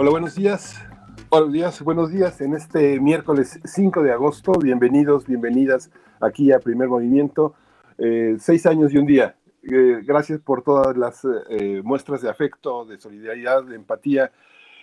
Hola, 0.00 0.10
buenos 0.10 0.36
días. 0.36 0.76
Buenos 1.28 1.52
días, 1.52 1.82
buenos 1.82 2.12
días. 2.12 2.40
En 2.40 2.54
este 2.54 3.00
miércoles 3.00 3.58
5 3.64 4.04
de 4.04 4.12
agosto, 4.12 4.52
bienvenidos, 4.52 5.26
bienvenidas 5.26 5.90
aquí 6.20 6.52
a 6.52 6.60
Primer 6.60 6.86
Movimiento. 6.86 7.54
Eh, 7.98 8.36
seis 8.38 8.64
años 8.66 8.94
y 8.94 8.98
un 8.98 9.06
día. 9.06 9.34
Eh, 9.64 10.00
gracias 10.04 10.38
por 10.38 10.62
todas 10.62 10.96
las 10.96 11.26
eh, 11.50 11.82
muestras 11.82 12.22
de 12.22 12.30
afecto, 12.30 12.84
de 12.84 13.00
solidaridad, 13.00 13.64
de 13.64 13.74
empatía. 13.74 14.30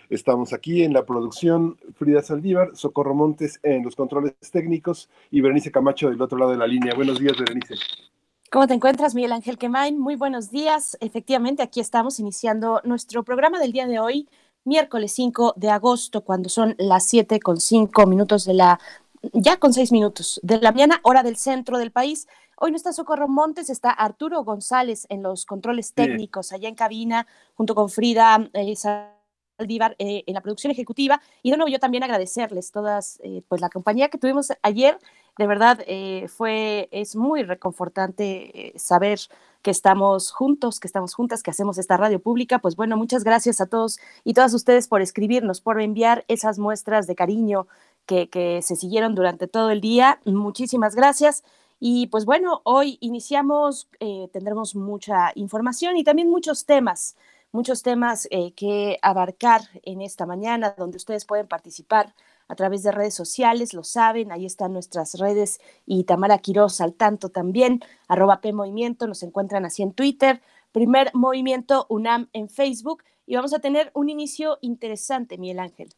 Estamos 0.10 0.52
aquí 0.52 0.84
en 0.84 0.92
la 0.92 1.06
producción 1.06 1.78
Frida 1.94 2.22
Saldívar, 2.22 2.72
Socorro 2.76 3.16
Montes 3.16 3.62
en 3.64 3.86
los 3.86 3.96
controles 3.96 4.34
técnicos 4.52 5.10
y 5.32 5.40
Berenice 5.40 5.72
Camacho 5.72 6.10
del 6.10 6.22
otro 6.22 6.38
lado 6.38 6.52
de 6.52 6.58
la 6.58 6.68
línea. 6.68 6.94
Buenos 6.94 7.20
días, 7.20 7.38
Berenice. 7.40 7.76
¿Cómo 8.52 8.68
te 8.68 8.74
encuentras, 8.74 9.16
Miguel 9.16 9.32
Ángel 9.32 9.58
Quemain? 9.58 9.98
Muy 9.98 10.18
buenos 10.18 10.52
días. 10.52 10.98
Efectivamente, 11.00 11.64
aquí 11.64 11.80
estamos 11.80 12.20
iniciando 12.20 12.82
nuestro 12.84 13.24
programa 13.24 13.60
del 13.60 13.72
día 13.72 13.88
de 13.88 14.00
hoy 14.00 14.28
miércoles 14.66 15.14
5 15.14 15.54
de 15.56 15.70
agosto, 15.70 16.22
cuando 16.22 16.50
son 16.50 16.76
las 16.78 17.06
7 17.08 17.40
con 17.40 17.62
5 17.62 18.06
minutos 18.08 18.46
de 18.46 18.56
la, 18.56 18.80
ya 19.32 19.58
con 19.58 19.74
6 19.74 19.92
minutos 19.92 20.40
de 20.44 20.60
la 20.60 20.72
mañana, 20.72 21.00
hora 21.04 21.24
del 21.24 21.38
centro 21.38 21.78
del 21.78 21.92
país. 21.92 22.28
Hoy 22.58 22.72
no 22.72 22.78
está 22.78 22.92
Socorro 22.92 23.28
Montes, 23.28 23.70
está 23.70 23.92
Arturo 23.92 24.44
González 24.44 25.06
en 25.10 25.22
los 25.24 25.46
controles 25.46 25.94
técnicos, 25.94 26.52
allá 26.52 26.68
en 26.68 26.76
cabina, 26.76 27.28
junto 27.54 27.76
con 27.76 27.90
Frida 27.90 28.50
eh, 28.54 28.76
Saldívar 28.76 29.96
eh, 30.00 30.24
en 30.26 30.34
la 30.34 30.42
producción 30.42 30.72
ejecutiva. 30.72 31.22
Y 31.44 31.52
de 31.52 31.58
nuevo 31.58 31.70
yo 31.70 31.80
también 31.80 32.04
agradecerles 32.04 32.72
todas, 32.72 33.20
eh, 33.24 33.44
pues 33.48 33.62
la 33.62 33.70
compañía 33.70 34.10
que 34.10 34.18
tuvimos 34.18 34.52
ayer, 34.62 34.98
de 35.38 35.48
verdad 35.48 35.80
fue, 36.30 36.88
es 36.92 37.18
muy 37.18 37.44
reconfortante 37.44 38.72
saber 38.78 39.20
que 39.66 39.72
estamos 39.72 40.32
juntos, 40.32 40.80
que 40.80 40.86
estamos 40.86 41.16
juntas, 41.16 41.42
que 41.42 41.50
hacemos 41.50 41.80
esta 41.80 41.98
radio 41.98 42.20
pública. 42.20 42.60
Pues 42.60 42.76
bueno, 42.76 42.98
muchas 42.98 43.24
gracias 43.24 43.60
a 43.62 43.66
todos 43.66 43.98
y 44.24 44.36
todas 44.36 44.54
ustedes 44.54 44.88
por 44.88 45.02
escribirnos, 45.02 45.60
por 45.60 45.82
enviar 45.82 46.24
esas 46.28 46.60
muestras 46.60 47.08
de 47.08 47.16
cariño 47.16 47.66
que, 48.06 48.60
se 48.62 48.76
siguieron 48.76 49.16
durante 49.16 49.48
todo 49.48 49.72
el 49.72 49.82
día. 49.82 50.20
Muchísimas 50.24 50.94
gracias. 50.94 51.44
Y 51.80 52.06
pues 52.08 52.26
bueno, 52.26 52.62
hoy 52.64 53.00
iniciamos, 53.02 53.90
eh, 54.00 54.30
tendremos 54.32 54.76
mucha 54.76 55.32
información 55.34 55.98
y 55.98 56.04
también 56.04 56.30
muchos 56.30 56.68
temas, 56.68 57.16
muchos 57.52 57.82
temas 57.82 58.28
eh, 58.30 58.54
que 58.54 59.00
abarcar 59.02 59.62
en 59.82 60.04
esta 60.04 60.28
mañana, 60.28 60.76
donde 60.78 60.98
ustedes 60.98 61.26
pueden 61.26 61.48
participar 61.48 62.14
a 62.48 62.56
través 62.56 62.84
de 62.84 62.92
redes 62.92 63.14
sociales, 63.14 63.74
lo 63.74 63.84
saben, 63.84 64.32
ahí 64.32 64.46
están 64.46 64.74
nuestras 64.74 65.16
redes 65.16 65.60
y 65.86 66.04
Tamara 66.04 66.38
Quiroz 66.38 66.82
al 66.82 66.94
tanto 66.94 67.30
también, 67.30 67.82
arroba 68.08 68.42
P 68.42 68.54
Movimiento, 68.54 69.08
nos 69.08 69.24
encuentran 69.24 69.66
así 69.66 69.84
en 69.84 69.94
Twitter, 69.94 70.42
primer 70.72 71.12
movimiento 71.14 71.86
UNAM 71.90 72.30
en 72.34 72.50
Facebook 72.50 73.04
y 73.26 73.36
vamos 73.36 73.54
a 73.54 73.60
tener 73.60 73.92
un 73.94 74.10
inicio 74.10 74.58
interesante, 74.62 75.38
Miguel 75.38 75.60
Ángel. 75.60 75.90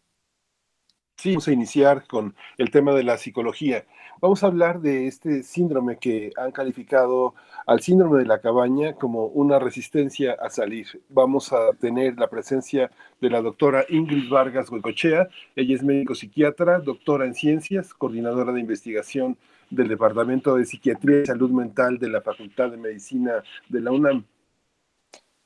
Sí, 1.19 1.31
vamos 1.31 1.47
a 1.47 1.51
iniciar 1.51 2.05
con 2.05 2.35
el 2.59 2.69
tema 2.69 2.93
de 2.93 3.03
la 3.03 3.17
psicología. 3.17 3.85
Vamos 4.21 4.43
a 4.43 4.47
hablar 4.47 4.81
de 4.81 5.07
este 5.07 5.41
síndrome 5.41 5.97
que 5.97 6.31
han 6.37 6.51
calificado 6.51 7.33
al 7.65 7.81
síndrome 7.81 8.19
de 8.19 8.27
la 8.27 8.39
cabaña 8.39 8.93
como 8.93 9.25
una 9.25 9.57
resistencia 9.57 10.37
a 10.39 10.51
salir. 10.51 11.01
Vamos 11.09 11.51
a 11.53 11.73
tener 11.79 12.19
la 12.19 12.29
presencia 12.29 12.91
de 13.19 13.31
la 13.31 13.41
doctora 13.41 13.83
Ingrid 13.89 14.29
Vargas 14.29 14.69
Goicochea. 14.69 15.27
Ella 15.55 15.75
es 15.75 15.81
médico 15.81 16.13
psiquiatra, 16.13 16.77
doctora 16.79 17.25
en 17.25 17.33
ciencias, 17.33 17.95
coordinadora 17.95 18.53
de 18.53 18.59
investigación 18.59 19.37
del 19.71 19.87
Departamento 19.87 20.55
de 20.55 20.65
Psiquiatría 20.65 21.23
y 21.23 21.25
Salud 21.25 21.49
Mental 21.49 21.97
de 21.97 22.09
la 22.09 22.21
Facultad 22.21 22.69
de 22.69 22.77
Medicina 22.77 23.43
de 23.69 23.81
la 23.81 23.91
UNAM. 23.91 24.23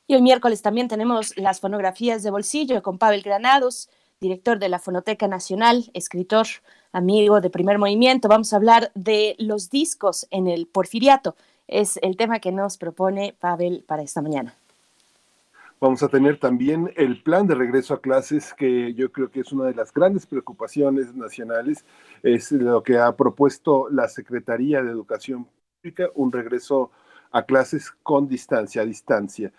Y 0.05 0.15
el 0.15 0.21
miércoles 0.21 0.61
también 0.61 0.89
tenemos 0.89 1.37
las 1.37 1.61
fonografías 1.61 2.23
de 2.23 2.31
bolsillo 2.31 2.83
con 2.83 2.97
Pavel 2.97 3.21
Granados, 3.21 3.89
director 4.21 4.59
de 4.59 4.69
la 4.69 4.77
Fonoteca 4.77 5.27
Nacional, 5.27 5.89
escritor, 5.95 6.45
amigo 6.91 7.41
de 7.41 7.49
primer 7.49 7.79
movimiento. 7.79 8.27
Vamos 8.27 8.53
a 8.53 8.57
hablar 8.57 8.91
de 8.93 9.35
los 9.39 9.71
discos 9.71 10.27
en 10.29 10.47
el 10.47 10.67
porfiriato 10.67 11.35
es 11.71 11.97
el 12.01 12.17
tema 12.17 12.39
que 12.39 12.51
nos 12.51 12.77
propone 12.77 13.33
Pavel 13.39 13.83
para 13.87 14.03
esta 14.03 14.21
mañana. 14.21 14.53
Vamos 15.79 16.03
a 16.03 16.09
tener 16.09 16.37
también 16.37 16.91
el 16.95 17.23
plan 17.23 17.47
de 17.47 17.55
regreso 17.55 17.93
a 17.95 18.01
clases, 18.01 18.53
que 18.53 18.93
yo 18.93 19.11
creo 19.11 19.31
que 19.31 19.39
es 19.39 19.51
una 19.51 19.65
de 19.65 19.73
las 19.73 19.91
grandes 19.91 20.27
preocupaciones 20.27 21.15
nacionales, 21.15 21.85
es 22.21 22.51
lo 22.51 22.83
que 22.83 22.99
ha 22.99 23.15
propuesto 23.15 23.89
la 23.89 24.07
Secretaría 24.07 24.83
de 24.83 24.91
Educación 24.91 25.47
Pública, 25.81 26.09
un 26.13 26.31
regreso 26.31 26.91
a 27.31 27.43
clases 27.43 27.89
con 28.03 28.27
distancia, 28.27 28.81
a 28.81 28.85
distancia 28.85 29.51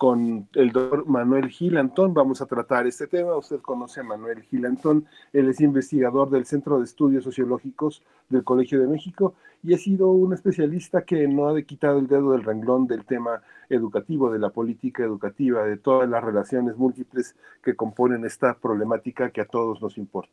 con 0.00 0.48
el 0.54 0.72
doctor 0.72 1.06
Manuel 1.06 1.50
Gil 1.50 1.76
Antón. 1.76 2.14
Vamos 2.14 2.40
a 2.40 2.46
tratar 2.46 2.86
este 2.86 3.06
tema. 3.06 3.36
Usted 3.36 3.60
conoce 3.60 4.00
a 4.00 4.02
Manuel 4.02 4.40
Gil 4.44 4.64
Antón. 4.64 5.04
Él 5.30 5.50
es 5.50 5.60
investigador 5.60 6.30
del 6.30 6.46
Centro 6.46 6.78
de 6.78 6.84
Estudios 6.84 7.22
Sociológicos 7.22 8.00
del 8.30 8.42
Colegio 8.42 8.80
de 8.80 8.86
México 8.86 9.34
y 9.62 9.74
ha 9.74 9.76
sido 9.76 10.08
un 10.08 10.32
especialista 10.32 11.02
que 11.02 11.28
no 11.28 11.50
ha 11.50 11.60
quitado 11.60 11.98
el 11.98 12.06
dedo 12.06 12.32
del 12.32 12.44
renglón 12.44 12.86
del 12.86 13.04
tema 13.04 13.42
educativo, 13.68 14.32
de 14.32 14.38
la 14.38 14.48
política 14.48 15.02
educativa, 15.02 15.64
de 15.64 15.76
todas 15.76 16.08
las 16.08 16.24
relaciones 16.24 16.78
múltiples 16.78 17.36
que 17.62 17.76
componen 17.76 18.24
esta 18.24 18.54
problemática 18.54 19.28
que 19.28 19.42
a 19.42 19.46
todos 19.46 19.82
nos 19.82 19.98
importa. 19.98 20.32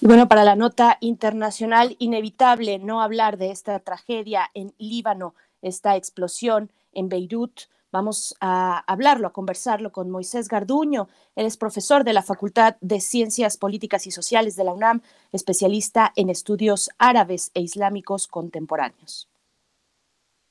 Y 0.00 0.08
bueno, 0.08 0.26
para 0.26 0.42
la 0.42 0.56
nota 0.56 0.98
internacional, 1.00 1.94
inevitable 2.00 2.80
no 2.80 3.00
hablar 3.00 3.36
de 3.36 3.52
esta 3.52 3.78
tragedia 3.78 4.50
en 4.54 4.72
Líbano, 4.76 5.36
esta 5.62 5.94
explosión 5.94 6.72
en 6.92 7.08
Beirut 7.08 7.68
Vamos 7.92 8.36
a 8.40 8.78
hablarlo, 8.90 9.28
a 9.28 9.32
conversarlo 9.32 9.92
con 9.92 10.10
Moisés 10.10 10.48
Garduño. 10.48 11.08
Él 11.34 11.46
es 11.46 11.56
profesor 11.56 12.04
de 12.04 12.12
la 12.12 12.22
Facultad 12.22 12.76
de 12.80 13.00
Ciencias 13.00 13.56
Políticas 13.56 14.06
y 14.06 14.10
Sociales 14.10 14.56
de 14.56 14.64
la 14.64 14.72
UNAM, 14.72 15.02
especialista 15.32 16.12
en 16.16 16.28
estudios 16.28 16.90
árabes 16.98 17.50
e 17.54 17.60
islámicos 17.60 18.26
contemporáneos. 18.26 19.28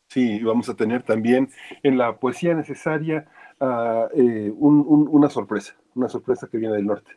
Sí, 0.08 0.40
vamos 0.40 0.70
a 0.70 0.76
tener 0.76 1.04
también 1.04 1.50
en 1.84 1.98
la 1.98 2.18
poesía 2.18 2.54
necesaria 2.54 3.28
ah, 3.60 4.08
eh, 4.14 4.52
una 4.56 5.30
sorpresa, 5.30 5.76
una 5.94 6.08
sorpresa 6.08 6.48
que 6.50 6.58
viene 6.58 6.76
del 6.76 6.86
norte. 6.86 7.12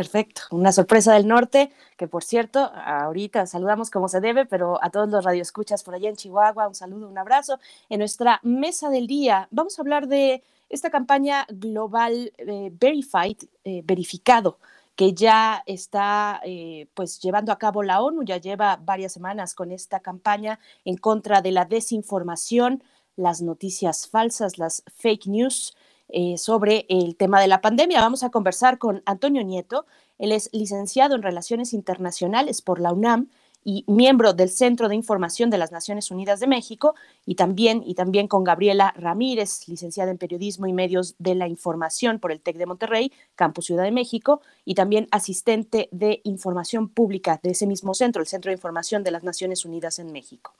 Perfecto, 0.00 0.44
una 0.52 0.72
sorpresa 0.72 1.12
del 1.12 1.28
norte, 1.28 1.70
que 1.98 2.08
por 2.08 2.24
cierto, 2.24 2.72
ahorita 2.74 3.44
saludamos 3.44 3.90
como 3.90 4.08
se 4.08 4.22
debe, 4.22 4.46
pero 4.46 4.82
a 4.82 4.88
todos 4.88 5.10
los 5.10 5.22
radioescuchas 5.22 5.82
por 5.82 5.94
allá 5.94 6.08
en 6.08 6.16
Chihuahua, 6.16 6.68
un 6.68 6.74
saludo, 6.74 7.06
un 7.06 7.18
abrazo. 7.18 7.58
En 7.90 7.98
nuestra 7.98 8.40
mesa 8.42 8.88
del 8.88 9.06
día 9.06 9.46
vamos 9.50 9.78
a 9.78 9.82
hablar 9.82 10.08
de 10.08 10.42
esta 10.70 10.88
campaña 10.88 11.46
global 11.50 12.32
eh, 12.38 12.70
Verified, 12.72 13.36
eh, 13.64 13.82
verificado, 13.84 14.58
que 14.96 15.12
ya 15.12 15.62
está 15.66 16.40
eh, 16.44 16.88
pues 16.94 17.20
llevando 17.20 17.52
a 17.52 17.58
cabo 17.58 17.82
la 17.82 18.00
ONU, 18.00 18.22
ya 18.22 18.38
lleva 18.38 18.80
varias 18.82 19.12
semanas 19.12 19.54
con 19.54 19.70
esta 19.70 20.00
campaña 20.00 20.60
en 20.86 20.96
contra 20.96 21.42
de 21.42 21.52
la 21.52 21.66
desinformación, 21.66 22.82
las 23.16 23.42
noticias 23.42 24.08
falsas, 24.08 24.56
las 24.56 24.82
fake 24.96 25.26
news. 25.26 25.76
Eh, 26.12 26.38
sobre 26.38 26.86
el 26.88 27.14
tema 27.14 27.40
de 27.40 27.46
la 27.46 27.60
pandemia. 27.60 28.00
Vamos 28.00 28.24
a 28.24 28.30
conversar 28.30 28.78
con 28.78 29.00
Antonio 29.06 29.44
Nieto. 29.44 29.86
Él 30.18 30.32
es 30.32 30.50
licenciado 30.52 31.14
en 31.14 31.22
Relaciones 31.22 31.72
Internacionales 31.72 32.62
por 32.62 32.80
la 32.80 32.92
UNAM 32.92 33.28
y 33.62 33.84
miembro 33.86 34.32
del 34.32 34.48
Centro 34.48 34.88
de 34.88 34.96
Información 34.96 35.50
de 35.50 35.58
las 35.58 35.70
Naciones 35.70 36.10
Unidas 36.10 36.40
de 36.40 36.46
México, 36.46 36.94
y 37.26 37.34
también, 37.34 37.82
y 37.84 37.94
también 37.94 38.26
con 38.26 38.42
Gabriela 38.42 38.92
Ramírez, 38.96 39.68
licenciada 39.68 40.10
en 40.10 40.18
Periodismo 40.18 40.66
y 40.66 40.72
Medios 40.72 41.14
de 41.18 41.34
la 41.34 41.46
Información 41.46 42.18
por 42.18 42.32
el 42.32 42.40
TEC 42.40 42.56
de 42.56 42.66
Monterrey, 42.66 43.12
Campus 43.36 43.66
Ciudad 43.66 43.84
de 43.84 43.92
México, 43.92 44.40
y 44.64 44.74
también 44.74 45.08
asistente 45.10 45.88
de 45.92 46.22
Información 46.24 46.88
Pública 46.88 47.38
de 47.42 47.50
ese 47.50 47.66
mismo 47.66 47.94
centro, 47.94 48.22
el 48.22 48.28
Centro 48.28 48.50
de 48.50 48.54
Información 48.54 49.04
de 49.04 49.10
las 49.10 49.24
Naciones 49.24 49.64
Unidas 49.64 49.98
en 49.98 50.10
México. 50.10 50.54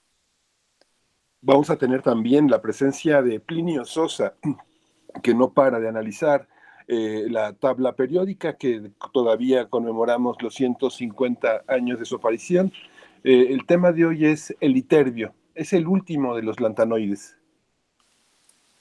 Vamos 1.40 1.70
a 1.70 1.76
tener 1.76 2.02
también 2.02 2.50
la 2.50 2.60
presencia 2.60 3.22
de 3.22 3.40
Plinio 3.40 3.86
Sosa, 3.86 4.34
que 5.22 5.34
no 5.34 5.52
para 5.52 5.80
de 5.80 5.88
analizar 5.88 6.48
eh, 6.88 7.26
la 7.30 7.52
tabla 7.52 7.92
periódica, 7.94 8.56
que 8.56 8.90
todavía 9.12 9.68
conmemoramos 9.68 10.36
los 10.42 10.54
150 10.54 11.64
años 11.68 11.98
de 11.98 12.04
su 12.04 12.16
aparición. 12.16 12.72
Eh, 13.22 13.48
el 13.50 13.64
tema 13.66 13.92
de 13.92 14.06
hoy 14.06 14.26
es 14.26 14.56
el 14.60 14.76
iterbio, 14.76 15.32
es 15.54 15.72
el 15.72 15.86
último 15.86 16.34
de 16.34 16.42
los 16.42 16.60
lantanoides. 16.60 17.36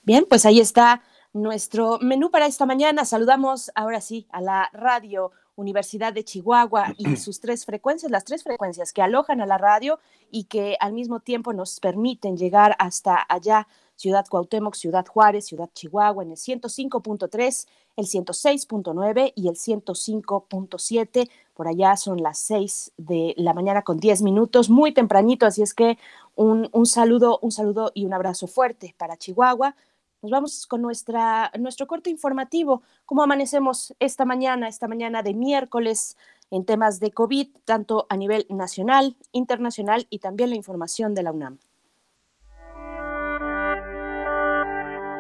Bien, 0.02 0.26
pues 0.28 0.46
ahí 0.46 0.60
está 0.60 1.04
nuestro 1.34 2.00
menú 2.02 2.32
para 2.32 2.48
esta 2.48 2.66
mañana. 2.66 3.06
Saludamos 3.06 3.72
ahora 3.76 4.02
sí 4.02 4.28
a 4.32 4.42
la 4.42 4.70
radio 4.74 5.32
Universidad 5.56 6.14
de 6.14 6.24
Chihuahua 6.24 6.94
y 6.98 7.16
sus 7.18 7.40
tres 7.40 7.66
frecuencias, 7.66 8.12
las 8.12 8.26
tres 8.26 8.44
frecuencias 8.44 8.94
que 8.94 9.02
alojan 9.02 9.42
a 9.42 9.46
la 9.46 9.58
radio 9.58 10.00
y 10.32 10.46
que 10.46 10.78
al 10.80 10.94
mismo 10.94 11.20
tiempo 11.20 11.54
nos 11.54 11.80
permiten 11.80 12.38
llegar 12.38 12.76
hasta 12.80 13.26
allá, 13.30 13.68
Ciudad 14.00 14.26
Cuauhtémoc, 14.30 14.76
Ciudad 14.76 15.06
Juárez, 15.06 15.46
Ciudad 15.46 15.70
Chihuahua, 15.74 16.24
en 16.24 16.32
el 16.32 16.38
105.3, 16.38 17.68
el 17.98 18.06
106.9 18.06 19.34
y 19.36 19.50
el 19.50 19.56
105.7. 19.56 21.30
Por 21.54 21.68
allá 21.68 21.98
son 21.98 22.24
las 22.24 22.40
6 22.40 22.94
de 22.96 23.34
la 23.36 23.54
mañana 23.54 23.82
con 23.82 23.98
10 23.98 24.22
minutos, 24.22 24.70
muy 24.70 24.94
tempranito, 24.94 25.46
así 25.46 25.64
es 25.64 25.74
que 25.74 25.98
un, 26.36 26.70
un 26.72 26.86
saludo, 26.86 27.40
un 27.42 27.52
saludo 27.52 27.92
y 27.94 28.06
un 28.06 28.14
abrazo 28.14 28.48
fuerte 28.48 28.96
para 28.98 29.18
Chihuahua 29.18 29.76
nos 30.22 30.32
vamos 30.32 30.66
con 30.66 30.82
nuestra, 30.82 31.52
nuestro 31.60 31.88
corte 31.88 32.10
informativo. 32.10 32.82
¿Cómo 33.06 33.24
amanecemos 33.24 33.94
esta 34.00 34.26
mañana, 34.26 34.68
esta 34.68 34.88
mañana 34.88 35.24
de 35.24 35.34
miércoles 35.34 36.18
en 36.52 36.66
temas 36.66 37.00
de 37.00 37.12
COVID, 37.12 37.50
tanto 37.66 38.06
a 38.10 38.18
nivel 38.18 38.46
nacional, 38.50 39.16
internacional 39.32 40.08
y 40.10 40.20
también 40.20 40.50
la 40.50 40.56
información 40.58 41.14
de 41.16 41.24
la 41.24 41.32
UNAM? 41.32 41.60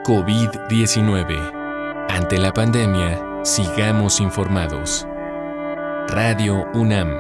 COVID-19. 0.04 2.08
Ante 2.10 2.38
la 2.38 2.54
pandemia, 2.54 3.42
sigamos 3.44 4.22
informados. 4.22 5.06
Radio 6.08 6.66
UNAM. 6.74 7.20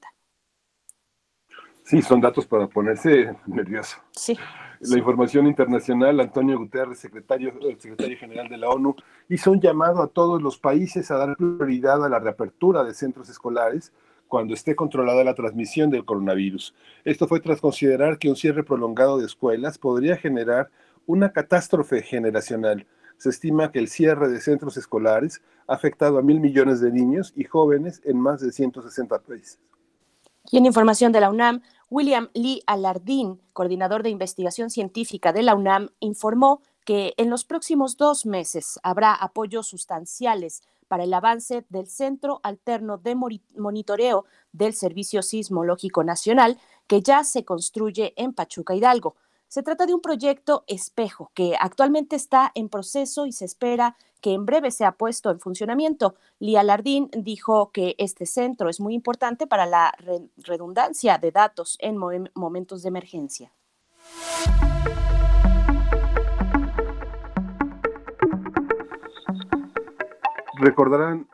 Sí, 1.84 2.02
son 2.02 2.20
datos 2.20 2.46
para 2.46 2.66
ponerse 2.66 3.36
nervioso. 3.46 3.98
Sí. 4.12 4.36
La 4.80 4.98
información 4.98 5.46
internacional, 5.46 6.18
Antonio 6.18 6.58
Guterres, 6.58 6.98
secretario, 6.98 7.54
el 7.60 7.80
secretario 7.80 8.18
general 8.18 8.48
de 8.48 8.56
la 8.56 8.70
ONU, 8.70 8.96
hizo 9.28 9.52
un 9.52 9.60
llamado 9.60 10.02
a 10.02 10.08
todos 10.08 10.42
los 10.42 10.58
países 10.58 11.08
a 11.10 11.18
dar 11.18 11.36
prioridad 11.36 12.02
a 12.04 12.08
la 12.08 12.18
reapertura 12.18 12.82
de 12.84 12.94
centros 12.94 13.28
escolares 13.28 13.92
cuando 14.34 14.54
esté 14.54 14.74
controlada 14.74 15.22
la 15.22 15.36
transmisión 15.36 15.90
del 15.90 16.04
coronavirus. 16.04 16.74
Esto 17.04 17.28
fue 17.28 17.38
tras 17.38 17.60
considerar 17.60 18.18
que 18.18 18.28
un 18.28 18.34
cierre 18.34 18.64
prolongado 18.64 19.16
de 19.16 19.26
escuelas 19.26 19.78
podría 19.78 20.16
generar 20.16 20.70
una 21.06 21.32
catástrofe 21.32 22.02
generacional. 22.02 22.84
Se 23.16 23.28
estima 23.28 23.70
que 23.70 23.78
el 23.78 23.86
cierre 23.86 24.28
de 24.28 24.40
centros 24.40 24.76
escolares 24.76 25.40
ha 25.68 25.74
afectado 25.74 26.18
a 26.18 26.22
mil 26.22 26.40
millones 26.40 26.80
de 26.80 26.90
niños 26.90 27.32
y 27.36 27.44
jóvenes 27.44 28.02
en 28.04 28.18
más 28.18 28.40
de 28.40 28.50
160 28.50 29.20
países. 29.20 29.60
Y 30.50 30.58
en 30.58 30.66
información 30.66 31.12
de 31.12 31.20
la 31.20 31.30
UNAM, 31.30 31.62
William 31.88 32.28
Lee 32.34 32.60
Alardín, 32.66 33.40
coordinador 33.52 34.02
de 34.02 34.10
investigación 34.10 34.68
científica 34.68 35.32
de 35.32 35.44
la 35.44 35.54
UNAM, 35.54 35.90
informó 36.00 36.60
que 36.84 37.14
en 37.18 37.30
los 37.30 37.44
próximos 37.44 37.96
dos 37.96 38.26
meses 38.26 38.80
habrá 38.82 39.14
apoyos 39.14 39.68
sustanciales 39.68 40.64
para 40.94 41.02
el 41.02 41.12
avance 41.12 41.66
del 41.70 41.88
Centro 41.88 42.38
Alterno 42.44 42.98
de 42.98 43.16
Monitoreo 43.16 44.26
del 44.52 44.74
Servicio 44.74 45.22
Sismológico 45.22 46.04
Nacional, 46.04 46.56
que 46.86 47.02
ya 47.02 47.24
se 47.24 47.44
construye 47.44 48.14
en 48.16 48.32
Pachuca 48.32 48.76
Hidalgo. 48.76 49.16
Se 49.48 49.64
trata 49.64 49.86
de 49.86 49.94
un 49.94 50.00
proyecto 50.00 50.62
espejo 50.68 51.32
que 51.34 51.56
actualmente 51.58 52.14
está 52.14 52.52
en 52.54 52.68
proceso 52.68 53.26
y 53.26 53.32
se 53.32 53.44
espera 53.44 53.96
que 54.20 54.34
en 54.34 54.46
breve 54.46 54.70
sea 54.70 54.92
puesto 54.92 55.32
en 55.32 55.40
funcionamiento. 55.40 56.14
Lía 56.38 56.62
Lardín 56.62 57.10
dijo 57.12 57.72
que 57.72 57.96
este 57.98 58.24
centro 58.24 58.68
es 58.68 58.78
muy 58.78 58.94
importante 58.94 59.48
para 59.48 59.66
la 59.66 59.92
redundancia 60.36 61.18
de 61.18 61.32
datos 61.32 61.76
en 61.80 61.96
momentos 62.34 62.84
de 62.84 62.88
emergencia. 62.88 63.52
Recordarán 70.58 71.26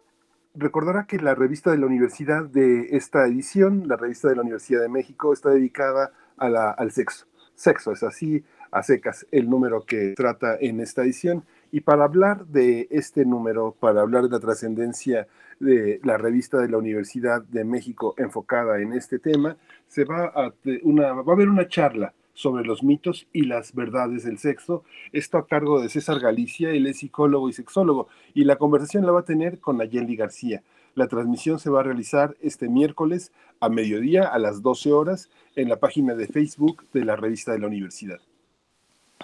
recordará 0.54 1.06
que 1.06 1.18
la 1.18 1.34
revista 1.34 1.70
de 1.70 1.78
la 1.78 1.86
universidad 1.86 2.44
de 2.44 2.96
esta 2.96 3.26
edición, 3.26 3.86
la 3.86 3.96
revista 3.96 4.28
de 4.28 4.36
la 4.36 4.42
Universidad 4.42 4.80
de 4.80 4.88
México, 4.88 5.32
está 5.32 5.50
dedicada 5.50 6.12
al 6.36 6.90
sexo. 6.90 7.26
Sexo 7.54 7.92
es 7.92 8.02
así, 8.02 8.42
a 8.70 8.82
secas, 8.82 9.26
el 9.30 9.50
número 9.50 9.84
que 9.84 10.14
trata 10.16 10.56
en 10.60 10.80
esta 10.80 11.02
edición. 11.02 11.44
Y 11.72 11.80
para 11.82 12.04
hablar 12.04 12.46
de 12.46 12.88
este 12.90 13.24
número, 13.24 13.76
para 13.78 14.00
hablar 14.00 14.24
de 14.24 14.30
la 14.30 14.40
trascendencia 14.40 15.28
de 15.60 16.00
la 16.02 16.16
revista 16.16 16.58
de 16.58 16.68
la 16.68 16.78
Universidad 16.78 17.42
de 17.42 17.64
México 17.64 18.14
enfocada 18.16 18.80
en 18.80 18.92
este 18.92 19.18
tema, 19.18 19.56
se 19.86 20.04
va 20.04 20.32
a, 20.34 20.52
una, 20.82 21.12
va 21.12 21.32
a 21.32 21.34
haber 21.34 21.48
una 21.48 21.68
charla 21.68 22.14
sobre 22.34 22.64
los 22.64 22.82
mitos 22.82 23.26
y 23.32 23.42
las 23.42 23.74
verdades 23.74 24.24
del 24.24 24.38
sexo. 24.38 24.84
Esto 25.12 25.38
a 25.38 25.46
cargo 25.46 25.80
de 25.80 25.88
César 25.88 26.20
Galicia, 26.20 26.70
él 26.70 26.86
es 26.86 26.98
psicólogo 26.98 27.48
y 27.48 27.52
sexólogo, 27.52 28.08
y 28.34 28.44
la 28.44 28.56
conversación 28.56 29.06
la 29.06 29.12
va 29.12 29.20
a 29.20 29.24
tener 29.24 29.58
con 29.60 29.78
Nayeli 29.78 30.16
García. 30.16 30.62
La 30.94 31.08
transmisión 31.08 31.58
se 31.58 31.70
va 31.70 31.80
a 31.80 31.84
realizar 31.84 32.36
este 32.40 32.68
miércoles 32.68 33.32
a 33.60 33.68
mediodía 33.68 34.24
a 34.24 34.38
las 34.38 34.62
12 34.62 34.92
horas 34.92 35.30
en 35.54 35.68
la 35.68 35.78
página 35.78 36.14
de 36.14 36.26
Facebook 36.26 36.84
de 36.92 37.04
la 37.04 37.16
revista 37.16 37.52
de 37.52 37.58
la 37.58 37.66
universidad 37.66 38.20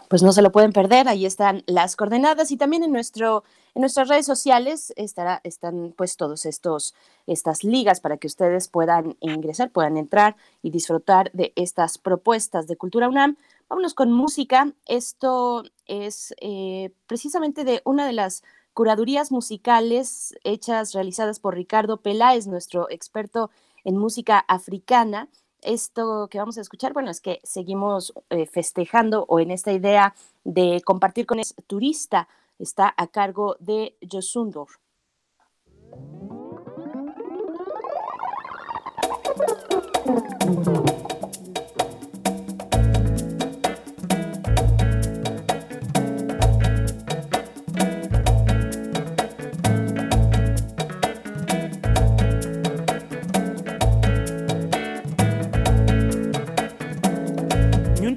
pues 0.08 0.22
no 0.22 0.32
se 0.32 0.42
lo 0.42 0.52
pueden 0.52 0.72
perder, 0.72 1.08
ahí 1.08 1.26
están 1.26 1.62
las 1.66 1.96
coordenadas 1.96 2.50
y 2.50 2.56
también 2.56 2.84
en 2.84 2.92
nuestro 2.92 3.44
en 3.74 3.80
nuestras 3.80 4.08
redes 4.08 4.26
sociales 4.26 4.92
estará 4.96 5.40
están 5.44 5.92
pues 5.96 6.16
todos 6.16 6.46
estos 6.46 6.94
estas 7.26 7.64
ligas 7.64 8.00
para 8.00 8.16
que 8.16 8.26
ustedes 8.26 8.68
puedan 8.68 9.16
ingresar, 9.20 9.70
puedan 9.70 9.96
entrar 9.96 10.36
y 10.62 10.70
disfrutar 10.70 11.30
de 11.32 11.52
estas 11.56 11.98
propuestas 11.98 12.66
de 12.66 12.76
Cultura 12.76 13.08
UNAM. 13.08 13.36
Vámonos 13.68 13.94
con 13.94 14.12
música. 14.12 14.72
Esto 14.86 15.64
es 15.86 16.34
eh, 16.40 16.92
precisamente 17.06 17.64
de 17.64 17.82
una 17.84 18.06
de 18.06 18.12
las 18.12 18.44
curadurías 18.74 19.32
musicales 19.32 20.34
hechas, 20.44 20.92
realizadas 20.92 21.40
por 21.40 21.54
Ricardo 21.54 21.96
Peláez, 21.96 22.46
nuestro 22.46 22.88
experto 22.90 23.50
en 23.84 23.96
música 23.96 24.38
africana 24.38 25.28
esto 25.62 26.28
que 26.30 26.38
vamos 26.38 26.58
a 26.58 26.60
escuchar, 26.60 26.92
bueno, 26.92 27.10
es 27.10 27.20
que 27.20 27.40
seguimos 27.42 28.14
eh, 28.30 28.46
festejando 28.46 29.24
o 29.28 29.40
en 29.40 29.50
esta 29.50 29.72
idea 29.72 30.14
de 30.44 30.82
compartir 30.84 31.26
con 31.26 31.38
el 31.38 31.46
turista, 31.66 32.28
está 32.58 32.94
a 32.96 33.06
cargo 33.08 33.56
de 33.58 33.96
Josundor. 34.10 34.68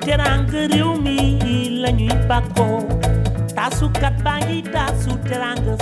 Teranga 0.09 0.61
réew 0.73 0.91
mi 1.05 1.17
la 1.81 1.91
ñuy 1.91 2.09
bàkkoo 2.29 2.79
taasukat 3.55 4.15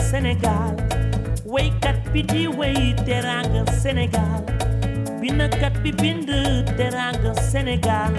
Sénégal 0.10 0.76
waykat 1.54 1.96
bi 2.12 2.22
di 2.32 2.44
teranga 3.08 3.62
Sénégal 3.82 4.44
binakat 5.22 5.74
bi 5.84 5.92
teranga 6.78 7.32
Sénégal 7.52 8.14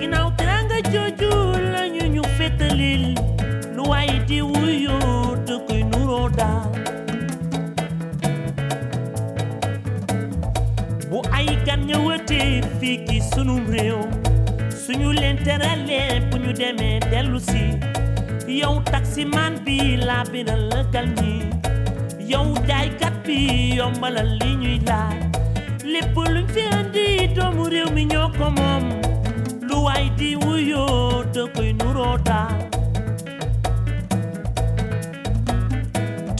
ginnaaw 0.00 0.28
teranga 0.38 0.78
jooju 0.92 1.30
la 1.74 1.82
ñu 1.94 2.04
ñu 2.14 2.22
fétalil 2.38 3.04
lu 3.76 3.82
waay 3.90 4.10
di 4.28 4.40
wuyoo 4.40 5.36
te 5.46 5.54
bu 11.10 11.18
ay 11.36 11.48
gan 11.66 11.80
ñëwatee 11.88 12.62
fii 12.80 12.96
ci 13.06 13.16
sunu 13.30 13.54
réew 13.72 14.00
suñu 14.84 15.12
leen 15.20 15.36
teralee 15.44 16.20
bu 16.30 16.36
ñu 16.44 16.52
demee 16.60 16.98
dellu 17.10 17.38
si. 17.50 17.64
Yow 18.60 18.74
taximan 18.92 19.52
bi 19.64 19.76
laa 20.06 20.24
biral 20.32 20.62
lëkkal 20.72 21.06
ñi 21.18 21.32
yow 22.32 22.46
jaaykat 22.68 23.14
bi 23.26 23.36
yombalal 23.78 24.30
li 24.40 24.50
ñuy 24.62 24.78
laaj. 24.88 25.18
Lépp 25.92 26.16
luñ 26.34 26.46
fi 26.54 26.62
andi 26.78 27.06
doomu 27.36 27.64
réew 27.74 27.88
mi 27.96 28.02
ñoo 28.12 28.28
ko 28.38 28.46
moom. 28.58 28.84
Lu 29.68 29.76
waay 29.86 30.04
di 30.18 30.28
wuyoo 30.42 31.24
da 31.34 31.42
koy 31.54 31.70
nuroo 31.80 32.16
daal. 32.28 32.58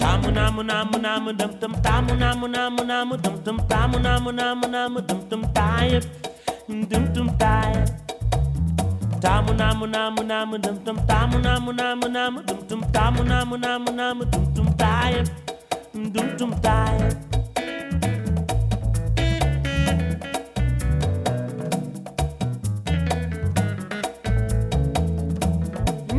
Taamu 0.01 0.29
naamu 0.37 0.63
naamu 0.71 0.97
naamu 1.05 1.31
dum 1.41 1.53
tum 1.61 1.73
taamu 1.85 2.13
naamu 2.23 2.47
naamu 2.55 2.83
naamu 2.91 3.15
dum 3.25 3.37
tum 3.45 3.57
taamu 3.71 3.97
naamu 4.07 4.31
naamu 4.39 4.67
naamu 4.75 4.99
dum 5.09 5.21
tum 5.31 5.43
taayet 5.57 6.05
dum 6.91 7.05
tum 7.15 7.29
taayet 7.43 7.89
tamu 9.25 9.53
namu 9.61 9.87
namu 9.87 10.23
namu 10.23 10.55
dum 10.65 10.77
dum. 10.85 10.97
Tamu 11.09 11.39
namu 11.47 11.71
namu 11.73 12.07
namu 12.17 12.39
dum 12.49 12.59
dum. 12.69 12.81
Tamu 12.93 13.23
namu 13.25 13.57
namu 13.57 13.91
namu 14.01 14.23
dum 14.33 14.45
dum. 14.55 14.67
Tayem 14.81 15.25
dum 16.15 16.29
dum 16.39 16.51
tayem 16.65 17.13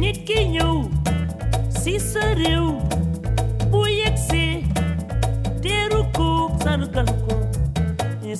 nit 0.01 0.17
ki 0.27 0.37
ñëw 0.55 0.75
si 1.79 1.93
sa 1.99 2.23
réew 2.39 2.67
bu 3.71 3.81
yegsee 3.99 4.63
teeru 5.63 6.01
ko 6.17 6.27
sargal 6.63 7.09
ko 7.25 7.35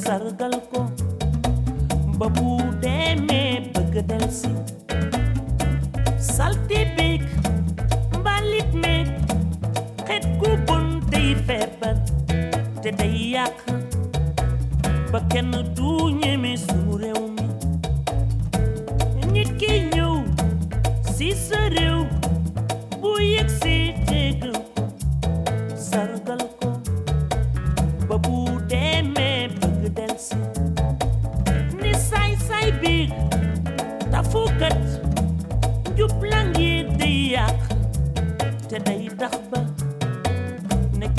sargal 0.05 0.55
ko 0.71 0.79
ba 2.19 2.27
bu 2.35 2.47
demee 2.83 3.59
bëgg 3.73 3.95
del 4.09 4.25
si 4.39 4.51
salte 6.35 6.79
beeg 6.97 7.23
mbalit 8.19 8.71
meeg 8.83 9.07
xet 10.07 10.25
gu 10.39 10.51
te 12.83 12.89
day 12.99 13.15
yàq 13.35 13.57
ba 15.11 15.19
kenn 15.31 15.51
du 15.77 15.89
ñeme 16.21 16.51
sunu 16.65 16.93
réew 17.03 17.25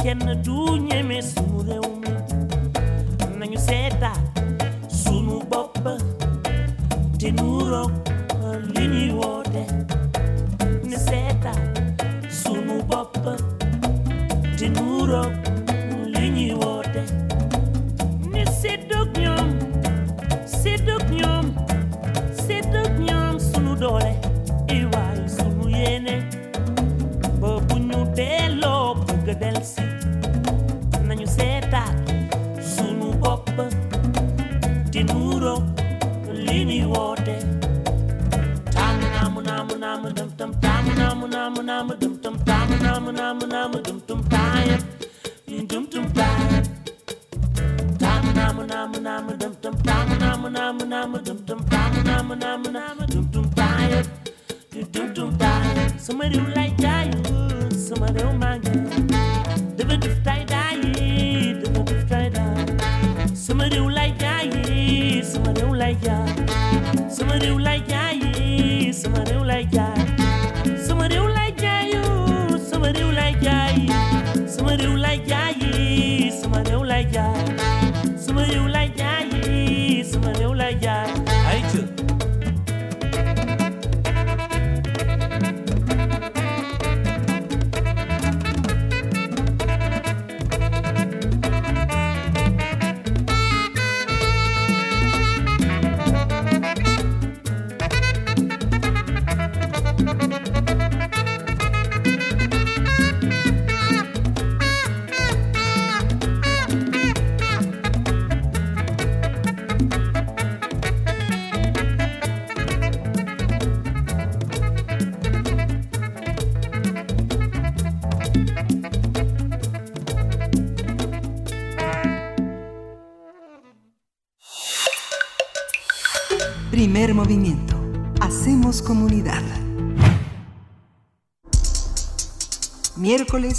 kenn 0.07 0.43
du 0.45 0.57
ñeme 0.89 1.19
sunu 1.31 1.59
réew 1.69 1.87
mi 2.01 2.11
nañu 3.39 3.59
seetaat 3.69 4.21
sunu 5.03 5.37
bopp 5.51 5.75
te 7.19 7.29
li 7.37 7.49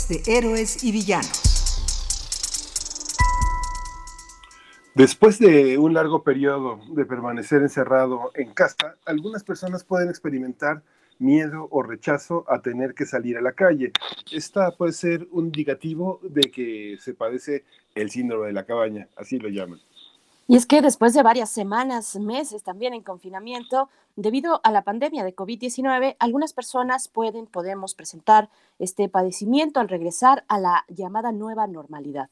De 0.10 0.24
héroes 0.26 0.84
y 0.84 0.92
villanos. 0.92 1.48
Después 4.96 5.38
de 5.38 5.78
un 5.78 5.94
largo 5.94 6.24
periodo 6.24 6.80
de 6.90 7.06
permanecer 7.06 7.62
encerrado 7.62 8.32
en 8.34 8.54
casa, 8.54 8.96
algunas 9.06 9.44
personas 9.44 9.84
pueden 9.84 10.10
experimentar 10.10 10.82
miedo 11.20 11.68
o 11.72 11.84
rechazo 11.84 12.46
a 12.48 12.62
tener 12.62 12.94
que 12.94 13.06
salir 13.06 13.38
a 13.38 13.42
la 13.42 13.52
calle. 13.52 13.92
Esta 14.32 14.72
puede 14.72 14.94
ser 14.94 15.28
un 15.32 15.46
indicativo 15.46 16.20
de 16.24 16.50
que 16.52 16.98
se 17.00 17.14
padece 17.14 17.64
el 17.94 18.10
síndrome 18.10 18.48
de 18.48 18.54
la 18.54 18.66
cabaña, 18.66 19.08
así 19.18 19.40
lo 19.40 19.50
llaman. 19.50 19.80
Y 20.50 20.56
es 20.56 20.66
que 20.66 20.82
después 20.82 21.14
de 21.14 21.24
varias 21.24 21.50
semanas, 21.50 22.16
meses 22.16 22.64
también 22.64 22.94
en 22.94 23.04
confinamiento, 23.04 23.90
debido 24.16 24.62
a 24.64 24.72
la 24.72 24.86
pandemia 24.86 25.26
de 25.26 25.36
COVID-19, 25.36 26.16
algunas 26.20 26.54
personas 26.54 27.10
pueden, 27.10 27.48
podemos 27.48 27.96
presentar 27.96 28.50
este 28.80 29.10
padecimiento 29.10 29.82
al 29.82 29.90
regresar 29.90 30.46
a 30.48 30.58
la 30.58 30.86
llamada 30.88 31.34
nueva 31.34 31.68
normalidad. 31.68 32.30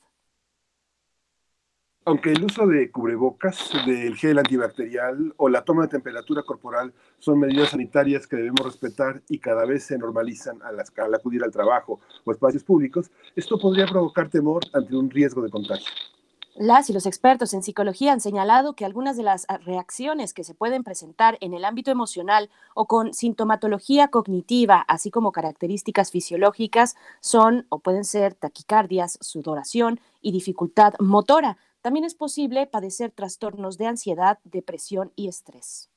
Aunque 2.06 2.32
el 2.32 2.46
uso 2.46 2.66
de 2.68 2.90
cubrebocas, 2.90 3.72
del 3.86 4.16
gel 4.16 4.38
antibacterial 4.38 5.34
o 5.36 5.50
la 5.50 5.66
toma 5.66 5.82
de 5.82 5.88
temperatura 5.90 6.44
corporal 6.44 6.94
son 7.18 7.40
medidas 7.40 7.72
sanitarias 7.72 8.28
que 8.28 8.38
debemos 8.38 8.64
respetar 8.64 9.24
y 9.28 9.40
cada 9.40 9.66
vez 9.66 9.84
se 9.84 9.98
normalizan 9.98 10.62
al, 10.62 10.80
acudir 11.16 11.44
al 11.44 11.52
trabajo 11.52 12.00
o 12.24 12.32
espacios 12.32 12.64
públicos, 12.64 13.12
esto 13.36 13.60
podría 13.60 13.88
provocar 13.88 14.30
temor 14.30 14.64
ante 14.72 14.96
un 14.96 15.10
riesgo 15.10 15.42
de 15.42 15.50
contagio. 15.50 15.92
Las 16.58 16.90
y 16.90 16.94
los 16.94 17.06
expertos 17.06 17.54
en 17.54 17.64
psicología 17.64 18.14
han 18.14 18.22
señalado 18.22 18.78
que 18.78 18.86
algunas 18.86 19.18
de 19.18 19.24
las 19.24 19.46
reacciones 19.66 20.34
que 20.34 20.46
se 20.46 20.54
pueden 20.54 20.86
presentar 20.86 21.38
en 21.42 21.54
el 21.54 21.66
ámbito 21.66 21.92
emocional 21.92 22.50
o 22.76 22.88
con 22.88 23.14
sintomatología 23.14 24.08
cognitiva, 24.08 24.80
así 24.88 25.12
como 25.12 25.34
características 25.34 26.12
fisiológicas, 26.12 26.96
son 27.20 27.66
o 27.68 27.80
pueden 27.80 28.06
ser 28.06 28.36
taquicardias, 28.36 29.18
sudoración 29.20 30.00
y 30.22 30.32
dificultad 30.32 30.94
motora. 30.98 31.58
También 31.82 32.06
es 32.06 32.16
posible 32.16 32.68
padecer 32.68 33.12
trastornos 33.12 33.78
de 33.78 33.88
ansiedad, 33.88 34.40
depresión 34.46 35.12
y 35.18 35.28
estrés 35.28 35.90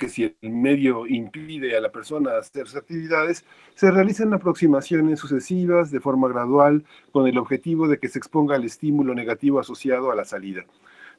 que 0.00 0.08
si 0.08 0.34
el 0.40 0.50
medio 0.50 1.06
impide 1.06 1.76
a 1.76 1.80
la 1.80 1.92
persona 1.92 2.38
hacer 2.38 2.66
sus 2.66 2.76
actividades, 2.76 3.44
se 3.74 3.90
realizan 3.90 4.32
aproximaciones 4.32 5.20
sucesivas 5.20 5.90
de 5.90 6.00
forma 6.00 6.26
gradual 6.26 6.86
con 7.12 7.28
el 7.28 7.36
objetivo 7.36 7.86
de 7.86 7.98
que 7.98 8.08
se 8.08 8.18
exponga 8.18 8.56
al 8.56 8.64
estímulo 8.64 9.14
negativo 9.14 9.60
asociado 9.60 10.10
a 10.10 10.16
la 10.16 10.24
salida. 10.24 10.64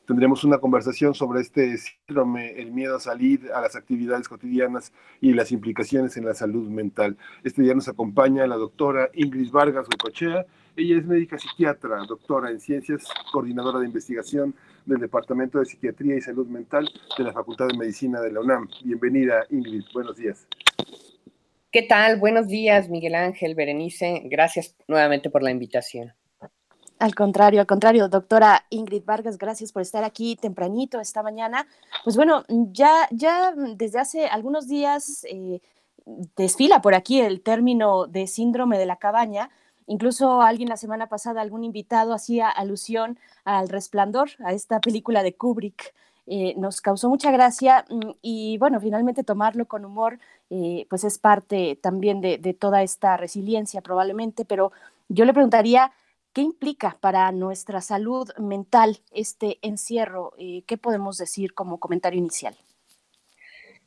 tendremos 0.08 0.44
una 0.44 0.58
conversación 0.58 1.14
sobre 1.14 1.42
este 1.42 1.78
síndrome, 1.78 2.60
el 2.60 2.72
miedo 2.72 2.96
a 2.96 3.00
salir 3.00 3.52
a 3.54 3.62
las 3.62 3.76
actividades 3.76 4.28
cotidianas 4.28 4.92
y 5.22 5.32
las 5.34 5.52
implicaciones 5.52 6.18
en 6.18 6.26
la 6.26 6.34
salud 6.34 6.68
mental. 6.68 7.18
Este 7.44 7.62
día 7.62 7.76
nos 7.76 7.88
acompaña 7.88 8.48
la 8.48 8.56
doctora 8.56 9.12
Ingrid 9.14 9.52
Vargas 9.52 9.88
Gocochea. 9.88 10.48
Ella 10.76 10.98
es 10.98 11.06
médica 11.06 11.38
psiquiatra, 11.38 12.04
doctora 12.08 12.50
en 12.50 12.60
ciencias, 12.60 13.08
coordinadora 13.32 13.80
de 13.80 13.86
investigación 13.86 14.56
del 14.86 15.00
Departamento 15.00 15.60
de 15.60 15.66
Psiquiatría 15.66 16.16
y 16.16 16.22
Salud 16.22 16.48
Mental 16.48 16.90
de 17.18 17.24
la 17.24 17.34
Facultad 17.34 17.68
de 17.68 17.78
Medicina 17.78 18.22
de 18.22 18.32
la 18.32 18.42
UNAM. 18.42 18.68
Bienvenida, 18.84 19.46
Ingrid. 19.50 19.84
Buenos 19.94 20.16
días. 20.16 20.48
¿Qué 21.72 21.84
tal? 21.84 22.20
Buenos 22.20 22.48
días, 22.48 22.90
Miguel 22.90 23.16
Ángel, 23.16 23.56
Berenice. 23.56 24.24
Gracias 24.26 24.76
nuevamente 24.88 25.30
por 25.30 25.42
la 25.42 25.52
invitación. 25.52 26.14
Al 27.00 27.16
contrario, 27.16 27.62
al 27.62 27.66
contrario, 27.66 28.10
doctora 28.10 28.66
Ingrid 28.70 29.04
Vargas, 29.06 29.38
gracias 29.38 29.72
por 29.72 29.82
estar 29.82 30.04
aquí 30.04 30.36
tempranito 30.36 31.00
esta 31.00 31.24
mañana. 31.24 31.66
Pues 32.04 32.16
bueno, 32.16 32.44
ya, 32.50 33.08
ya 33.10 33.54
desde 33.56 34.00
hace 34.00 34.28
algunos 34.28 34.68
días 34.68 35.26
eh, 35.28 35.62
desfila 36.36 36.82
por 36.82 36.94
aquí 36.94 37.22
el 37.22 37.42
término 37.42 38.06
de 38.06 38.28
síndrome 38.28 38.78
de 38.78 38.86
la 38.86 38.98
cabaña. 38.98 39.50
Incluso 39.92 40.42
alguien 40.42 40.70
la 40.70 40.78
semana 40.78 41.08
pasada, 41.08 41.42
algún 41.42 41.66
invitado 41.66 42.14
hacía 42.14 42.48
alusión 42.48 43.20
al 43.44 43.68
resplandor, 43.68 44.30
a 44.40 44.54
esta 44.54 44.80
película 44.80 45.22
de 45.22 45.36
Kubrick. 45.36 45.94
Eh, 46.28 46.54
nos 46.58 46.80
causó 46.80 47.10
mucha 47.10 47.30
gracia 47.30 47.84
mm, 47.90 48.12
y 48.22 48.58
bueno, 48.58 48.80
finalmente 48.80 49.26
tomarlo 49.26 49.66
con 49.66 49.84
humor, 49.84 50.18
eh, 50.50 50.88
pues 50.90 51.04
es 51.04 51.20
parte 51.20 51.78
también 51.82 52.22
de, 52.22 52.38
toda 52.58 52.84
esta 52.84 53.18
resiliencia 53.18 53.82
probablemente, 53.82 54.46
pero 54.46 54.72
yo 55.10 55.26
le 55.26 55.34
preguntaría, 55.34 55.92
¿qué 56.32 56.40
implica 56.40 56.96
para 57.02 57.30
nuestra 57.34 57.82
salud 57.82 58.30
mental 58.38 59.02
este 59.12 59.60
encierro? 59.62 60.32
Eh, 60.38 60.64
¿Qué 60.68 60.78
podemos 60.78 61.18
decir 61.18 61.54
como 61.54 61.82
comentario 61.82 62.18
inicial? 62.18 62.56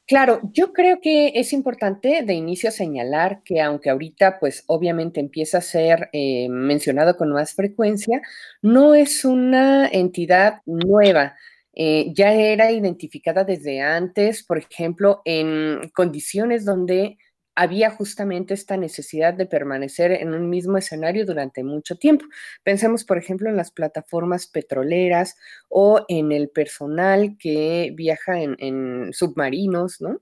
Claro, 0.09 0.41
yo 0.53 0.75
creo 0.75 1.01
que 1.01 1.29
es 1.35 1.55
importante 1.55 2.23
de 2.27 2.35
inicio 2.35 2.71
señalar 2.71 3.43
que 3.43 3.63
aunque 3.63 3.89
ahorita 3.89 4.39
pues 4.39 4.63
obviamente 4.67 5.19
empieza 5.19 5.59
a 5.59 5.61
ser 5.63 6.11
mencionado 6.51 7.17
con 7.17 7.33
más 7.33 7.55
frecuencia, 7.55 8.21
no 8.61 8.95
es 8.95 9.25
una 9.25 9.89
entidad 9.89 10.61
nueva. 10.67 11.37
Eh, 11.73 12.13
ya 12.15 12.35
era 12.35 12.71
identificada 12.71 13.45
desde 13.45 13.81
antes, 13.81 14.45
por 14.45 14.59
ejemplo, 14.59 15.23
en 15.25 15.89
condiciones 15.95 16.67
donde 16.67 17.17
había 17.55 17.91
justamente 17.91 18.55
esta 18.55 18.77
necesidad 18.77 19.35
de 19.35 19.47
permanecer 19.47 20.13
en 20.13 20.35
un 20.35 20.51
mismo 20.51 20.77
escenario 20.77 21.25
durante 21.25 21.63
mucho 21.63 21.97
tiempo. 21.97 22.25
Pensemos, 22.63 23.05
por 23.05 23.19
ejemplo, 23.19 23.49
en 23.49 23.57
las 23.57 23.71
plataformas 23.71 24.47
petroleras 24.47 25.37
o 25.69 26.05
en 26.09 26.33
el 26.33 26.49
personal 26.51 27.37
que 27.39 27.93
viaja 27.95 28.41
en, 28.41 29.13
submarinos, 29.13 30.01
¿no? 30.01 30.21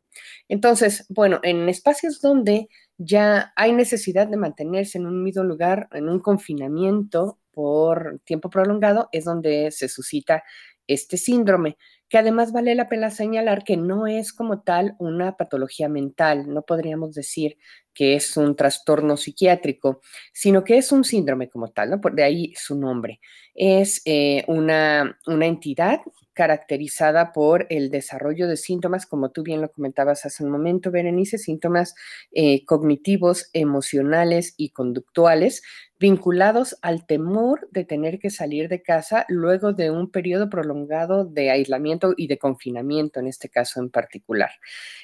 Entonces, 0.49 1.07
bueno, 1.09 1.41
en 1.43 1.69
espacios 1.69 2.21
donde 2.21 2.69
ya 2.99 3.53
hay 3.57 3.73
necesidad 3.73 4.29
de 4.29 4.37
mantenerse 4.37 4.99
en 4.99 5.07
un 5.07 5.23
mismo 5.23 5.43
lugar, 5.45 5.89
en 5.93 6.09
un 6.09 6.21
confinamiento 6.21 7.39
por 7.51 8.21
tiempo 8.25 8.51
prolongado, 8.51 9.09
es 9.13 9.25
donde 9.25 9.71
se 9.71 9.89
suscita 9.89 10.43
este 10.87 11.17
síndrome, 11.17 11.77
que 12.13 12.19
además 12.19 12.53
vale 12.53 12.75
la 12.75 12.91
pena 12.91 13.11
señalar 13.11 13.65
que 13.65 13.79
no 13.79 14.07
es 14.07 14.35
como 14.35 14.61
tal 14.61 14.97
una 14.99 15.39
patología 15.39 15.89
mental, 15.89 16.53
no 16.53 16.61
podríamos 16.61 17.15
decir 17.15 17.57
que 17.95 18.17
es 18.17 18.37
un 18.37 18.55
trastorno 18.55 19.17
psiquiátrico, 19.17 20.03
sino 20.35 20.63
que 20.63 20.77
es 20.77 20.93
un 20.93 21.05
síndrome 21.05 21.49
como 21.49 21.69
tal, 21.69 21.89
¿no? 21.89 22.03
Por 22.03 22.15
de 22.15 22.25
ahí 22.25 22.53
su 22.55 22.79
nombre. 22.79 23.19
Es 23.55 24.03
eh, 24.05 24.45
una, 24.47 25.19
una 25.27 25.47
entidad 25.47 26.01
caracterizada 26.35 27.33
por 27.33 27.67
el 27.69 27.91
desarrollo 27.91 28.49
de 28.49 28.57
síntomas, 28.57 29.07
como 29.07 29.31
tú 29.31 29.43
bien 29.43 29.61
lo 29.61 29.71
comentabas 29.71 30.25
hace 30.25 30.45
un 30.45 30.51
momento, 30.51 30.91
Berenice, 30.91 31.39
síntomas 31.39 31.95
eh, 32.33 32.65
cognitivos, 32.65 33.51
emocionales 33.53 34.55
y 34.57 34.71
conductuales 34.71 35.63
vinculados 35.99 36.77
al 36.83 37.07
temor 37.07 37.69
de 37.71 37.85
tener 37.85 38.19
que 38.19 38.31
salir 38.31 38.69
de 38.69 38.83
casa 38.83 39.25
luego 39.29 39.73
de 39.73 39.91
un 39.91 40.11
periodo 40.11 40.51
prolongado 40.51 41.25
de 41.25 41.51
aislamiento 41.51 42.02
y 42.17 42.27
de 42.27 42.39
confinamiento, 42.39 43.21
en 43.21 43.27
este 43.27 43.49
caso 43.49 43.81
en 43.81 43.91
particular. 43.91 44.51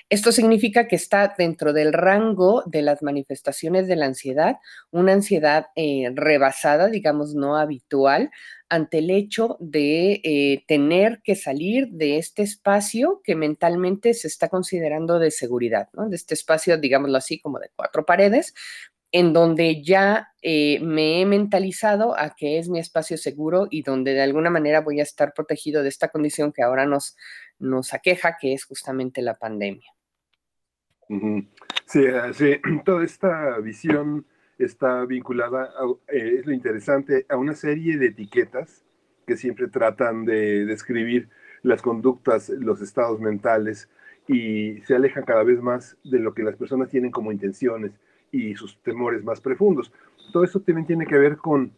Esto 0.08 0.32
significa 0.32 0.88
que 0.88 0.96
está 0.96 1.34
dentro 1.36 1.72
del 1.72 1.92
rango 1.92 2.62
de 2.66 2.82
las 2.82 3.02
manifestaciones 3.02 3.86
de 3.86 3.96
la 3.96 4.06
ansiedad, 4.06 4.56
una 4.90 5.12
ansiedad 5.12 5.66
eh, 5.76 6.10
rebasada, 6.14 6.88
digamos, 6.88 7.34
no 7.34 7.56
habitual, 7.56 8.30
ante 8.68 8.98
el 8.98 9.10
hecho 9.10 9.56
de 9.60 10.20
eh, 10.24 10.64
tener 10.66 11.20
que 11.22 11.34
salir 11.34 11.88
de 11.88 12.18
este 12.18 12.42
espacio 12.42 13.20
que 13.24 13.34
mentalmente 13.34 14.12
se 14.14 14.28
está 14.28 14.48
considerando 14.48 15.18
de 15.18 15.30
seguridad, 15.30 15.88
¿no? 15.94 16.08
de 16.08 16.16
este 16.16 16.34
espacio, 16.34 16.76
digámoslo 16.76 17.16
así, 17.16 17.40
como 17.40 17.58
de 17.58 17.70
cuatro 17.74 18.04
paredes, 18.04 18.54
en 19.10 19.32
donde 19.32 19.82
ya 19.82 20.28
eh, 20.42 20.80
me 20.80 21.20
he 21.20 21.26
mentalizado 21.26 22.18
a 22.18 22.34
que 22.36 22.58
es 22.58 22.68
mi 22.68 22.78
espacio 22.78 23.16
seguro 23.16 23.66
y 23.70 23.82
donde 23.82 24.12
de 24.12 24.22
alguna 24.22 24.50
manera 24.50 24.80
voy 24.80 25.00
a 25.00 25.02
estar 25.02 25.32
protegido 25.34 25.82
de 25.82 25.88
esta 25.88 26.08
condición 26.08 26.52
que 26.52 26.62
ahora 26.62 26.86
nos, 26.86 27.16
nos 27.58 27.94
aqueja, 27.94 28.36
que 28.40 28.52
es 28.52 28.64
justamente 28.64 29.22
la 29.22 29.38
pandemia. 29.38 29.90
Sí, 31.86 32.04
sí, 32.34 32.60
toda 32.84 33.04
esta 33.04 33.58
visión 33.58 34.26
está 34.58 35.04
vinculada, 35.06 35.72
eh, 36.08 36.36
es 36.40 36.46
lo 36.46 36.52
interesante, 36.52 37.24
a 37.28 37.36
una 37.36 37.54
serie 37.54 37.96
de 37.96 38.06
etiquetas 38.06 38.84
que 39.26 39.36
siempre 39.36 39.68
tratan 39.68 40.24
de 40.24 40.66
describir 40.66 41.28
las 41.62 41.82
conductas, 41.82 42.48
los 42.50 42.80
estados 42.80 43.20
mentales 43.20 43.88
y 44.26 44.80
se 44.82 44.94
alejan 44.94 45.24
cada 45.24 45.42
vez 45.42 45.60
más 45.60 45.96
de 46.04 46.18
lo 46.18 46.34
que 46.34 46.42
las 46.42 46.56
personas 46.56 46.88
tienen 46.88 47.10
como 47.10 47.32
intenciones 47.32 47.92
y 48.32 48.54
sus 48.54 48.80
temores 48.82 49.24
más 49.24 49.40
profundos. 49.40 49.92
Todo 50.32 50.44
eso 50.44 50.60
también 50.60 50.86
tiene 50.86 51.06
que 51.06 51.18
ver 51.18 51.36
con 51.36 51.72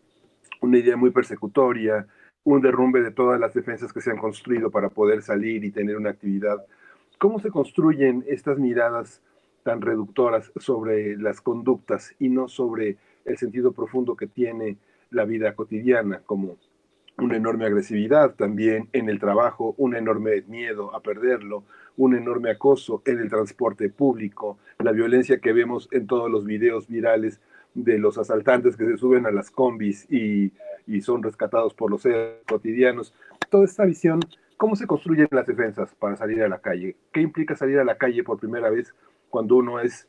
una 0.60 0.78
idea 0.78 0.96
muy 0.96 1.10
persecutoria, 1.10 2.06
un 2.44 2.60
derrumbe 2.60 3.02
de 3.02 3.10
todas 3.10 3.38
las 3.38 3.54
defensas 3.54 3.92
que 3.92 4.00
se 4.00 4.10
han 4.10 4.18
construido 4.18 4.70
para 4.70 4.88
poder 4.88 5.22
salir 5.22 5.64
y 5.64 5.70
tener 5.70 5.96
una 5.96 6.10
actividad. 6.10 6.64
¿Cómo 7.18 7.38
se 7.38 7.50
construyen 7.50 8.24
estas 8.26 8.58
miradas 8.58 9.22
tan 9.62 9.80
reductoras 9.80 10.50
sobre 10.56 11.16
las 11.16 11.40
conductas 11.40 12.14
y 12.18 12.28
no 12.28 12.48
sobre 12.48 12.96
el 13.24 13.36
sentido 13.36 13.72
profundo 13.72 14.16
que 14.16 14.26
tiene 14.26 14.78
la 15.10 15.24
vida 15.24 15.54
cotidiana, 15.54 16.22
como 16.24 16.56
una 17.18 17.36
enorme 17.36 17.66
agresividad 17.66 18.34
también 18.34 18.88
en 18.92 19.08
el 19.08 19.18
trabajo, 19.18 19.74
un 19.78 19.94
enorme 19.94 20.42
miedo 20.42 20.94
a 20.94 21.00
perderlo, 21.00 21.64
un 21.96 22.14
enorme 22.14 22.50
acoso 22.50 23.02
en 23.04 23.18
el 23.18 23.28
transporte 23.28 23.90
público, 23.90 24.58
la 24.78 24.92
violencia 24.92 25.38
que 25.38 25.52
vemos 25.52 25.88
en 25.92 26.06
todos 26.06 26.30
los 26.30 26.44
videos 26.44 26.88
virales 26.88 27.40
de 27.74 27.98
los 27.98 28.18
asaltantes 28.18 28.76
que 28.76 28.86
se 28.86 28.96
suben 28.96 29.26
a 29.26 29.30
las 29.30 29.50
combis 29.50 30.10
y, 30.10 30.52
son 31.02 31.22
rescatados 31.22 31.72
por 31.72 31.88
los 31.88 32.02
seres 32.02 32.42
cotidianos. 32.48 33.14
Toda 33.48 33.64
esta 33.64 33.84
visión, 33.84 34.18
¿cómo 34.56 34.74
se 34.74 34.88
construyen 34.88 35.28
las 35.30 35.46
defensas 35.46 35.94
para 35.94 36.16
salir 36.16 36.42
a 36.42 36.48
la 36.48 36.58
calle? 36.58 36.96
¿Qué 37.12 37.20
implica 37.20 37.54
salir 37.54 37.78
a 37.78 37.84
la 37.84 37.96
calle 37.96 38.24
por 38.24 38.40
primera 38.40 38.70
vez 38.70 38.92
cuando 39.28 39.54
uno 39.54 39.78
es, 39.78 40.08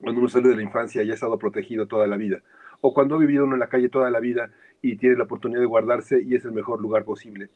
cuando 0.00 0.20
uno 0.20 0.28
sale 0.30 0.48
de 0.48 0.56
la 0.56 0.62
infancia 0.62 1.02
y 1.02 1.10
ha 1.10 1.14
estado 1.14 1.38
protegido 1.38 1.86
toda 1.86 2.06
la 2.06 2.16
vida? 2.16 2.40
O 2.80 2.94
cuando 2.94 3.16
ha 3.16 3.18
vivido 3.18 3.44
uno 3.44 3.54
en 3.56 3.60
la 3.60 3.68
calle 3.68 3.90
toda 3.90 4.10
la 4.10 4.20
vida 4.20 4.50
y 4.82 4.96
tiene 4.96 5.16
la 5.16 5.24
oportunidad 5.24 5.60
de 5.60 5.66
guardarse 5.66 6.22
y 6.22 6.34
es 6.34 6.44
el 6.44 6.52
mejor 6.52 6.80
lugar 6.80 7.04
posible. 7.04 7.48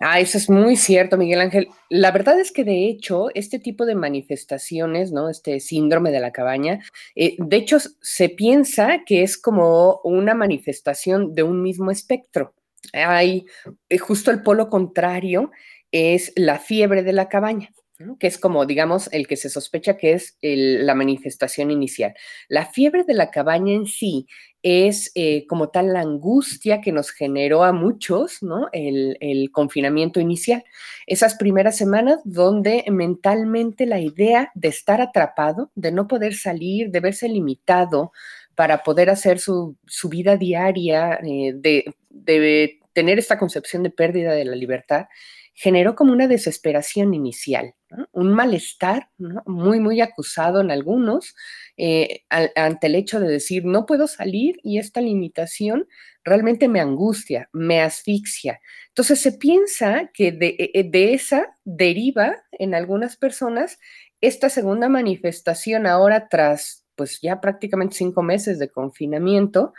Ah, 0.00 0.18
eso 0.18 0.38
es 0.38 0.50
muy 0.50 0.76
cierto, 0.76 1.16
Miguel 1.16 1.40
Ángel. 1.40 1.68
La 1.88 2.10
verdad 2.10 2.38
es 2.40 2.50
que 2.52 2.64
de 2.64 2.88
hecho, 2.88 3.28
este 3.34 3.58
tipo 3.58 3.86
de 3.86 3.94
manifestaciones, 3.94 5.12
¿no? 5.12 5.28
Este 5.28 5.60
síndrome 5.60 6.10
de 6.10 6.20
la 6.20 6.32
cabaña, 6.32 6.80
eh, 7.14 7.36
de 7.38 7.56
hecho, 7.56 7.78
se 7.78 8.28
piensa 8.28 9.04
que 9.06 9.22
es 9.22 9.38
como 9.38 10.00
una 10.04 10.34
manifestación 10.34 11.34
de 11.34 11.44
un 11.44 11.62
mismo 11.62 11.90
espectro. 11.90 12.54
Hay 12.92 13.46
eh, 13.88 13.98
justo 13.98 14.30
el 14.30 14.42
polo 14.42 14.68
contrario, 14.68 15.52
es 15.92 16.32
la 16.36 16.58
fiebre 16.58 17.02
de 17.02 17.12
la 17.12 17.28
cabaña 17.28 17.70
que 18.18 18.26
es 18.26 18.38
como, 18.38 18.66
digamos, 18.66 19.08
el 19.12 19.26
que 19.26 19.36
se 19.36 19.50
sospecha 19.50 19.96
que 19.96 20.12
es 20.12 20.36
la 20.40 20.94
manifestación 20.94 21.70
inicial. 21.70 22.14
La 22.48 22.66
fiebre 22.66 23.04
de 23.04 23.14
la 23.14 23.30
cabaña 23.30 23.72
en 23.72 23.86
sí 23.86 24.26
es 24.62 25.10
eh, 25.14 25.46
como 25.48 25.70
tal 25.70 25.92
la 25.92 26.00
angustia 26.00 26.80
que 26.80 26.92
nos 26.92 27.10
generó 27.10 27.64
a 27.64 27.72
muchos, 27.72 28.42
¿no? 28.42 28.68
El, 28.72 29.16
el, 29.20 29.50
confinamiento 29.50 30.20
inicial. 30.20 30.64
Esas 31.06 31.34
primeras 31.34 31.76
semanas 31.76 32.20
donde 32.24 32.84
mentalmente 32.88 33.86
la 33.86 33.98
idea 33.98 34.52
de 34.54 34.68
estar 34.68 35.00
atrapado, 35.00 35.72
de 35.74 35.90
no 35.90 36.06
poder 36.06 36.34
salir, 36.34 36.90
de 36.90 37.00
verse 37.00 37.28
limitado 37.28 38.12
para 38.54 38.82
poder 38.82 39.10
hacer 39.10 39.38
su, 39.38 39.76
su 39.86 40.08
vida 40.08 40.36
diaria, 40.36 41.18
eh, 41.24 41.52
de, 41.54 41.92
de 42.10 42.78
tener 42.92 43.18
esta 43.18 43.38
concepción 43.38 43.82
de 43.82 43.90
pérdida 43.90 44.32
de 44.32 44.44
la 44.44 44.54
libertad, 44.54 45.06
generó 45.54 45.94
como 45.94 46.12
una 46.12 46.28
desesperación 46.28 47.14
inicial, 47.14 47.74
un 48.12 48.32
malestar 48.32 49.10
muy, 49.46 49.80
muy 49.80 50.00
acusado 50.00 50.60
en 50.60 50.70
algunos 50.70 51.34
eh, 51.76 52.24
ante 52.30 52.86
el 52.86 52.94
hecho 52.94 53.20
de 53.20 53.28
decir, 53.28 53.64
no 53.64 53.84
puedo 53.84 54.06
salir 54.06 54.56
y 54.62 54.78
esta 54.78 55.00
limitación 55.00 55.86
realmente 56.24 56.68
me 56.68 56.80
angustia, 56.80 57.48
me 57.52 57.80
asfixia. 57.80 58.60
Entonces 58.88 59.20
se 59.20 59.32
piensa 59.32 60.10
que 60.14 60.32
de, 60.32 60.56
e, 60.58 60.70
e, 60.74 60.84
de 60.84 61.14
esa 61.14 61.58
deriva 61.64 62.42
en 62.52 62.74
algunas 62.74 63.16
personas 63.16 63.78
esta 64.20 64.48
segunda 64.48 64.88
manifestación 64.88 65.86
ahora 65.86 66.28
tras 66.28 66.86
pues 66.94 67.20
ya 67.20 67.40
prácticamente 67.40 67.96
cinco 67.96 68.22
meses 68.22 68.58
de 68.58 68.70
confinamiento, 68.70 69.72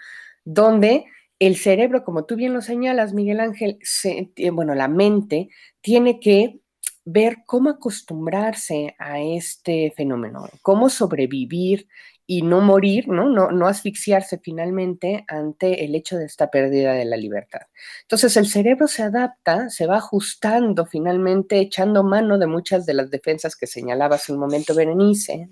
donde 0.44 1.06
el 1.46 1.58
cerebro, 1.58 2.04
como 2.04 2.26
tú 2.26 2.36
bien 2.36 2.54
lo 2.54 2.62
señalas, 2.62 3.14
Miguel 3.14 3.40
Ángel, 3.40 3.80
bueno, 4.52 4.76
la 4.76 4.88
mente 4.88 5.50
tiene 5.82 6.20
que 6.20 6.60
ver 7.06 7.40
cómo 7.46 7.70
acostumbrarse 7.70 8.96
a 8.98 9.20
este 9.20 9.94
fenómeno, 9.96 10.48
cómo 10.62 10.90
sobrevivir 10.90 11.88
y 12.26 12.42
no 12.42 12.62
morir, 12.62 13.10
¿no? 13.10 13.30
¿no? 13.30 13.52
No 13.52 13.68
asfixiarse 13.68 14.40
finalmente 14.42 15.26
ante 15.28 15.84
el 15.84 15.94
hecho 15.94 16.18
de 16.18 16.26
esta 16.26 16.50
pérdida 16.50 16.94
de 16.94 17.04
la 17.04 17.18
libertad. 17.18 17.62
Entonces 18.04 18.38
el 18.38 18.48
cerebro 18.48 18.88
se 18.88 19.04
adapta, 19.04 19.70
se 19.70 19.86
va 19.88 19.98
ajustando 19.98 20.86
finalmente, 20.86 21.60
echando 21.60 22.04
mano 22.04 22.38
de 22.38 22.48
muchas 22.48 22.86
de 22.86 22.94
las 22.94 23.10
defensas 23.12 23.58
que 23.58 23.68
señalaba 23.68 24.16
hace 24.16 24.32
un 24.32 24.40
momento 24.40 24.74
Berenice, 24.74 25.50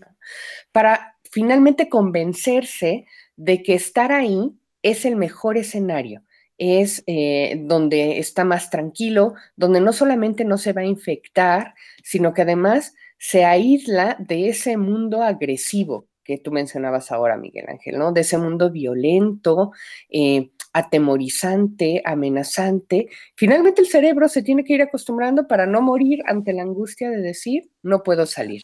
para 0.71 1.17
finalmente 1.29 1.89
convencerse 1.89 3.05
de 3.35 3.63
que 3.63 3.73
estar 3.73 4.13
ahí 4.13 4.53
es 4.83 5.05
el 5.05 5.15
mejor 5.15 5.57
escenario, 5.57 6.23
es 6.57 7.03
eh, 7.07 7.59
donde 7.65 8.19
está 8.19 8.43
más 8.43 8.69
tranquilo, 8.69 9.33
donde 9.55 9.81
no 9.81 9.93
solamente 9.93 10.45
no 10.45 10.57
se 10.57 10.73
va 10.73 10.81
a 10.81 10.85
infectar, 10.85 11.73
sino 12.03 12.33
que 12.33 12.43
además 12.43 12.93
se 13.17 13.45
aísla 13.45 14.15
de 14.19 14.49
ese 14.49 14.77
mundo 14.77 15.23
agresivo 15.23 16.07
que 16.23 16.37
tú 16.37 16.51
mencionabas 16.51 17.11
ahora, 17.11 17.37
Miguel 17.37 17.65
Ángel, 17.67 17.97
¿no? 17.97 18.11
De 18.11 18.21
ese 18.21 18.37
mundo 18.37 18.71
violento, 18.71 19.71
eh, 20.09 20.51
atemorizante, 20.73 22.01
amenazante. 22.05 23.09
Finalmente 23.35 23.81
el 23.81 23.87
cerebro 23.87 24.29
se 24.29 24.43
tiene 24.43 24.63
que 24.63 24.73
ir 24.73 24.81
acostumbrando 24.81 25.47
para 25.47 25.65
no 25.65 25.81
morir 25.81 26.21
ante 26.27 26.53
la 26.53 26.63
angustia 26.63 27.09
de 27.09 27.21
decir, 27.21 27.69
no 27.83 28.03
puedo 28.03 28.25
salir. 28.25 28.61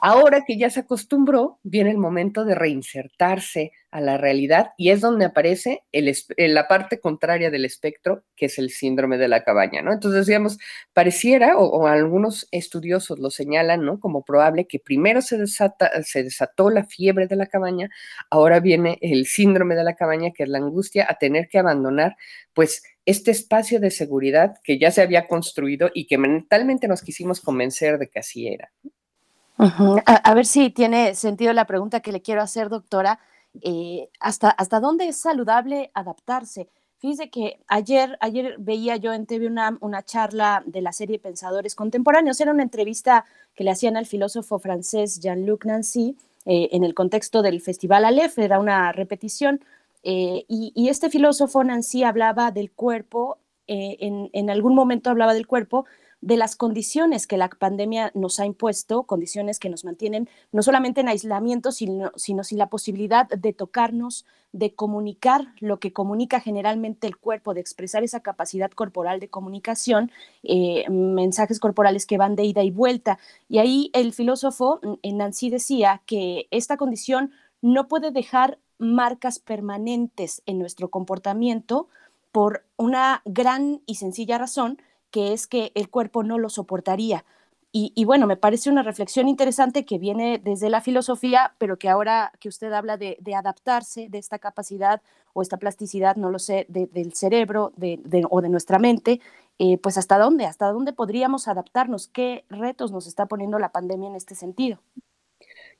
Ahora 0.00 0.44
que 0.46 0.56
ya 0.56 0.70
se 0.70 0.80
acostumbró, 0.80 1.58
viene 1.62 1.90
el 1.90 1.98
momento 1.98 2.44
de 2.44 2.54
reinsertarse 2.54 3.72
a 3.90 4.00
la 4.00 4.18
realidad 4.18 4.72
y 4.76 4.90
es 4.90 5.00
donde 5.00 5.24
aparece 5.24 5.84
la 5.92 6.66
parte 6.66 6.98
contraria 6.98 7.50
del 7.50 7.64
espectro, 7.64 8.24
que 8.34 8.46
es 8.46 8.58
el 8.58 8.70
síndrome 8.70 9.18
de 9.18 9.28
la 9.28 9.44
cabaña, 9.44 9.82
¿no? 9.82 9.92
Entonces, 9.92 10.26
digamos, 10.26 10.58
pareciera, 10.92 11.56
o, 11.58 11.86
algunos 11.86 12.48
estudiosos 12.50 13.20
lo 13.20 13.30
señalan, 13.30 13.84
¿no? 13.84 14.00
Como 14.00 14.24
probable 14.24 14.66
que 14.66 14.80
primero 14.80 15.22
se, 15.22 15.38
desata, 15.38 16.02
se 16.02 16.24
desató 16.24 16.70
la 16.70 16.84
fiebre 16.84 17.28
de 17.28 17.36
la 17.36 17.46
cabaña, 17.46 17.88
ahora 18.30 18.58
viene 18.58 18.98
el 19.00 19.26
síndrome 19.26 19.76
de 19.76 19.84
la 19.84 19.94
cabaña, 19.94 20.32
que 20.32 20.42
es 20.42 20.48
la 20.48 20.58
angustia 20.58 21.06
a 21.08 21.14
tener 21.14 21.48
que 21.48 21.58
abandonar, 21.58 22.16
pues, 22.52 22.82
este 23.06 23.30
espacio 23.30 23.80
de 23.80 23.90
seguridad 23.90 24.56
que 24.64 24.78
ya 24.78 24.90
se 24.90 25.02
había 25.02 25.28
construido 25.28 25.90
y 25.94 26.06
que 26.06 26.18
mentalmente 26.18 26.88
nos 26.88 27.02
quisimos 27.02 27.40
convencer 27.40 27.98
de 27.98 28.08
que 28.08 28.18
así 28.18 28.48
era 28.48 28.72
a, 29.58 30.34
ver 30.34 30.46
si 30.46 30.70
tiene 30.70 31.14
sentido 31.14 31.52
la 31.52 31.66
pregunta 31.66 32.00
que 32.00 32.12
le 32.12 32.22
quiero 32.22 32.42
hacer, 32.42 32.68
doctora. 32.68 33.20
Eh, 33.62 34.08
¿hasta, 34.18 34.50
¿Hasta 34.50 34.80
dónde 34.80 35.08
es 35.08 35.16
saludable 35.16 35.90
adaptarse? 35.94 36.68
Fíjese 36.98 37.30
que 37.30 37.60
ayer, 37.68 38.16
ayer 38.20 38.56
veía 38.58 38.96
yo 38.96 39.12
en 39.12 39.26
TV 39.26 39.46
una, 39.46 39.76
una 39.80 40.02
charla 40.02 40.62
de 40.66 40.80
la 40.80 40.92
serie 40.92 41.18
Pensadores 41.18 41.74
Contemporáneos. 41.74 42.40
Era 42.40 42.52
una 42.52 42.62
entrevista 42.62 43.24
que 43.54 43.64
le 43.64 43.70
hacían 43.70 43.96
al 43.96 44.06
filósofo 44.06 44.58
francés 44.58 45.20
Jean-Luc 45.20 45.66
Nancy 45.66 46.16
eh, 46.46 46.70
en 46.72 46.82
el 46.82 46.94
contexto 46.94 47.42
del 47.42 47.60
Festival 47.60 48.04
Aleph, 48.04 48.38
era 48.38 48.58
una 48.58 48.90
repetición. 48.92 49.60
Eh, 50.02 50.44
y, 50.48 50.88
este 50.88 51.08
filósofo 51.08 51.62
Nancy 51.64 52.02
hablaba 52.02 52.50
del 52.50 52.70
cuerpo, 52.72 53.38
en, 53.66 54.28
en 54.34 54.50
algún 54.50 54.74
momento 54.74 55.08
hablaba 55.08 55.32
del 55.32 55.46
cuerpo 55.46 55.86
de 56.24 56.38
las 56.38 56.56
condiciones 56.56 57.26
que 57.26 57.36
la 57.36 57.50
pandemia 57.50 58.10
nos 58.14 58.40
ha 58.40 58.46
impuesto, 58.46 59.02
condiciones 59.02 59.58
que 59.58 59.68
nos 59.68 59.84
mantienen 59.84 60.26
no 60.52 60.62
solamente 60.62 61.02
en 61.02 61.08
aislamiento, 61.08 61.70
sino, 61.70 62.12
sin 62.16 62.40
la 62.52 62.70
posibilidad 62.70 63.28
de 63.28 63.52
tocarnos, 63.52 64.24
de 64.52 64.74
comunicar 64.74 65.48
lo 65.60 65.80
que 65.80 65.92
comunica 65.92 66.40
generalmente 66.40 67.06
el 67.06 67.18
cuerpo, 67.18 67.52
de 67.52 67.60
expresar 67.60 68.04
esa 68.04 68.20
capacidad 68.20 68.70
corporal 68.70 69.20
de 69.20 69.28
comunicación, 69.28 70.10
eh, 70.42 70.88
mensajes 70.88 71.60
corporales 71.60 72.06
que 72.06 72.16
van 72.16 72.36
de 72.36 72.44
ida 72.44 72.62
y 72.62 72.70
vuelta. 72.70 73.18
Y 73.50 73.58
ahí 73.58 73.90
el 73.92 74.14
filósofo 74.14 74.80
mm, 74.82 75.16
Nancy 75.16 75.50
decía 75.50 76.00
que 76.06 76.48
esta 76.50 76.78
condición 76.78 77.32
no 77.60 77.86
puede 77.86 78.12
dejar 78.12 78.58
marcas 78.78 79.40
permanentes 79.40 80.42
en 80.46 80.58
nuestro 80.58 80.88
comportamiento 80.88 81.88
por 82.32 82.64
una 82.78 83.20
gran 83.26 83.82
y 83.84 83.96
sencilla 83.96 84.38
razón, 84.38 84.78
que 85.14 85.32
es 85.32 85.46
que 85.46 85.70
el 85.76 85.90
cuerpo 85.90 86.24
no 86.24 86.40
lo 86.40 86.48
soportaría. 86.48 87.24
Y, 87.76 88.04
bueno, 88.04 88.28
me 88.28 88.36
parece 88.36 88.70
una 88.70 88.84
reflexión 88.84 89.26
interesante 89.28 89.84
que 89.84 89.98
viene 89.98 90.40
desde 90.42 90.70
la 90.70 90.80
filosofía, 90.80 91.54
pero 91.58 91.76
que 91.76 91.88
ahora 91.88 92.32
que 92.38 92.48
usted 92.48 92.72
habla 92.72 92.96
de, 92.96 93.18
adaptarse, 93.36 94.08
de 94.08 94.18
esta 94.18 94.38
capacidad 94.38 95.02
o 95.32 95.42
esta 95.42 95.56
plasticidad, 95.56 96.14
no 96.16 96.30
lo 96.30 96.38
sé, 96.38 96.66
del 96.68 97.14
cerebro 97.14 97.72
o 98.30 98.40
de 98.40 98.48
nuestra 98.48 98.78
mente, 98.78 99.20
eh, 99.58 99.78
pues 99.78 99.98
hasta 99.98 100.18
dónde, 100.18 100.46
hasta 100.46 100.70
dónde 100.72 100.92
podríamos 100.92 101.46
adaptarnos, 101.48 102.08
qué 102.08 102.44
retos 102.48 102.92
nos 102.92 103.08
está 103.08 103.26
poniendo 103.26 103.58
la 103.58 103.70
pandemia 103.70 104.08
en 104.08 104.16
este 104.16 104.34
sentido. 104.36 104.78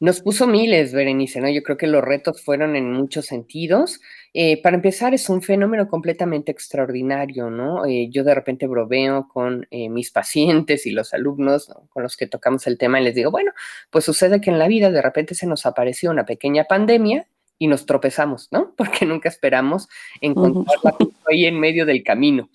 Nos 0.00 0.20
puso 0.20 0.46
miles, 0.46 0.92
Berenice, 0.92 1.40
¿no? 1.40 1.48
Yo 1.48 1.62
creo 1.62 1.76
que 1.76 1.87
los 1.87 2.02
retos 2.02 2.42
fueron 2.42 2.76
en 2.76 2.92
muchos 2.92 3.26
sentidos. 3.26 4.00
Eh, 4.33 4.61
para 4.62 4.76
empezar, 4.76 5.14
es 5.14 5.28
un 5.28 5.42
fenómeno 5.42 5.88
completamente 5.88 6.50
extraordinario, 6.50 7.50
¿no? 7.50 7.87
Eh, 7.87 8.09
yo 8.11 8.24
de 8.24 8.35
repente 8.35 8.66
bromeo 8.66 9.28
con 9.28 9.66
eh, 9.70 9.88
mis 9.88 10.11
pacientes 10.12 10.87
y 10.87 10.90
los 10.90 11.14
alumnos 11.14 11.72
con 11.90 12.02
los 12.02 12.16
que 12.16 12.26
tocamos 12.26 12.66
el 12.66 12.78
tema 12.78 13.00
y 13.00 13.04
les 13.04 13.14
digo, 13.14 13.30
bueno, 13.30 13.52
pues 13.90 14.04
sucede 14.04 14.40
que 14.40 14.50
en 14.50 14.59
la 14.59 14.68
vida 14.68 14.90
de 14.90 15.02
repente 15.02 15.35
se 15.35 15.46
nos 15.46 15.66
apareció 15.66 16.11
una 16.11 16.24
pequeña 16.24 16.64
pandemia 16.64 17.26
y 17.59 17.68
nos 17.68 17.87
tropezamos, 17.87 18.48
¿no? 18.50 18.74
Porque 18.76 19.07
nunca 19.07 19.28
esperamos 19.28 19.88
encontrarla 20.20 20.96
ahí 21.30 21.44
en 21.46 21.59
medio 21.59 21.87
del 21.87 22.02
camino. 22.02 22.48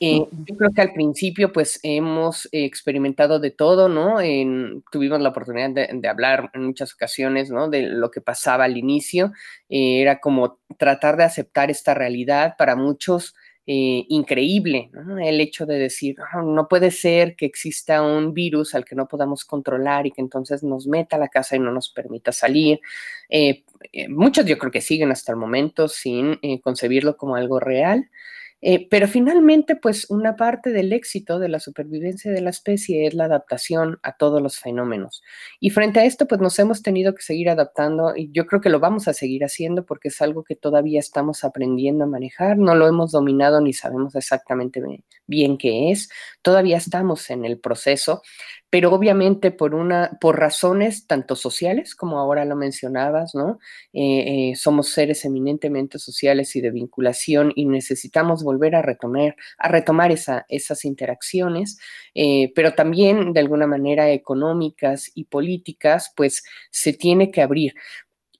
Eh, 0.00 0.18
yo 0.46 0.56
creo 0.56 0.70
que 0.74 0.82
al 0.82 0.92
principio 0.92 1.52
pues 1.52 1.80
hemos 1.82 2.48
experimentado 2.52 3.40
de 3.40 3.50
todo, 3.50 3.88
¿no? 3.88 4.18
tuvimos 4.90 5.20
la 5.20 5.30
oportunidad 5.30 5.70
de, 5.70 6.08
hablar 6.08 6.50
en 6.54 6.64
muchas 6.64 6.94
ocasiones, 6.94 7.50
¿no? 7.50 7.68
De 7.68 7.82
lo 7.82 8.10
que 8.10 8.20
pasaba 8.20 8.64
al 8.64 8.76
inicio. 8.76 9.32
Eh, 9.68 10.00
era 10.00 10.20
como 10.20 10.58
tratar 10.78 11.16
de 11.16 11.24
aceptar 11.24 11.70
esta 11.70 11.94
realidad 11.94 12.54
para 12.58 12.76
muchos. 12.76 13.34
Eh, 13.64 14.06
increíble, 14.08 14.90
¿no? 14.92 15.20
El 15.20 15.40
hecho 15.40 15.66
de 15.66 15.78
decir, 15.78 16.16
ah, 16.32 16.42
no 16.42 16.66
puede 16.66 16.90
ser 16.90 17.36
que 17.36 17.46
exista 17.46 18.02
un 18.02 18.34
virus 18.34 18.74
al 18.74 18.84
que 18.84 18.96
no 18.96 19.06
podamos 19.06 19.44
controlar 19.44 20.04
y 20.04 20.10
que 20.10 20.20
entonces 20.20 20.64
nos 20.64 20.88
meta 20.88 21.14
a 21.14 21.20
la 21.20 21.28
casa 21.28 21.54
y 21.54 21.60
no 21.60 21.70
nos 21.70 21.88
permita 21.88 22.32
salir. 22.32 22.80
muchos 24.08 24.46
yo 24.46 24.58
creo 24.58 24.72
que 24.72 24.80
siguen 24.80 25.12
hasta 25.12 25.30
el 25.30 25.38
momento 25.38 25.86
sin 25.86 26.40
concebirlo 26.60 27.16
como 27.16 27.36
algo 27.36 27.60
real. 27.60 28.10
Eh, 28.64 28.86
pero 28.88 29.08
finalmente, 29.08 29.74
pues 29.74 30.08
una 30.08 30.36
parte 30.36 30.70
del 30.70 30.92
éxito 30.92 31.40
de 31.40 31.48
la 31.48 31.58
supervivencia 31.58 32.30
de 32.30 32.40
la 32.40 32.50
especie 32.50 33.08
es 33.08 33.14
la 33.14 33.24
adaptación 33.24 33.98
a 34.04 34.16
todos 34.16 34.40
los 34.40 34.60
fenómenos. 34.60 35.22
Y 35.58 35.70
frente 35.70 35.98
a 35.98 36.04
esto, 36.04 36.28
pues 36.28 36.40
nos 36.40 36.56
hemos 36.60 36.80
tenido 36.80 37.12
que 37.12 37.22
seguir 37.22 37.50
adaptando 37.50 38.14
y 38.16 38.30
yo 38.30 38.46
creo 38.46 38.60
que 38.60 38.68
lo 38.70 38.78
vamos 38.78 39.08
a 39.08 39.14
seguir 39.14 39.44
haciendo 39.44 39.84
porque 39.84 40.08
es 40.08 40.22
algo 40.22 40.44
que 40.44 40.54
todavía 40.54 41.00
estamos 41.00 41.42
aprendiendo 41.42 42.04
a 42.04 42.06
manejar, 42.06 42.56
no 42.56 42.76
lo 42.76 42.86
hemos 42.86 43.10
dominado 43.10 43.60
ni 43.60 43.72
sabemos 43.72 44.14
exactamente 44.14 44.80
bien 45.26 45.58
qué 45.58 45.90
es, 45.90 46.08
todavía 46.40 46.76
estamos 46.76 47.30
en 47.30 47.44
el 47.44 47.58
proceso, 47.58 48.22
pero 48.72 48.90
obviamente 48.90 49.50
por, 49.50 49.74
una, 49.74 50.16
por 50.18 50.40
razones 50.40 51.06
tanto 51.06 51.36
sociales, 51.36 51.94
como 51.94 52.18
ahora 52.18 52.46
lo 52.46 52.56
mencionabas, 52.56 53.34
¿no? 53.34 53.58
Eh, 53.92 54.52
eh, 54.52 54.56
somos 54.56 54.88
seres 54.88 55.26
eminentemente 55.26 55.98
sociales 55.98 56.56
y 56.56 56.62
de 56.62 56.70
vinculación 56.70 57.52
y 57.54 57.66
necesitamos 57.66 58.42
volver 58.42 58.74
a 58.74 58.80
retomar, 58.80 59.36
a 59.58 59.68
retomar 59.68 60.10
esa, 60.10 60.46
esas 60.48 60.86
interacciones, 60.86 61.76
eh, 62.14 62.50
pero 62.54 62.72
también 62.72 63.34
de 63.34 63.40
alguna 63.40 63.66
manera 63.66 64.10
económicas 64.10 65.10
y 65.14 65.24
políticas, 65.24 66.10
pues 66.16 66.42
se 66.70 66.94
tiene 66.94 67.30
que 67.30 67.42
abrir. 67.42 67.74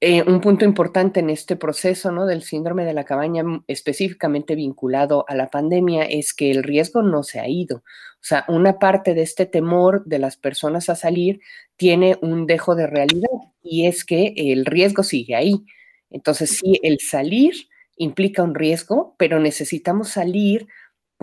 Eh, 0.05 0.25
un 0.27 0.41
punto 0.41 0.65
importante 0.65 1.21
en 1.21 1.31
este 1.31 1.55
proceso 1.55 2.11
¿no? 2.11 2.27
del 2.27 2.43
síndrome 2.43 2.85
de 2.85 2.93
la 2.93 3.05
cabaña, 3.05 3.45
mm, 3.45 3.63
específicamente 3.69 4.57
vinculado 4.57 5.25
a 5.29 5.37
la 5.37 5.47
pandemia, 5.47 6.03
es 6.03 6.35
que 6.35 6.51
el 6.51 6.65
riesgo 6.65 7.03
no 7.03 7.23
se 7.23 7.39
ha 7.39 7.49
ido. 7.49 7.77
O 7.77 8.25
sea, 8.25 8.45
una 8.49 8.81
parte 8.81 9.15
de 9.15 9.23
este 9.23 9.47
temor 9.47 10.05
de 10.05 10.19
las 10.19 10.37
personas 10.37 10.89
a 10.89 10.97
salir 10.97 11.39
tiene 11.77 12.19
un 12.21 12.49
dejo 12.49 12.75
de 12.75 12.89
realidad 12.89 13.29
y 13.63 13.87
es 13.87 14.05
que 14.05 14.35
el 14.37 14.67
riesgo 14.67 15.05
sigue 15.05 15.37
ahí. 15.37 15.65
Entonces, 16.11 16.51
sí, 16.59 16.81
el 16.83 16.99
salir 16.99 17.55
implica 17.97 18.43
un 18.43 18.57
riesgo, 18.57 19.15
pero 19.19 19.39
necesitamos 19.39 20.09
salir 20.09 20.67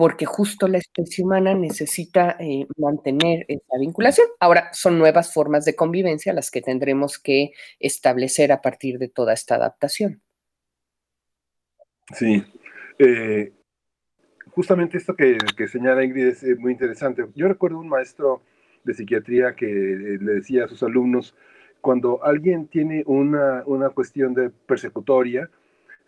porque 0.00 0.24
justo 0.24 0.66
la 0.66 0.78
especie 0.78 1.22
humana 1.22 1.52
necesita 1.52 2.34
eh, 2.40 2.66
mantener 2.78 3.44
esa 3.48 3.76
vinculación. 3.78 4.28
Ahora, 4.40 4.70
son 4.72 4.98
nuevas 4.98 5.34
formas 5.34 5.66
de 5.66 5.76
convivencia 5.76 6.32
las 6.32 6.50
que 6.50 6.62
tendremos 6.62 7.18
que 7.18 7.50
establecer 7.78 8.50
a 8.50 8.62
partir 8.62 8.98
de 8.98 9.08
toda 9.08 9.34
esta 9.34 9.56
adaptación. 9.56 10.22
Sí. 12.14 12.42
Eh, 12.98 13.52
justamente 14.52 14.96
esto 14.96 15.14
que, 15.14 15.36
señala 15.68 16.02
Ingrid 16.02 16.28
es 16.28 16.44
eh, 16.44 16.56
muy 16.56 16.72
interesante. 16.72 17.26
Yo 17.34 17.46
recuerdo 17.46 17.78
un 17.78 17.90
maestro 17.90 18.40
de 18.84 18.94
psiquiatría 18.94 19.54
que 19.54 19.66
le 19.66 20.32
decía 20.32 20.64
a 20.64 20.68
sus 20.68 20.82
alumnos, 20.82 21.34
cuando 21.82 22.24
alguien 22.24 22.68
tiene 22.68 23.02
una, 23.04 23.64
una 23.66 23.90
cuestión 23.90 24.32
de 24.32 24.48
persecutoria, 24.48 25.50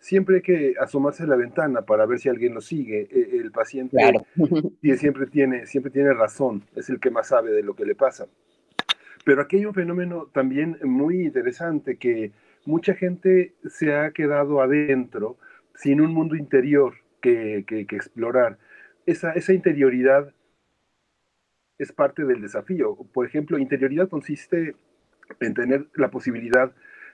siempre 0.03 0.35
hay 0.35 0.41
que 0.41 0.75
asomarse 0.81 1.23
a 1.23 1.27
la 1.27 1.37
ventana 1.37 1.83
para 1.83 2.05
ver 2.05 2.19
si 2.19 2.27
alguien 2.27 2.53
lo 2.53 2.59
sigue. 2.59 3.07
E, 3.09 3.37
el 3.37 3.51
paciente 3.51 3.97
siempre, 4.97 5.27
tiene, 5.27 5.65
siempre 5.65 5.91
tiene 5.91 6.13
razón, 6.13 6.61
es 6.75 6.89
el 6.89 6.99
que 6.99 7.09
más 7.09 7.29
sabe 7.29 7.51
de 7.51 7.63
lo 7.63 7.73
que 7.73 7.85
le 7.85 7.95
pasa. 7.95 8.27
Pero 9.23 9.41
aquí 9.41 9.55
hay 9.55 9.65
un 9.65 9.73
fenómeno 9.73 10.27
también 10.33 10.77
muy 10.83 11.23
interesante 11.23 11.95
que 11.95 12.33
mucha 12.65 12.93
gente 12.95 13.53
se 13.65 13.95
ha 13.95 14.11
quedado 14.11 14.61
adentro 14.61 15.37
sin 15.73 16.01
un 16.01 16.13
mundo 16.13 16.35
interior 16.35 16.95
que, 17.21 17.63
que, 17.65 17.79
explorar. 17.95 18.57
Esa, 19.05 19.31
esa 19.31 19.53
interioridad 19.53 20.33
es 21.77 21.93
parte 21.93 22.25
del 22.25 22.41
desafío. 22.41 22.97
Por 23.13 23.25
ejemplo, 23.25 23.57
interioridad 23.57 24.09
consiste 24.09 24.75
en 25.39 25.53
tener 25.53 25.87
la 25.95 26.11
posibilidad 26.11 26.73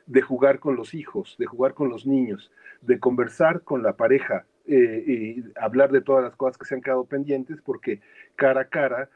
de 0.10 0.24
jugar 0.24 0.60
con 0.60 0.76
los 0.76 0.96
hijos, 0.96 1.36
de 1.38 1.46
jugar 1.46 1.76
con 1.76 1.90
los 1.90 2.08
niños, 2.08 2.52
de 2.82 3.00
conversar 3.00 3.62
con 3.62 3.84
la 3.84 3.94
pareja 3.96 4.46
eh, 4.66 5.04
y 5.06 5.44
hablar 5.56 5.92
de 5.92 6.02
todas 6.02 6.24
las 6.24 6.36
cosas 6.36 6.58
que 6.58 6.66
se 6.66 6.74
han 6.74 6.82
quedado 6.82 7.06
pendientes, 7.06 7.62
porque 7.62 8.02
cara 8.36 8.62
a 8.62 8.70
cara 8.70 9.10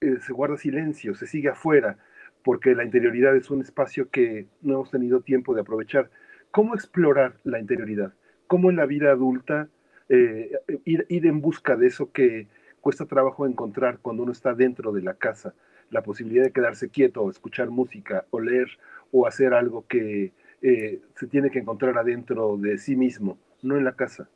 eh, 0.00 0.16
se 0.20 0.32
guarda 0.32 0.56
silencio, 0.56 1.14
se 1.14 1.26
sigue 1.26 1.50
afuera, 1.50 1.98
porque 2.42 2.74
la 2.74 2.84
interioridad 2.84 3.36
es 3.36 3.50
un 3.50 3.60
espacio 3.60 4.08
que 4.08 4.46
no 4.62 4.74
hemos 4.74 4.90
tenido 4.90 5.20
tiempo 5.20 5.54
de 5.54 5.60
aprovechar. 5.60 6.10
¿Cómo 6.50 6.74
explorar 6.74 7.34
la 7.44 7.60
interioridad? 7.60 8.14
¿Cómo 8.46 8.70
en 8.70 8.76
la 8.76 8.86
vida 8.86 9.10
adulta 9.10 9.68
eh, 10.08 10.52
ir, 10.86 11.04
ir 11.10 11.26
en 11.26 11.42
busca 11.42 11.76
de 11.76 11.88
eso 11.88 12.12
que 12.12 12.48
cuesta 12.80 13.04
trabajo 13.04 13.46
encontrar 13.46 13.98
cuando 14.00 14.22
uno 14.22 14.32
está 14.32 14.54
dentro 14.54 14.90
de 14.92 15.02
la 15.02 15.14
casa? 15.14 15.54
La 15.90 16.02
posibilidad 16.02 16.44
de 16.44 16.52
quedarse 16.52 16.88
quieto, 16.88 17.28
escuchar 17.28 17.68
música, 17.68 18.24
o 18.30 18.40
leer, 18.40 18.68
o 19.16 19.26
hacer 19.26 19.54
algo 19.54 19.86
que 19.86 20.32
eh, 20.60 21.00
se 21.18 21.26
tiene 21.26 21.50
que 21.50 21.58
encontrar 21.58 21.96
adentro 21.96 22.56
de 22.58 22.76
sí 22.76 22.96
mismo, 22.96 23.38
no 23.62 23.76
en 23.76 23.84
la 23.84 23.96
casa. 23.96 24.28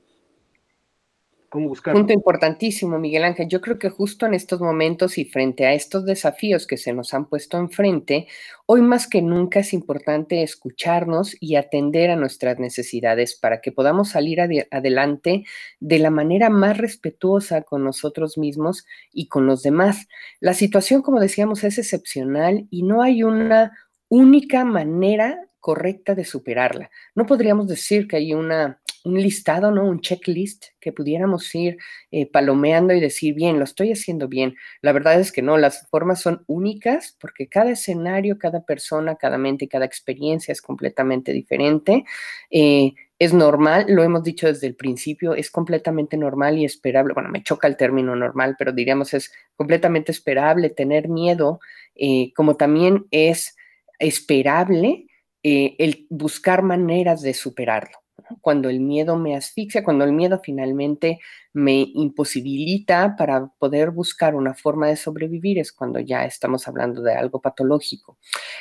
¿Cómo 1.51 1.69
buscar? 1.69 1.95
Punto 1.95 2.13
importantísimo, 2.13 3.01
Miguel 3.01 3.25
Ángel. 3.25 3.49
Yo 3.49 3.61
creo 3.61 3.77
que 3.77 3.91
justo 3.91 4.25
en 4.25 4.35
estos 4.35 4.61
momentos 4.61 5.19
y 5.19 5.25
frente 5.25 5.67
a 5.67 5.75
estos 5.75 6.07
desafíos 6.07 6.65
que 6.65 6.77
se 6.77 6.93
nos 6.93 7.13
han 7.13 7.27
puesto 7.27 7.59
enfrente, 7.59 8.29
hoy 8.67 8.83
más 8.83 9.09
que 9.09 9.21
nunca 9.21 9.59
es 9.59 9.73
importante 9.73 10.45
escucharnos 10.45 11.37
y 11.41 11.57
atender 11.57 12.11
a 12.11 12.17
nuestras 12.17 12.61
necesidades 12.61 13.37
para 13.37 13.61
que 13.61 13.73
podamos 13.73 14.11
salir 14.11 14.41
adelante 14.71 15.45
de 15.81 15.99
la 15.99 16.11
manera 16.11 16.51
más 16.51 16.79
respetuosa 16.79 17.63
con 17.63 17.83
nosotros 17.83 18.39
mismos 18.39 18.87
y 19.13 19.27
con 19.27 19.47
los 19.47 19.65
demás. 19.65 20.07
La 20.39 20.55
situación, 20.55 21.03
como 21.03 21.19
decíamos, 21.19 21.65
es 21.65 21.79
excepcional 21.79 22.69
y 22.71 22.85
no 22.85 23.03
hay 23.03 23.25
una 23.25 23.73
única 24.11 24.65
manera 24.67 25.47
correcta 25.61 26.15
de 26.15 26.25
superarla. 26.25 26.91
No 27.15 27.27
podríamos 27.27 27.69
decir 27.69 28.09
que 28.09 28.17
hay 28.17 28.35
una, 28.35 28.81
un 29.05 29.21
listado, 29.21 29.71
¿no? 29.71 29.85
Un 29.85 30.01
checklist 30.01 30.67
que 30.81 30.93
pudiéramos 30.93 31.55
ir 31.55 31.77
eh, 32.11 32.31
palomeando 32.31 32.93
y 32.93 33.01
decir, 33.01 33.35
bien, 33.35 33.59
lo 33.59 33.65
estoy 33.65 33.93
haciendo 33.93 34.27
bien. 34.29 34.57
La 34.83 34.93
verdad 34.93 35.21
es 35.21 35.33
que 35.33 35.43
no, 35.43 35.57
las 35.59 35.89
formas 35.89 36.21
son 36.21 36.45
únicas 36.47 37.17
porque 37.21 37.49
cada 37.49 37.71
escenario, 37.71 38.39
cada 38.39 38.65
persona, 38.65 39.17
cada 39.17 39.39
mente, 39.39 39.69
cada 39.69 39.85
experiencia 39.85 40.53
es 40.53 40.61
completamente 40.61 41.33
diferente. 41.33 42.05
Eh, 42.51 42.93
es 43.19 43.35
normal, 43.35 43.85
lo 43.89 44.03
hemos 44.03 44.23
dicho 44.23 44.47
desde 44.47 44.67
el 44.67 44.75
principio, 44.75 45.35
es 45.35 45.51
completamente 45.51 46.17
normal 46.17 46.57
y 46.57 46.65
esperable. 46.65 47.13
Bueno, 47.13 47.29
me 47.29 47.43
choca 47.43 47.69
el 47.69 47.77
término 47.77 48.17
normal, 48.17 48.57
pero 48.59 48.73
diríamos 48.73 49.13
es 49.13 49.31
completamente 49.57 50.11
esperable 50.11 50.71
tener 50.71 51.09
miedo, 51.09 51.61
eh, 51.95 52.33
como 52.35 52.57
también 52.57 53.07
es 53.11 53.57
esperable 54.01 55.07
eh, 55.43 55.77
el 55.79 56.07
buscar 56.11 56.63
maneras 56.63 57.23
de 57.23 57.35
superarlo. 57.35 57.99
Cuando 58.41 58.69
el 58.69 58.81
miedo 58.81 59.17
me 59.17 59.35
asfixia, 59.35 59.83
cuando 59.83 60.05
el 60.05 60.13
miedo 60.13 60.41
finalmente 60.43 61.19
me 61.53 61.87
imposibilita 61.95 63.17
para 63.17 63.47
poder 63.59 63.91
buscar 63.91 64.35
una 64.35 64.55
forma 64.55 64.89
de 64.89 64.97
sobrevivir, 64.97 65.59
es 65.59 65.73
cuando 65.73 65.99
ya 65.99 66.25
estamos 66.25 66.69
hablando 66.69 67.03
de 67.03 67.15
algo 67.15 67.41
patológico. 67.41 68.19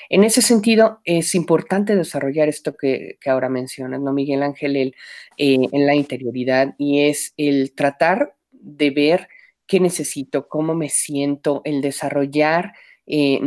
En 0.10 0.24
ese 0.24 0.42
sentido, 0.42 1.02
es 1.04 1.36
importante 1.36 1.96
desarrollar 1.96 2.48
esto 2.50 2.76
que, 2.76 3.18
ahora 3.26 3.50
mencionas, 3.50 4.02
¿no, 4.02 4.14
Miguel 4.14 4.42
Ángel? 4.42 4.76
El, 4.76 4.96
eh, 5.38 5.68
en 5.72 5.86
la 5.86 5.96
interioridad 5.96 6.74
y 6.78 7.02
es 7.02 7.34
el 7.38 7.74
tratar 7.76 8.36
de 8.52 8.90
ver 8.90 9.28
qué 9.68 9.80
necesito, 9.80 10.48
cómo 10.48 10.74
me 10.74 10.90
siento, 10.90 11.62
el 11.64 11.82
desarrollar 11.82 12.74
eh, 13.06 13.40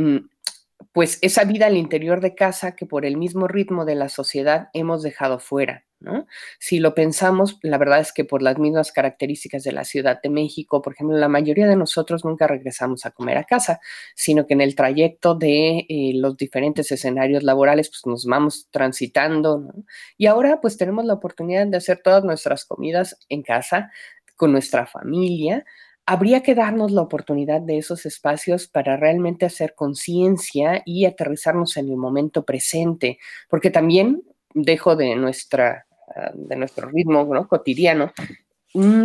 pues 0.93 1.19
esa 1.23 1.45
vida 1.45 1.67
al 1.67 1.77
interior 1.77 2.21
de 2.21 2.35
casa 2.35 2.77
que 2.77 2.87
por 2.87 3.07
el 3.07 3.17
mismo 3.17 3.49
ritmo 3.49 3.85
de 3.85 3.95
la 3.95 4.09
sociedad 4.09 4.69
hemos 4.75 5.03
dejado 5.03 5.39
fuera. 5.39 5.85
¿no? 6.01 6.27
Si 6.59 6.81
lo 6.81 6.95
pensamos, 6.95 7.59
la 7.63 7.79
verdad 7.79 8.01
es 8.01 8.13
que 8.13 8.25
por 8.25 8.43
las 8.43 8.59
mismas 8.59 8.93
características 8.93 9.63
de 9.63 9.73
la 9.73 9.85
Ciudad 9.85 10.21
de 10.21 10.29
México, 10.29 10.83
por 10.83 10.95
ejemplo, 10.95 11.17
la 11.17 11.29
mayoría 11.29 11.67
de 11.67 11.77
nosotros 11.77 12.25
nunca 12.25 12.47
regresamos 12.47 13.07
a 13.07 13.13
comer 13.13 13.39
a 13.39 13.45
casa, 13.45 13.81
sino 14.15 14.47
que 14.47 14.55
en 14.55 14.61
el 14.61 14.75
trayecto 14.75 15.35
de 15.35 15.87
eh, 15.89 16.13
los 16.15 16.37
diferentes 16.37 16.91
escenarios 16.91 17.43
laborales, 17.45 17.89
pues 17.89 18.05
nos 18.07 18.27
vamos 18.27 18.69
transitando, 18.71 19.59
¿no? 19.59 19.73
Y 20.19 20.27
ahora 20.27 20.61
pues 20.61 20.77
tenemos 20.77 21.05
la 21.05 21.15
oportunidad 21.15 21.67
de 21.67 21.77
hacer 21.77 22.01
todas 22.03 22.25
nuestras 22.25 22.65
comidas 22.65 23.19
en 23.29 23.43
casa, 23.43 23.91
con 24.37 24.51
nuestra 24.53 24.87
familia, 24.87 25.65
habría 26.07 26.43
que 26.43 26.55
darnos 26.55 26.93
la 26.93 27.03
oportunidad 27.03 27.61
de 27.61 27.79
esos 27.79 28.07
espacios 28.07 28.69
para 28.69 28.97
realmente 28.97 29.47
hacer 29.47 29.75
conciencia 29.75 30.83
y 30.85 31.05
aterrizarnos 31.05 31.77
en 31.77 31.89
el 31.89 31.97
momento 31.97 32.45
presente, 32.45 33.19
porque 33.49 33.71
también 33.71 34.23
dejo 34.55 34.97
de 34.97 35.15
nuestra 35.17 35.87
ah, 36.15 36.33
de 36.35 36.57
nuestro 36.57 36.89
ritmo 36.89 37.47
cotidiano 37.49 38.13
Mm, 38.15 38.42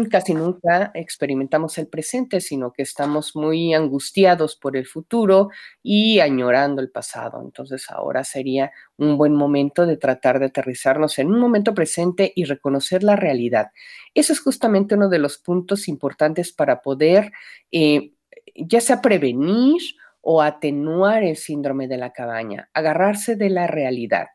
casi 0.09 0.33
nunca 0.33 0.91
experimentamos 0.93 1.77
el 1.77 1.87
presente, 1.87 2.39
sino 2.39 2.71
que 2.71 2.83
estamos 2.83 3.35
muy 3.35 3.73
angustiados 3.73 4.55
por 4.55 4.77
el 4.77 4.85
futuro 4.85 5.49
y 5.83 6.19
añorando 6.19 6.81
el 6.81 6.89
pasado. 6.89 7.41
Entonces 7.43 7.89
ahora 7.89 8.23
sería 8.23 8.71
un 8.97 9.17
buen 9.17 9.33
momento 9.33 9.85
de 9.85 9.97
tratar 9.97 10.39
de 10.39 10.45
aterrizarnos 10.45 11.19
en 11.19 11.31
un 11.31 11.39
momento 11.39 11.73
presente 11.73 12.31
y 12.33 12.45
reconocer 12.45 13.03
la 13.03 13.17
realidad. 13.17 13.71
Eso 14.13 14.31
es 14.31 14.39
justamente 14.39 14.95
uno 14.95 15.09
de 15.09 15.19
los 15.19 15.37
puntos 15.37 15.89
importantes 15.89 16.53
para 16.53 16.81
poder 16.81 17.31
eh, 17.71 18.13
ya 18.55 18.81
sea 18.81 19.01
prevenir 19.01 19.81
o 20.21 20.41
atenuar 20.41 21.23
el 21.23 21.35
síndrome 21.37 21.87
de 21.87 21.97
la 21.97 22.13
cabaña, 22.13 22.69
agarrarse 22.73 23.35
de 23.35 23.49
la 23.49 23.67
realidad. 23.67 24.27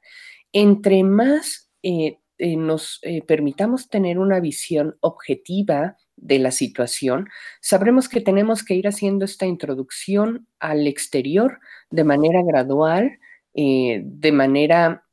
Entre 0.52 1.02
más 1.04 1.70
eh, 1.82 2.18
eh, 2.44 2.56
nos 2.56 2.98
eh, 3.02 3.22
permitamos 3.22 3.88
tener 3.88 4.18
una 4.18 4.40
visión 4.40 4.96
objetiva 4.98 5.96
de 6.16 6.40
la 6.40 6.50
situación, 6.50 7.28
sabremos 7.60 8.08
que 8.08 8.20
tenemos 8.20 8.64
que 8.64 8.74
ir 8.74 8.88
haciendo 8.88 9.24
esta 9.24 9.46
introducción 9.46 10.48
al 10.58 10.88
exterior 10.88 11.60
de 11.92 12.02
manera 12.02 12.42
gradual, 12.42 13.20
eh, 13.54 14.02
de 14.04 14.32
manera 14.32 15.04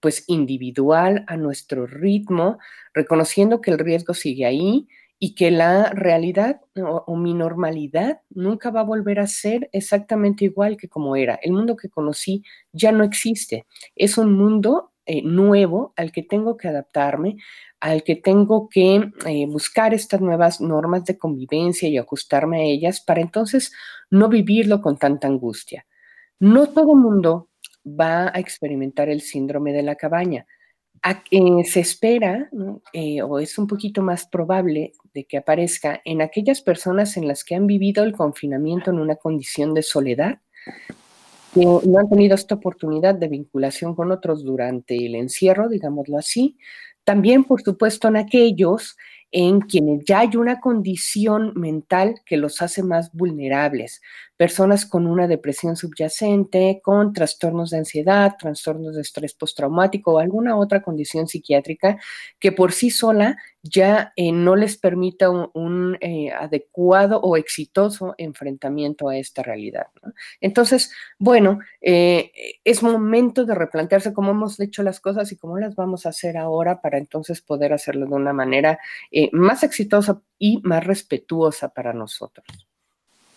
pues 0.00 0.24
individual, 0.26 1.24
a 1.28 1.38
nuestro 1.38 1.86
ritmo, 1.86 2.58
reconociendo 2.92 3.62
que 3.62 3.70
el 3.70 3.78
riesgo 3.78 4.12
sigue 4.12 4.44
ahí 4.44 4.86
y 5.18 5.34
que 5.34 5.50
la 5.50 5.90
realidad 5.92 6.60
o, 6.76 7.16
mi 7.16 7.32
normalidad 7.32 8.20
nunca 8.28 8.70
va 8.70 8.80
a 8.80 8.84
volver 8.84 9.18
a 9.18 9.26
ser 9.26 9.70
exactamente 9.72 10.44
igual 10.44 10.76
que 10.76 10.90
como 10.90 11.16
era. 11.16 11.36
El 11.42 11.52
mundo 11.52 11.74
que 11.74 11.88
conocí 11.88 12.44
ya 12.72 12.92
no 12.92 13.02
existe. 13.02 13.64
Es 13.96 14.18
un 14.18 14.34
mundo 14.34 14.90
eh, 15.12 15.22
nuevo 15.24 15.92
al 15.96 16.12
que 16.12 16.22
tengo 16.22 16.56
que 16.56 16.68
adaptarme, 16.68 17.36
al 17.80 18.04
que 18.04 18.14
tengo 18.14 18.68
que 18.68 19.10
eh, 19.26 19.46
buscar 19.48 19.92
estas 19.92 20.20
nuevas 20.20 20.60
normas 20.60 21.04
de 21.04 21.18
convivencia 21.18 21.88
y 21.88 21.98
ajustarme 21.98 22.60
a 22.60 22.62
ellas 22.62 23.00
para 23.00 23.20
entonces 23.20 23.72
no 24.08 24.28
vivirlo 24.28 24.80
con 24.80 24.98
tanta 24.98 25.26
angustia. 25.26 25.84
No 26.38 26.68
todo 26.68 26.92
el 26.92 27.00
mundo 27.00 27.48
va 27.84 28.28
a 28.28 28.38
experimentar 28.38 29.08
el 29.08 29.20
síndrome 29.20 29.72
de 29.72 29.82
la 29.82 29.96
cabaña. 29.96 30.46
se 31.64 31.80
espera 31.80 32.48
eh, 32.92 33.20
o 33.22 33.40
es 33.40 33.58
un 33.58 33.66
poquito 33.66 34.02
más 34.02 34.28
probable 34.28 34.92
de 35.12 35.24
que 35.24 35.38
aparezca 35.38 36.00
en 36.04 36.22
aquellas 36.22 36.60
personas 36.60 37.16
en 37.16 37.26
las 37.26 37.42
que 37.42 37.56
han 37.56 37.66
vivido 37.66 38.04
el 38.04 38.12
confinamiento 38.12 38.92
en 38.92 39.00
una 39.00 39.16
condición 39.16 39.74
de 39.74 39.82
soledad, 39.82 40.38
que 41.54 41.64
no 41.64 41.98
han 41.98 42.08
tenido 42.08 42.34
esta 42.34 42.54
oportunidad 42.54 43.14
de 43.14 43.28
vinculación 43.28 43.94
con 43.94 44.12
otros 44.12 44.44
durante 44.44 44.96
el 45.06 45.14
encierro, 45.14 45.68
digámoslo 45.68 46.18
así. 46.18 46.56
También, 47.04 47.44
por 47.44 47.62
supuesto, 47.62 48.08
en 48.08 48.16
aquellos 48.16 48.96
en 49.32 49.60
quienes 49.60 50.04
ya 50.04 50.20
hay 50.20 50.36
una 50.36 50.60
condición 50.60 51.52
mental 51.54 52.20
que 52.26 52.36
los 52.36 52.62
hace 52.62 52.82
más 52.82 53.12
vulnerables. 53.12 54.00
Personas 54.36 54.86
con 54.86 55.06
una 55.06 55.28
depresión 55.28 55.76
subyacente, 55.76 56.80
con 56.82 57.12
trastornos 57.12 57.70
de 57.70 57.78
ansiedad, 57.78 58.36
trastornos 58.38 58.94
de 58.94 59.02
estrés 59.02 59.34
postraumático 59.34 60.14
o 60.14 60.18
alguna 60.18 60.56
otra 60.56 60.82
condición 60.82 61.28
psiquiátrica 61.28 61.98
que 62.38 62.50
por 62.50 62.72
sí 62.72 62.90
sola 62.90 63.36
ya 63.62 64.12
eh, 64.16 64.32
no 64.32 64.56
les 64.56 64.78
permita 64.78 65.28
un, 65.28 65.98
eh, 66.00 66.30
adecuado 66.32 67.20
o 67.20 67.36
exitoso 67.36 68.14
enfrentamiento 68.16 69.08
a 69.08 69.18
esta 69.18 69.42
realidad. 69.42 69.88
Entonces, 70.40 70.90
bueno, 71.18 71.58
eh, 71.82 72.32
es 72.64 72.82
momento 72.82 73.44
de 73.44 73.54
replantearse 73.54 74.14
cómo 74.14 74.30
hemos 74.30 74.58
hecho 74.60 74.82
las 74.82 75.00
cosas 75.00 75.30
y 75.32 75.36
cómo 75.36 75.58
las 75.58 75.74
vamos 75.74 76.06
a 76.06 76.10
hacer 76.10 76.38
ahora 76.38 76.80
para 76.80 76.98
entonces 76.98 77.42
poder 77.42 77.72
hacerlo 77.72 78.06
de 78.06 78.14
una 78.14 78.32
manera 78.32 78.78
más 79.32 79.62
exitosa 79.62 80.20
y 80.38 80.60
más 80.62 80.84
respetuosa 80.84 81.68
para 81.68 81.92
nosotros. 81.92 82.46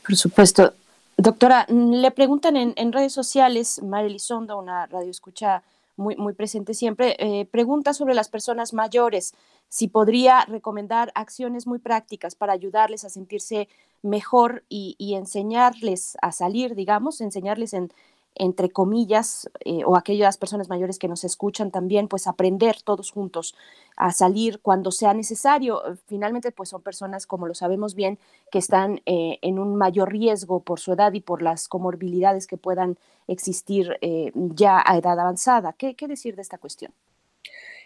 Por 0.05 0.15
supuesto. 0.15 0.73
Doctora, 1.17 1.65
le 1.69 2.11
preguntan 2.11 2.55
en, 2.57 2.91
redes 2.91 3.13
sociales, 3.13 3.81
María 3.83 4.07
Elizondo, 4.07 4.57
una 4.57 4.85
radio 4.87 5.11
escucha 5.11 5.63
muy, 5.95 6.15
muy 6.15 6.33
presente 6.33 6.73
siempre, 6.73 7.47
pregunta 7.51 7.93
sobre 7.93 8.15
las 8.15 8.29
personas 8.29 8.73
mayores 8.73 9.33
si 9.73 9.87
podría 9.87 10.45
recomendar 10.45 11.11
acciones 11.15 11.65
muy 11.65 11.79
prácticas 11.79 12.35
para 12.35 12.53
ayudarles 12.53 13.05
a 13.05 13.09
sentirse 13.09 13.67
mejor 14.03 14.63
y, 14.69 15.15
enseñarles 15.15 16.15
a 16.21 16.31
salir, 16.31 16.75
digamos, 16.75 17.21
enseñarles 17.21 17.73
en, 17.73 17.91
entre 18.35 18.69
comillas, 18.69 19.49
eh, 19.65 19.83
o 19.85 19.95
aquellas 19.95 20.37
personas 20.37 20.69
mayores 20.69 20.99
que 20.99 21.07
nos 21.07 21.23
escuchan 21.23 21.71
también, 21.71 22.07
pues 22.07 22.27
aprender 22.27 22.81
todos 22.83 23.11
juntos 23.11 23.55
a 23.95 24.11
salir 24.11 24.59
cuando 24.61 24.91
sea 24.91 25.13
necesario. 25.13 25.81
Finalmente, 26.07 26.51
pues 26.51 26.69
son 26.69 26.81
personas, 26.81 27.27
como 27.27 27.47
lo 27.47 27.53
sabemos 27.53 27.95
bien, 27.95 28.19
que 28.51 28.59
están 28.59 29.01
eh, 29.05 29.39
en 29.41 29.59
un 29.59 29.75
mayor 29.75 30.11
riesgo 30.11 30.61
por 30.61 30.79
su 30.79 30.93
edad 30.93 31.13
y 31.13 31.21
por 31.21 31.41
las 31.41 31.67
comorbilidades 31.67 32.47
que 32.47 32.57
puedan 32.57 32.97
existir 33.27 33.97
eh, 34.01 34.31
ya 34.33 34.83
a 34.85 34.97
edad 34.97 35.19
avanzada. 35.19 35.73
¿Qué 35.73 35.95
decir 36.07 36.35
de 36.35 36.41
esta 36.41 36.57
cuestión? 36.57 36.93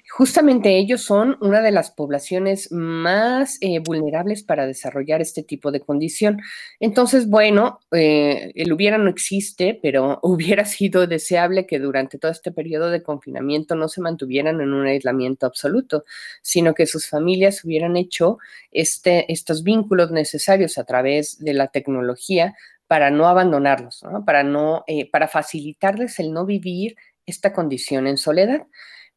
Justamente 0.09 0.77
ellos 0.77 1.01
son 1.01 1.37
una 1.41 1.61
de 1.61 1.71
las 1.71 1.91
poblaciones 1.91 2.71
más 2.71 3.57
eh, 3.61 3.79
vulnerables 3.79 4.41
para 4.41 4.65
desarrollar 4.65 5.21
este 5.21 5.43
tipo 5.43 5.69
de 5.71 5.81
condición. 5.81 6.39
Entonces, 6.79 7.29
bueno, 7.29 7.79
eh, 7.91 8.51
el 8.55 8.71
hubiera 8.71 8.97
no 8.97 9.09
existe, 9.09 9.77
pero 9.81 10.19
hubiera 10.23 10.65
sido 10.65 11.07
deseable 11.07 11.67
que 11.67 11.79
durante 11.79 12.17
todo 12.17 12.31
este 12.31 12.51
periodo 12.51 12.89
de 12.89 13.03
confinamiento 13.03 13.75
no 13.75 13.89
se 13.89 14.01
mantuvieran 14.01 14.61
en 14.61 14.73
un 14.73 14.87
aislamiento 14.87 15.45
absoluto, 15.45 16.05
sino 16.41 16.73
que 16.73 16.85
sus 16.85 17.09
familias 17.09 17.63
hubieran 17.65 17.97
hecho 17.97 18.37
este, 18.71 19.31
estos 19.31 19.63
vínculos 19.63 20.11
necesarios 20.11 20.77
a 20.77 20.85
través 20.85 21.37
de 21.39 21.53
la 21.53 21.67
tecnología 21.67 22.55
para 22.87 23.11
no 23.11 23.27
abandonarlos, 23.27 24.03
para 24.25 24.43
no, 24.43 24.83
eh, 24.87 25.09
para 25.11 25.27
facilitarles 25.27 26.19
el 26.19 26.31
no 26.31 26.45
vivir 26.45 26.95
esta 27.25 27.51
condición 27.51 28.07
en 28.07 28.17
soledad. 28.17 28.65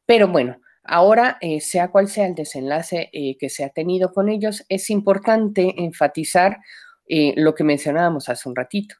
Pero 0.05 0.27
bueno, 0.27 0.57
Ahora, 0.83 1.37
eh, 1.41 1.61
sea 1.61 1.89
cual 1.91 2.07
sea 2.07 2.25
el 2.25 2.35
desenlace 2.35 3.09
eh, 3.13 3.37
que 3.39 3.49
se 3.49 3.63
ha 3.63 3.69
tenido 3.69 4.11
con 4.13 4.29
ellos, 4.29 4.65
es 4.69 4.89
importante 4.89 5.75
enfatizar 5.77 6.57
eh, 7.13 7.33
lo 7.35 7.53
que 7.55 7.65
mencionábamos 7.65 8.29
hace 8.29 8.47
un 8.47 8.55
ratito, 8.55 8.95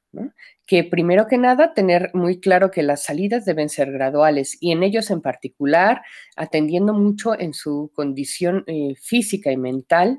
que 0.65 0.84
primero 0.84 1.28
que 1.28 1.38
nada 1.38 1.74
tener 1.74 2.12
muy 2.13 2.41
claro 2.41 2.69
que 2.69 2.84
las 2.84 3.04
salidas 3.04 3.45
deben 3.45 3.69
ser 3.69 3.89
graduales 3.89 4.58
y 4.60 4.74
en 4.74 4.84
ellos 4.84 5.10
en 5.12 5.21
particular 5.21 6.02
atendiendo 6.36 6.93
mucho 6.93 7.39
en 7.39 7.54
su 7.54 7.89
condición 7.95 8.65
eh, 8.67 8.95
física 9.02 9.50
y 9.54 9.56
mental, 9.56 10.17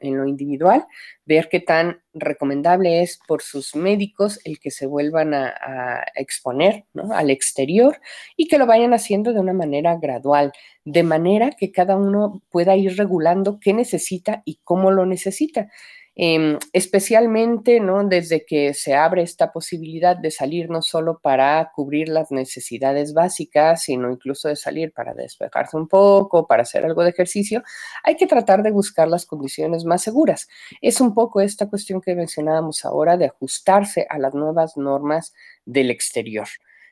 en, 0.00 0.16
lo 0.16 0.26
individual, 0.26 0.86
ver 1.26 1.50
qué 1.50 1.60
tan 1.60 2.00
recomendable 2.14 3.02
es 3.02 3.18
por 3.28 3.42
sus 3.42 3.76
médicos 3.76 4.40
el 4.44 4.58
que 4.58 4.70
se 4.70 4.86
vuelvan 4.86 5.34
a, 5.34 5.48
a 5.48 6.04
exponer 6.14 6.86
al 7.12 7.28
exterior 7.28 8.00
y 8.38 8.48
que 8.48 8.56
lo 8.56 8.64
vayan 8.64 8.94
haciendo 8.94 9.34
de 9.34 9.40
una 9.40 9.52
manera 9.52 9.98
gradual, 10.00 10.52
de 10.86 11.02
manera 11.02 11.50
que 11.50 11.72
cada 11.72 11.98
uno 11.98 12.42
pueda 12.48 12.74
ir 12.74 12.96
regulando 12.96 13.60
qué 13.60 13.74
necesita 13.74 14.40
y 14.46 14.60
cómo 14.64 14.90
lo 14.90 15.04
necesita. 15.04 15.68
Em, 16.20 16.58
especialmente 16.72 17.78
¿no? 17.78 18.02
desde 18.02 18.44
que 18.44 18.74
se 18.74 18.92
abre 18.92 19.22
esta 19.22 19.52
posibilidad 19.52 20.16
de 20.16 20.32
salir 20.32 20.68
no 20.68 20.82
solo 20.82 21.20
para 21.22 21.70
cubrir 21.76 22.08
las 22.08 22.32
necesidades 22.32 23.14
básicas, 23.14 23.84
sino 23.84 24.10
incluso 24.10 24.48
de 24.48 24.56
salir 24.56 24.92
para 24.92 25.14
despejarse 25.14 25.76
un 25.76 25.86
poco, 25.86 26.48
para 26.48 26.62
hacer 26.64 26.84
algo 26.84 27.04
de 27.04 27.10
ejercicio, 27.10 27.62
hay 28.02 28.16
que 28.16 28.26
tratar 28.26 28.64
de 28.64 28.72
buscar 28.72 29.06
las 29.06 29.26
condiciones 29.26 29.84
más 29.84 30.02
seguras. 30.02 30.48
Es 30.80 31.00
un 31.00 31.14
poco 31.14 31.40
esta 31.40 31.68
cuestión 31.68 32.00
que 32.00 32.16
mencionábamos 32.16 32.84
ahora 32.84 33.16
de 33.16 33.26
ajustarse 33.26 34.04
a 34.10 34.18
las 34.18 34.34
nuevas 34.34 34.76
normas 34.76 35.32
del 35.66 35.88
exterior. 35.88 36.48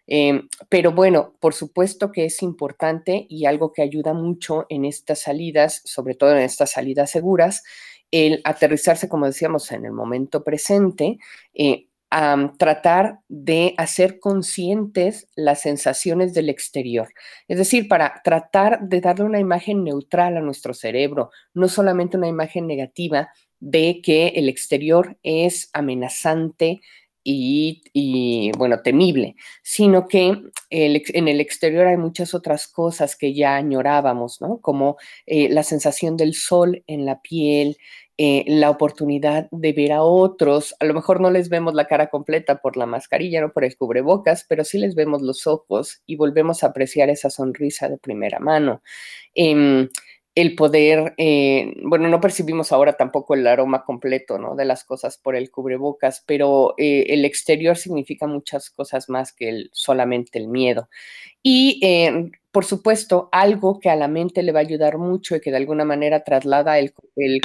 Em, 0.06 0.48
pero 0.68 0.92
bueno, 0.92 1.34
por 1.40 1.52
supuesto 1.52 2.12
que 2.12 2.26
es 2.26 2.40
importante 2.42 3.26
y 3.28 3.46
algo 3.46 3.72
que 3.72 3.82
ayuda 3.82 4.14
mucho 4.14 4.66
en 4.68 4.84
estas 4.84 5.22
salidas, 5.22 5.82
sobre 5.84 6.14
todo 6.14 6.30
en 6.30 6.42
estas 6.42 6.70
salidas 6.70 7.10
seguras, 7.10 7.64
el 8.10 8.40
aterrizarse, 8.44 9.08
como 9.08 9.26
decíamos, 9.26 9.70
en 9.72 9.84
el 9.84 9.92
momento 9.92 10.44
presente, 10.44 11.18
eh, 11.54 11.86
a 12.10 12.52
tratar 12.56 13.18
de 13.28 13.74
hacer 13.78 14.20
conscientes 14.20 15.28
las 15.34 15.62
sensaciones 15.62 16.34
del 16.34 16.48
exterior. 16.48 17.08
Es 17.48 17.58
decir, 17.58 17.88
para 17.88 18.20
tratar 18.22 18.80
de 18.80 19.00
darle 19.00 19.24
una 19.24 19.40
imagen 19.40 19.82
neutral 19.82 20.36
a 20.36 20.40
nuestro 20.40 20.72
cerebro, 20.72 21.30
no 21.52 21.68
solamente 21.68 22.16
una 22.16 22.28
imagen 22.28 22.66
negativa 22.66 23.28
de 23.58 24.00
que 24.02 24.28
el 24.28 24.48
exterior 24.48 25.18
es 25.22 25.68
amenazante, 25.72 26.80
y, 27.28 28.52
bueno, 28.56 28.82
temible, 28.82 29.36
sino 29.62 30.06
que 30.06 30.28
en 30.70 31.28
el 31.28 31.40
exterior 31.40 31.86
hay 31.86 31.96
muchas 31.96 32.34
otras 32.34 32.68
cosas 32.68 33.16
que 33.16 33.34
ya 33.34 33.56
añorábamos, 33.56 34.40
¿no? 34.40 34.60
Como 34.60 34.96
eh, 35.26 35.48
la 35.48 35.62
sensación 35.62 36.16
del 36.16 36.34
sol 36.34 36.84
en 36.86 37.04
la 37.04 37.20
piel, 37.20 37.76
eh, 38.18 38.44
la 38.46 38.70
oportunidad 38.70 39.48
de 39.50 39.72
ver 39.72 39.92
a 39.92 40.02
otros. 40.02 40.74
A 40.80 40.86
lo 40.86 40.94
mejor 40.94 41.20
no 41.20 41.30
les 41.30 41.48
vemos 41.50 41.74
la 41.74 41.86
cara 41.86 42.08
completa 42.08 42.60
por 42.62 42.76
la 42.76 42.86
mascarilla, 42.86 43.40
no 43.42 43.52
por 43.52 43.64
el 43.64 43.76
cubrebocas, 43.76 44.46
pero 44.48 44.64
sí 44.64 44.78
les 44.78 44.94
vemos 44.94 45.20
los 45.20 45.46
ojos 45.46 46.02
y 46.06 46.16
volvemos 46.16 46.62
a 46.62 46.68
apreciar 46.68 47.10
esa 47.10 47.28
sonrisa 47.28 47.88
de 47.88 47.98
primera 47.98 48.38
mano. 48.38 48.82
Em, 49.34 49.88
el 50.36 50.54
poder, 50.54 51.14
eh, 51.16 51.74
bueno, 51.82 52.08
no 52.08 52.20
percibimos 52.20 52.70
ahora 52.70 52.92
tampoco 52.92 53.34
el 53.34 53.46
aroma 53.46 53.84
completo, 53.84 54.38
¿no? 54.38 54.54
De 54.54 54.64
las 54.64 54.84
cosas 54.84 55.18
por 55.18 55.34
el 55.34 55.50
cubrebocas, 55.50 56.22
pero 56.26 56.74
eh, 56.78 57.06
el 57.08 57.24
exterior 57.24 57.76
significa 57.76 58.28
muchas 58.28 58.70
cosas 58.70 59.08
más 59.08 59.32
que 59.32 59.48
el, 59.48 59.70
solamente 59.72 60.38
el 60.38 60.46
miedo. 60.46 60.88
Y 61.42 61.80
por 62.56 62.64
supuesto, 62.64 63.28
algo 63.32 63.80
que 63.80 63.90
a 63.90 63.96
la 63.96 64.08
mente 64.08 64.42
le 64.42 64.50
va 64.50 64.60
a 64.60 64.62
ayudar 64.62 64.96
mucho 64.96 65.36
y 65.36 65.42
que 65.42 65.50
de 65.50 65.58
alguna 65.58 65.84
manera 65.84 66.24
traslada 66.24 66.78
el, 66.78 66.94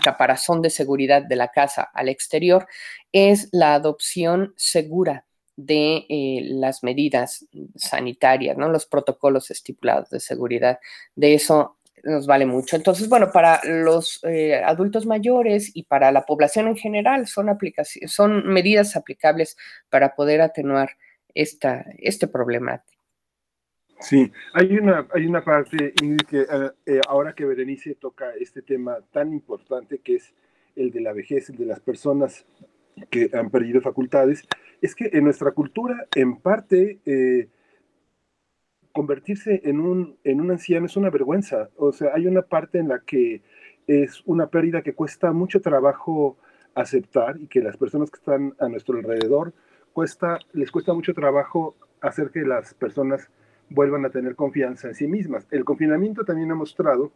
caparazón 0.01 0.61
de 0.61 0.69
seguridad 0.69 1.21
de 1.21 1.35
la 1.35 1.49
casa 1.49 1.89
al 1.93 2.07
exterior 2.07 2.65
es 3.11 3.49
la 3.51 3.73
adopción 3.73 4.53
segura 4.55 5.25
de 5.57 6.05
eh, 6.07 6.43
las 6.45 6.81
medidas 6.81 7.45
sanitarias, 7.75 8.55
¿no? 8.57 8.69
los 8.69 8.85
protocolos 8.85 9.51
estipulados 9.51 10.09
de 10.11 10.21
seguridad. 10.21 10.79
De 11.15 11.33
eso 11.33 11.75
nos 12.03 12.27
vale 12.27 12.45
mucho. 12.45 12.75
Entonces, 12.75 13.09
bueno, 13.09 13.31
para 13.31 13.61
los 13.63 14.19
eh, 14.23 14.55
adultos 14.55 15.05
mayores 15.05 15.71
y 15.75 15.83
para 15.83 16.11
la 16.11 16.25
población 16.25 16.67
en 16.67 16.75
general 16.75 17.27
son, 17.27 17.47
son 18.07 18.47
medidas 18.47 18.95
aplicables 18.95 19.57
para 19.89 20.15
poder 20.15 20.41
atenuar 20.41 20.91
esta, 21.33 21.85
este 21.97 22.27
problema. 22.27 22.83
Sí, 24.01 24.31
hay 24.53 24.77
una, 24.77 25.07
hay 25.13 25.27
una 25.27 25.43
parte, 25.43 25.93
que 26.27 26.41
eh, 26.41 26.47
eh, 26.87 27.01
ahora 27.07 27.33
que 27.33 27.45
Berenice 27.45 27.95
toca 27.95 28.31
este 28.39 28.63
tema 28.63 28.97
tan 29.11 29.31
importante 29.31 29.99
que 29.99 30.15
es 30.15 30.33
el 30.75 30.91
de 30.91 31.01
la 31.01 31.13
vejez, 31.13 31.49
el 31.49 31.57
de 31.57 31.65
las 31.65 31.79
personas 31.79 32.45
que 33.11 33.29
han 33.33 33.51
perdido 33.51 33.79
facultades, 33.79 34.43
es 34.81 34.95
que 34.95 35.09
en 35.13 35.25
nuestra 35.25 35.51
cultura, 35.51 36.07
en 36.15 36.37
parte, 36.37 36.99
eh, 37.05 37.47
convertirse 38.91 39.61
en 39.63 39.79
un, 39.79 40.17
en 40.23 40.41
un 40.41 40.51
anciano 40.51 40.85
es 40.85 40.97
una 40.97 41.09
vergüenza. 41.09 41.69
O 41.77 41.91
sea, 41.91 42.11
hay 42.13 42.27
una 42.27 42.41
parte 42.41 42.79
en 42.79 42.89
la 42.89 42.99
que 42.99 43.41
es 43.87 44.21
una 44.25 44.47
pérdida 44.47 44.81
que 44.81 44.93
cuesta 44.93 45.31
mucho 45.31 45.61
trabajo 45.61 46.37
aceptar 46.75 47.39
y 47.39 47.47
que 47.47 47.61
las 47.61 47.77
personas 47.77 48.09
que 48.09 48.17
están 48.17 48.53
a 48.59 48.69
nuestro 48.69 48.97
alrededor 48.97 49.53
cuesta, 49.93 50.39
les 50.53 50.71
cuesta 50.71 50.93
mucho 50.93 51.13
trabajo 51.13 51.75
hacer 51.99 52.31
que 52.31 52.41
las 52.41 52.73
personas 52.73 53.29
vuelvan 53.69 54.05
a 54.05 54.09
tener 54.09 54.35
confianza 54.35 54.87
en 54.87 54.95
sí 54.95 55.07
mismas. 55.07 55.47
El 55.51 55.65
confinamiento 55.65 56.23
también 56.23 56.51
ha 56.51 56.55
mostrado 56.55 57.11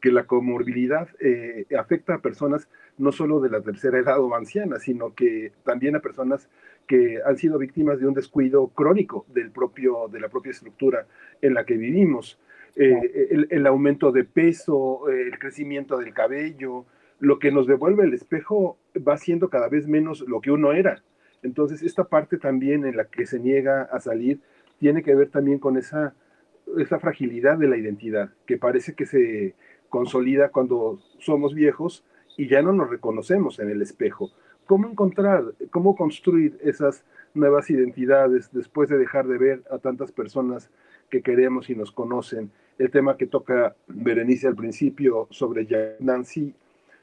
que 0.00 0.12
la 0.12 0.24
comorbilidad 0.24 1.08
eh, 1.20 1.66
afecta 1.78 2.14
a 2.14 2.18
personas 2.22 2.68
no 2.98 3.12
solo 3.12 3.40
de 3.40 3.50
la 3.50 3.60
tercera 3.60 3.98
edad 3.98 4.20
o 4.20 4.34
ancianas, 4.34 4.82
sino 4.82 5.14
que 5.14 5.52
también 5.64 5.96
a 5.96 6.00
personas 6.00 6.48
que 6.88 7.20
han 7.24 7.36
sido 7.36 7.58
víctimas 7.58 8.00
de 8.00 8.06
un 8.06 8.14
descuido 8.14 8.68
crónico 8.68 9.26
del 9.28 9.52
propio, 9.52 10.08
de 10.08 10.18
la 10.18 10.28
propia 10.28 10.50
estructura 10.50 11.06
en 11.40 11.54
la 11.54 11.64
que 11.64 11.76
vivimos. 11.76 12.40
eh, 12.76 13.46
el, 13.50 13.66
aumento 13.66 14.12
de 14.12 14.24
peso, 14.24 15.08
eh, 15.08 15.28
el 15.32 15.38
crecimiento 15.38 15.98
del 15.98 16.14
cabello, 16.14 16.84
lo 17.18 17.38
que 17.38 17.50
nos 17.50 17.66
devuelve 17.66 18.04
el 18.04 18.14
espejo 18.14 18.78
va 18.96 19.16
siendo 19.16 19.48
cada 19.48 19.68
vez 19.68 19.88
menos 19.88 20.20
lo 20.28 20.40
que 20.40 20.50
uno 20.50 20.72
era. 20.72 21.02
Entonces, 21.42 21.82
esta 21.82 22.04
parte 22.04 22.38
también 22.38 22.84
en 22.84 22.96
la 22.96 23.06
que 23.06 23.26
se 23.26 23.38
niega 23.40 23.82
a 23.82 24.00
salir 24.00 24.40
tiene 24.78 25.02
que 25.02 25.14
ver 25.14 25.28
también 25.28 25.58
con 25.58 25.76
esa, 25.76 26.14
esa 26.78 26.98
fragilidad 27.00 27.58
de 27.58 27.68
la 27.68 27.76
identidad, 27.76 28.30
que 28.46 28.56
parece 28.56 28.94
que 28.94 29.06
se 29.06 29.54
consolida 29.88 30.50
cuando 30.50 31.00
somos 31.18 31.54
viejos 31.54 32.04
y 32.36 32.48
ya 32.48 32.62
no 32.62 32.72
nos 32.72 32.90
reconocemos 32.90 33.58
en 33.58 33.70
el 33.70 33.82
espejo. 33.82 34.30
¿Cómo 34.68 34.86
encontrar, 34.86 35.54
cómo 35.70 35.96
construir 35.96 36.58
esas 36.62 37.02
nuevas 37.32 37.70
identidades 37.70 38.50
después 38.52 38.90
de 38.90 38.98
dejar 38.98 39.26
de 39.26 39.38
ver 39.38 39.62
a 39.70 39.78
tantas 39.78 40.12
personas 40.12 40.68
que 41.08 41.22
queremos 41.22 41.70
y 41.70 41.74
nos 41.74 41.90
conocen? 41.90 42.50
El 42.78 42.90
tema 42.90 43.16
que 43.16 43.26
toca 43.26 43.74
Berenice 43.86 44.46
al 44.46 44.56
principio 44.56 45.26
sobre 45.30 45.66
Nancy 46.00 46.52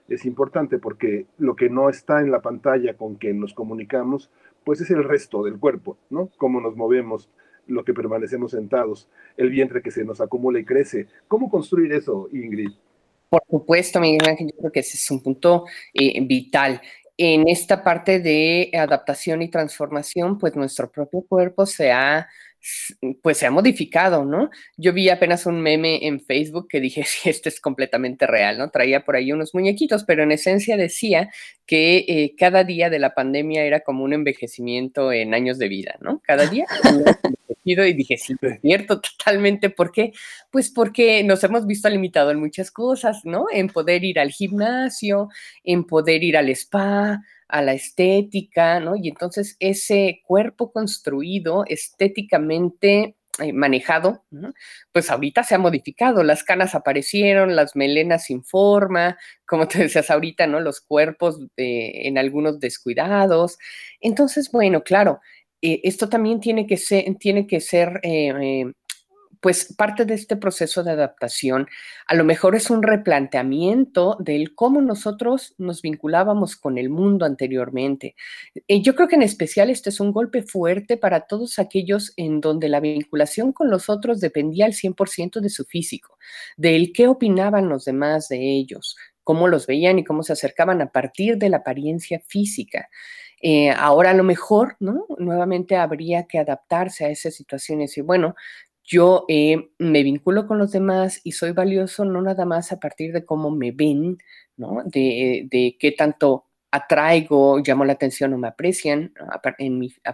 es 0.07 0.25
importante 0.25 0.77
porque 0.77 1.25
lo 1.39 1.55
que 1.55 1.71
no 1.71 1.89
está 1.89 2.21
en 2.21 2.29
la 2.29 2.43
pantalla 2.43 2.93
con 2.93 3.15
que 3.15 3.33
nos 3.33 3.55
comunicamos, 3.55 4.29
pues 4.63 4.79
es 4.81 4.91
el 4.91 5.03
resto 5.03 5.43
del 5.43 5.57
cuerpo, 5.57 5.97
¿no? 6.11 6.29
Cómo 6.37 6.61
nos 6.61 6.75
movemos, 6.75 7.31
lo 7.65 7.83
que 7.83 7.95
permanecemos 7.95 8.51
sentados, 8.51 9.09
el 9.37 9.49
vientre 9.49 9.81
que 9.81 9.89
se 9.89 10.05
nos 10.05 10.21
acumula 10.21 10.59
y 10.59 10.65
crece. 10.65 11.07
¿Cómo 11.27 11.49
construir 11.49 11.91
eso, 11.93 12.29
Ingrid? 12.31 12.73
Por 13.27 13.41
supuesto, 13.49 13.99
Miguel 13.99 14.29
Ángel, 14.29 14.51
yo 14.51 14.57
creo 14.59 14.71
que 14.71 14.81
ese 14.81 14.97
es 14.97 15.09
un 15.09 15.23
punto 15.23 15.65
eh, 15.95 16.23
vital. 16.23 16.79
En 17.17 17.47
esta 17.47 17.81
parte 17.83 18.19
de 18.19 18.71
adaptación 18.77 19.41
y 19.41 19.49
transformación, 19.49 20.37
pues 20.37 20.55
nuestro 20.55 20.91
propio 20.91 21.21
cuerpo 21.23 21.65
se 21.65 21.91
ha 21.93 22.27
pues 23.21 23.37
se 23.37 23.45
ha 23.45 23.51
modificado, 23.51 24.25
¿no? 24.25 24.49
Yo 24.77 24.93
vi 24.93 25.09
apenas 25.09 25.45
un 25.45 25.61
meme 25.61 26.07
en 26.07 26.19
Facebook 26.19 26.67
que 26.67 26.79
dije, 26.79 27.03
sí, 27.05 27.29
este 27.29 27.49
es 27.49 27.59
completamente 27.59 28.27
real, 28.27 28.57
¿no? 28.57 28.69
Traía 28.69 29.05
por 29.05 29.15
ahí 29.15 29.31
unos 29.31 29.53
muñequitos, 29.53 30.03
pero 30.03 30.23
en 30.23 30.31
esencia 30.31 30.77
decía 30.77 31.29
que 31.65 32.05
eh, 32.07 32.35
cada 32.37 32.63
día 32.63 32.89
de 32.89 32.99
la 32.99 33.13
pandemia 33.13 33.63
era 33.63 33.81
como 33.81 34.03
un 34.03 34.13
envejecimiento 34.13 35.11
en 35.11 35.33
años 35.33 35.57
de 35.57 35.67
vida, 35.67 35.95
¿no? 36.01 36.21
Cada 36.23 36.47
día 36.47 36.65
y 37.65 37.93
dije, 37.93 38.17
sí, 38.17 38.35
es 38.41 38.61
cierto, 38.61 39.01
totalmente. 39.01 39.69
¿Por 39.69 39.91
qué? 39.91 40.13
Pues 40.51 40.69
porque 40.69 41.23
nos 41.23 41.43
hemos 41.43 41.65
visto 41.65 41.89
limitados 41.89 42.33
en 42.33 42.39
muchas 42.39 42.71
cosas, 42.71 43.21
¿no? 43.23 43.47
En 43.51 43.69
poder 43.69 44.03
ir 44.03 44.19
al 44.19 44.29
gimnasio, 44.29 45.29
en 45.63 45.85
poder 45.85 46.23
ir 46.23 46.37
al 46.37 46.49
spa, 46.49 47.21
a 47.47 47.61
la 47.61 47.73
estética, 47.73 48.79
¿no? 48.79 48.95
Y 48.95 49.09
entonces 49.09 49.55
ese 49.59 50.21
cuerpo 50.25 50.71
construido 50.71 51.63
estéticamente 51.67 53.15
eh, 53.39 53.51
manejado, 53.51 54.23
pues 54.93 55.11
ahorita 55.11 55.43
se 55.43 55.55
ha 55.55 55.57
modificado, 55.57 56.23
las 56.23 56.43
canas 56.43 56.73
aparecieron, 56.73 57.55
las 57.55 57.75
melenas 57.75 58.25
sin 58.25 58.43
forma, 58.45 59.17
como 59.45 59.67
te 59.67 59.79
decías 59.79 60.09
ahorita, 60.09 60.47
¿no? 60.47 60.61
Los 60.61 60.79
cuerpos 60.81 61.39
en 61.57 62.17
algunos 62.17 62.59
descuidados. 62.61 63.57
Entonces, 63.99 64.51
bueno, 64.51 64.83
claro, 64.83 65.19
eh, 65.61 65.81
esto 65.83 66.07
también 66.09 66.39
tiene 66.39 66.67
que 66.67 66.77
ser, 66.77 67.03
tiene 67.19 67.47
que 67.47 67.59
ser 67.59 67.99
eh, 68.03 68.71
pues 69.41 69.73
parte 69.75 70.05
de 70.05 70.13
este 70.13 70.35
proceso 70.35 70.83
de 70.83 70.91
adaptación 70.91 71.67
a 72.07 72.15
lo 72.15 72.23
mejor 72.23 72.55
es 72.55 72.69
un 72.69 72.83
replanteamiento 72.83 74.17
del 74.19 74.53
cómo 74.55 74.81
nosotros 74.81 75.55
nos 75.57 75.81
vinculábamos 75.81 76.55
con 76.55 76.77
el 76.77 76.89
mundo 76.89 77.25
anteriormente. 77.25 78.15
Eh, 78.67 78.81
yo 78.81 78.95
creo 78.95 79.07
que 79.07 79.15
en 79.15 79.23
especial 79.23 79.69
este 79.69 79.89
es 79.89 79.99
un 79.99 80.11
golpe 80.11 80.43
fuerte 80.43 80.97
para 80.97 81.21
todos 81.21 81.59
aquellos 81.59 82.13
en 82.17 82.41
donde 82.41 82.69
la 82.69 82.79
vinculación 82.79 83.53
con 83.53 83.69
los 83.69 83.89
otros 83.89 84.19
dependía 84.19 84.65
al 84.65 84.73
100% 84.73 85.39
de 85.39 85.49
su 85.49 85.65
físico, 85.65 86.17
del 86.57 86.91
qué 86.93 87.07
opinaban 87.07 87.69
los 87.69 87.85
demás 87.85 88.27
de 88.29 88.37
ellos, 88.37 88.95
cómo 89.23 89.47
los 89.47 89.67
veían 89.67 89.99
y 89.99 90.03
cómo 90.03 90.23
se 90.23 90.33
acercaban 90.33 90.81
a 90.81 90.91
partir 90.91 91.37
de 91.37 91.49
la 91.49 91.57
apariencia 91.57 92.21
física. 92.27 92.89
Eh, 93.41 93.69
ahora 93.69 94.11
a 94.11 94.13
lo 94.13 94.23
mejor, 94.23 94.77
¿no? 94.79 95.05
Nuevamente 95.17 95.75
habría 95.75 96.25
que 96.25 96.39
adaptarse 96.39 97.05
a 97.05 97.09
esas 97.09 97.35
situaciones 97.35 97.97
y 97.97 98.01
bueno, 98.01 98.35
yo 98.85 99.25
eh, 99.27 99.69
me 99.79 100.03
vinculo 100.03 100.47
con 100.47 100.59
los 100.59 100.71
demás 100.71 101.19
y 101.23 101.31
soy 101.31 101.51
valioso 101.51 102.05
no 102.05 102.21
nada 102.21 102.45
más 102.45 102.71
a 102.71 102.79
partir 102.79 103.13
de 103.13 103.25
cómo 103.25 103.51
me 103.51 103.71
ven, 103.71 104.17
¿no? 104.57 104.83
De, 104.85 105.47
de 105.49 105.75
qué 105.79 105.91
tanto 105.91 106.45
atraigo, 106.75 107.59
llamo 107.59 107.85
la 107.85 107.93
atención 107.93 108.33
o 108.33 108.37
me 108.37 108.49
aprecian 108.49 109.13
a, 109.31 109.41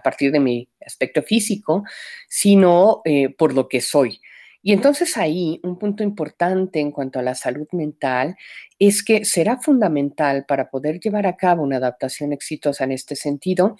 partir 0.00 0.30
de 0.30 0.40
mi 0.40 0.68
aspecto 0.80 1.22
físico, 1.22 1.84
sino 2.28 3.02
eh, 3.04 3.30
por 3.30 3.52
lo 3.54 3.68
que 3.68 3.80
soy. 3.80 4.20
Y 4.62 4.72
entonces 4.72 5.16
ahí 5.16 5.60
un 5.64 5.76
punto 5.76 6.04
importante 6.04 6.78
en 6.78 6.92
cuanto 6.92 7.18
a 7.18 7.22
la 7.22 7.34
salud 7.34 7.66
mental 7.72 8.36
es 8.78 9.02
que 9.02 9.24
será 9.24 9.58
fundamental 9.58 10.44
para 10.46 10.70
poder 10.70 11.00
llevar 11.00 11.26
a 11.26 11.36
cabo 11.36 11.64
una 11.64 11.78
adaptación 11.78 12.32
exitosa 12.32 12.84
en 12.84 12.92
este 12.92 13.16
sentido, 13.16 13.76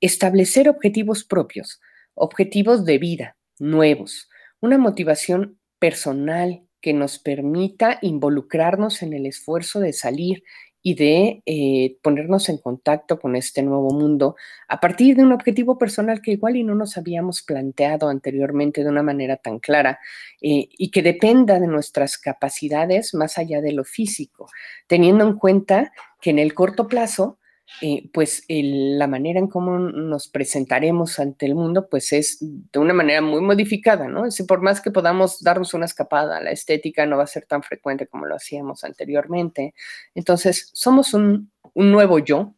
establecer 0.00 0.68
objetivos 0.68 1.24
propios, 1.24 1.80
objetivos 2.14 2.84
de 2.84 2.98
vida 2.98 3.36
nuevos, 3.58 4.28
una 4.60 4.78
motivación 4.78 5.58
personal 5.78 6.62
que 6.80 6.92
nos 6.92 7.18
permita 7.18 7.98
involucrarnos 8.02 9.02
en 9.02 9.12
el 9.12 9.26
esfuerzo 9.26 9.80
de 9.80 9.92
salir 9.92 10.44
y 10.82 10.94
de 10.94 11.42
eh, 11.46 11.98
ponernos 12.00 12.48
en 12.48 12.58
contacto 12.58 13.18
con 13.18 13.34
este 13.34 13.60
nuevo 13.64 13.90
mundo 13.90 14.36
a 14.68 14.78
partir 14.78 15.16
de 15.16 15.24
un 15.24 15.32
objetivo 15.32 15.78
personal 15.78 16.22
que 16.22 16.30
igual 16.30 16.54
y 16.54 16.62
no 16.62 16.76
nos 16.76 16.96
habíamos 16.96 17.42
planteado 17.42 18.08
anteriormente 18.08 18.84
de 18.84 18.90
una 18.90 19.02
manera 19.02 19.36
tan 19.36 19.58
clara 19.58 19.98
eh, 20.40 20.68
y 20.70 20.92
que 20.92 21.02
dependa 21.02 21.58
de 21.58 21.66
nuestras 21.66 22.18
capacidades 22.18 23.14
más 23.14 23.36
allá 23.36 23.60
de 23.60 23.72
lo 23.72 23.82
físico, 23.82 24.48
teniendo 24.86 25.26
en 25.26 25.36
cuenta 25.36 25.92
que 26.20 26.30
en 26.30 26.38
el 26.38 26.54
corto 26.54 26.86
plazo 26.86 27.40
eh, 27.82 28.08
pues 28.12 28.44
la 28.48 29.06
manera 29.06 29.38
en 29.38 29.48
cómo 29.48 29.78
nos 29.78 30.28
presentaremos 30.28 31.18
ante 31.18 31.46
el 31.46 31.54
mundo, 31.54 31.88
pues 31.88 32.12
es 32.12 32.38
de 32.40 32.78
una 32.78 32.94
manera 32.94 33.20
muy 33.20 33.40
modificada, 33.40 34.08
¿no? 34.08 34.24
Es 34.24 34.42
por 34.46 34.62
más 34.62 34.80
que 34.80 34.90
podamos 34.90 35.42
darnos 35.42 35.74
una 35.74 35.84
escapada, 35.84 36.40
la 36.40 36.52
estética 36.52 37.04
no 37.06 37.16
va 37.16 37.24
a 37.24 37.26
ser 37.26 37.44
tan 37.46 37.62
frecuente 37.62 38.06
como 38.06 38.26
lo 38.26 38.34
hacíamos 38.34 38.84
anteriormente. 38.84 39.74
Entonces, 40.14 40.70
somos 40.72 41.12
un, 41.12 41.50
un 41.74 41.92
nuevo 41.92 42.18
yo 42.18 42.54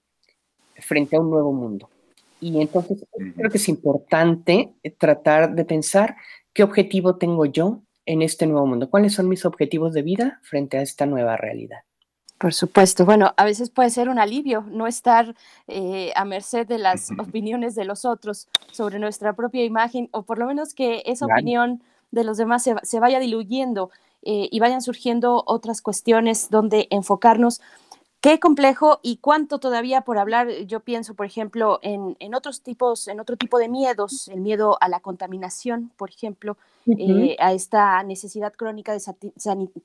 frente 0.77 1.17
a 1.17 1.21
un 1.21 1.31
nuevo 1.31 1.53
mundo. 1.53 1.91
Y 2.41 2.61
entonces 2.61 3.05
creo 3.37 3.51
que 3.51 3.59
es 3.59 3.69
importante 3.69 4.73
eh, 4.83 4.91
tratar 4.91 5.55
de 5.55 5.65
pensar 5.65 6.17
qué 6.53 6.63
objetivo 6.63 7.17
tengo 7.17 7.47
yo 7.47 7.83
en 8.07 8.23
este 8.23 8.47
nuevo 8.47 8.67
mundo, 8.67 8.89
cuáles 8.89 9.15
son 9.15 9.29
mis 9.29 9.45
objetivos 9.45 9.93
de 9.93 10.03
vida 10.03 10.41
frente 10.43 10.79
a 10.79 10.83
esta 10.83 11.05
nueva 11.05 11.37
realidad. 11.37 11.81
Por 12.39 12.55
supuesto. 12.55 13.05
Bueno, 13.05 13.35
a 13.37 13.45
veces 13.45 13.69
puede 13.69 13.91
ser 13.91 14.09
un 14.09 14.21
alivio 14.21 14.65
no 14.71 14.87
estar 14.87 15.35
eh, 15.67 16.13
a 16.15 16.25
merced 16.25 16.69
de 16.69 16.79
las 16.79 17.11
opiniones 17.19 17.75
de 17.75 17.85
los 17.85 18.05
otros 18.05 18.47
sobre 18.71 19.01
nuestra 19.01 19.33
propia 19.33 19.65
imagen, 19.65 20.09
o 20.13 20.23
por 20.23 20.39
lo 20.39 20.47
menos 20.47 20.73
que 20.73 21.03
esa 21.07 21.27
opinión 21.27 21.83
de 22.13 22.23
los 22.23 22.39
demás 22.39 22.63
se, 22.63 23.01
vaya 23.01 23.19
diluyendo 23.19 23.91
eh, 24.23 24.49
y 24.51 24.61
vayan 24.61 24.83
surgiendo 24.83 25.43
otras 25.47 25.83
cuestiones 25.83 26.49
donde 26.49 26.87
enfocarnos. 26.91 27.61
Qué 28.21 28.41
complejo 28.41 28.99
y 29.03 29.19
cuánto 29.19 29.61
todavía 29.61 30.01
por 30.01 30.19
hablar. 30.19 30.51
Yo 30.67 30.81
pienso, 30.81 31.15
por 31.15 31.25
ejemplo, 31.25 31.79
en, 31.83 32.17
en 32.19 32.35
otros 32.35 32.63
tipos, 32.63 33.07
en 33.07 33.21
otro 33.21 33.37
tipo 33.37 33.59
de 33.59 33.69
miedos, 33.69 34.27
el 34.27 34.41
miedo 34.41 34.77
a 34.81 34.89
la 34.89 34.99
contaminación, 34.99 35.93
por 35.97 36.11
ejemplo, 36.11 36.57
eh, 36.87 37.37
a 37.39 37.53
esta 37.53 38.03
necesidad 38.03 38.53
crónica 38.55 38.93
de 38.93 39.01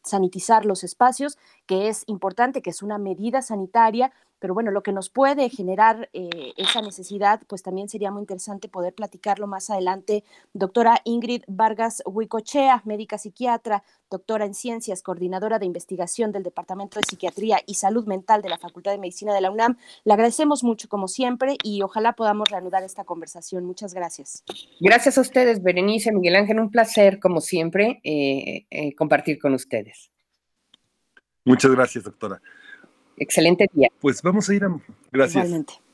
sanitizar 0.01 0.65
los 0.65 0.83
espacios, 0.83 1.37
que 1.67 1.89
es 1.89 2.03
importante, 2.07 2.63
que 2.63 2.71
es 2.71 2.81
una 2.81 2.97
medida 2.97 3.43
sanitaria, 3.43 4.11
pero 4.43 4.53
bueno, 4.53 4.71
lo 4.71 4.83
que 4.83 4.91
nos 4.91 5.07
puede 5.07 5.47
generar 5.47 6.09
eh, 6.11 6.51
esa 6.57 6.81
necesidad, 6.81 7.39
pues 7.47 7.63
también 7.63 7.87
sería 7.87 8.11
muy 8.11 8.19
interesante 8.19 8.67
poder 8.67 8.93
platicarlo 8.93 9.47
más 9.47 9.69
adelante. 9.69 10.25
Doctora 10.51 10.99
Ingrid 11.05 11.43
Vargas 11.47 12.03
Huicochea, 12.05 12.81
médica 12.83 13.17
psiquiatra, 13.17 13.85
doctora 14.11 14.43
en 14.43 14.53
ciencias, 14.53 15.01
coordinadora 15.01 15.59
de 15.59 15.65
investigación 15.65 16.33
del 16.33 16.43
Departamento 16.43 16.99
de 16.99 17.05
Psiquiatría 17.09 17.61
y 17.65 17.75
Salud 17.75 18.05
Mental 18.05 18.41
de 18.41 18.49
la 18.49 18.57
Facultad 18.57 18.91
de 18.91 18.97
Medicina 18.97 19.33
de 19.33 19.39
la 19.39 19.49
UNAM. 19.49 19.77
Le 20.03 20.11
agradecemos 20.11 20.61
mucho 20.61 20.89
como 20.89 21.07
siempre 21.07 21.55
y 21.63 21.81
ojalá 21.81 22.11
podamos 22.11 22.49
reanudar 22.49 22.83
esta 22.83 23.05
conversación. 23.05 23.63
Muchas 23.63 23.93
gracias. 23.93 24.43
Gracias 24.81 25.17
a 25.17 25.21
ustedes, 25.21 25.63
Berenice, 25.63 26.11
Miguel 26.11 26.35
Ángel, 26.35 26.59
un 26.59 26.69
placer 26.69 27.21
como 27.21 27.39
siempre 27.39 28.01
eh, 28.03 28.65
eh, 28.69 28.93
compartir 28.93 29.39
con 29.39 29.53
ustedes. 29.53 30.11
Muchas 31.45 31.71
gracias, 31.71 32.03
doctora. 32.03 32.41
Excelente 33.17 33.67
día. 33.73 33.89
Pues 33.99 34.21
vamos 34.21 34.49
a 34.49 34.53
ir 34.53 34.63
a... 34.63 34.79
Gracias. 35.11 35.49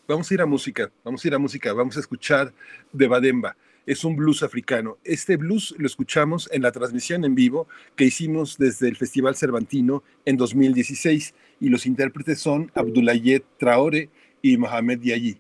Vamos 0.08 0.32
a 0.32 0.34
ir 0.34 0.42
a 0.42 0.46
música, 0.48 0.92
vamos 1.04 1.24
a 1.24 1.28
ir 1.28 1.36
a 1.36 1.38
música, 1.38 1.72
vamos 1.72 1.96
a 1.96 2.00
escuchar 2.00 2.52
de 2.92 3.08
Bademba 3.08 3.56
es 3.90 4.04
un 4.04 4.16
blues 4.16 4.44
africano. 4.44 4.98
Este 5.04 5.36
blues 5.36 5.74
lo 5.80 5.88
escuchamos 5.88 6.48
en 6.54 6.62
la 6.62 6.72
transmisión 6.72 7.26
en 7.26 7.34
vivo 7.34 7.68
que 7.96 8.06
hicimos 8.06 8.56
desde 8.60 8.88
el 8.88 8.96
Festival 8.96 9.36
Cervantino 9.36 10.04
en 10.26 10.38
2016 10.38 11.34
y 11.60 11.70
los 11.70 11.88
intérpretes 11.88 12.40
son 12.40 12.72
Abdulayet 12.76 13.44
Traore 13.58 14.10
y 14.44 14.58
Mohamed 14.58 15.02
Yayi. 15.02 15.40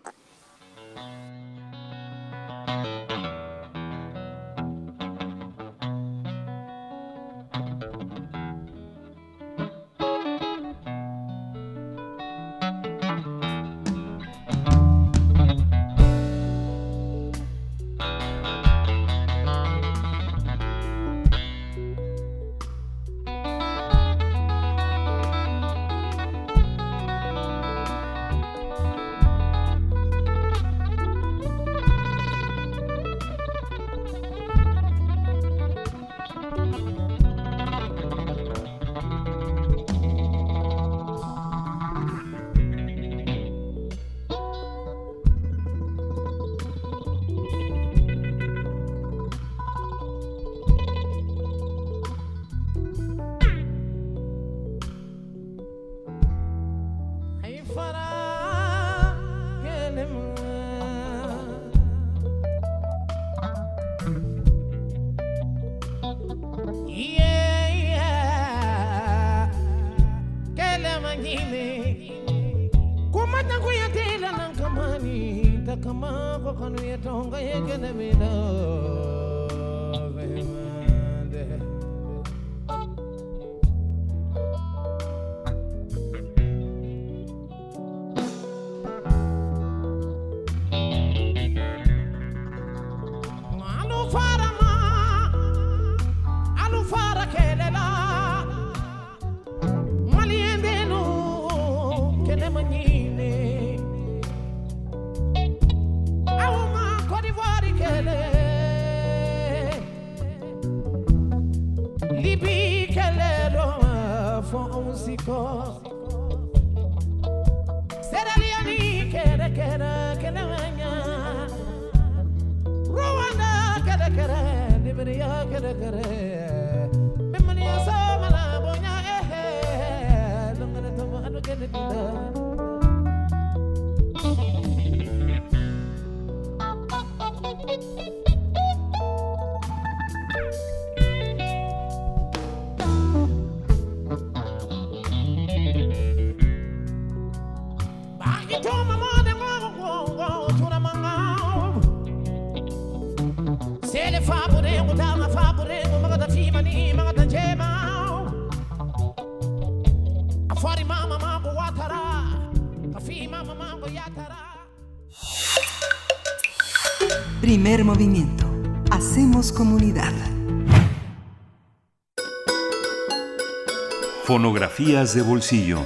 De 174.90 175.22
bolsillo. 175.22 175.86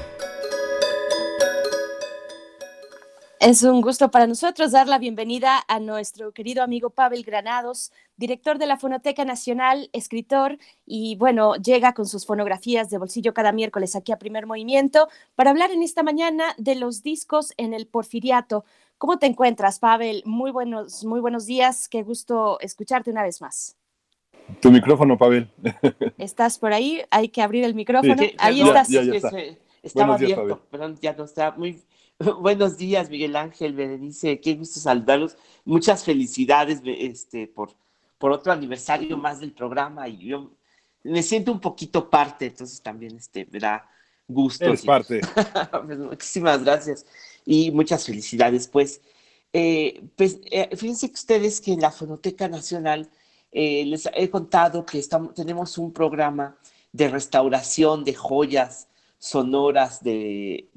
Es 3.42 3.62
un 3.64 3.82
gusto 3.82 4.10
para 4.10 4.28
nosotros 4.28 4.72
dar 4.72 4.88
la 4.88 4.98
bienvenida 4.98 5.62
a 5.68 5.82
nuestro 5.82 6.32
querido 6.32 6.64
amigo 6.64 6.90
Pavel 6.90 7.24
Granados, 7.24 7.92
director 8.16 8.58
de 8.60 8.66
la 8.66 8.78
Fonoteca 8.78 9.26
Nacional, 9.26 9.90
escritor 9.92 10.58
y 10.86 11.18
bueno, 11.18 11.56
llega 11.56 11.94
con 11.94 12.06
sus 12.06 12.26
fonografías 12.26 12.90
de 12.90 12.98
bolsillo 12.98 13.34
cada 13.34 13.52
miércoles 13.52 13.98
aquí 13.98 14.14
a 14.14 14.20
Primer 14.20 14.46
Movimiento 14.46 15.10
para 15.36 15.50
hablar 15.50 15.72
en 15.72 15.84
esta 15.84 16.02
mañana 16.02 16.56
de 16.58 16.76
los 16.76 17.04
discos 17.04 17.54
en 17.58 17.74
el 17.74 17.88
Porfiriato. 17.88 18.64
¿Cómo 18.98 19.20
te 19.20 19.26
encuentras, 19.26 19.80
Pavel? 19.80 20.24
Muy 20.26 20.52
buenos, 20.52 21.04
muy 21.04 21.20
buenos 21.20 21.46
días. 21.46 21.90
Qué 21.90 22.04
gusto 22.04 22.58
escucharte 22.62 23.12
una 23.12 23.24
vez 23.24 23.42
más. 23.42 23.76
Tu 24.60 24.72
micrófono, 24.72 25.18
Pavel. 25.18 25.50
¿Estás 26.18 26.58
por 26.58 26.74
ahí? 26.74 27.02
Hay 27.10 27.30
que 27.30 27.42
abrir 27.42 27.64
el 27.64 27.76
micrófono. 27.76 28.16
Sí, 28.18 28.36
ahí 28.38 28.60
ya, 28.60 28.66
estás. 28.66 28.90
ya, 28.90 29.04
ya 29.04 29.14
está. 29.14 29.30
estaba 29.82 30.18
Buenos 30.18 30.20
días, 30.20 30.40
abierto, 30.40 30.66
perdón, 30.70 30.98
ya 31.02 31.14
no 31.14 31.24
está. 31.24 31.52
Muy 31.52 31.82
buenos 32.40 32.78
días, 32.78 33.10
Miguel 33.10 33.36
Ángel, 33.36 33.74
Berenice, 33.74 34.40
qué 34.40 34.56
gusto 34.56 34.80
saludarlos. 34.80 35.38
Muchas 35.66 36.04
felicidades 36.04 36.82
este, 36.86 37.48
por, 37.48 37.72
por 38.18 38.32
otro 38.32 38.52
aniversario 38.52 39.18
más 39.18 39.40
del 39.40 39.52
programa 39.52 40.08
y 40.08 40.18
yo 40.28 40.52
me 41.04 41.22
siento 41.22 41.52
un 41.52 41.60
poquito 41.60 42.10
parte, 42.10 42.48
entonces 42.48 42.82
también 42.82 43.18
este, 43.18 43.48
me 43.52 43.60
da 43.60 43.90
gusto. 44.28 44.66
Eres 44.66 44.84
parte. 44.84 45.22
Pues, 45.86 45.98
muchísimas 45.98 46.64
gracias 46.64 47.06
y 47.46 47.72
muchas 47.72 48.06
felicidades. 48.06 48.68
Pues, 48.68 49.02
eh, 49.52 50.04
pues 50.16 50.40
eh, 50.50 50.70
fíjense 50.76 51.08
que 51.10 51.16
ustedes 51.16 51.62
que 51.62 51.74
en 51.74 51.82
la 51.82 51.92
Fonoteca 51.92 52.48
Nacional 52.48 53.10
eh, 53.54 53.86
les 53.86 54.10
he 54.14 54.30
contado 54.30 54.86
que 54.86 55.02
tenemos 55.36 55.78
un 55.78 55.94
programa 55.94 56.58
de 56.92 57.08
restauración 57.08 58.04
de 58.04 58.16
joyas 58.16 58.88
sonoras 59.20 60.04
de, 60.04 60.70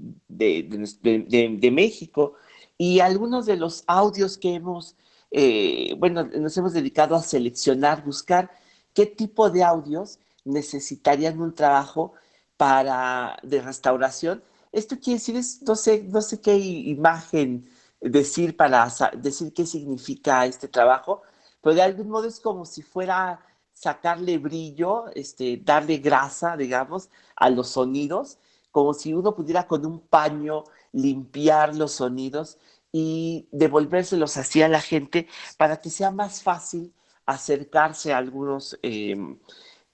México 1.72 2.34
y 2.78 3.00
algunos 3.00 3.46
de 3.46 3.56
los 3.56 3.82
audios 3.86 4.38
que 4.38 4.54
hemos, 4.54 4.94
eh, 5.30 5.94
bueno, 5.98 6.24
nos 6.24 6.56
hemos 6.56 6.74
dedicado 6.74 7.16
a 7.16 7.22
seleccionar, 7.22 8.04
buscar 8.04 8.50
qué 8.94 9.06
tipo 9.06 9.50
de 9.50 9.64
audios 9.64 10.18
necesitarían 10.44 11.40
un 11.40 11.54
trabajo 11.54 12.12
para, 12.56 13.36
de 13.42 13.62
restauración. 13.62 14.42
Esto 14.70 14.98
quiere 15.00 15.18
decir, 15.18 15.62
no, 15.66 15.74
sé, 15.76 16.04
no 16.04 16.20
sé 16.20 16.40
qué 16.40 16.56
imagen 16.56 17.68
decir 18.00 18.56
para 18.56 18.88
decir 19.16 19.52
qué 19.54 19.66
significa 19.66 20.46
este 20.46 20.68
trabajo, 20.68 21.22
pero 21.66 21.74
de 21.74 21.82
algún 21.82 22.10
modo 22.10 22.28
es 22.28 22.38
como 22.38 22.64
si 22.64 22.80
fuera 22.80 23.44
sacarle 23.72 24.38
brillo, 24.38 25.06
este, 25.16 25.56
darle 25.56 25.96
grasa, 25.96 26.56
digamos, 26.56 27.10
a 27.34 27.50
los 27.50 27.70
sonidos, 27.70 28.38
como 28.70 28.94
si 28.94 29.12
uno 29.12 29.34
pudiera 29.34 29.66
con 29.66 29.84
un 29.84 29.98
paño 29.98 30.62
limpiar 30.92 31.74
los 31.74 31.90
sonidos 31.90 32.58
y 32.92 33.48
devolvérselos 33.50 34.36
así 34.36 34.62
a 34.62 34.68
la 34.68 34.80
gente 34.80 35.26
para 35.58 35.80
que 35.80 35.90
sea 35.90 36.12
más 36.12 36.40
fácil 36.40 36.94
acercarse 37.26 38.12
a 38.12 38.18
algunos 38.18 38.78
em, 38.82 39.36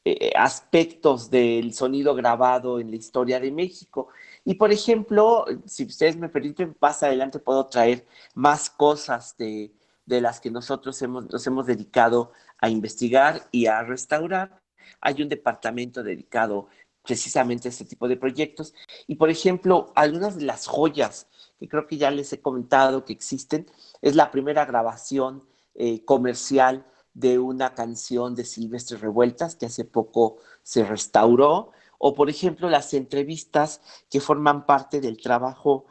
eh, 0.05 0.31
aspectos 0.37 1.31
del 1.31 1.73
sonido 1.73 2.14
grabado 2.14 2.81
en 2.81 2.91
la 2.91 2.97
historia 2.97 3.41
de 3.41 3.51
México. 3.51 4.09
Y 4.45 4.57
por 4.57 4.73
ejemplo, 4.73 5.47
si 5.64 5.87
ustedes 5.87 6.18
me 6.18 6.29
permiten, 6.29 6.77
más 6.83 7.03
adelante 7.03 7.39
puedo 7.39 7.64
traer 7.64 8.07
más 8.35 8.68
cosas 8.68 9.35
de, 9.39 9.73
de 10.07 10.20
las 10.20 10.40
que 10.40 10.50
nosotros 10.50 11.00
hemos, 11.03 11.30
nos 11.30 11.46
hemos 11.46 11.66
dedicado 11.66 12.32
a 12.59 12.68
investigar 12.68 13.48
y 13.50 13.66
a 13.66 13.82
restaurar. 13.82 14.61
Hay 15.00 15.22
un 15.22 15.28
departamento 15.28 16.03
dedicado 16.03 16.68
precisamente 17.03 17.68
a 17.68 17.70
este 17.70 17.84
tipo 17.84 18.09
de 18.09 18.16
proyectos. 18.16 18.74
Y 19.07 19.16
por 19.16 19.30
ejemplo, 19.30 19.92
algunas 19.94 20.36
de 20.36 20.44
las 20.44 20.66
joyas 20.66 21.26
que 21.62 21.68
creo 21.68 21.86
que 21.86 21.96
ya 21.96 22.11
les 22.11 22.32
he 22.32 22.40
comentado 22.40 23.05
que 23.05 23.12
existen, 23.12 23.70
es 24.00 24.16
la 24.16 24.32
primera 24.32 24.64
grabación 24.64 25.46
eh, 25.76 26.05
comercial 26.05 26.84
de 27.14 27.38
una 27.38 27.72
canción 27.72 28.34
de 28.34 28.44
Silvestre 28.44 28.98
Revueltas 28.98 29.55
que 29.55 29.66
hace 29.66 29.84
poco 29.84 30.38
se 30.64 30.84
restauró, 30.84 31.70
o 31.98 32.14
por 32.14 32.28
ejemplo 32.28 32.68
las 32.68 32.92
entrevistas 32.94 33.80
que 34.11 34.18
forman 34.20 34.66
parte 34.66 35.00
del 35.00 35.18
trabajo 35.18 35.86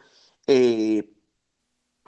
eh, 0.45 1.13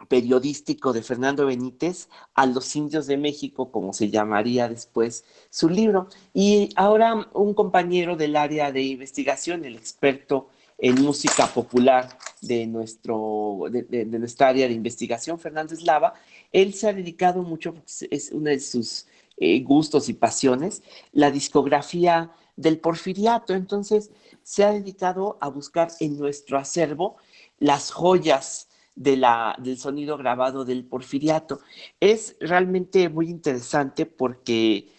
periodístico 0.08 0.94
de 0.94 1.02
Fernando 1.02 1.46
Benítez 1.46 2.10
a 2.34 2.46
los 2.46 2.76
indios 2.76 3.08
de 3.08 3.18
México, 3.18 3.72
como 3.72 3.94
se 3.94 4.10
llamaría 4.10 4.70
después 4.70 5.24
su 5.50 5.70
libro. 5.70 6.08
Y 6.34 6.70
ahora 6.76 7.28
un 7.34 7.54
compañero 7.54 8.16
del 8.16 8.36
área 8.36 8.72
de 8.72 8.82
investigación, 8.82 9.66
el 9.66 9.76
experto 9.76 10.50
en 10.78 11.02
música 11.02 11.48
popular 11.48 12.18
de, 12.42 12.66
nuestro, 12.68 13.66
de, 13.70 14.06
nuestra 14.06 14.50
área 14.50 14.68
de 14.68 14.74
investigación, 14.74 15.40
Fernando 15.40 15.74
Eslava, 15.74 16.14
él 16.52 16.74
se 16.74 16.90
ha 16.90 16.94
dedicado 16.94 17.42
mucho, 17.44 17.76
es 18.10 18.32
uno 18.32 18.50
de 18.50 18.60
sus 18.60 19.06
eh, 19.38 19.62
gustos 19.62 20.10
y 20.10 20.14
pasiones, 20.14 20.84
la 21.12 21.32
discografía 21.32 22.32
del 22.56 22.80
porfiriato. 22.80 23.54
Entonces, 23.54 24.12
se 24.44 24.64
ha 24.64 24.72
dedicado 24.72 25.38
a 25.42 25.48
buscar 25.48 25.90
en 26.00 26.18
nuestro 26.18 26.58
acervo 26.58 27.18
las 27.60 27.92
joyas 27.92 28.68
de 28.96 29.18
la, 29.18 29.56
del 29.60 29.78
sonido 29.78 30.18
grabado 30.18 30.66
del 30.66 30.86
porfiriato. 30.86 31.60
Es 32.00 32.36
realmente 32.40 33.10
muy 33.10 33.30
interesante 33.30 34.06
porque 34.06 34.90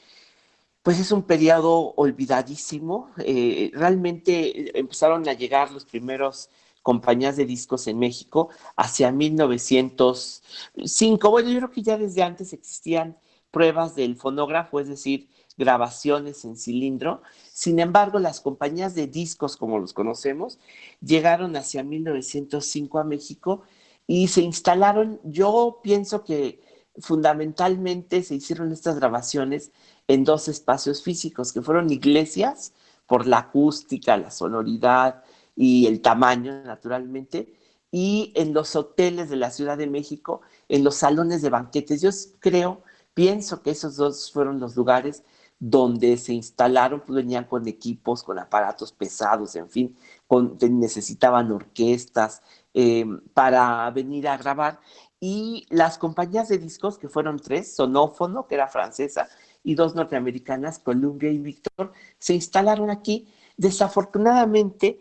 pues 0.82 0.98
es 1.00 1.12
un 1.12 1.22
periodo 1.22 1.94
olvidadísimo. 1.96 3.10
Eh, 3.18 3.70
realmente 3.72 4.78
empezaron 4.78 5.26
a 5.28 5.32
llegar 5.32 5.70
los 5.70 5.84
primeros 5.86 6.50
compañías 6.82 7.36
de 7.36 7.46
discos 7.46 7.86
en 7.86 7.98
México 7.98 8.50
hacia 8.76 9.10
1905. 9.10 11.30
Bueno, 11.30 11.48
yo 11.48 11.56
creo 11.58 11.70
que 11.70 11.82
ya 11.82 11.96
desde 11.96 12.22
antes 12.22 12.52
existían 12.52 13.16
pruebas 13.50 13.94
del 13.94 14.16
fonógrafo, 14.16 14.80
es 14.80 14.88
decir, 14.88 15.28
grabaciones 15.56 16.44
en 16.44 16.56
cilindro. 16.56 17.22
Sin 17.52 17.78
embargo, 17.78 18.18
las 18.18 18.42
compañías 18.42 18.94
de 18.94 19.06
discos, 19.06 19.56
como 19.56 19.78
los 19.78 19.94
conocemos, 19.94 20.58
llegaron 21.00 21.56
hacia 21.56 21.82
1905 21.82 22.98
a 22.98 23.04
México 23.04 23.62
y 24.06 24.28
se 24.28 24.42
instalaron, 24.42 25.20
yo 25.24 25.80
pienso 25.82 26.24
que 26.24 26.60
fundamentalmente 26.98 28.22
se 28.22 28.36
hicieron 28.36 28.72
estas 28.72 28.96
grabaciones 28.96 29.72
en 30.08 30.24
dos 30.24 30.48
espacios 30.48 31.02
físicos, 31.02 31.52
que 31.52 31.62
fueron 31.62 31.90
iglesias, 31.90 32.72
por 33.06 33.26
la 33.26 33.38
acústica, 33.38 34.16
la 34.16 34.30
sonoridad 34.30 35.22
y 35.56 35.86
el 35.86 36.00
tamaño, 36.00 36.62
naturalmente, 36.64 37.54
y 37.90 38.32
en 38.34 38.54
los 38.54 38.74
hoteles 38.76 39.30
de 39.30 39.36
la 39.36 39.50
Ciudad 39.50 39.78
de 39.78 39.86
México, 39.86 40.40
en 40.68 40.84
los 40.84 40.96
salones 40.96 41.42
de 41.42 41.50
banquetes. 41.50 42.00
Yo 42.00 42.10
creo, 42.40 42.82
pienso 43.14 43.62
que 43.62 43.70
esos 43.70 43.96
dos 43.96 44.32
fueron 44.32 44.58
los 44.58 44.74
lugares 44.74 45.22
donde 45.60 46.16
se 46.16 46.32
instalaron, 46.32 47.02
pues 47.06 47.16
venían 47.16 47.44
con 47.44 47.66
equipos, 47.68 48.22
con 48.22 48.38
aparatos 48.38 48.92
pesados, 48.92 49.54
en 49.54 49.70
fin, 49.70 49.96
con, 50.26 50.58
necesitaban 50.60 51.52
orquestas 51.52 52.42
eh, 52.74 53.06
para 53.32 53.90
venir 53.90 54.28
a 54.28 54.36
grabar. 54.36 54.80
Y 55.20 55.66
las 55.70 55.96
compañías 55.96 56.48
de 56.48 56.58
discos, 56.58 56.98
que 56.98 57.08
fueron 57.08 57.38
tres, 57.38 57.74
Sonófono, 57.74 58.46
que 58.46 58.56
era 58.56 58.68
francesa, 58.68 59.28
y 59.62 59.74
dos 59.74 59.94
norteamericanas, 59.94 60.78
Columbia 60.78 61.30
y 61.30 61.38
Victor, 61.38 61.92
se 62.18 62.34
instalaron 62.34 62.90
aquí. 62.90 63.26
Desafortunadamente, 63.56 65.00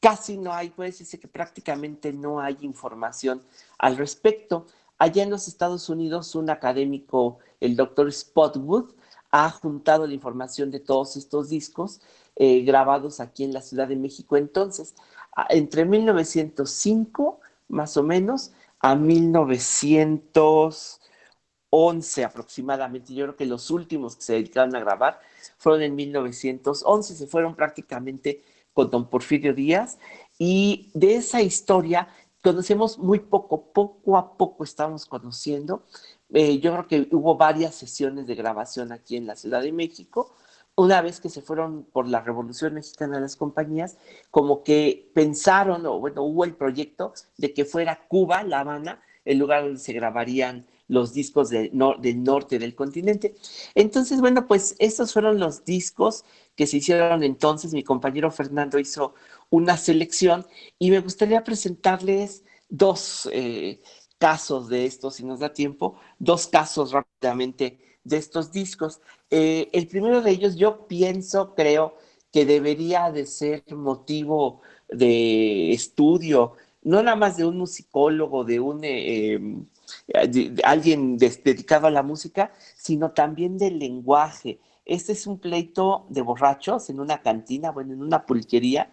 casi 0.00 0.36
no 0.36 0.52
hay, 0.52 0.70
puede 0.70 0.90
decirse 0.90 1.18
que 1.18 1.28
prácticamente 1.28 2.12
no 2.12 2.40
hay 2.40 2.58
información 2.60 3.42
al 3.78 3.96
respecto. 3.96 4.66
Allá 4.98 5.24
en 5.24 5.30
los 5.30 5.48
Estados 5.48 5.88
Unidos, 5.88 6.34
un 6.36 6.50
académico, 6.50 7.38
el 7.58 7.74
doctor 7.74 8.12
Spotwood, 8.12 8.92
ha 9.32 9.50
juntado 9.50 10.06
la 10.06 10.14
información 10.14 10.70
de 10.70 10.78
todos 10.78 11.16
estos 11.16 11.48
discos 11.48 12.00
eh, 12.36 12.62
grabados 12.62 13.18
aquí 13.18 13.42
en 13.42 13.52
la 13.52 13.62
Ciudad 13.62 13.88
de 13.88 13.96
México. 13.96 14.36
Entonces, 14.36 14.94
entre 15.48 15.84
1905, 15.84 17.40
más 17.68 17.96
o 17.96 18.04
menos, 18.04 18.52
a 18.78 18.94
1900 18.94 21.00
11 21.74 22.24
aproximadamente. 22.24 23.14
Yo 23.14 23.24
creo 23.24 23.36
que 23.36 23.46
los 23.46 23.70
últimos 23.70 24.14
que 24.14 24.22
se 24.22 24.34
dedicaron 24.34 24.76
a 24.76 24.80
grabar 24.80 25.20
fueron 25.56 25.82
en 25.82 25.94
1911, 25.94 27.14
se 27.14 27.26
fueron 27.26 27.56
prácticamente 27.56 28.44
con 28.74 28.90
don 28.90 29.08
Porfirio 29.08 29.54
Díaz 29.54 29.98
y 30.38 30.90
de 30.92 31.16
esa 31.16 31.40
historia 31.40 32.08
conocemos 32.42 32.98
muy 32.98 33.20
poco, 33.20 33.72
poco 33.72 34.18
a 34.18 34.36
poco 34.36 34.64
estamos 34.64 35.06
conociendo. 35.06 35.84
Eh, 36.32 36.58
yo 36.60 36.72
creo 36.72 36.86
que 36.86 37.14
hubo 37.14 37.36
varias 37.36 37.74
sesiones 37.74 38.26
de 38.26 38.34
grabación 38.34 38.92
aquí 38.92 39.16
en 39.16 39.26
la 39.26 39.36
Ciudad 39.36 39.62
de 39.62 39.72
México. 39.72 40.34
Una 40.74 41.02
vez 41.02 41.20
que 41.20 41.28
se 41.28 41.42
fueron 41.42 41.84
por 41.84 42.08
la 42.08 42.22
Revolución 42.22 42.74
Mexicana 42.74 43.20
las 43.20 43.36
compañías, 43.36 43.98
como 44.30 44.62
que 44.62 45.10
pensaron, 45.14 45.84
o 45.86 45.98
bueno, 46.00 46.22
hubo 46.22 46.44
el 46.44 46.54
proyecto 46.54 47.12
de 47.36 47.52
que 47.52 47.64
fuera 47.66 48.06
Cuba, 48.08 48.42
La 48.42 48.60
Habana, 48.60 49.02
el 49.24 49.38
lugar 49.38 49.64
donde 49.64 49.78
se 49.78 49.92
grabarían 49.92 50.66
los 50.88 51.14
discos 51.14 51.48
del 51.50 51.70
norte 51.72 52.58
del 52.58 52.74
continente. 52.74 53.34
Entonces, 53.74 54.20
bueno, 54.20 54.46
pues 54.46 54.76
estos 54.78 55.12
fueron 55.12 55.38
los 55.38 55.64
discos 55.64 56.24
que 56.56 56.66
se 56.66 56.78
hicieron 56.78 57.22
entonces. 57.22 57.72
Mi 57.72 57.82
compañero 57.82 58.30
Fernando 58.30 58.78
hizo 58.78 59.14
una 59.50 59.76
selección 59.76 60.46
y 60.78 60.90
me 60.90 61.00
gustaría 61.00 61.44
presentarles 61.44 62.44
dos 62.68 63.28
eh, 63.32 63.80
casos 64.22 64.68
de 64.68 64.86
estos, 64.86 65.16
si 65.16 65.24
nos 65.24 65.40
da 65.40 65.52
tiempo, 65.52 65.96
dos 66.20 66.46
casos 66.46 66.92
rápidamente 66.92 67.80
de 68.04 68.18
estos 68.18 68.52
discos. 68.52 69.00
Eh, 69.30 69.68
el 69.72 69.88
primero 69.88 70.22
de 70.22 70.30
ellos 70.30 70.54
yo 70.54 70.86
pienso, 70.86 71.56
creo, 71.56 71.96
que 72.30 72.46
debería 72.46 73.10
de 73.10 73.26
ser 73.26 73.64
motivo 73.74 74.60
de 74.88 75.72
estudio, 75.72 76.52
no 76.82 77.02
nada 77.02 77.16
más 77.16 77.36
de 77.36 77.44
un 77.44 77.58
musicólogo, 77.58 78.44
de 78.44 78.60
un... 78.60 78.80
Eh, 78.84 79.40
alguien 80.62 81.18
dedicado 81.18 81.88
a 81.88 81.90
la 81.90 82.04
música, 82.04 82.52
sino 82.76 83.10
también 83.10 83.58
del 83.58 83.80
lenguaje. 83.80 84.60
Este 84.84 85.12
es 85.14 85.26
un 85.26 85.40
pleito 85.40 86.06
de 86.10 86.22
borrachos 86.22 86.90
en 86.90 87.00
una 87.00 87.22
cantina, 87.22 87.72
bueno, 87.72 87.92
en 87.92 88.02
una 88.02 88.24
pulquería, 88.24 88.92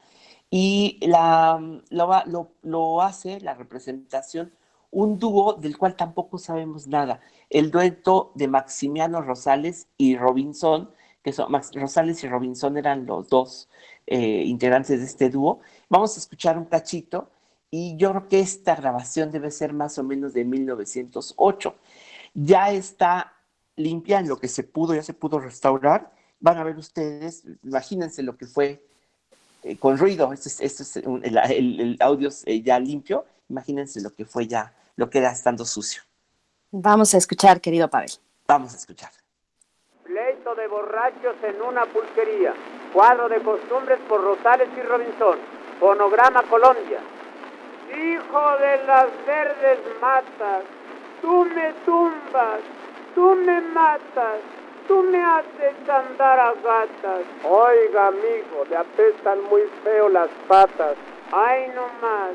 y 0.49 0.97
la, 1.05 1.61
lo, 1.91 2.51
lo, 2.63 3.01
hace 3.03 3.39
la 3.41 3.53
representación 3.53 4.51
un 4.91 5.19
dúo 5.19 5.53
del 5.53 5.77
cual 5.77 5.95
tampoco 5.95 6.37
sabemos 6.37 6.87
nada, 6.87 7.21
el 7.49 7.71
dueto 7.71 8.31
de 8.35 8.47
Maximiano 8.47 9.21
Rosales 9.21 9.87
y 9.97 10.15
Robinson, 10.17 10.89
que 11.23 11.33
son 11.33 11.51
Max, 11.51 11.71
Rosales 11.73 12.23
y 12.23 12.27
Robinson 12.27 12.77
eran 12.77 13.05
los 13.05 13.29
dos 13.29 13.69
eh, 14.07 14.43
integrantes 14.45 14.99
de 14.99 15.05
este 15.05 15.29
dúo. 15.29 15.59
Vamos 15.89 16.15
a 16.15 16.19
escuchar 16.19 16.57
un 16.57 16.65
cachito 16.65 17.29
y 17.71 17.97
yo 17.97 18.11
creo 18.11 18.27
que 18.27 18.39
esta 18.39 18.75
grabación 18.75 19.31
debe 19.31 19.51
ser 19.51 19.73
más 19.73 19.97
o 19.97 20.03
menos 20.03 20.33
de 20.33 20.45
1908. 20.45 21.75
Ya 22.33 22.71
está 22.71 23.33
limpia 23.75 24.19
en 24.19 24.27
lo 24.27 24.39
que 24.39 24.47
se 24.47 24.63
pudo, 24.63 24.95
ya 24.95 25.03
se 25.03 25.13
pudo 25.13 25.39
restaurar. 25.39 26.11
Van 26.39 26.57
a 26.57 26.63
ver 26.63 26.77
ustedes, 26.77 27.43
imagínense 27.63 28.23
lo 28.23 28.37
que 28.37 28.45
fue 28.45 28.83
eh, 29.63 29.77
con 29.77 29.97
ruido, 29.97 30.31
este 30.31 30.49
es, 30.49 30.79
este 30.79 31.01
el, 31.01 31.97
audio 31.99 32.29
eh, 32.45 32.61
ya 32.61 32.79
limpio, 32.79 33.25
imagínense 33.49 34.01
lo 34.01 34.13
que 34.15 34.23
fue 34.23 34.47
ya, 34.47 34.73
lo 34.99 35.09
que 35.09 35.17
era 35.17 35.31
estando 35.31 35.65
sucio. 35.65 36.03
Vamos 36.71 37.13
a 37.13 37.17
escuchar, 37.17 37.59
querido 37.59 37.89
Pavel. 37.89 38.11
Vamos 38.47 38.73
a 38.73 38.77
escuchar. 38.77 39.11
Pleito 40.03 40.53
de 40.55 40.67
borrachos 40.67 41.35
en 41.43 41.61
una 41.61 41.85
pulquería. 41.85 42.53
Cuadro 42.93 43.29
de 43.29 43.39
costumbres 43.41 43.99
por 44.07 44.21
Rosales 44.21 44.69
y 44.77 44.81
Robinson. 44.81 45.39
Fonograma 45.79 46.43
Colombia 46.43 46.99
hijo 47.91 48.57
de 48.57 48.83
las 48.85 49.07
verdes 49.25 49.79
matas, 49.99 50.63
tú 51.21 51.45
me 51.45 51.73
tumbas, 51.85 52.61
tú 53.15 53.35
me 53.35 53.61
matas, 53.61 54.39
tú 54.87 55.01
me 55.03 55.21
haces 55.21 55.89
andar 55.89 56.39
a 56.39 56.53
gatas. 56.53 57.23
Oiga, 57.43 58.07
amigo, 58.07 58.65
le 58.69 58.77
apestan 58.77 59.41
muy 59.49 59.63
feo 59.83 60.09
las 60.09 60.29
patas. 60.47 60.95
Ay, 61.31 61.71
no 61.75 61.87
más, 62.01 62.31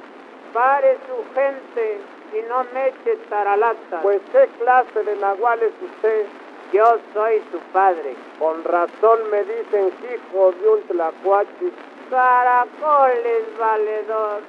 pare 0.52 0.98
su 1.06 1.34
gente 1.34 2.00
y 2.34 2.42
no 2.48 2.64
me 2.72 2.88
eche 2.88 3.16
taralata. 3.28 4.02
Pues, 4.02 4.20
¿qué 4.32 4.48
clase 4.58 5.02
de 5.04 5.16
nahual 5.16 5.62
es 5.62 5.72
usted? 5.82 6.26
Yo 6.72 6.98
soy 7.12 7.42
su 7.52 7.58
padre. 7.72 8.16
Con 8.38 8.64
razón 8.64 9.30
me 9.30 9.44
dicen 9.44 9.92
hijo 10.12 10.52
de 10.52 10.68
un 10.68 10.82
tlacuachi. 10.82 11.72
Caracoles, 12.10 13.58
valedor 13.58 14.40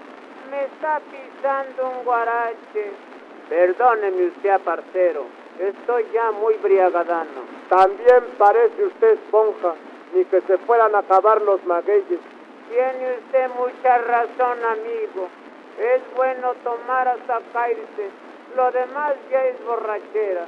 me 0.49 0.65
está 0.65 1.01
pisando 1.11 1.89
un 1.89 2.05
guarache. 2.05 2.91
Perdóneme 3.49 4.27
usted, 4.27 4.59
parcero, 4.61 5.25
estoy 5.59 6.05
ya 6.13 6.31
muy 6.31 6.55
briagadano. 6.55 7.41
También 7.69 8.23
parece 8.37 8.85
usted 8.85 9.13
esponja, 9.13 9.75
ni 10.13 10.25
que 10.25 10.41
se 10.41 10.57
fueran 10.59 10.95
a 10.95 10.99
acabar 10.99 11.41
los 11.41 11.63
magueyes. 11.65 12.19
Tiene 12.69 13.17
usted 13.19 13.49
mucha 13.57 13.97
razón, 13.99 14.57
amigo. 14.65 15.29
Es 15.79 16.01
bueno 16.15 16.53
tomar 16.63 17.07
hasta 17.07 17.39
caerse. 17.51 18.09
Lo 18.55 18.71
demás 18.71 19.15
ya 19.29 19.45
es 19.45 19.65
borrachera. 19.65 20.45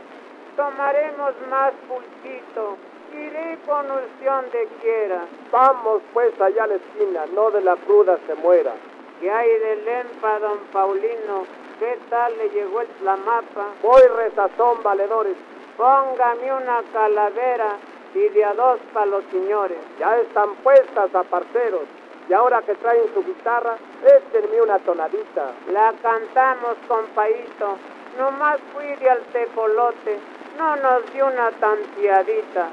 Tomaremos 0.55 1.33
más 1.49 1.73
pulquito. 1.87 2.77
Iré 3.13 3.57
con 3.65 3.89
usted 3.91 4.25
donde 4.25 4.67
quiera. 4.81 5.25
Vamos 5.51 6.01
pues 6.13 6.39
allá 6.41 6.63
a 6.63 6.67
la 6.67 6.75
esquina, 6.75 7.25
no 7.33 7.51
de 7.51 7.61
la 7.61 7.75
cruda 7.77 8.17
se 8.27 8.35
muera. 8.35 8.73
¿Qué 9.19 9.31
hay 9.31 9.49
de 9.59 9.75
lempa, 9.77 10.39
don 10.39 10.59
Paulino? 10.71 11.45
¿Qué 11.79 11.97
tal 12.09 12.37
le 12.37 12.49
llegó 12.49 12.81
el 12.81 12.87
mapa? 13.03 13.67
Voy 13.81 14.01
rezazón, 14.01 14.83
valedores. 14.83 15.35
Póngame 15.77 16.53
una 16.53 16.81
calavera 16.91 17.77
y 18.13 18.29
de 18.29 18.45
a 18.45 18.53
dos 18.53 18.79
para 18.93 19.05
los 19.05 19.23
señores. 19.31 19.77
Ya 19.99 20.17
están 20.17 20.55
puestas, 20.63 21.13
aparceros. 21.13 21.83
Y 22.29 22.33
ahora 22.33 22.61
que 22.61 22.75
traen 22.75 23.03
su 23.13 23.23
guitarra, 23.23 23.77
échenme 24.03 24.61
una 24.61 24.79
tonadita. 24.79 25.51
La 25.71 25.93
cantamos, 26.01 26.75
compaíto. 26.87 27.77
Nomás 28.17 28.59
fui 28.73 28.95
de 28.95 29.09
al 29.09 29.21
tecolote. 29.31 30.19
No 30.57 30.75
nos 30.75 31.13
dio 31.13 31.27
una 31.27 31.51
tanteadita. 31.51 32.69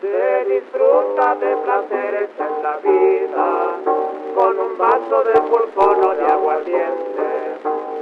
Se 0.00 0.44
disfruta 0.44 1.34
de 1.34 1.56
placeres 1.56 2.30
en 2.38 2.62
la 2.62 2.76
vida 2.76 3.98
con 4.34 4.58
un 4.58 4.78
vaso 4.78 5.24
de 5.24 5.40
pulpón 5.40 6.04
o 6.04 6.14
de 6.14 6.26
aguardiente. 6.26 7.58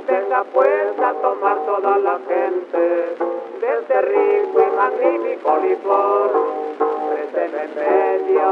Venga 0.07 0.45
pues 0.53 0.99
a 1.01 1.13
tomar 1.15 1.59
toda 1.65 1.99
la 1.99 2.21
gente 2.29 2.79
de 2.79 3.79
este 3.81 4.03
rico 4.03 4.61
y 4.61 4.77
magnífico 4.77 5.57
licor. 5.63 6.96
Présteme 7.37 7.69
medio, 7.75 8.49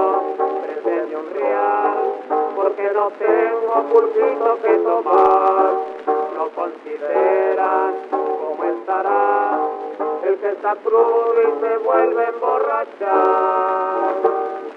présteme 0.60 1.16
un 1.16 1.30
real, 1.32 1.96
porque 2.54 2.90
no 2.92 3.10
tengo 3.12 3.82
pulpito 3.90 4.58
que 4.60 4.76
tomar. 4.76 5.72
No 6.36 6.50
consideran 6.50 7.94
cómo 8.10 8.62
estará 8.62 9.58
el 10.24 10.36
que 10.36 10.48
está 10.50 10.76
crudo 10.84 11.34
y 11.40 11.60
se 11.62 11.78
vuelve 11.78 12.26
a 12.26 12.28
emborrachar. 12.28 14.14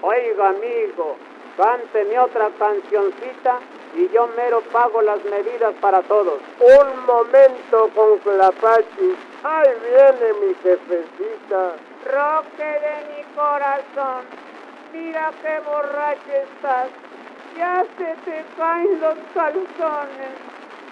Oiga, 0.01 0.49
amigo, 0.51 1.17
cánteme 1.57 2.17
otra 2.17 2.49
cancioncita 2.57 3.59
y 3.93 4.07
yo 4.07 4.29
mero 4.37 4.61
pago 4.71 5.01
las 5.01 5.21
medidas 5.25 5.73
para 5.81 6.01
todos. 6.03 6.39
Un 6.61 7.05
momento 7.05 7.89
con 7.93 8.19
Clapachi. 8.19 9.17
Ahí 9.43 9.69
viene 9.83 10.33
mi 10.39 10.53
jefecita. 10.63 11.75
Roque 12.07 12.63
de 12.63 13.15
mi 13.15 13.23
corazón, 13.35 14.23
mira 14.93 15.31
qué 15.41 15.59
borracho 15.59 16.31
estás. 16.31 16.89
Ya 17.57 17.83
se 17.97 18.15
te 18.23 18.45
caen 18.55 19.01
los 19.01 19.15
calzones. 19.33 20.31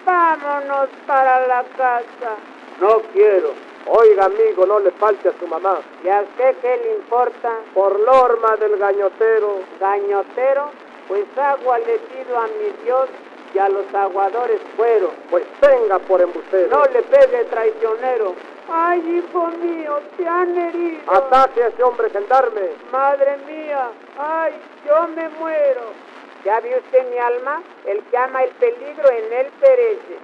Vámonos 0.06 0.90
para 1.08 1.48
la 1.48 1.64
casa. 1.78 2.36
No 2.82 3.02
quiero. 3.14 3.54
Oiga, 3.88 4.26
amigo, 4.26 4.66
no 4.66 4.80
le 4.80 4.92
falte 4.92 5.30
a 5.30 5.40
su 5.40 5.48
mamá. 5.48 5.78
¿Y 6.04 6.10
a 6.10 6.22
usted 6.22 6.58
qué 6.62 6.78
le 6.84 6.96
importa? 6.96 7.52
Por 7.74 7.98
norma 8.02 8.58
del 8.58 8.78
gañotero. 8.78 9.60
¿Gañotero? 9.80 10.72
Pues 11.08 11.26
agua 11.38 11.80
le 11.80 12.00
pido 12.00 12.38
a 12.38 12.48
mi 12.48 12.84
Dios 12.84 13.08
y 13.54 13.60
a 13.60 13.70
los 13.70 13.86
aguadores 13.94 14.60
fueron. 14.76 15.12
Pues 15.30 15.46
tenga 15.62 16.00
por 16.00 16.20
embustero. 16.20 16.76
No 16.76 16.84
le 16.92 17.04
pegue 17.04 17.46
traicionero. 17.46 18.34
Ay, 18.68 19.00
hijo 19.20 19.48
mío, 19.48 20.00
te 20.18 20.28
han 20.28 20.58
herido. 20.58 21.12
Ataque 21.12 21.64
a 21.64 21.68
ese 21.68 21.84
hombre 21.84 22.10
gendarme. 22.10 22.72
Madre 22.92 23.38
mía, 23.46 23.92
ay, 24.18 24.54
yo 24.86 25.08
me 25.10 25.30
muero. 25.30 25.94
¿Ya 26.44 26.60
vio 26.60 26.78
usted 26.78 27.10
mi 27.12 27.18
alma? 27.18 27.64
El 27.88 28.04
que 28.06 28.18
ama 28.18 28.44
el 28.44 28.52
peligro 28.56 29.10
en 29.12 29.34
él 29.34 29.52
perece. 29.60 30.20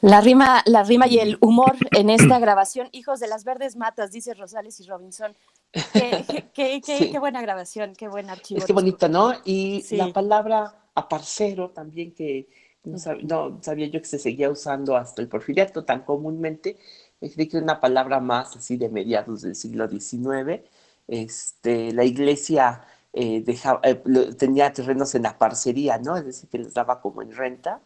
La 0.00 0.20
rima, 0.20 0.62
la 0.66 0.82
rima 0.82 1.06
y 1.06 1.18
el 1.18 1.38
humor 1.40 1.74
en 1.92 2.10
esta 2.10 2.38
grabación, 2.38 2.88
Hijos 2.92 3.18
de 3.20 3.28
las 3.28 3.44
Verdes 3.44 3.76
Matas, 3.76 4.12
dice 4.12 4.34
Rosales 4.34 4.78
y 4.80 4.86
Robinson. 4.86 5.34
Qué, 5.72 6.24
qué, 6.54 6.80
qué, 6.80 6.80
Sí. 6.98 7.10
qué 7.10 7.18
buena 7.18 7.40
grabación, 7.42 7.94
qué 7.96 8.08
buen 8.08 8.30
archivo. 8.30 8.58
Es 8.58 8.66
que 8.66 8.72
bonito, 8.72 9.08
¿no? 9.08 9.32
Y 9.44 9.82
Sí. 9.82 9.96
la 9.96 10.12
palabra 10.12 10.74
aparcero 10.94 11.70
también 11.70 12.14
que 12.14 12.46
no, 12.86 12.98
sab- 12.98 13.22
no 13.22 13.58
sabía 13.62 13.86
yo 13.88 14.00
que 14.00 14.06
se 14.08 14.18
seguía 14.18 14.50
usando 14.50 14.96
hasta 14.96 15.22
el 15.22 15.28
porfiriato 15.28 15.84
tan 15.84 16.02
comúnmente. 16.04 16.78
eh, 17.20 17.30
Creí 17.32 17.48
que 17.48 17.56
era 17.58 17.64
una 17.64 17.80
palabra 17.80 18.20
más 18.20 18.56
así 18.56 18.76
de 18.76 18.88
mediados 18.88 19.42
del 19.42 19.54
siglo 19.56 19.88
XIX. 19.88 20.64
Este, 21.08 21.92
la 21.92 22.04
iglesia 22.04 22.82
eh, 23.12 23.42
deja- 23.42 23.80
eh, 23.82 23.96
tenía 24.38 24.72
terrenos 24.72 25.14
en 25.14 25.22
la 25.22 25.38
parcería, 25.38 25.98
¿no? 25.98 26.16
Es 26.16 26.24
decir, 26.26 26.48
que 26.50 26.58
les 26.58 26.74
daba 26.74 27.00
como 27.00 27.22
en 27.22 27.32
renta 27.32 27.80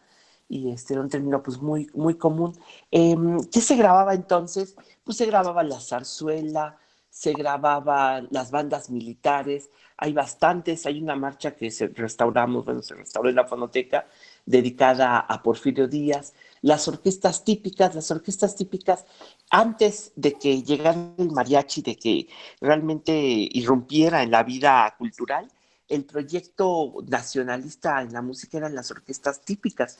y 0.49 0.71
este 0.71 0.93
era 0.93 1.01
un 1.01 1.09
término 1.09 1.41
pues 1.43 1.61
muy, 1.61 1.89
muy 1.93 2.15
común. 2.15 2.53
Em, 2.91 3.39
¿Qué 3.51 3.61
se 3.61 3.75
grababa 3.75 4.13
entonces? 4.13 4.75
Pues 5.03 5.17
se 5.17 5.25
grababa 5.25 5.63
la 5.63 5.79
zarzuela, 5.79 6.77
se 7.09 7.33
grababa 7.33 8.21
las 8.31 8.51
bandas 8.51 8.89
militares, 8.89 9.69
hay 9.97 10.13
bastantes, 10.13 10.85
hay 10.85 11.01
una 11.01 11.15
marcha 11.15 11.55
que 11.55 11.71
se 11.71 11.87
restauramos, 11.87 12.65
bueno, 12.65 12.81
se 12.81 12.95
restauró 12.95 13.29
en 13.29 13.35
la 13.35 13.45
fonoteca, 13.47 14.07
dedicada 14.45 15.19
a 15.19 15.41
Porfirio 15.43 15.87
Díaz, 15.87 16.33
las 16.61 16.87
orquestas 16.87 17.43
típicas, 17.43 17.95
las 17.95 18.11
orquestas 18.11 18.55
típicas, 18.55 19.05
antes 19.49 20.11
de 20.15 20.33
que 20.33 20.63
llegara 20.63 21.13
el 21.17 21.31
mariachi, 21.31 21.81
de 21.81 21.95
que 21.95 22.27
realmente 22.59 23.13
irrumpiera 23.13 24.23
en 24.23 24.31
la 24.31 24.43
vida 24.43 24.93
cultural, 24.97 25.47
el 25.91 26.05
proyecto 26.05 26.93
nacionalista 27.07 28.01
en 28.01 28.13
la 28.13 28.21
música 28.21 28.57
eran 28.57 28.73
las 28.73 28.91
orquestas 28.91 29.41
típicas. 29.41 29.99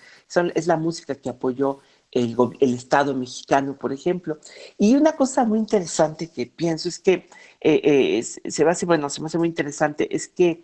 Es 0.56 0.68
la 0.68 0.78
música 0.78 1.16
que 1.16 1.30
apoyó 1.30 1.80
el, 2.12 2.36
Estado 2.74 3.14
mexicano, 3.14 3.78
por 3.78 3.92
ejemplo. 3.92 4.40
Y 4.78 4.96
una 4.96 5.16
cosa 5.18 5.44
muy 5.44 5.60
interesante 5.60 6.30
que 6.30 6.48
pienso 6.48 6.88
es 6.88 7.00
que 7.00 7.28
eh, 7.60 7.82
eh, 7.84 8.24
se 8.24 8.66
me 8.66 8.72
hace, 8.72 8.86
bueno, 8.86 9.10
se 9.10 9.22
me 9.22 9.28
hace 9.28 9.38
muy 9.38 9.50
interesante, 9.50 10.14
es 10.16 10.30
que 10.30 10.64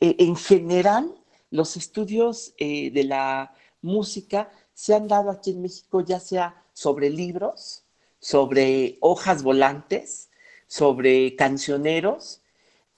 eh, 0.00 0.16
en 0.20 0.36
general 0.36 1.12
los 1.50 1.76
estudios 1.76 2.54
eh, 2.58 2.90
de 2.90 3.04
la 3.04 3.54
música 3.82 4.50
se 4.74 4.94
han 4.94 5.08
dado 5.08 5.30
aquí 5.30 5.50
en 5.52 5.62
México 5.62 6.00
ya 6.02 6.20
sea 6.20 6.64
sobre 6.72 7.10
libros, 7.10 7.84
sobre 8.20 8.98
hojas 9.00 9.42
volantes, 9.42 10.30
sobre 10.66 11.34
cancioneros, 11.36 12.42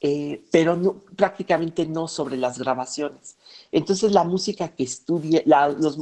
eh, 0.01 0.45
pero 0.51 1.05
prácticamente 1.17 1.87
no 1.87 2.09
sobre 2.09 2.37
las 2.37 2.59
grabaciones. 2.59 3.37
Entonces 3.71 4.13
la 4.13 4.25
música 4.25 4.69
que 4.75 4.85
estudia, 4.85 5.43
la- 5.45 5.69
los 5.69 5.99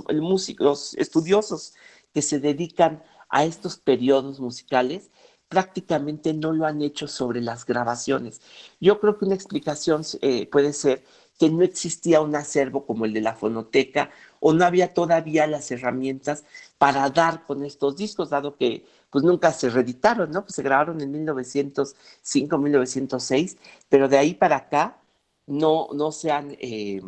estudiosos 0.96 1.74
que 2.14 2.22
se 2.22 2.38
dedican 2.38 3.03
a 3.28 3.44
estos 3.44 3.76
periodos 3.78 4.40
musicales 4.40 5.11
prácticamente 5.49 6.32
no 6.34 6.53
lo 6.53 6.66
han 6.66 6.82
hecho 6.82 7.09
sobre 7.09 7.40
las 7.40 7.64
grabaciones. 7.64 8.40
Yo 8.80 9.01
creo 9.01 9.18
que 9.18 9.24
una 9.24 9.34
explicación 9.34 10.03
eh, 10.20 10.46
puede 10.46 10.72
ser 10.72 11.05
que 11.39 11.51
no 11.51 11.62
existía 11.62 12.20
un 12.20 12.34
acervo 12.34 12.84
como 12.84 13.05
el 13.05 13.12
de 13.12 13.20
la 13.20 13.34
fonoteca 13.34 14.11
o 14.41 14.53
no 14.53 14.64
había 14.64 14.93
todavía 14.93 15.47
las 15.47 15.70
herramientas 15.70 16.45
para 16.78 17.09
dar 17.11 17.47
con 17.47 17.64
estos 17.64 17.97
discos, 17.97 18.30
dado 18.30 18.57
que 18.57 18.84
pues 19.11 19.24
nunca 19.24 19.53
se 19.53 19.70
reeditaron, 19.70 20.30
¿no? 20.30 20.43
Pues 20.43 20.55
se 20.55 20.62
grabaron 20.62 21.01
en 21.01 21.11
1905, 21.11 22.59
1906, 22.59 23.57
pero 23.89 24.09
de 24.09 24.18
ahí 24.18 24.34
para 24.34 24.57
acá 24.57 24.99
no, 25.47 25.89
no 25.95 26.12
se 26.12 26.30
han, 26.30 26.57
eh, 26.61 27.01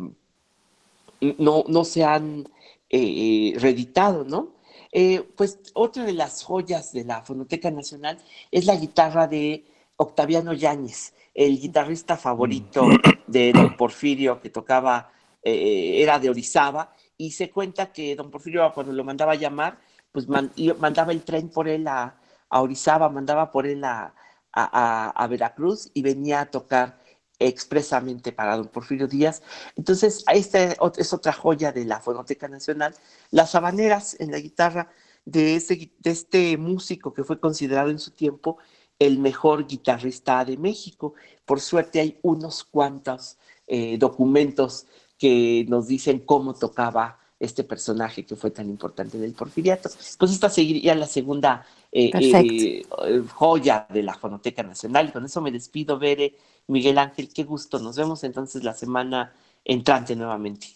no, 1.37 1.63
no 1.67 1.85
se 1.85 2.03
han 2.03 2.47
eh, 2.89 3.53
reeditado, 3.57 4.23
¿no? 4.23 4.49
Eh, 4.91 5.23
pues 5.37 5.59
otra 5.73 6.03
de 6.03 6.13
las 6.13 6.43
joyas 6.43 6.91
de 6.91 7.05
la 7.05 7.21
Fonoteca 7.21 7.71
Nacional 7.71 8.17
es 8.51 8.65
la 8.65 8.75
guitarra 8.75 9.27
de 9.27 9.65
Octaviano 9.95 10.53
Yáñez, 10.53 11.13
el 11.33 11.59
guitarrista 11.59 12.17
favorito 12.17 12.87
de 13.27 13.53
don 13.53 13.75
Porfirio 13.77 14.41
que 14.41 14.49
tocaba, 14.49 15.11
eh, 15.43 16.01
era 16.01 16.19
de 16.19 16.29
Orizaba, 16.29 16.93
y 17.17 17.31
se 17.31 17.49
cuenta 17.49 17.91
que 17.91 18.15
don 18.15 18.29
Porfirio 18.31 18.71
cuando 18.73 18.91
lo 18.93 19.03
mandaba 19.03 19.33
a 19.33 19.35
llamar, 19.35 19.79
pues 20.11 20.27
man- 20.27 20.51
mandaba 20.79 21.11
el 21.11 21.23
tren 21.23 21.49
por 21.49 21.67
él 21.67 21.87
a, 21.87 22.19
a 22.49 22.61
Orizaba, 22.61 23.09
mandaba 23.09 23.49
por 23.51 23.65
él 23.65 23.83
a, 23.83 24.13
a- 24.51 25.09
a- 25.15 25.27
Veracruz 25.27 25.89
y 25.93 26.01
venía 26.01 26.41
a 26.41 26.45
tocar 26.51 26.99
expresamente 27.39 28.31
para 28.33 28.57
don 28.57 28.67
Porfirio 28.67 29.07
Díaz. 29.07 29.41
Entonces, 29.75 30.23
esta 30.31 30.75
es 30.97 31.13
otra 31.13 31.31
joya 31.33 31.71
de 31.71 31.85
la 31.85 31.99
Fonoteca 31.99 32.47
Nacional, 32.47 32.93
las 33.31 33.55
habaneras 33.55 34.15
en 34.19 34.31
la 34.31 34.39
guitarra 34.39 34.89
de, 35.25 35.55
ese, 35.55 35.91
de 35.99 36.11
este 36.11 36.57
músico 36.57 37.13
que 37.13 37.23
fue 37.23 37.39
considerado 37.39 37.89
en 37.89 37.99
su 37.99 38.11
tiempo 38.11 38.57
el 39.01 39.17
mejor 39.17 39.65
guitarrista 39.65 40.45
de 40.45 40.57
México. 40.57 41.15
Por 41.43 41.59
suerte 41.59 41.99
hay 41.99 42.19
unos 42.21 42.63
cuantos 42.63 43.37
eh, 43.65 43.97
documentos 43.97 44.85
que 45.17 45.65
nos 45.67 45.87
dicen 45.87 46.19
cómo 46.19 46.53
tocaba 46.53 47.17
este 47.39 47.63
personaje 47.63 48.23
que 48.23 48.35
fue 48.35 48.51
tan 48.51 48.69
importante 48.69 49.17
del 49.17 49.33
porfiriato. 49.33 49.89
Pues 50.19 50.31
esta 50.31 50.49
sería 50.49 50.93
la 50.93 51.07
segunda 51.07 51.65
eh, 51.91 52.11
eh, 52.13 52.83
eh, 53.07 53.23
joya 53.33 53.87
de 53.89 54.03
la 54.03 54.13
Fonoteca 54.13 54.61
Nacional. 54.61 55.07
Y 55.09 55.11
con 55.11 55.25
eso 55.25 55.41
me 55.41 55.51
despido, 55.51 55.97
Bere, 55.97 56.35
Miguel 56.67 56.99
Ángel, 56.99 57.29
qué 57.33 57.43
gusto. 57.43 57.79
Nos 57.79 57.95
vemos 57.95 58.23
entonces 58.23 58.63
la 58.63 58.75
semana 58.75 59.33
entrante 59.65 60.15
nuevamente. 60.15 60.67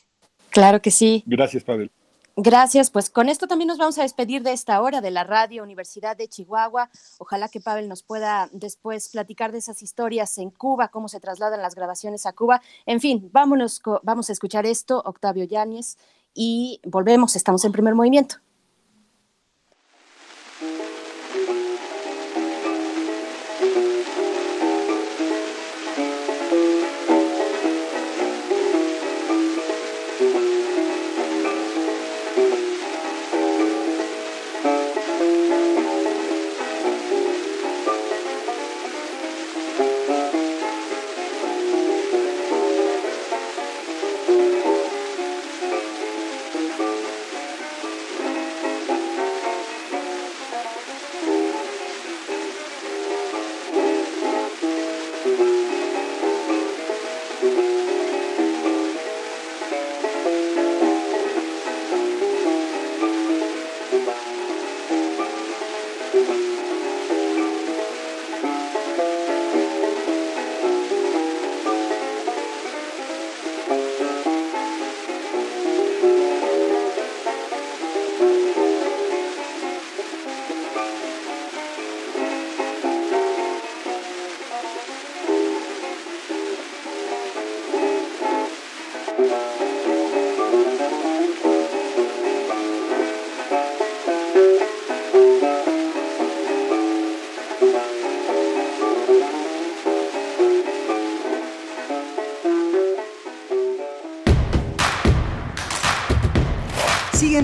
Claro 0.50 0.82
que 0.82 0.90
sí. 0.90 1.24
Gracias, 1.28 1.64
Pavel. 1.64 1.92
Gracias, 2.38 2.92
pues 2.92 3.10
con 3.10 3.30
esto 3.30 3.48
también 3.48 3.70
nos 3.70 3.78
vamos 3.78 3.98
a 3.98 4.02
despedir 4.02 4.44
de 4.44 4.52
esta 4.52 4.82
hora 4.82 5.00
de 5.00 5.10
la 5.10 5.24
Radio 5.24 5.64
Universidad 5.64 6.18
de 6.18 6.28
Chihuahua. 6.28 6.90
Ojalá 7.18 7.48
que 7.48 7.62
Pavel 7.62 7.88
nos 7.88 8.04
pueda 8.04 8.50
después 8.52 9.08
platicar 9.08 9.54
de 9.54 9.60
esas 9.60 9.82
historias 9.82 10.38
en 10.38 10.50
Cuba, 10.50 10.90
cómo 10.90 11.08
se 11.08 11.22
trasladan 11.22 11.62
las 11.62 11.76
grabaciones 11.76 12.26
a 12.26 12.34
Cuba. 12.34 12.62
En 12.86 13.00
fin, 13.00 13.30
vámonos, 13.32 13.82
vamos 14.04 14.30
a 14.30 14.34
escuchar 14.34 14.66
esto, 14.66 15.02
Octavio 15.06 15.46
Yáñez, 15.46 15.98
y 16.34 16.82
volvemos, 16.84 17.38
estamos 17.38 17.64
en 17.64 17.72
primer 17.72 17.96
movimiento. 17.96 18.36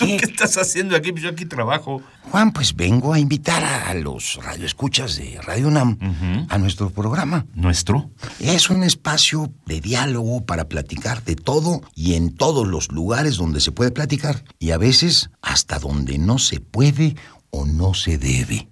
¿Tú 0.00 0.06
qué? 0.06 0.24
estás 0.24 0.56
haciendo 0.56 0.96
aquí? 0.96 1.12
Yo 1.14 1.28
aquí 1.28 1.44
trabajo. 1.44 2.02
Juan, 2.30 2.52
pues 2.52 2.74
vengo 2.74 3.12
a 3.12 3.18
invitar 3.18 3.62
a 3.62 3.92
los 3.94 4.38
radioescuchas 4.42 5.16
de 5.16 5.38
Radio 5.42 5.68
UNAM 5.68 5.98
a 6.48 6.58
nuestro 6.58 6.90
programa. 6.90 7.46
¿Nuestro? 7.54 8.10
Es 8.38 8.70
un 8.70 8.82
espacio 8.82 9.52
de 9.66 9.80
diálogo 9.80 10.44
para 10.44 10.68
platicar 10.68 11.22
de 11.24 11.36
todo 11.36 11.82
y 11.94 12.14
en 12.14 12.34
todos 12.34 12.66
los 12.66 12.90
lugares 12.90 13.36
donde 13.36 13.60
se 13.60 13.72
puede 13.72 13.90
platicar. 13.90 14.44
Y 14.58 14.70
a 14.70 14.78
veces 14.78 15.30
hasta 15.42 15.78
donde 15.78 16.18
no 16.18 16.38
se 16.38 16.60
puede 16.60 17.16
o 17.50 17.66
no 17.66 17.94
se 17.94 18.16
debe. 18.18 18.68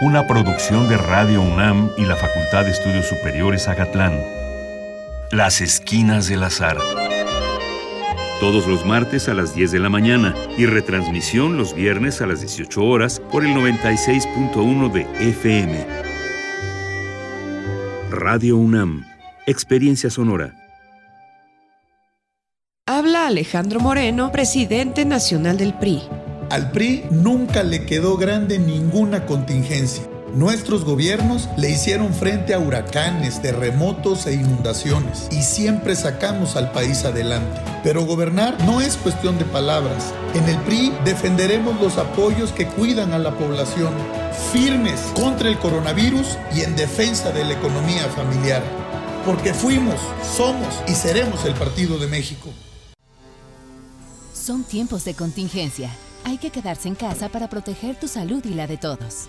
Una 0.00 0.26
producción 0.26 0.88
de 0.88 0.96
Radio 0.96 1.40
UNAM 1.40 1.90
y 1.96 2.04
la 2.04 2.16
Facultad 2.16 2.64
de 2.64 2.72
Estudios 2.72 3.06
Superiores 3.06 3.68
Agatlán. 3.68 4.43
Las 5.34 5.60
Esquinas 5.60 6.28
del 6.28 6.44
Azar. 6.44 6.78
Todos 8.38 8.68
los 8.68 8.86
martes 8.86 9.28
a 9.28 9.34
las 9.34 9.52
10 9.52 9.72
de 9.72 9.80
la 9.80 9.88
mañana 9.88 10.32
y 10.56 10.64
retransmisión 10.64 11.56
los 11.56 11.74
viernes 11.74 12.20
a 12.20 12.26
las 12.26 12.38
18 12.38 12.80
horas 12.84 13.20
por 13.32 13.44
el 13.44 13.52
96.1 13.52 14.92
de 14.92 15.00
FM. 15.30 15.86
Radio 18.10 18.56
UNAM. 18.58 19.04
Experiencia 19.44 20.08
sonora. 20.08 20.54
Habla 22.86 23.26
Alejandro 23.26 23.80
Moreno, 23.80 24.30
presidente 24.30 25.04
nacional 25.04 25.56
del 25.56 25.74
PRI. 25.74 26.02
Al 26.48 26.70
PRI 26.70 27.06
nunca 27.10 27.64
le 27.64 27.86
quedó 27.86 28.16
grande 28.16 28.60
ninguna 28.60 29.26
contingencia. 29.26 30.13
Nuestros 30.34 30.84
gobiernos 30.84 31.48
le 31.56 31.70
hicieron 31.70 32.12
frente 32.12 32.54
a 32.54 32.58
huracanes, 32.58 33.40
terremotos 33.40 34.26
e 34.26 34.34
inundaciones 34.34 35.28
y 35.30 35.42
siempre 35.42 35.94
sacamos 35.94 36.56
al 36.56 36.72
país 36.72 37.04
adelante. 37.04 37.60
Pero 37.84 38.04
gobernar 38.04 38.60
no 38.64 38.80
es 38.80 38.96
cuestión 38.96 39.38
de 39.38 39.44
palabras. 39.44 40.12
En 40.34 40.48
el 40.48 40.56
PRI 40.62 40.92
defenderemos 41.04 41.80
los 41.80 41.98
apoyos 41.98 42.50
que 42.50 42.66
cuidan 42.66 43.12
a 43.12 43.20
la 43.20 43.38
población, 43.38 43.94
firmes 44.52 45.00
contra 45.14 45.48
el 45.48 45.56
coronavirus 45.56 46.36
y 46.52 46.62
en 46.62 46.74
defensa 46.74 47.30
de 47.30 47.44
la 47.44 47.52
economía 47.52 48.02
familiar. 48.08 48.62
Porque 49.24 49.54
fuimos, 49.54 50.00
somos 50.36 50.82
y 50.88 50.94
seremos 50.94 51.44
el 51.44 51.54
Partido 51.54 51.96
de 51.96 52.08
México. 52.08 52.50
Son 54.32 54.64
tiempos 54.64 55.04
de 55.04 55.14
contingencia. 55.14 55.90
Hay 56.24 56.38
que 56.38 56.50
quedarse 56.50 56.88
en 56.88 56.96
casa 56.96 57.28
para 57.28 57.48
proteger 57.48 57.94
tu 57.94 58.08
salud 58.08 58.44
y 58.44 58.54
la 58.54 58.66
de 58.66 58.78
todos. 58.78 59.28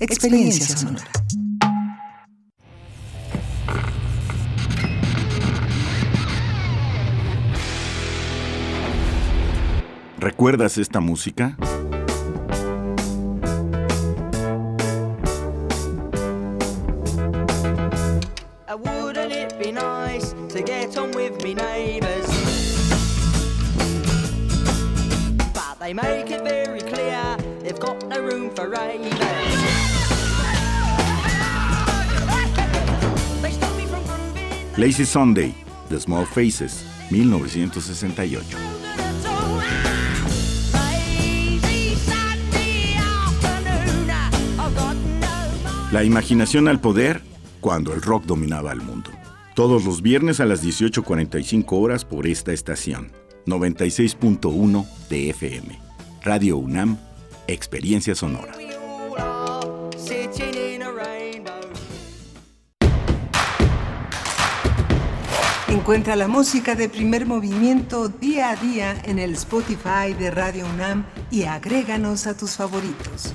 Experiencia 0.00 0.76
sonora. 0.76 1.04
¿Recuerdas 10.20 10.78
esta 10.78 11.00
música? 11.00 11.56
Lazy 34.78 35.04
Sunday, 35.04 35.52
The 35.88 35.98
Small 35.98 36.24
Faces, 36.24 36.84
1968. 37.10 38.56
La 45.90 46.04
imaginación 46.04 46.68
al 46.68 46.80
poder 46.80 47.22
cuando 47.60 47.92
el 47.92 48.00
rock 48.00 48.24
dominaba 48.24 48.70
el 48.70 48.80
mundo. 48.80 49.10
Todos 49.56 49.84
los 49.84 50.00
viernes 50.00 50.38
a 50.38 50.44
las 50.44 50.64
18.45 50.64 51.64
horas 51.72 52.04
por 52.04 52.28
esta 52.28 52.52
estación. 52.52 53.10
96.1 53.46 54.86
de 55.08 55.30
FM. 55.30 55.76
Radio 56.22 56.56
UNAM, 56.56 56.98
Experiencia 57.48 58.14
Sonora. 58.14 58.52
Encuentra 65.68 66.16
la 66.16 66.28
música 66.28 66.74
de 66.74 66.88
primer 66.88 67.26
movimiento 67.26 68.08
día 68.08 68.50
a 68.50 68.56
día 68.56 68.96
en 69.04 69.18
el 69.18 69.34
Spotify 69.34 70.14
de 70.18 70.30
Radio 70.30 70.64
UNAM 70.64 71.04
y 71.30 71.44
agréganos 71.44 72.26
a 72.26 72.34
tus 72.34 72.56
favoritos. 72.56 73.34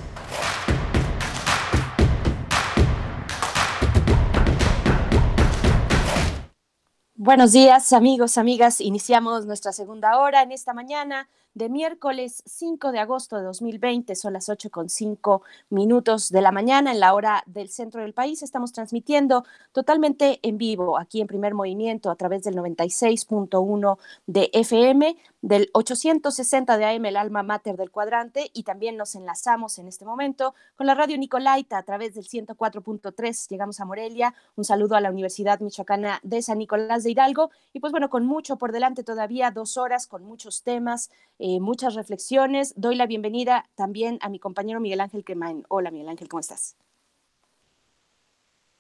Buenos 7.14 7.52
días, 7.52 7.94
amigos, 7.94 8.40
amigas. 8.40 8.82
Iniciamos 8.82 9.46
nuestra 9.46 9.72
segunda 9.72 10.18
hora 10.18 10.42
en 10.42 10.52
esta 10.52 10.74
mañana 10.74 11.30
de 11.54 11.70
miércoles 11.70 12.44
5 12.46 12.92
de 12.92 13.00
agosto 13.00 13.38
de 13.38 13.44
2020. 13.44 14.16
Son 14.16 14.34
las 14.34 14.50
8 14.50 14.70
con 14.70 14.90
5 14.90 15.42
minutos 15.70 16.30
de 16.30 16.42
la 16.42 16.52
mañana 16.52 16.92
en 16.92 17.00
la 17.00 17.14
hora 17.14 17.44
del 17.46 17.70
centro 17.70 18.02
del 18.02 18.14
país. 18.14 18.44
Estamos 18.44 18.72
transmitiendo 18.74 19.46
totalmente 19.72 20.40
en 20.42 20.58
vivo 20.58 20.98
aquí 20.98 21.22
en 21.22 21.28
primer 21.28 21.54
movimiento 21.54 22.10
a 22.10 22.16
través 22.16 22.44
del 22.44 22.56
96.1 22.56 23.98
de 24.26 24.50
FM, 24.54 25.18
del 25.42 25.70
860 25.74 26.78
de 26.78 26.86
AM, 26.86 27.06
el 27.06 27.18
alma 27.18 27.44
mater 27.44 27.76
del 27.76 27.92
cuadrante, 27.92 28.50
y 28.54 28.64
también 28.64 28.96
nos 28.96 29.14
enlazamos 29.16 29.78
en 29.78 29.88
este 29.88 30.06
momento 30.06 30.56
con 30.76 30.88
la 30.88 30.96
radio 30.96 31.18
Nicolaita 31.18 31.78
a 31.78 31.84
través 31.84 32.14
del 32.16 32.26
104.3. 32.26 33.50
Llegamos 33.50 33.80
a 33.80 33.86
Morelia. 33.86 34.34
Un 34.56 34.64
saludo 34.64 34.96
a 34.96 35.02
la 35.02 35.12
Universidad 35.12 35.60
Michoacana 35.60 36.20
de 36.24 36.42
San 36.42 36.58
Nicolás 36.58 37.04
de 37.04 37.12
Hidalgo. 37.12 37.52
Y 37.74 37.80
pues 37.80 37.92
bueno, 37.92 38.10
con 38.10 38.26
mucho 38.26 38.58
por 38.58 38.72
delante 38.72 39.04
todavía, 39.04 39.52
dos 39.52 39.78
horas 39.78 40.08
con 40.08 40.24
muchos 40.24 40.64
temas, 40.64 41.12
eh, 41.46 41.60
muchas 41.60 41.96
reflexiones. 41.96 42.74
Doy 42.78 42.96
la 42.96 43.06
bienvenida 43.06 43.70
también 43.76 44.18
a 44.22 44.30
mi 44.30 44.40
compañero 44.40 44.80
Miguel 44.80 45.02
Ángel 45.02 45.26
Quemain. 45.26 45.66
Hola 45.68 45.92
Miguel 45.92 46.08
Ángel, 46.08 46.30
¿cómo 46.30 46.40
estás? 46.40 46.78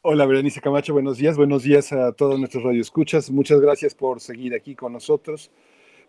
Hola 0.01 0.25
Berenice 0.25 0.61
Camacho, 0.61 0.93
buenos 0.93 1.17
días, 1.17 1.35
buenos 1.35 1.63
días 1.63 1.91
a 1.91 2.13
todos 2.13 2.39
nuestros 2.39 2.63
radioescuchas. 2.63 3.31
Muchas 3.31 3.59
gracias 3.59 3.93
por 3.93 4.21
seguir 4.21 4.55
aquí 4.55 4.75
con 4.75 4.93
nosotros. 4.93 5.51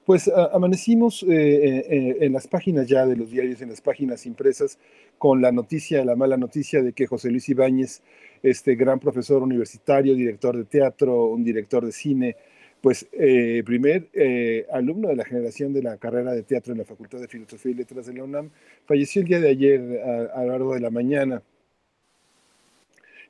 Pues 0.06 0.28
a, 0.28 0.44
amanecimos 0.54 1.24
eh, 1.24 1.26
eh, 1.28 2.16
en 2.20 2.32
las 2.32 2.46
páginas 2.46 2.86
ya 2.86 3.04
de 3.04 3.16
los 3.16 3.32
diarios, 3.32 3.60
en 3.60 3.70
las 3.70 3.80
páginas 3.80 4.24
impresas, 4.24 4.78
con 5.18 5.42
la 5.42 5.50
noticia, 5.50 6.04
la 6.04 6.14
mala 6.14 6.36
noticia 6.36 6.84
de 6.84 6.92
que 6.92 7.08
José 7.08 7.30
Luis 7.30 7.48
Ibáñez, 7.48 8.00
este 8.44 8.76
gran 8.76 9.00
profesor 9.00 9.42
universitario, 9.42 10.14
director 10.14 10.56
de 10.56 10.66
teatro, 10.66 11.26
un 11.26 11.42
director 11.42 11.84
de 11.84 11.90
cine, 11.90 12.36
pues 12.84 13.08
eh, 13.12 13.62
primer 13.64 14.10
eh, 14.12 14.66
alumno 14.70 15.08
de 15.08 15.16
la 15.16 15.24
generación 15.24 15.72
de 15.72 15.82
la 15.82 15.96
carrera 15.96 16.32
de 16.32 16.42
teatro 16.42 16.72
en 16.72 16.80
la 16.80 16.84
Facultad 16.84 17.18
de 17.18 17.28
Filosofía 17.28 17.72
y 17.72 17.76
Letras 17.76 18.04
de 18.04 18.12
la 18.12 18.24
UNAM, 18.24 18.50
falleció 18.84 19.22
el 19.22 19.28
día 19.28 19.40
de 19.40 19.48
ayer 19.48 20.02
a, 20.02 20.38
a 20.38 20.44
lo 20.44 20.50
largo 20.50 20.74
de 20.74 20.80
la 20.80 20.90
mañana. 20.90 21.42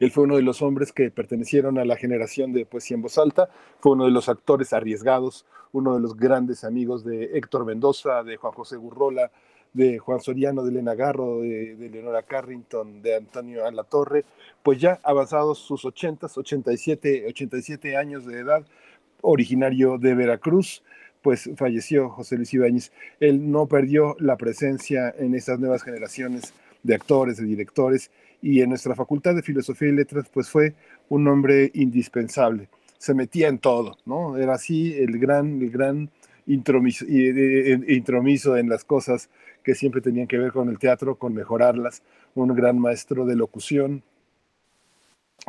Él 0.00 0.10
fue 0.10 0.24
uno 0.24 0.34
de 0.34 0.42
los 0.42 0.60
hombres 0.60 0.90
que 0.90 1.08
pertenecieron 1.12 1.78
a 1.78 1.84
la 1.84 1.94
generación 1.94 2.52
de 2.52 2.66
poesía 2.66 2.96
en 2.96 3.02
voz 3.02 3.16
alta, 3.16 3.48
fue 3.78 3.92
uno 3.92 4.06
de 4.06 4.10
los 4.10 4.28
actores 4.28 4.72
arriesgados, 4.72 5.46
uno 5.70 5.94
de 5.94 6.00
los 6.00 6.16
grandes 6.16 6.64
amigos 6.64 7.04
de 7.04 7.38
Héctor 7.38 7.64
Mendoza, 7.64 8.24
de 8.24 8.36
Juan 8.36 8.54
José 8.54 8.76
Gurrola, 8.76 9.30
de 9.72 9.98
Juan 9.98 10.20
Soriano, 10.20 10.64
de 10.64 10.70
Elena 10.70 10.96
Garro, 10.96 11.42
de, 11.42 11.76
de 11.76 11.90
Leonora 11.90 12.22
Carrington, 12.22 13.02
de 13.02 13.16
Antonio 13.16 13.64
Alatorre, 13.66 14.24
pues 14.64 14.80
ya 14.80 14.98
avanzados 15.04 15.58
sus 15.58 15.84
80, 15.84 16.26
87, 16.34 17.26
87 17.28 17.96
años 17.96 18.24
de 18.26 18.40
edad, 18.40 18.64
originario 19.24 19.98
de 19.98 20.14
Veracruz, 20.14 20.82
pues 21.22 21.50
falleció 21.56 22.10
José 22.10 22.36
Luis 22.36 22.52
Ibáñez. 22.54 22.92
Él 23.18 23.50
no 23.50 23.66
perdió 23.66 24.14
la 24.20 24.36
presencia 24.36 25.14
en 25.18 25.34
estas 25.34 25.58
nuevas 25.58 25.82
generaciones 25.82 26.52
de 26.82 26.94
actores, 26.94 27.38
de 27.38 27.44
directores, 27.44 28.10
y 28.42 28.60
en 28.60 28.68
nuestra 28.68 28.94
Facultad 28.94 29.34
de 29.34 29.42
Filosofía 29.42 29.88
y 29.88 29.92
Letras, 29.92 30.28
pues 30.32 30.50
fue 30.50 30.74
un 31.08 31.26
hombre 31.28 31.70
indispensable. 31.72 32.68
Se 32.98 33.14
metía 33.14 33.48
en 33.48 33.58
todo, 33.58 33.96
¿no? 34.04 34.36
Era 34.36 34.54
así 34.54 34.92
el 34.94 35.18
gran, 35.18 35.62
el 35.62 35.70
gran 35.70 36.10
intromiso, 36.46 37.06
en 38.58 38.68
las 38.68 38.84
cosas 38.84 39.30
que 39.62 39.74
siempre 39.74 40.02
tenían 40.02 40.26
que 40.26 40.36
ver 40.36 40.52
con 40.52 40.68
el 40.68 40.78
teatro, 40.78 41.16
con 41.16 41.32
mejorarlas. 41.32 42.02
Un 42.34 42.54
gran 42.54 42.78
maestro 42.78 43.24
de 43.24 43.34
locución, 43.34 44.02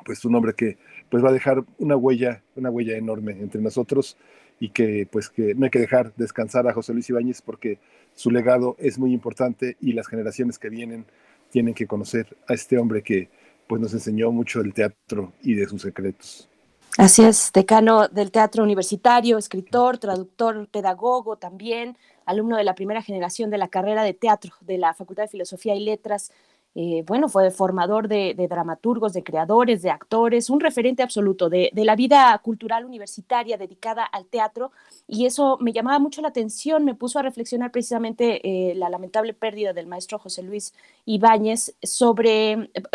pues 0.06 0.24
un 0.24 0.36
hombre 0.36 0.54
que 0.54 0.78
pues 1.10 1.24
va 1.24 1.30
a 1.30 1.34
dejar 1.34 1.64
una 1.78 1.96
huella, 1.96 2.42
una 2.56 2.70
huella 2.70 2.98
enorme 2.98 3.34
entre 3.34 3.62
nosotros 3.62 4.18
y 4.60 4.70
que 4.70 5.08
pues 5.12 5.30
que 5.30 5.54
no 5.56 5.66
hay 5.66 5.70
que 5.70 5.80
dejar 5.80 6.14
descansar 6.16 6.68
a 6.68 6.74
José 6.74 6.94
Luis 6.94 7.10
Ibáñez 7.10 7.42
porque 7.42 7.80
su 8.14 8.32
legado 8.32 8.76
es 8.80 8.98
muy 8.98 9.14
importante 9.14 9.78
y 9.82 9.94
las 9.94 10.08
generaciones 10.08 10.58
que 10.58 10.70
vienen 10.70 11.06
tienen 11.50 11.74
que 11.74 11.88
conocer 11.88 12.36
a 12.48 12.54
este 12.54 12.78
hombre 12.78 13.02
que 13.02 13.30
pues 13.68 13.82
nos 13.82 13.94
enseñó 13.94 14.32
mucho 14.32 14.62
del 14.62 14.74
teatro 14.74 15.34
y 15.42 15.56
de 15.56 15.68
sus 15.68 15.82
secretos. 15.82 16.50
Así 16.98 17.24
es, 17.26 17.52
decano 17.54 18.08
del 18.08 18.32
Teatro 18.32 18.64
Universitario, 18.64 19.38
escritor, 19.38 19.98
traductor, 19.98 20.70
pedagogo 20.70 21.36
también, 21.36 21.98
alumno 22.26 22.56
de 22.56 22.64
la 22.64 22.74
primera 22.74 23.02
generación 23.02 23.50
de 23.50 23.58
la 23.58 23.68
carrera 23.68 24.04
de 24.04 24.14
teatro 24.14 24.54
de 24.62 24.78
la 24.78 24.94
Facultad 24.94 25.24
de 25.24 25.30
Filosofía 25.30 25.76
y 25.76 25.84
Letras. 25.84 26.32
Eh, 26.78 27.06
bueno, 27.08 27.30
fue 27.30 27.52
formador 27.52 28.10
de, 28.10 28.36
dramaturgos, 28.50 29.14
de 29.14 29.24
creadores, 29.24 29.82
de 29.82 29.90
actores, 29.90 30.50
un 30.50 30.60
referente 30.60 31.04
absoluto 31.04 31.50
de, 31.50 31.72
la 31.74 31.96
vida 31.96 32.38
cultural 32.44 32.84
universitaria 32.84 33.58
dedicada 33.58 34.04
al 34.04 34.26
teatro 34.26 34.72
y 35.08 35.26
eso 35.26 35.58
me 35.62 35.72
llamaba 35.72 36.00
mucho 36.00 36.22
la 36.22 36.28
atención, 36.28 36.84
me 36.84 36.94
puso 36.94 37.18
a 37.18 37.22
reflexionar 37.22 37.72
precisamente 37.72 38.42
eh, 38.44 38.76
la 38.76 38.90
lamentable 38.90 39.34
pérdida 39.34 39.72
del 39.72 39.88
maestro 39.88 40.20
José 40.20 40.44
Luis 40.44 40.74
Ibáñez 41.06 41.76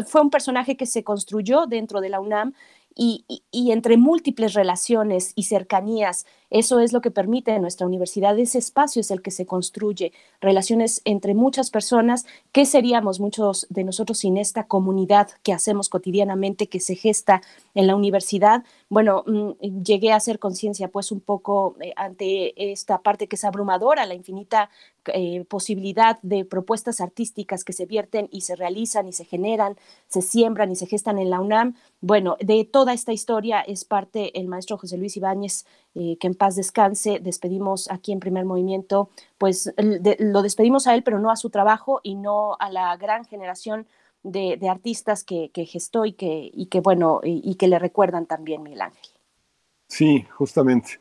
fue 0.07 0.20
un 0.20 0.31
personaje 0.31 0.76
que 0.76 0.85
se 0.85 1.03
construyó 1.03 1.64
dentro 1.66 2.03
de 2.03 2.11
la 2.11 2.20
UNAM 2.20 2.53
y, 2.95 3.24
entre 3.70 3.97
múltiples 3.97 4.55
relaciones 4.55 5.33
y 5.35 5.45
cercanías, 5.45 6.26
eso 6.51 6.80
es 6.80 6.92
lo 6.92 7.01
que 7.01 7.11
permite 7.11 7.59
nuestra 7.59 7.86
universidad, 7.86 8.38
ese 8.38 8.59
espacio 8.59 9.01
es 9.01 9.11
el 9.11 9.22
que 9.22 9.30
se 9.30 9.46
construye, 9.46 10.12
relaciones 10.40 11.01
entre 11.05 11.34
muchas 11.34 11.70
personas, 11.70 12.26
¿qué 12.53 12.66
seríamos 12.66 13.20
muchos 13.20 13.66
de 13.70 13.84
nosotros 13.84 14.18
sin 14.18 14.36
esta 14.36 14.66
comunidad 14.66 15.28
que 15.42 15.53
hacemos 15.53 15.88
cotidianamente, 15.88 16.66
que 16.66 16.80
se 16.80 16.96
gesta 16.96 17.42
en 17.74 17.86
la 17.86 17.96
universidad? 17.96 18.64
Bueno, 18.88 19.24
mmm, 19.26 19.51
llegué 19.84 20.12
a 20.12 20.16
hacer 20.16 20.38
conciencia 20.38 20.88
pues 20.88 21.12
un 21.12 21.20
poco 21.20 21.76
eh, 21.80 21.92
ante 21.96 22.72
esta 22.72 22.98
parte 22.98 23.28
que 23.28 23.36
es 23.36 23.44
abrumadora, 23.44 24.07
la 24.07 24.14
infinita 24.14 24.70
eh, 25.07 25.44
posibilidad 25.48 26.18
de 26.22 26.44
propuestas 26.44 27.01
artísticas 27.01 27.64
que 27.64 27.72
se 27.72 27.86
vierten 27.86 28.28
y 28.30 28.42
se 28.42 28.55
realizan 28.55 29.09
y 29.09 29.12
se 29.12 29.24
generan, 29.24 29.76
se 30.09 30.20
siembran 30.20 30.70
y 30.70 30.76
se 30.76 30.86
gestan 30.86 31.18
en 31.18 31.30
la 31.30 31.40
UNAM. 31.40 31.74
Bueno, 32.01 32.36
de 32.40 32.64
toda 32.64 32.92
esta 32.92 33.12
historia 33.12 33.61
es 33.61 33.84
parte 33.84 34.38
el 34.38 34.46
maestro 34.46 34.76
José 34.76 34.98
Luis 34.98 35.16
Ibáñez, 35.16 35.64
eh, 35.95 36.16
que 36.18 36.26
en 36.26 36.34
paz 36.34 36.57
descanse. 36.57 37.20
Despedimos 37.20 37.91
aquí 37.91 38.12
en 38.12 38.20
primer 38.20 38.45
movimiento, 38.45 39.11
pues 39.38 39.72
lo 39.76 40.43
despedimos 40.43 40.86
a 40.86 40.95
él, 40.95 41.03
pero 41.03 41.18
no 41.18 41.30
a 41.30 41.36
su 41.36 41.51
trabajo 41.51 42.01
y 42.03 42.14
no 42.14 42.57
a 42.61 42.70
la 42.70 42.97
gran 42.97 43.24
generación 43.24 43.86
de, 44.22 44.59
artistas 44.68 45.24
que, 45.24 45.51
gestó 45.66 46.05
y 46.05 46.12
que, 46.12 46.80
bueno, 46.82 47.20
y, 47.24 47.55
que 47.55 47.68
le 47.68 47.78
recuerdan 47.78 48.26
también, 48.26 48.62
Miguel 48.62 48.82
Ángel. 48.82 49.11
Sí, 49.88 50.24
justamente 50.36 51.01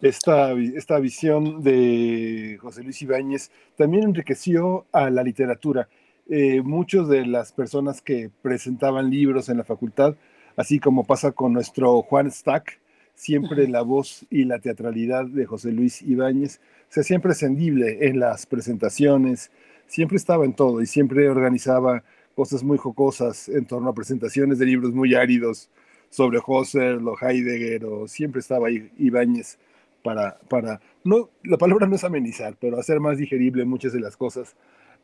esta, 0.00 0.52
esta 0.52 0.98
visión 0.98 1.62
de 1.62 2.58
José 2.60 2.82
Luis 2.82 3.02
Ibáñez 3.02 3.50
también 3.76 4.04
enriqueció 4.04 4.86
a 4.92 5.10
la 5.10 5.22
literatura. 5.22 5.88
Eh, 6.28 6.62
muchas 6.62 7.08
de 7.08 7.26
las 7.26 7.52
personas 7.52 8.02
que 8.02 8.30
presentaban 8.42 9.10
libros 9.10 9.48
en 9.48 9.58
la 9.58 9.64
facultad, 9.64 10.14
así 10.56 10.78
como 10.78 11.04
pasa 11.04 11.32
con 11.32 11.52
nuestro 11.52 12.02
Juan 12.02 12.30
Stack, 12.30 12.80
siempre 13.18 13.66
la 13.66 13.82
voz 13.82 14.24
y 14.30 14.44
la 14.44 14.60
teatralidad 14.60 15.26
de 15.26 15.44
José 15.44 15.72
Luis 15.72 16.02
Ibáñez 16.02 16.60
se 16.88 17.00
hacía 17.00 17.16
imprescindible 17.16 18.06
en 18.06 18.20
las 18.20 18.46
presentaciones, 18.46 19.50
siempre 19.88 20.16
estaba 20.16 20.44
en 20.44 20.54
todo 20.54 20.80
y 20.80 20.86
siempre 20.86 21.28
organizaba 21.28 22.04
cosas 22.36 22.62
muy 22.62 22.78
jocosas 22.78 23.48
en 23.48 23.66
torno 23.66 23.90
a 23.90 23.94
presentaciones 23.94 24.60
de 24.60 24.66
libros 24.66 24.94
muy 24.94 25.16
áridos 25.16 25.68
sobre 26.10 26.38
Husserl 26.38 27.08
o 27.08 27.16
Heidegger, 27.20 27.84
o 27.86 28.06
siempre 28.06 28.38
estaba 28.40 28.68
ahí 28.68 28.88
Ibáñez 28.98 29.58
para, 30.04 30.38
para, 30.48 30.80
no, 31.02 31.28
la 31.42 31.58
palabra 31.58 31.88
no 31.88 31.96
es 31.96 32.04
amenizar, 32.04 32.56
pero 32.60 32.78
hacer 32.78 33.00
más 33.00 33.18
digerible 33.18 33.64
muchas 33.64 33.92
de 33.92 34.00
las 34.00 34.16
cosas 34.16 34.54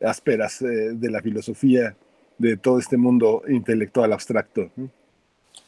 ásperas 0.00 0.62
eh, 0.62 0.92
de 0.94 1.10
la 1.10 1.20
filosofía, 1.20 1.96
de 2.38 2.56
todo 2.56 2.78
este 2.78 2.96
mundo 2.96 3.42
intelectual 3.48 4.12
abstracto. 4.12 4.70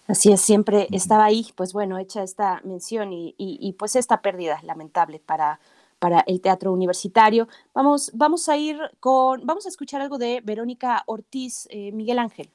Así 0.07 0.32
es, 0.32 0.40
siempre 0.40 0.86
estaba 0.92 1.24
ahí, 1.24 1.46
pues 1.57 1.72
bueno, 1.72 1.98
hecha 1.98 2.22
esta 2.22 2.61
mención 2.64 3.12
y, 3.12 3.34
y, 3.38 3.59
y 3.61 3.72
pues 3.72 3.96
esta 3.96 4.22
pérdida 4.22 4.61
lamentable 4.62 5.20
para, 5.24 5.59
para 5.98 6.20
el 6.26 6.40
teatro 6.40 6.72
universitario. 6.72 7.48
Vamos, 7.74 8.11
vamos 8.14 8.48
a 8.48 8.57
ir 8.57 8.78
con, 9.00 9.44
vamos 9.44 9.66
a 9.66 9.68
escuchar 9.68 10.00
algo 10.00 10.18
de 10.18 10.40
Verónica 10.44 11.02
Ortiz, 11.07 11.66
eh, 11.70 11.92
Miguel 11.92 12.18
Ángel. 12.18 12.50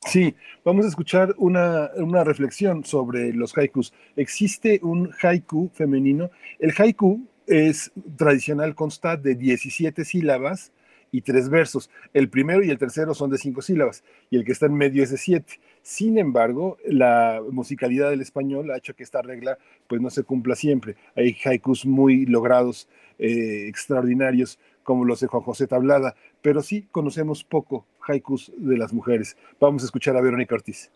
Sí, 0.00 0.34
vamos 0.64 0.84
a 0.84 0.88
escuchar 0.88 1.34
una, 1.38 1.90
una, 1.96 2.24
reflexión 2.24 2.84
sobre 2.84 3.32
los 3.32 3.56
haikus. 3.56 3.92
Existe 4.16 4.78
un 4.82 5.10
haiku 5.22 5.70
femenino. 5.72 6.30
El 6.58 6.74
haiku 6.76 7.26
es 7.46 7.90
tradicional, 8.16 8.74
consta 8.74 9.16
de 9.16 9.34
17 9.34 10.04
sílabas 10.04 10.72
y 11.14 11.20
tres 11.20 11.48
versos. 11.48 11.90
El 12.12 12.28
primero 12.28 12.64
y 12.64 12.70
el 12.70 12.78
tercero 12.78 13.14
son 13.14 13.30
de 13.30 13.38
cinco 13.38 13.62
sílabas 13.62 14.02
y 14.30 14.36
el 14.36 14.44
que 14.44 14.50
está 14.50 14.66
en 14.66 14.74
medio 14.74 15.04
es 15.04 15.10
de 15.12 15.16
siete. 15.16 15.60
Sin 15.80 16.18
embargo, 16.18 16.76
la 16.84 17.40
musicalidad 17.52 18.10
del 18.10 18.20
español 18.20 18.72
ha 18.72 18.78
hecho 18.78 18.96
que 18.96 19.04
esta 19.04 19.22
regla 19.22 19.56
pues 19.86 20.00
no 20.00 20.10
se 20.10 20.24
cumpla 20.24 20.56
siempre. 20.56 20.96
Hay 21.14 21.36
haikus 21.44 21.86
muy 21.86 22.26
logrados, 22.26 22.88
eh, 23.20 23.68
extraordinarios, 23.68 24.58
como 24.82 25.04
los 25.04 25.20
de 25.20 25.28
Juan 25.28 25.44
José 25.44 25.68
Tablada, 25.68 26.16
pero 26.42 26.62
sí 26.62 26.88
conocemos 26.90 27.44
poco 27.44 27.86
haikus 28.08 28.50
de 28.56 28.76
las 28.76 28.92
mujeres. 28.92 29.36
Vamos 29.60 29.84
a 29.84 29.86
escuchar 29.86 30.16
a 30.16 30.20
Verónica 30.20 30.56
Ortiz. 30.56 30.90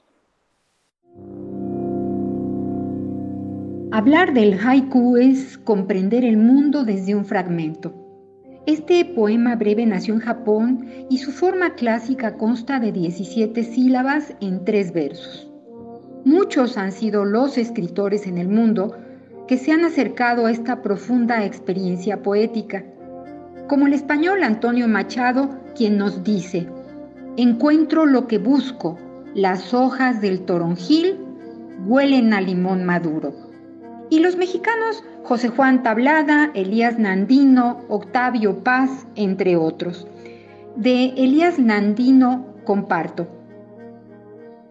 Hablar 3.92 4.34
del 4.34 4.58
haiku 4.58 5.16
es 5.16 5.58
comprender 5.58 6.24
el 6.24 6.38
mundo 6.38 6.84
desde 6.84 7.14
un 7.14 7.24
fragmento. 7.24 8.07
Este 8.68 9.02
poema 9.02 9.56
breve 9.56 9.86
nació 9.86 10.12
en 10.12 10.20
Japón 10.20 10.86
y 11.08 11.16
su 11.16 11.32
forma 11.32 11.74
clásica 11.74 12.36
consta 12.36 12.78
de 12.78 12.92
17 12.92 13.64
sílabas 13.64 14.34
en 14.42 14.62
tres 14.66 14.92
versos. 14.92 15.50
Muchos 16.26 16.76
han 16.76 16.92
sido 16.92 17.24
los 17.24 17.56
escritores 17.56 18.26
en 18.26 18.36
el 18.36 18.48
mundo 18.48 18.94
que 19.46 19.56
se 19.56 19.72
han 19.72 19.86
acercado 19.86 20.44
a 20.44 20.50
esta 20.50 20.82
profunda 20.82 21.46
experiencia 21.46 22.22
poética, 22.22 22.84
como 23.68 23.86
el 23.86 23.94
español 23.94 24.42
Antonio 24.42 24.86
Machado, 24.86 25.48
quien 25.74 25.96
nos 25.96 26.22
dice, 26.22 26.68
encuentro 27.38 28.04
lo 28.04 28.26
que 28.26 28.36
busco, 28.36 28.98
las 29.34 29.72
hojas 29.72 30.20
del 30.20 30.42
toronjil 30.42 31.16
huelen 31.86 32.34
a 32.34 32.42
limón 32.42 32.84
maduro. 32.84 33.32
Y 34.10 34.20
los 34.20 34.36
mexicanos 34.36 35.02
José 35.29 35.49
Juan 35.49 35.83
Tablada, 35.83 36.51
Elías 36.55 36.99
Nandino, 36.99 37.85
Octavio 37.91 38.64
Paz, 38.64 39.07
entre 39.14 39.57
otros. 39.57 40.09
De 40.74 41.12
Elías 41.18 41.59
Nandino 41.59 42.47
comparto. 42.64 43.29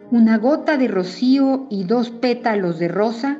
Una 0.10 0.39
gota 0.39 0.78
de 0.78 0.88
rocío 0.88 1.68
y 1.70 1.84
dos 1.84 2.10
pétalos 2.10 2.80
de 2.80 2.88
rosa 2.88 3.38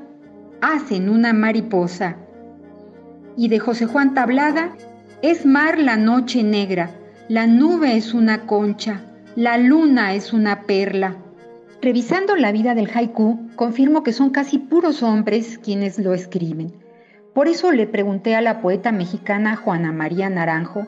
hacen 0.62 1.10
una 1.10 1.34
mariposa. 1.34 2.18
Y 3.36 3.48
de 3.48 3.58
José 3.58 3.88
Juan 3.88 4.14
Tablada, 4.14 4.76
es 5.24 5.44
mar 5.44 5.80
la 5.80 5.98
noche 5.98 6.44
negra, 6.44 6.92
la 7.30 7.48
nube 7.48 7.98
es 7.98 8.14
una 8.14 8.46
concha, 8.46 9.02
la 9.36 9.58
luna 9.58 10.14
es 10.14 10.34
una 10.34 10.68
perla. 10.68 11.16
Revisando 11.82 12.36
la 12.36 12.52
vida 12.52 12.76
del 12.76 12.92
haiku, 12.94 13.40
confirmo 13.56 14.04
que 14.04 14.14
son 14.14 14.30
casi 14.30 14.60
puros 14.60 15.02
hombres 15.02 15.58
quienes 15.58 15.98
lo 15.98 16.14
escriben. 16.14 16.86
Por 17.38 17.48
eso 17.48 17.72
le 17.72 17.86
pregunté 17.86 18.36
a 18.36 18.42
la 18.42 18.62
poeta 18.62 18.92
mexicana 18.92 19.56
Juana 19.58 19.92
María 19.92 20.28
Naranjo, 20.28 20.88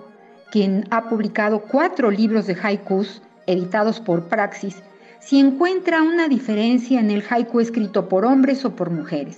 quien 0.52 0.84
ha 0.89 1.08
publicado 1.08 1.62
cuatro 1.62 2.10
libros 2.10 2.47
de 2.47 2.58
haikus 2.60 3.22
editados 3.45 4.00
por 4.00 4.30
Praxis, 4.30 4.82
si 5.20 5.39
encuentra 5.39 6.02
una 6.02 6.28
diferencia 6.28 7.00
en 7.00 7.12
el 7.12 7.24
haiku 7.30 7.60
escrito 7.60 8.10
por 8.10 8.26
hombres 8.26 8.66
o 8.66 8.76
por 8.76 8.89
mujeres. 8.89 9.38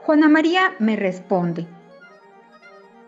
Juana 0.00 0.30
María 0.30 0.72
me 0.78 0.96
responde, 0.96 1.66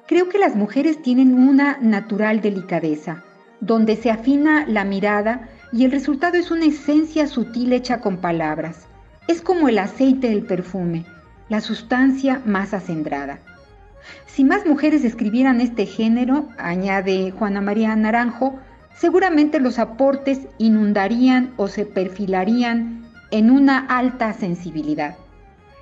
creo 0.06 0.28
que 0.28 0.38
las 0.38 0.54
mujeres 0.54 1.00
tienen 1.00 1.32
una 1.32 1.78
natural 1.80 2.42
delicadeza, 2.42 3.24
donde 3.60 3.96
se 3.96 4.10
afina 4.10 4.66
la 4.68 4.84
mirada 4.84 5.48
y 5.72 5.86
el 5.86 5.90
resultado 5.90 6.36
es 6.36 6.50
una 6.50 6.66
esencia 6.66 7.26
sutil 7.26 7.72
hecha 7.72 8.02
con 8.02 8.18
palabras. 8.18 8.86
Es 9.26 9.40
como 9.40 9.70
el 9.70 9.78
aceite 9.78 10.28
del 10.28 10.42
perfume, 10.42 11.06
la 11.48 11.60
sustancia 11.60 12.42
más 12.44 12.74
acendrada. 12.74 13.38
Si 14.26 14.44
más 14.44 14.66
mujeres 14.66 15.04
escribieran 15.04 15.60
este 15.60 15.86
género, 15.86 16.48
añade 16.58 17.32
Juana 17.32 17.60
María 17.60 17.94
Naranjo, 17.96 18.58
seguramente 18.96 19.60
los 19.60 19.78
aportes 19.78 20.40
inundarían 20.58 21.52
o 21.56 21.68
se 21.68 21.86
perfilarían 21.86 23.04
en 23.30 23.50
una 23.50 23.78
alta 23.78 24.32
sensibilidad. 24.32 25.16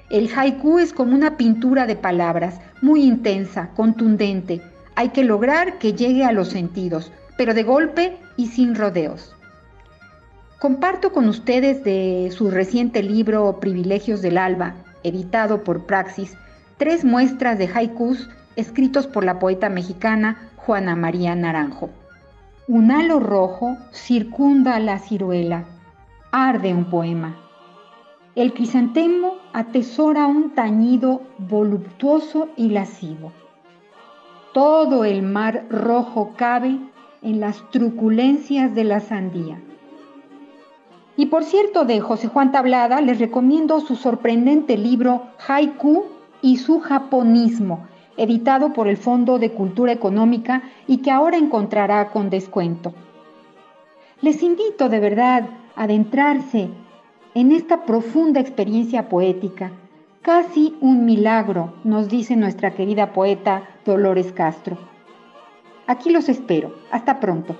El 0.08 0.30
haiku 0.34 0.78
es 0.78 0.92
como 0.92 1.14
una 1.14 1.36
pintura 1.36 1.86
de 1.86 1.96
palabras, 1.96 2.60
muy 2.80 3.02
intensa, 3.02 3.70
contundente. 3.74 4.62
Hay 4.94 5.08
que 5.08 5.24
lograr 5.24 5.78
que 5.78 5.94
llegue 5.94 6.24
a 6.24 6.32
los 6.32 6.48
sentidos, 6.48 7.12
pero 7.36 7.54
de 7.54 7.64
golpe 7.64 8.16
y 8.36 8.46
sin 8.46 8.74
rodeos. 8.74 9.34
Comparto 10.60 11.12
con 11.12 11.28
ustedes 11.28 11.84
de 11.84 12.32
su 12.34 12.50
reciente 12.50 13.02
libro 13.02 13.58
Privilegios 13.60 14.22
del 14.22 14.38
Alba, 14.38 14.74
editado 15.06 15.64
por 15.64 15.86
Praxis, 15.86 16.36
tres 16.76 17.04
muestras 17.04 17.58
de 17.58 17.70
haikus 17.72 18.28
escritos 18.56 19.06
por 19.06 19.24
la 19.24 19.38
poeta 19.38 19.68
mexicana 19.68 20.50
Juana 20.56 20.96
María 20.96 21.34
Naranjo. 21.34 21.90
Un 22.68 22.90
halo 22.90 23.20
rojo 23.20 23.76
circunda 23.92 24.80
la 24.80 24.98
ciruela, 24.98 25.64
arde 26.32 26.74
un 26.74 26.90
poema. 26.90 27.36
El 28.34 28.52
crisantemo 28.52 29.36
atesora 29.52 30.26
un 30.26 30.54
tañido 30.54 31.22
voluptuoso 31.38 32.48
y 32.56 32.70
lascivo. 32.70 33.32
Todo 34.52 35.04
el 35.04 35.22
mar 35.22 35.66
rojo 35.70 36.34
cabe 36.36 36.78
en 37.22 37.40
las 37.40 37.70
truculencias 37.70 38.74
de 38.74 38.84
la 38.84 39.00
sandía. 39.00 39.60
Y 41.16 41.26
por 41.26 41.44
cierto, 41.44 41.84
de 41.84 42.00
José 42.00 42.28
Juan 42.28 42.52
Tablada, 42.52 43.00
les 43.00 43.18
recomiendo 43.18 43.80
su 43.80 43.96
sorprendente 43.96 44.76
libro 44.76 45.22
Haiku 45.46 46.04
y 46.42 46.58
su 46.58 46.80
japonismo, 46.80 47.86
editado 48.16 48.72
por 48.72 48.86
el 48.86 48.98
Fondo 48.98 49.38
de 49.38 49.52
Cultura 49.52 49.92
Económica 49.92 50.62
y 50.86 50.98
que 50.98 51.10
ahora 51.10 51.38
encontrará 51.38 52.10
con 52.10 52.28
descuento. 52.28 52.92
Les 54.20 54.42
invito 54.42 54.88
de 54.88 55.00
verdad 55.00 55.48
a 55.74 55.84
adentrarse 55.84 56.68
en 57.34 57.52
esta 57.52 57.84
profunda 57.84 58.40
experiencia 58.40 59.08
poética, 59.08 59.72
casi 60.22 60.74
un 60.80 61.04
milagro, 61.04 61.74
nos 61.84 62.08
dice 62.08 62.34
nuestra 62.34 62.74
querida 62.74 63.12
poeta 63.12 63.62
Dolores 63.84 64.32
Castro. 64.32 64.78
Aquí 65.86 66.10
los 66.10 66.28
espero. 66.28 66.74
Hasta 66.90 67.20
pronto. 67.20 67.56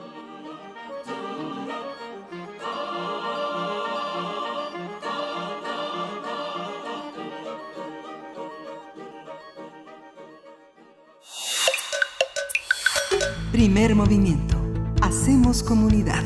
Primer 13.57 13.95
movimiento. 13.95 14.55
Hacemos 15.01 15.63
comunidad. 15.63 16.23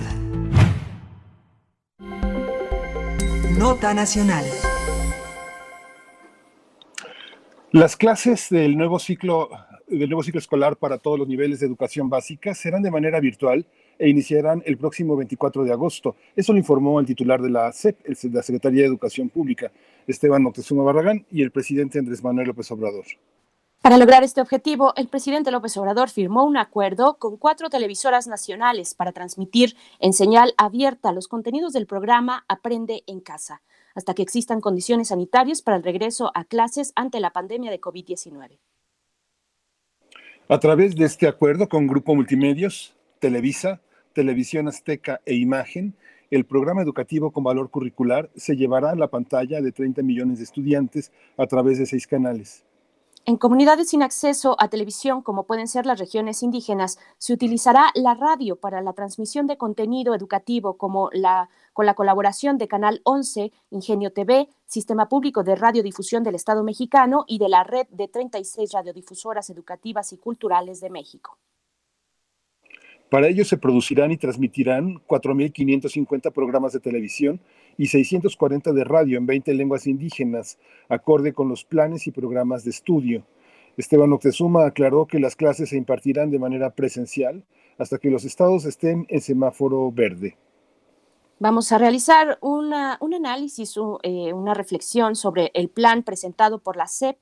Nota 3.56 3.94
Nacional. 3.94 4.44
Las 7.70 7.96
clases 7.96 8.48
del 8.50 8.76
nuevo 8.76 8.98
ciclo 8.98 9.48
del 9.86 10.08
nuevo 10.08 10.24
ciclo 10.24 10.40
escolar 10.40 10.76
para 10.76 10.98
todos 10.98 11.20
los 11.20 11.28
niveles 11.28 11.60
de 11.60 11.66
educación 11.66 12.10
básica 12.10 12.52
serán 12.52 12.82
de 12.82 12.90
manera 12.90 13.20
virtual 13.20 13.64
e 13.96 14.08
iniciarán 14.08 14.64
el 14.66 14.76
próximo 14.76 15.16
24 15.16 15.62
de 15.62 15.70
agosto. 15.70 16.16
Eso 16.34 16.52
lo 16.52 16.58
informó 16.58 16.98
el 16.98 17.06
titular 17.06 17.40
de 17.40 17.50
la 17.50 17.70
SEP, 17.70 17.96
la 18.32 18.42
Secretaría 18.42 18.80
de 18.80 18.88
Educación 18.88 19.28
Pública, 19.28 19.70
Esteban 20.04 20.42
Moctezuma 20.42 20.82
Barragán, 20.82 21.24
y 21.30 21.42
el 21.42 21.52
presidente 21.52 22.00
Andrés 22.00 22.24
Manuel 22.24 22.48
López 22.48 22.68
Obrador. 22.72 23.04
Para 23.82 23.96
lograr 23.96 24.22
este 24.22 24.42
objetivo, 24.42 24.92
el 24.96 25.08
presidente 25.08 25.50
López 25.50 25.74
Obrador 25.78 26.10
firmó 26.10 26.44
un 26.44 26.58
acuerdo 26.58 27.16
con 27.16 27.38
cuatro 27.38 27.70
televisoras 27.70 28.26
nacionales 28.26 28.94
para 28.94 29.12
transmitir 29.12 29.74
en 30.00 30.12
señal 30.12 30.52
abierta 30.58 31.12
los 31.12 31.28
contenidos 31.28 31.72
del 31.72 31.86
programa 31.86 32.44
Aprende 32.46 33.02
en 33.06 33.20
Casa, 33.20 33.62
hasta 33.94 34.12
que 34.12 34.20
existan 34.20 34.60
condiciones 34.60 35.08
sanitarias 35.08 35.62
para 35.62 35.78
el 35.78 35.82
regreso 35.82 36.30
a 36.34 36.44
clases 36.44 36.92
ante 36.94 37.20
la 37.20 37.30
pandemia 37.30 37.70
de 37.70 37.80
COVID-19. 37.80 38.58
A 40.50 40.60
través 40.60 40.94
de 40.94 41.06
este 41.06 41.26
acuerdo 41.26 41.66
con 41.66 41.86
Grupo 41.86 42.14
Multimedios, 42.14 42.94
Televisa, 43.18 43.80
Televisión 44.12 44.68
Azteca 44.68 45.22
e 45.24 45.36
Imagen, 45.36 45.94
el 46.30 46.44
programa 46.44 46.82
educativo 46.82 47.30
con 47.30 47.44
valor 47.44 47.70
curricular 47.70 48.28
se 48.36 48.56
llevará 48.56 48.90
a 48.90 48.96
la 48.96 49.08
pantalla 49.08 49.62
de 49.62 49.72
30 49.72 50.02
millones 50.02 50.36
de 50.36 50.44
estudiantes 50.44 51.12
a 51.38 51.46
través 51.46 51.78
de 51.78 51.86
seis 51.86 52.06
canales. 52.06 52.66
En 53.30 53.36
comunidades 53.36 53.90
sin 53.90 54.02
acceso 54.02 54.56
a 54.58 54.66
televisión, 54.66 55.22
como 55.22 55.46
pueden 55.46 55.68
ser 55.68 55.86
las 55.86 56.00
regiones 56.00 56.42
indígenas, 56.42 56.98
se 57.16 57.32
utilizará 57.32 57.92
la 57.94 58.14
radio 58.14 58.56
para 58.56 58.80
la 58.82 58.92
transmisión 58.92 59.46
de 59.46 59.56
contenido 59.56 60.16
educativo, 60.16 60.76
como 60.76 61.10
la, 61.12 61.48
con 61.72 61.86
la 61.86 61.94
colaboración 61.94 62.58
de 62.58 62.66
Canal 62.66 63.00
11, 63.04 63.52
Ingenio 63.70 64.12
TV, 64.12 64.48
Sistema 64.66 65.08
Público 65.08 65.44
de 65.44 65.54
Radiodifusión 65.54 66.24
del 66.24 66.34
Estado 66.34 66.64
mexicano 66.64 67.24
y 67.28 67.38
de 67.38 67.48
la 67.48 67.62
red 67.62 67.86
de 67.90 68.08
36 68.08 68.72
radiodifusoras 68.72 69.48
educativas 69.48 70.12
y 70.12 70.16
culturales 70.16 70.80
de 70.80 70.90
México. 70.90 71.38
Para 73.10 73.28
ello 73.28 73.44
se 73.44 73.58
producirán 73.58 74.10
y 74.10 74.16
transmitirán 74.16 74.96
4.550 75.06 76.32
programas 76.32 76.72
de 76.72 76.80
televisión 76.80 77.40
y 77.80 77.86
640 77.86 78.74
de 78.74 78.84
radio 78.84 79.16
en 79.16 79.24
20 79.24 79.54
lenguas 79.54 79.86
indígenas, 79.86 80.58
acorde 80.90 81.32
con 81.32 81.48
los 81.48 81.64
planes 81.64 82.06
y 82.06 82.10
programas 82.10 82.62
de 82.62 82.72
estudio. 82.72 83.24
Esteban 83.78 84.12
Octezuma 84.12 84.66
aclaró 84.66 85.06
que 85.06 85.18
las 85.18 85.34
clases 85.34 85.70
se 85.70 85.78
impartirán 85.78 86.30
de 86.30 86.38
manera 86.38 86.74
presencial 86.74 87.42
hasta 87.78 87.96
que 87.96 88.10
los 88.10 88.26
estados 88.26 88.66
estén 88.66 89.06
en 89.08 89.22
semáforo 89.22 89.90
verde. 89.90 90.36
Vamos 91.38 91.72
a 91.72 91.78
realizar 91.78 92.36
una, 92.42 92.98
un 93.00 93.14
análisis, 93.14 93.74
eh, 94.02 94.34
una 94.34 94.52
reflexión 94.52 95.16
sobre 95.16 95.50
el 95.54 95.70
plan 95.70 96.02
presentado 96.02 96.58
por 96.58 96.76
la 96.76 96.86
CEP 96.86 97.16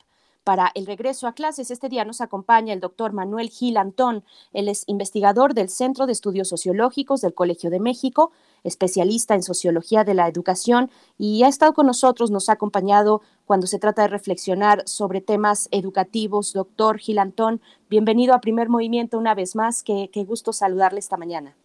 para 0.48 0.72
el 0.74 0.86
regreso 0.86 1.26
a 1.26 1.34
clases. 1.34 1.70
Este 1.70 1.90
día 1.90 2.06
nos 2.06 2.22
acompaña 2.22 2.72
el 2.72 2.80
doctor 2.80 3.12
Manuel 3.12 3.50
Gil 3.50 3.76
Antón. 3.76 4.24
Él 4.54 4.68
es 4.68 4.82
investigador 4.86 5.52
del 5.52 5.68
Centro 5.68 6.06
de 6.06 6.12
Estudios 6.12 6.48
Sociológicos 6.48 7.20
del 7.20 7.34
Colegio 7.34 7.68
de 7.68 7.80
México, 7.80 8.32
especialista 8.64 9.34
en 9.34 9.42
sociología 9.42 10.04
de 10.04 10.14
la 10.14 10.28
educación 10.28 10.90
y 11.18 11.42
ha 11.42 11.48
estado 11.48 11.74
con 11.74 11.86
nosotros, 11.86 12.30
nos 12.30 12.48
ha 12.48 12.52
acompañado 12.52 13.22
cuando 13.44 13.66
se 13.66 13.78
trata 13.78 14.02
de 14.02 14.08
reflexionar 14.08 14.82
sobre 14.86 15.20
temas 15.20 15.68
educativos. 15.70 16.52
Doctor 16.52 16.98
Gilantón, 16.98 17.60
bienvenido 17.88 18.34
a 18.34 18.40
Primer 18.40 18.68
Movimiento 18.68 19.18
una 19.18 19.34
vez 19.34 19.56
más. 19.56 19.82
Qué, 19.82 20.10
qué 20.12 20.24
gusto 20.24 20.52
saludarle 20.52 20.98
esta 20.98 21.16
mañana. 21.16 21.56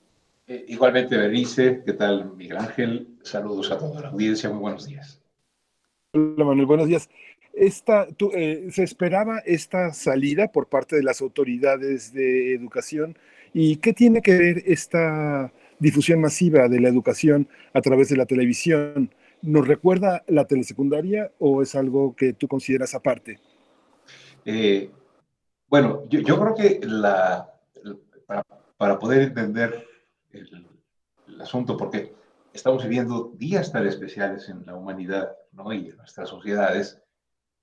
Eh, 0.48 0.66
igualmente, 0.68 1.16
Bernice, 1.16 1.84
¿qué 1.86 1.94
tal, 1.94 2.36
Miguel 2.36 2.58
Ángel? 2.58 3.08
Saludos 3.22 3.72
a 3.72 3.78
toda 3.78 4.02
la 4.02 4.10
audiencia, 4.10 4.50
muy 4.50 4.60
buenos 4.60 4.88
días. 4.88 5.22
Hola, 6.14 6.46
Manuel, 6.46 6.66
buenos 6.66 6.88
días. 6.88 7.10
Esta, 7.54 8.08
tú, 8.18 8.32
eh, 8.34 8.68
¿Se 8.72 8.84
esperaba 8.84 9.40
esta 9.46 9.94
salida 9.94 10.52
por 10.52 10.68
parte 10.68 10.96
de 10.96 11.04
las 11.04 11.22
autoridades 11.22 12.12
de 12.14 12.54
educación? 12.56 13.18
¿Y 13.54 13.78
qué 13.78 13.94
tiene 13.94 14.22
que 14.22 14.38
ver 14.38 14.64
esta 14.66 15.54
difusión 15.84 16.22
masiva 16.22 16.68
de 16.70 16.80
la 16.80 16.90
educación 16.90 17.48
a 17.74 17.82
través 17.82 18.10
de 18.10 18.18
la 18.18 18.26
televisión? 18.26 19.14
¿Nos 19.42 19.68
recuerda 19.68 20.24
la 20.28 20.46
telesecundaria 20.46 21.32
o 21.40 21.62
es 21.62 21.76
algo 21.76 22.16
que 22.16 22.34
tú 22.34 22.48
consideras 22.48 22.96
aparte? 22.96 23.40
Eh, 24.46 24.90
bueno, 25.68 26.04
yo, 26.10 26.22
yo, 26.22 26.40
creo 26.40 26.56
que 26.56 26.80
la, 26.88 27.54
para, 28.26 28.44
para 28.78 28.98
poder 28.98 29.24
entender 29.24 29.86
el, 30.32 30.68
el, 31.28 31.42
asunto, 31.42 31.76
porque 31.76 32.14
estamos 32.54 32.84
viviendo 32.84 33.34
días 33.36 33.72
tan 33.72 33.86
especiales 33.86 34.48
en 34.48 34.66
la 34.66 34.76
humanidad 34.76 35.36
¿no? 35.52 35.74
y 35.74 35.90
en 35.90 35.98
nuestras 35.98 36.30
sociedades, 36.30 37.02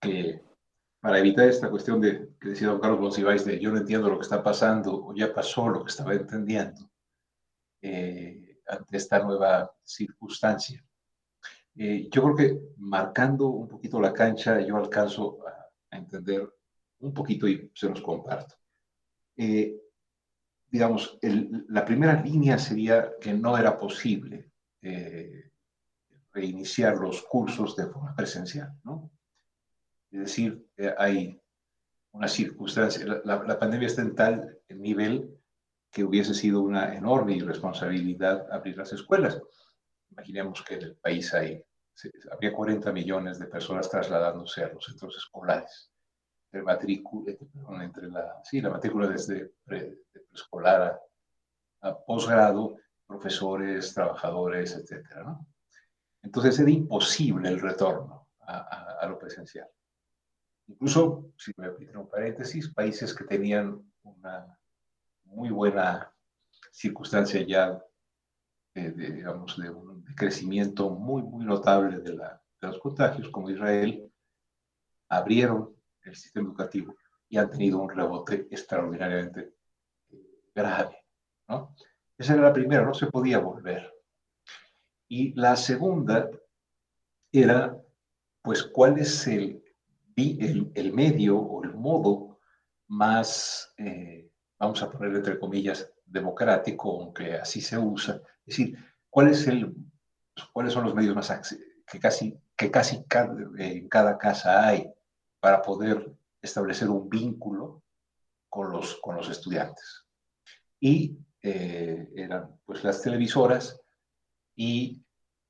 que 0.00 0.42
para 1.00 1.18
evitar 1.18 1.48
esta 1.48 1.70
cuestión 1.70 2.00
de 2.00 2.28
que 2.38 2.50
decía 2.50 2.68
don 2.68 2.80
Carlos 2.80 3.00
Monsiváis 3.00 3.44
de 3.46 3.58
yo 3.58 3.70
no 3.70 3.78
entiendo 3.78 4.10
lo 4.10 4.18
que 4.18 4.24
está 4.24 4.42
pasando 4.42 5.06
o 5.06 5.14
ya 5.14 5.32
pasó 5.32 5.68
lo 5.68 5.82
que 5.82 5.90
estaba 5.90 6.12
entendiendo 6.12 6.90
eh, 7.82 8.60
ante 8.66 8.96
esta 8.96 9.18
nueva 9.20 9.70
circunstancia. 9.82 10.84
Eh, 11.76 12.08
yo 12.10 12.22
creo 12.22 12.36
que 12.36 12.60
marcando 12.78 13.48
un 13.48 13.68
poquito 13.68 14.00
la 14.00 14.12
cancha 14.12 14.60
yo 14.60 14.76
alcanzo 14.76 15.38
a, 15.46 15.96
entender 15.96 16.48
un 17.00 17.12
poquito 17.12 17.48
y 17.48 17.70
se 17.74 17.88
los 17.88 18.00
comparto. 18.00 18.54
Eh, 19.36 19.76
digamos, 20.68 21.18
la 21.68 21.84
primera 21.84 22.22
línea 22.22 22.58
sería 22.58 23.10
que 23.20 23.32
no 23.32 23.58
era 23.58 23.76
posible 23.76 24.52
eh, 24.82 25.50
reiniciar 26.32 26.96
los 26.96 27.22
cursos 27.22 27.74
de 27.74 27.86
forma 27.86 28.14
presencial, 28.14 28.72
¿no? 28.84 29.10
Es 30.12 30.20
decir, 30.20 30.64
hay 30.98 31.40
una 32.12 32.28
circunstancia, 32.28 33.04
la, 33.24 33.42
la, 33.42 33.58
pandemia 33.58 33.86
está 33.86 34.02
en 34.02 34.14
tal 34.14 34.58
nivel 34.68 35.39
que 35.90 36.04
hubiese 36.04 36.34
sido 36.34 36.60
una 36.60 36.94
enorme 36.94 37.34
irresponsabilidad 37.34 38.50
abrir 38.52 38.76
las 38.76 38.92
escuelas. 38.92 39.40
Imaginemos 40.10 40.62
que 40.62 40.74
en 40.74 40.82
el 40.82 40.96
país 40.96 41.32
hay, 41.34 41.64
había 42.30 42.52
40 42.52 42.92
millones 42.92 43.38
de 43.38 43.46
personas 43.46 43.90
trasladándose 43.90 44.64
a 44.64 44.72
los 44.72 44.84
centros 44.84 45.16
escolares 45.16 45.90
matrícula, 46.58 47.32
entre 47.82 48.08
la, 48.08 48.40
sí, 48.44 48.60
la 48.60 48.70
matrícula 48.70 49.08
desde 49.08 49.52
pre, 49.64 49.98
de 50.12 50.20
preescolar 50.20 51.00
a, 51.80 51.88
a, 51.88 52.04
posgrado, 52.04 52.76
profesores, 53.06 53.94
trabajadores, 53.94 54.74
etcétera, 54.74 55.22
¿no? 55.22 55.46
Entonces 56.22 56.58
era 56.58 56.70
imposible 56.70 57.48
el 57.48 57.60
retorno 57.60 58.28
a, 58.40 58.58
a, 58.58 58.98
a, 59.00 59.06
lo 59.06 59.18
presencial. 59.18 59.68
Incluso, 60.66 61.32
si 61.36 61.52
me 61.56 61.70
permiten 61.70 61.96
un 61.96 62.10
paréntesis, 62.10 62.72
países 62.74 63.14
que 63.14 63.24
tenían 63.24 63.80
una 64.02 64.58
muy 65.30 65.50
buena 65.50 66.12
circunstancia 66.70 67.42
ya, 67.42 67.82
de, 68.74 68.90
digamos, 68.92 69.56
de 69.58 69.70
un 69.70 70.04
crecimiento 70.16 70.90
muy, 70.90 71.22
muy 71.22 71.44
notable 71.44 71.98
de, 71.98 72.14
la, 72.14 72.42
de 72.60 72.68
los 72.68 72.78
contagios, 72.78 73.28
como 73.30 73.50
Israel, 73.50 74.10
abrieron 75.08 75.74
el 76.02 76.14
sistema 76.14 76.48
educativo 76.48 76.94
y 77.28 77.36
han 77.38 77.50
tenido 77.50 77.78
un 77.78 77.90
rebote 77.90 78.48
extraordinariamente 78.50 79.54
grave. 80.54 81.04
¿no? 81.48 81.74
Esa 82.16 82.34
era 82.34 82.42
la 82.42 82.52
primera, 82.52 82.84
no 82.84 82.94
se 82.94 83.06
podía 83.06 83.38
volver. 83.38 83.92
Y 85.08 85.34
la 85.34 85.56
segunda 85.56 86.30
era, 87.32 87.76
pues, 88.42 88.62
cuál 88.62 88.98
es 88.98 89.26
el, 89.26 89.62
el, 90.16 90.70
el 90.74 90.92
medio 90.92 91.38
o 91.38 91.64
el 91.64 91.74
modo 91.74 92.40
más, 92.88 93.72
eh, 93.78 94.29
vamos 94.60 94.82
a 94.82 94.90
poner 94.90 95.16
entre 95.16 95.38
comillas, 95.38 95.90
democrático, 96.04 97.00
aunque 97.00 97.34
así 97.34 97.62
se 97.62 97.78
usa. 97.78 98.20
Es 98.46 98.56
decir, 98.56 98.78
cuáles 99.08 99.42
son 99.42 100.84
los 100.84 100.94
medios 100.94 101.16
más 101.16 101.56
que 101.86 101.98
casi, 101.98 102.38
que 102.54 102.70
casi 102.70 103.04
en 103.58 103.88
cada 103.88 104.18
casa 104.18 104.68
hay 104.68 104.92
para 105.40 105.62
poder 105.62 106.12
establecer 106.42 106.90
un 106.90 107.08
vínculo 107.08 107.82
con 108.48 108.70
los, 108.70 108.96
con 108.96 109.16
los 109.16 109.30
estudiantes. 109.30 110.04
Y 110.78 111.16
eh, 111.42 112.10
eran 112.14 112.60
pues 112.66 112.84
las 112.84 113.00
televisoras 113.00 113.80
y 114.54 115.02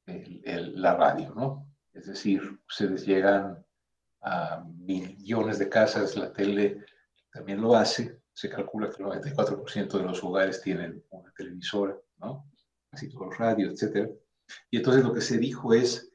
la 0.06 0.94
radio, 0.94 1.32
¿no? 1.34 1.66
Es 1.92 2.06
decir, 2.06 2.60
ustedes 2.68 3.06
llegan 3.06 3.64
a 4.22 4.64
millones 4.78 5.58
de 5.58 5.68
casas, 5.68 6.16
la 6.16 6.32
tele 6.32 6.84
también 7.32 7.60
lo 7.60 7.76
hace, 7.76 8.19
se 8.40 8.48
calcula 8.48 8.88
que 8.88 9.02
el 9.02 9.08
94% 9.10 9.98
de 9.98 10.02
los 10.02 10.24
hogares 10.24 10.62
tienen 10.62 11.04
una 11.10 11.30
televisora, 11.32 11.94
¿no? 12.20 12.46
Así 12.90 13.06
todos 13.10 13.26
los 13.26 13.38
radios, 13.38 13.82
etc. 13.82 14.10
Y 14.70 14.78
entonces 14.78 15.04
lo 15.04 15.12
que 15.12 15.20
se 15.20 15.36
dijo 15.36 15.74
es, 15.74 16.10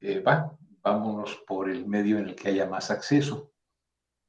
eh, 0.00 0.18
va, 0.18 0.58
vámonos 0.82 1.44
por 1.46 1.70
el 1.70 1.86
medio 1.86 2.18
en 2.18 2.30
el 2.30 2.34
que 2.34 2.48
haya 2.48 2.66
más 2.66 2.90
acceso. 2.90 3.52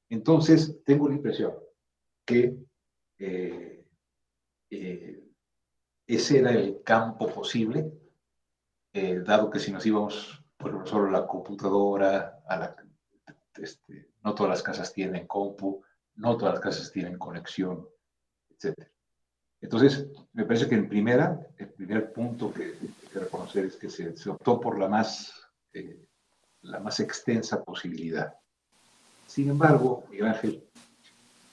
Entonces, 0.08 0.84
tengo 0.86 1.10
la 1.10 1.16
impresión 1.16 1.56
que 2.24 2.56
eh, 3.18 3.84
eh, 4.70 5.24
ese 6.06 6.38
era 6.38 6.52
el 6.52 6.84
campo 6.84 7.28
posible, 7.34 7.92
eh, 8.94 9.20
dado 9.26 9.50
que 9.50 9.58
si 9.58 9.72
nos 9.72 9.84
íbamos 9.84 10.44
por 10.58 10.88
solo 10.88 11.10
la 11.10 11.26
computadora, 11.26 12.44
a 12.48 12.56
la, 12.56 12.76
este, 13.58 14.12
no 14.24 14.36
todas 14.36 14.52
las 14.52 14.62
casas 14.62 14.94
tienen 14.94 15.26
compu, 15.26 15.82
no 16.16 16.38
todas 16.38 16.56
las 16.56 16.64
casas 16.64 16.92
tienen 16.92 17.18
conexión, 17.18 17.88
etc. 18.50 18.88
Entonces, 19.62 20.08
me 20.34 20.46
parece 20.46 20.68
que 20.68 20.76
en 20.76 20.88
primera, 20.88 21.40
el 21.58 21.70
primer 21.70 22.14
punto 22.14 22.54
que 22.54 22.64
hay 22.64 22.94
que 23.12 23.20
reconocer 23.20 23.66
es 23.66 23.76
que 23.76 23.90
se, 23.90 24.16
se 24.16 24.30
optó 24.30 24.60
por 24.60 24.80
la 24.80 24.88
más 24.88 25.34
eh, 25.74 26.06
la 26.66 26.80
más 26.80 27.00
extensa 27.00 27.64
posibilidad. 27.64 28.34
Sin 29.28 29.50
embargo, 29.50 30.06
Miguel 30.10 30.28
Ángel, 30.28 30.64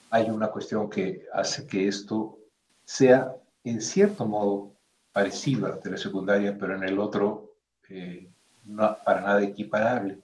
hay 0.09 0.29
una 0.29 0.47
cuestión 0.49 0.89
que 0.89 1.25
hace 1.33 1.67
que 1.67 1.87
esto 1.87 2.39
sea, 2.85 3.35
en 3.63 3.81
cierto 3.81 4.25
modo, 4.25 4.73
parecido 5.11 5.67
a 5.67 5.69
la 5.69 5.79
telesecundaria, 5.79 6.57
pero 6.57 6.75
en 6.75 6.83
el 6.83 6.99
otro 6.99 7.57
eh, 7.89 8.31
no 8.65 8.97
para 9.03 9.21
nada 9.21 9.43
equiparable. 9.43 10.19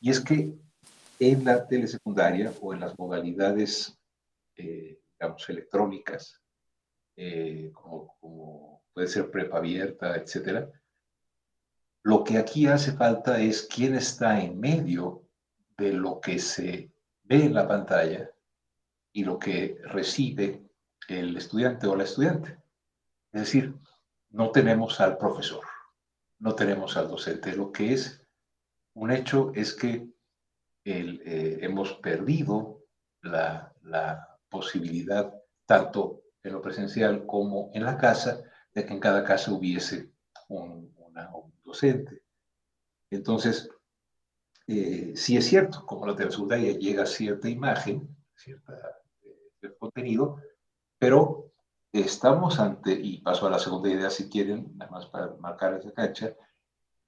Y 0.00 0.10
es 0.10 0.20
que 0.20 0.54
en 1.18 1.44
la 1.44 1.66
telesecundaria 1.66 2.52
o 2.60 2.74
en 2.74 2.80
las 2.80 2.98
modalidades, 2.98 3.98
eh, 4.56 5.00
digamos, 5.12 5.48
electrónicas, 5.48 6.40
eh, 7.16 7.70
como, 7.72 8.16
como, 8.20 8.82
puede 8.92 9.08
ser 9.08 9.30
prepa 9.30 9.58
abierta, 9.58 10.16
etcétera, 10.16 10.70
lo 12.02 12.22
que 12.22 12.38
aquí 12.38 12.66
hace 12.66 12.92
falta 12.92 13.40
es 13.40 13.62
quién 13.62 13.94
está 13.94 14.40
en 14.40 14.60
medio 14.60 15.22
de 15.78 15.92
lo 15.92 16.20
que 16.20 16.38
se 16.38 16.90
ve 17.22 17.44
en 17.44 17.54
la 17.54 17.66
pantalla 17.66 18.30
y 19.12 19.24
lo 19.24 19.38
que 19.38 19.78
recibe 19.84 20.62
el 21.08 21.36
estudiante 21.36 21.86
o 21.86 21.96
la 21.96 22.04
estudiante. 22.04 22.58
Es 23.32 23.42
decir, 23.42 23.74
no 24.30 24.50
tenemos 24.50 25.00
al 25.00 25.16
profesor, 25.16 25.64
no 26.38 26.54
tenemos 26.54 26.96
al 26.96 27.08
docente. 27.08 27.56
Lo 27.56 27.72
que 27.72 27.94
es 27.94 28.22
un 28.94 29.10
hecho 29.10 29.52
es 29.54 29.74
que 29.74 30.06
eh, 30.84 31.58
hemos 31.62 31.94
perdido 31.94 32.84
la, 33.22 33.70
posibilidad, 34.50 35.34
tanto 35.66 36.22
en 36.44 36.52
lo 36.52 36.62
presencial 36.62 37.26
como 37.26 37.70
en 37.74 37.82
la 37.82 37.96
casa, 37.96 38.40
de 38.72 38.86
que 38.86 38.92
en 38.92 39.00
cada 39.00 39.24
casa 39.24 39.50
hubiese 39.52 40.12
un, 40.48 40.94
docente. 41.64 42.22
Entonces, 43.10 43.68
eh, 44.68 45.12
sí 45.16 45.36
es 45.36 45.46
cierto, 45.46 45.84
como 45.86 46.06
la 46.06 46.14
telesecundaria 46.14 46.78
llega 46.78 47.04
cierta 47.04 47.48
imagen, 47.48 48.16
cierta, 48.36 48.78
eh, 49.22 49.74
contenido, 49.78 50.36
pero 50.98 51.50
estamos 51.92 52.60
ante, 52.60 52.92
y 52.92 53.18
paso 53.22 53.46
a 53.46 53.50
la 53.50 53.58
segunda 53.58 53.88
idea 53.88 54.10
si 54.10 54.28
quieren, 54.28 54.72
nada 54.76 54.90
más 54.90 55.06
para 55.06 55.34
marcar 55.36 55.74
esa 55.74 55.92
cancha, 55.92 56.34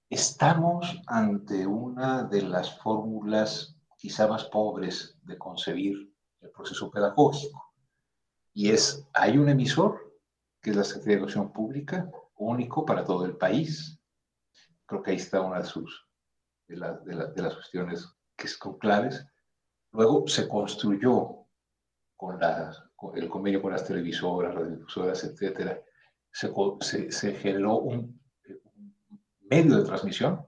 estamos 0.09 1.01
ante 1.07 1.67
una 1.67 2.25
de 2.25 2.43
las 2.43 2.79
fórmulas 2.81 3.77
quizá 3.97 4.27
más 4.27 4.45
pobres 4.45 5.19
de 5.23 5.37
concebir 5.39 6.13
el 6.41 6.51
proceso 6.51 6.91
pedagógico. 6.91 7.73
Y 8.53 8.71
es, 8.71 9.07
hay 9.13 9.39
un 9.39 9.49
emisor, 9.49 10.19
que 10.63 10.71
es 10.71 10.77
la 10.77 10.85
Secretaría 10.85 11.17
de 11.17 11.21
Educación 11.21 11.53
Pública, 11.53 12.11
único 12.37 12.85
para 12.85 13.05
todo 13.05 13.25
el 13.25 13.37
país, 13.37 13.97
Creo 14.87 15.03
que 15.03 15.11
ahí 15.11 15.17
está 15.17 15.41
una 15.41 15.59
de 15.59 15.65
sus 15.65 16.07
de, 16.69 16.77
las 16.77 17.55
cuestiones 17.55 18.09
que 18.37 18.49
son 18.49 18.79
claves. 18.79 19.27
Luego 19.93 20.27
se 20.29 20.49
construyó 20.49 21.47
con, 22.17 22.41
el 23.15 23.29
convenio 23.29 23.61
con 23.61 23.73
las 23.73 23.85
televisoras, 23.85 24.55
radiodifusoras, 24.55 25.25
etcétera, 25.25 25.81
se, 26.31 27.11
se, 27.11 27.35
generó 27.35 27.79
un, 27.79 28.21
medio 29.51 29.77
de 29.77 29.85
transmisión 29.85 30.47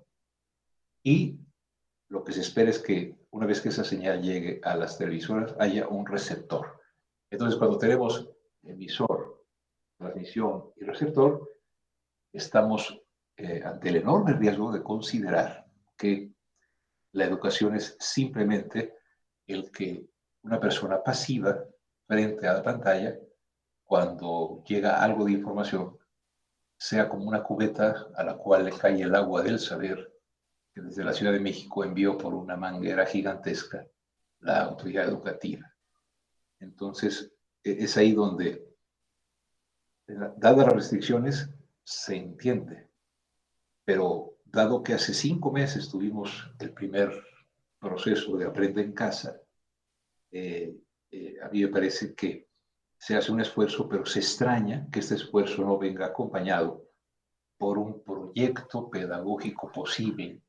y 1.03 1.39
lo 2.09 2.25
que 2.25 2.33
se 2.33 2.41
espera 2.41 2.71
es 2.71 2.79
que 2.79 3.17
una 3.31 3.47
vez 3.47 3.61
que 3.61 3.69
esa 3.69 3.85
señal 3.85 4.23
llegue 4.23 4.61
a 4.65 4.77
las 4.77 4.97
televisoras 4.97 5.55
haya 5.59 5.89
un 5.89 6.07
receptor. 6.07 6.81
Entonces, 7.31 7.59
cuando 7.59 7.79
tenemos 7.79 8.31
emisor, 8.63 9.45
transmisión 9.99 10.73
y 10.77 10.85
receptor, 10.85 11.49
estamos 12.33 12.99
eh, 13.37 13.63
ante 13.65 13.91
el 13.91 13.97
enorme 13.97 14.33
riesgo 14.33 14.73
de 14.73 14.83
considerar 14.83 15.67
que 15.97 16.33
la 17.13 17.25
educación 17.25 17.75
es 17.75 17.97
simplemente 18.01 18.95
el 19.47 19.71
que 19.71 20.07
una 20.43 20.59
persona 20.59 21.03
pasiva 21.03 21.63
frente 22.07 22.47
a 22.47 22.55
la 22.55 22.63
pantalla, 22.63 23.19
cuando 23.85 24.63
llega 24.67 25.03
algo 25.03 25.25
de 25.25 25.33
información, 25.33 25.98
sea 26.79 27.09
como 27.09 27.29
una 27.29 27.43
cubeta 27.43 28.07
a 28.15 28.23
la 28.23 28.37
cual 28.37 28.65
le 28.65 28.73
cae 28.73 29.03
el 29.03 29.15
agua 29.15 29.43
del 29.43 29.59
saber 29.59 30.15
que 30.73 30.81
desde 30.81 31.05
la 31.05 31.13
Ciudad 31.13 31.33
de 31.33 31.41
México 31.41 31.85
envió 31.85 32.17
por 32.17 32.35
una 32.35 32.57
manguera 32.57 33.05
gigantesca 33.05 33.85
la 34.41 34.63
autoridad 34.63 35.09
educativa. 35.09 35.75
Entonces, 36.61 37.33
e-, 37.65 37.85
es 37.85 37.97
ahí 37.97 38.13
donde, 38.13 38.65
dadas 40.07 40.67
las 40.67 40.75
restricciones, 40.75 41.51
se 41.83 42.17
entiende. 42.17 42.89
Pero 43.85 44.37
dado 44.45 44.83
que 44.83 44.95
hace 44.95 45.13
cinco 45.13 45.51
meses 45.51 45.89
tuvimos 45.89 46.49
el 46.61 46.73
primer 46.73 47.25
proceso 47.81 48.37
de 48.37 48.47
aprender 48.47 48.85
en 48.85 48.93
casa, 48.93 49.41
eh, 50.31 50.77
eh, 51.11 51.37
a 51.43 51.49
mí 51.49 51.63
me 51.63 51.69
parece 51.69 52.15
que 52.15 52.48
se 52.99 53.17
hace 53.17 53.33
un 53.33 53.41
esfuerzo, 53.41 53.89
pero 53.89 54.05
se 54.05 54.19
extraña 54.19 54.89
que 54.91 54.99
este 54.99 55.15
esfuerzo 55.15 55.63
no 55.63 55.79
venga 55.79 56.07
acompañado 56.07 56.85
por 57.57 57.79
un 57.79 58.03
proyecto 58.03 58.91
pedagógico 58.91 59.71
posible 59.71 60.41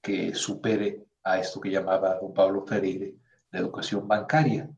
que 0.00 0.34
supere 0.34 1.04
a 1.24 1.38
esto 1.38 1.60
que 1.60 1.70
llamaba 1.70 2.18
don 2.18 2.32
Pablo 2.32 2.64
Freire 2.66 3.14
la 3.50 3.60
educación 3.60 4.06
bancaria. 4.06 4.68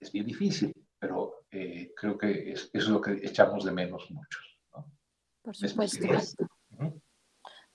Es 0.00 0.12
bien 0.12 0.26
difícil, 0.26 0.72
pero 0.98 1.44
eh, 1.50 1.92
creo 1.96 2.18
que 2.18 2.52
es, 2.52 2.70
eso 2.72 2.86
es 2.86 2.88
lo 2.88 3.00
que 3.00 3.12
echamos 3.12 3.64
de 3.64 3.72
menos 3.72 4.10
muchos. 4.10 4.58
Por 5.42 5.54
supuesto. 5.54 6.06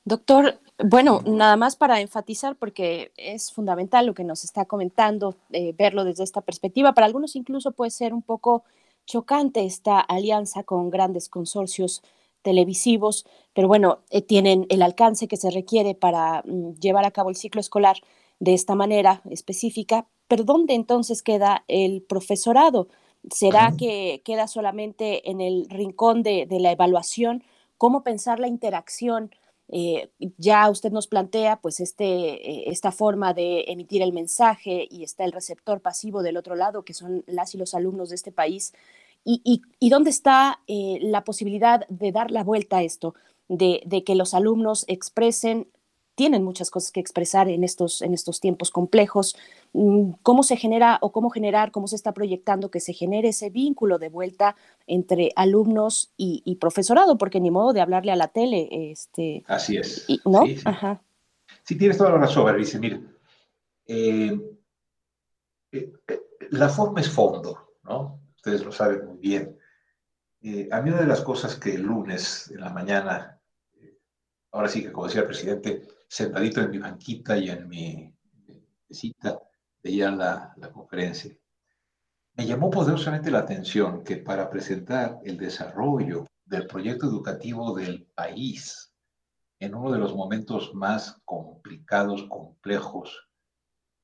Doctor, 0.10 0.60
bueno, 0.84 1.22
nada 1.28 1.56
más 1.56 1.76
para 1.76 2.02
enfatizar, 2.02 2.56
porque 2.56 3.12
es 3.16 3.52
fundamental 3.52 4.08
lo 4.08 4.16
que 4.16 4.24
nos 4.24 4.44
está 4.44 4.66
comentando, 4.66 5.36
eh, 5.52 5.76
verlo 5.78 6.04
desde 6.04 6.24
esta 6.24 6.42
perspectiva. 6.42 6.94
Para 6.94 7.06
algunos 7.06 7.36
incluso 7.36 7.74
puede 7.74 7.92
ser 7.92 8.16
un 8.16 8.24
poco 8.24 8.64
chocante 9.06 9.64
esta 9.66 10.00
alianza 10.00 10.64
con 10.64 10.90
grandes 10.90 11.30
consorcios 11.30 12.02
televisivos, 12.42 13.28
pero 13.54 13.68
bueno, 13.68 14.00
eh, 14.10 14.24
tienen 14.24 14.66
el 14.70 14.82
alcance 14.82 15.28
que 15.28 15.38
se 15.38 15.52
requiere 15.52 15.94
para 15.94 16.42
mm, 16.44 16.80
llevar 16.80 17.06
a 17.06 17.12
cabo 17.12 17.30
el 17.30 17.36
ciclo 17.36 17.62
escolar 17.62 17.98
de 18.40 18.56
esta 18.56 18.74
manera 18.74 19.22
específica. 19.30 20.08
Pero 20.28 20.44
¿dónde 20.44 20.74
entonces 20.74 21.22
queda 21.22 21.66
el 21.68 22.02
profesorado? 22.02 22.88
¿Será 23.32 23.76
que 23.78 24.24
queda 24.26 24.48
solamente 24.48 25.30
en 25.30 25.40
el 25.40 25.70
rincón 25.70 26.24
de, 26.24 26.48
de 26.48 26.60
la 26.60 26.72
evaluación? 26.72 27.44
¿Cómo 27.78 28.02
pensar 28.02 28.40
la 28.40 28.48
interacción? 28.48 29.30
Eh, 29.72 30.10
ya 30.38 30.70
usted 30.70 30.92
nos 30.92 31.08
plantea 31.08 31.58
pues 31.62 31.80
este, 31.80 32.06
eh, 32.06 32.64
esta 32.72 32.92
forma 32.92 33.34
de 33.34 33.66
emitir 33.68 34.02
el 34.02 34.14
mensaje 34.14 34.88
y 34.90 35.04
está 35.04 35.26
el 35.26 35.32
receptor 35.32 35.80
pasivo 35.80 36.24
del 36.24 36.38
otro 36.38 36.56
lado, 36.56 36.84
que 36.84 36.94
son 36.94 37.24
las 37.28 37.54
y 37.54 37.58
los 37.58 37.76
alumnos 37.76 38.10
de 38.10 38.16
este 38.16 38.32
país. 38.32 38.74
¿Y, 39.26 39.62
y, 39.80 39.90
dónde 39.90 40.10
está 40.10 40.62
eh, 40.68 40.98
la 41.02 41.24
posibilidad 41.24 41.86
de 41.90 42.12
dar 42.12 42.32
la 42.32 42.44
vuelta 42.44 42.78
a 42.78 42.84
esto, 42.84 43.14
de, 43.48 43.82
de 43.86 44.04
que 44.04 44.16
los 44.16 44.34
alumnos 44.34 44.86
expresen 44.88 45.68
tienen 46.20 46.44
muchas 46.44 46.70
cosas 46.70 46.92
que 46.92 47.00
expresar 47.00 47.48
en 47.48 47.64
estos, 47.64 48.02
en 48.02 48.14
estos 48.14 48.42
tiempos 48.42 48.72
complejos. 48.72 49.38
Mm, 49.72 50.16
¿Cómo 50.22 50.44
se 50.44 50.58
genera 50.58 50.98
o 51.02 51.14
cómo 51.14 51.30
generar, 51.30 51.72
cómo 51.72 51.88
se 51.88 51.96
está 51.96 52.14
proyectando 52.14 52.70
que 52.70 52.82
se 52.82 52.92
genere 52.92 53.30
ese 53.30 53.50
vínculo 53.50 54.00
de 54.00 54.10
vuelta 54.10 54.58
entre 54.86 55.32
alumnos 55.38 56.12
y, 56.18 56.58
profesorado? 56.60 57.18
Porque 57.18 57.40
ni 57.40 57.52
modo 57.52 57.72
de 57.72 57.80
hablarle 57.80 58.12
a 58.12 58.18
la 58.18 58.28
tele. 58.28 58.68
Este, 58.70 59.46
Así 59.48 59.78
es. 59.78 60.08
¿No? 60.26 60.46
Sí, 60.46 60.58
sí. 61.64 61.78
tienes 61.78 61.98
toda 61.98 62.10
la 62.10 62.18
razón, 62.18 62.58
dice, 62.58 62.80
mire, 62.80 63.00
eh, 63.88 64.38
eh, 65.72 65.94
la 66.50 66.68
forma 66.68 67.00
es 67.00 67.10
fondo, 67.10 67.76
¿no? 67.84 68.20
Ustedes 68.36 68.66
lo 68.66 68.74
saben 68.74 69.06
muy 69.06 69.20
bien. 69.20 69.58
Eh, 70.42 70.68
a 70.70 70.82
mí 70.82 70.90
una 70.90 71.00
de 71.00 71.08
las 71.08 71.22
cosas 71.22 71.56
que 71.56 71.76
el 71.76 71.84
lunes 71.84 72.52
en 72.52 72.60
la 72.60 72.72
mañana, 72.72 73.40
ahora 74.52 74.68
sí 74.68 74.84
que 74.84 74.92
como 74.92 75.08
decía 75.08 75.22
el 75.22 75.28
presidente, 75.28 75.88
sentadito 76.10 76.60
en 76.60 76.72
mi 76.72 76.80
banquita 76.80 77.38
y 77.38 77.50
en 77.50 77.70
mi 77.70 78.14
mesita, 78.90 79.40
veía 79.82 80.12
la, 80.12 80.54
la 80.58 80.72
conferencia. 80.72 81.38
Me 82.34 82.46
llamó 82.46 82.70
poderosamente 82.70 83.30
la 83.30 83.40
atención 83.40 84.04
que 84.04 84.18
para 84.18 84.50
presentar 84.50 85.20
el 85.24 85.38
desarrollo 85.38 86.26
del 86.46 86.66
proyecto 86.66 87.06
educativo 87.06 87.76
del 87.76 88.06
país 88.16 88.92
en 89.60 89.76
uno 89.76 89.92
de 89.92 90.00
los 90.00 90.16
momentos 90.16 90.74
más 90.74 91.22
complicados, 91.26 92.24
complejos, 92.24 93.28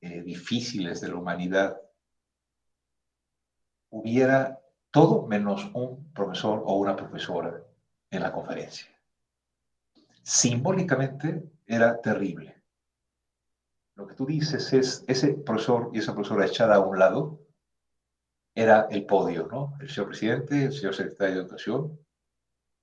eh, 0.00 0.22
difíciles 0.22 1.00
de 1.00 1.08
la 1.08 1.16
humanidad, 1.16 1.76
hubiera 3.90 4.60
todo 4.90 5.26
menos 5.26 5.68
un 5.74 6.12
profesor 6.12 6.62
o 6.66 6.74
una 6.74 6.94
profesora 6.94 7.62
en 8.10 8.22
la 8.22 8.32
conferencia. 8.32 8.86
Simbólicamente 10.22 11.55
era 11.66 12.00
terrible. 12.00 12.62
Lo 13.96 14.06
que 14.06 14.14
tú 14.14 14.26
dices 14.26 14.72
es, 14.72 15.04
ese 15.08 15.34
profesor 15.34 15.90
y 15.92 15.98
esa 15.98 16.14
profesora 16.14 16.46
echada 16.46 16.76
a 16.76 16.80
un 16.80 16.98
lado 16.98 17.40
era 18.54 18.86
el 18.90 19.04
podio, 19.06 19.48
¿no? 19.50 19.74
El 19.80 19.88
señor 19.88 20.08
presidente, 20.08 20.64
el 20.64 20.72
señor 20.72 20.94
secretario 20.94 21.36
de 21.36 21.40
Educación, 21.42 21.98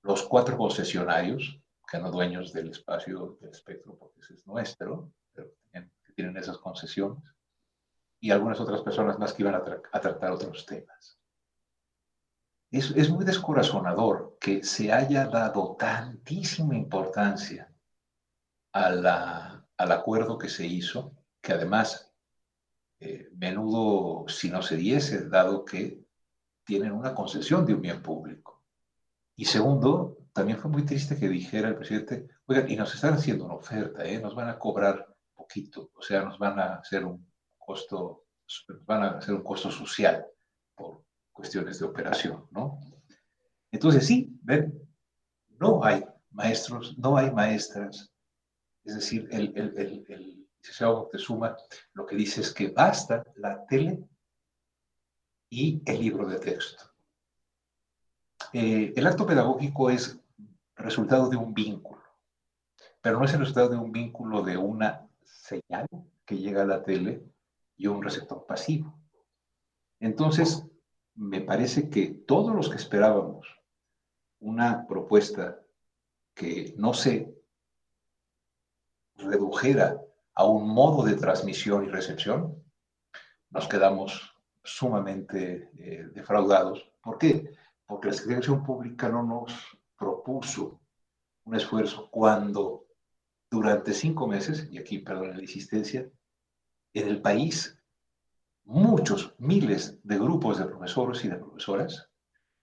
los 0.02 0.24
cuatro 0.24 0.58
concesionarios, 0.58 1.60
que 1.90 2.00
no 2.00 2.12
dueños 2.12 2.52
del 2.52 2.70
espacio 2.70 3.38
del 3.40 3.52
espectro, 3.52 3.96
porque 3.96 4.22
ese 4.22 4.34
es 4.34 4.48
nuestro, 4.48 5.12
pero 5.34 5.52
que 5.72 6.14
tienen 6.14 6.38
esas 6.38 6.58
concesiones, 6.58 7.24
y 8.20 8.32
algunas 8.32 8.60
otras 8.60 8.82
personas 8.82 9.18
más 9.20 9.34
que 9.34 9.44
iban 9.44 9.56
a, 9.56 9.64
a 9.92 10.00
tratar 10.02 10.32
otros 10.32 10.66
temas. 10.66 11.20
Es, 12.72 12.92
es, 12.92 13.10
muy 13.10 13.24
descorazonador 13.24 14.38
que 14.40 14.64
se 14.64 14.92
haya 14.92 15.28
dado 15.28 15.76
tantísima 15.78 16.76
importancia 16.76 17.73
al 18.74 19.92
acuerdo 19.92 20.38
que 20.38 20.50
se 20.50 20.66
hizo, 20.66 21.16
que 21.42 21.54
además 21.54 22.14
eh, 23.00 23.30
menudo 23.36 24.26
si 24.30 24.50
no 24.50 24.62
se 24.62 24.78
diese, 24.78 25.28
dado 25.28 25.66
que 25.66 26.04
tienen 26.64 26.94
una 26.94 27.14
concesión 27.14 27.66
de 27.66 27.74
un 27.74 27.82
bien 27.82 28.02
público. 28.02 28.64
Y 29.36 29.46
segundo, 29.46 30.18
también 30.32 30.58
fue 30.58 30.72
muy 30.72 30.86
triste 30.86 31.20
que 31.20 31.28
dijera 31.28 31.68
el 31.68 31.76
presidente, 31.76 32.30
oigan, 32.46 32.72
y 32.72 32.78
nos 32.78 32.96
están 32.96 33.16
haciendo 33.16 33.46
una 33.46 33.56
oferta, 33.56 34.06
¿eh? 34.06 34.20
nos 34.20 34.36
van 34.36 34.48
a 34.48 34.58
cobrar 34.58 35.14
poquito, 35.34 35.92
o 35.96 36.02
sea, 36.02 36.24
nos 36.24 36.40
van 36.40 36.58
a 36.60 36.76
hacer 36.76 37.04
un 37.04 37.30
costo, 37.58 38.26
van 38.86 39.04
a 39.04 39.10
hacer 39.18 39.36
un 39.36 39.44
costo 39.44 39.70
social 39.70 40.26
por 40.74 41.04
cuestiones 41.34 41.80
de 41.80 41.86
operación, 41.86 42.48
¿no? 42.52 42.80
Entonces 43.70 44.08
sí, 44.08 44.40
ven, 44.44 44.82
no 45.60 45.84
hay 45.84 46.06
maestros, 46.32 46.98
no 46.98 47.18
hay 47.18 47.32
maestras, 47.32 48.13
es 48.86 48.96
decir, 48.96 49.28
el, 49.32 49.54
el, 49.56 49.78
el, 49.78 50.06
el 50.10 50.48
licenciado 50.58 50.98
Moctezuma 50.98 51.56
lo 51.94 52.06
que 52.06 52.16
dice 52.16 52.42
es 52.42 52.54
que 52.54 52.70
basta 52.70 53.24
la 53.36 53.66
tele 53.66 54.04
y 55.50 55.82
el 55.86 56.00
libro 56.00 56.28
de 56.28 56.40
texto. 56.40 56.84
Eh, 58.52 58.94
el 58.96 59.08
acto 59.08 59.26
pedagógico 59.26 59.90
es 59.90 60.20
resultado 60.76 61.30
de 61.30 61.38
un 61.38 61.54
vínculo, 61.54 62.02
pero 63.02 63.20
no 63.20 63.26
es 63.26 63.34
el 63.34 63.40
resultado 63.40 63.70
de 63.70 63.78
un 63.78 63.92
vínculo 63.92 64.42
de 64.42 64.58
una 64.58 65.08
señal 65.24 65.88
que 66.26 66.38
llega 66.38 66.64
a 66.64 66.68
la 66.68 66.84
tele 66.84 67.24
y 67.78 67.88
un 67.88 68.02
receptor 68.02 68.46
pasivo. 68.46 68.98
Entonces, 70.00 70.66
me 71.16 71.42
parece 71.42 71.90
que 71.90 72.08
todos 72.08 72.56
los 72.56 72.70
que 72.70 72.78
esperábamos 72.78 73.48
una 74.40 74.88
propuesta 74.88 75.60
que 76.34 76.74
no 76.78 76.94
se 76.94 77.33
redujera 79.24 80.00
a 80.36 80.46
un 80.46 80.68
modo 80.70 81.04
de 81.04 81.16
transmisión 81.16 81.86
y 81.86 81.90
recepción, 81.90 82.64
nos 83.50 83.68
quedamos 83.68 84.34
sumamente 84.64 85.70
eh, 85.78 86.08
defraudados. 86.14 86.92
¿Por 87.02 87.18
qué? 87.18 87.52
Porque 87.86 88.08
la 88.08 88.14
Secretaría 88.14 88.64
Pública 88.64 89.10
no 89.10 89.24
nos 89.24 89.54
propuso 89.98 90.80
un 91.46 91.56
esfuerzo 91.56 92.10
cuando 92.10 92.86
durante 93.50 93.94
cinco 93.94 94.28
meses, 94.28 94.68
y 94.72 94.80
aquí 94.80 95.00
perdón 95.00 95.36
la 95.36 95.42
insistencia, 95.42 96.10
en 96.94 97.08
el 97.08 97.22
país 97.22 97.78
muchos, 98.66 99.36
miles 99.38 100.00
de 100.04 100.18
grupos 100.18 100.58
de 100.58 100.66
profesores 100.66 101.24
y 101.26 101.28
de 101.28 101.36
profesoras, 101.36 102.10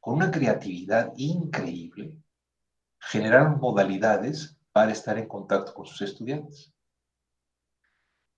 con 0.00 0.14
una 0.14 0.30
creatividad 0.30 1.12
increíble, 1.16 2.16
generaron 2.98 3.60
modalidades 3.60 4.56
para 4.80 4.92
estar 4.92 5.18
en 5.18 5.28
contacto 5.28 5.74
con 5.74 5.84
sus 5.84 6.00
estudiantes. 6.00 6.72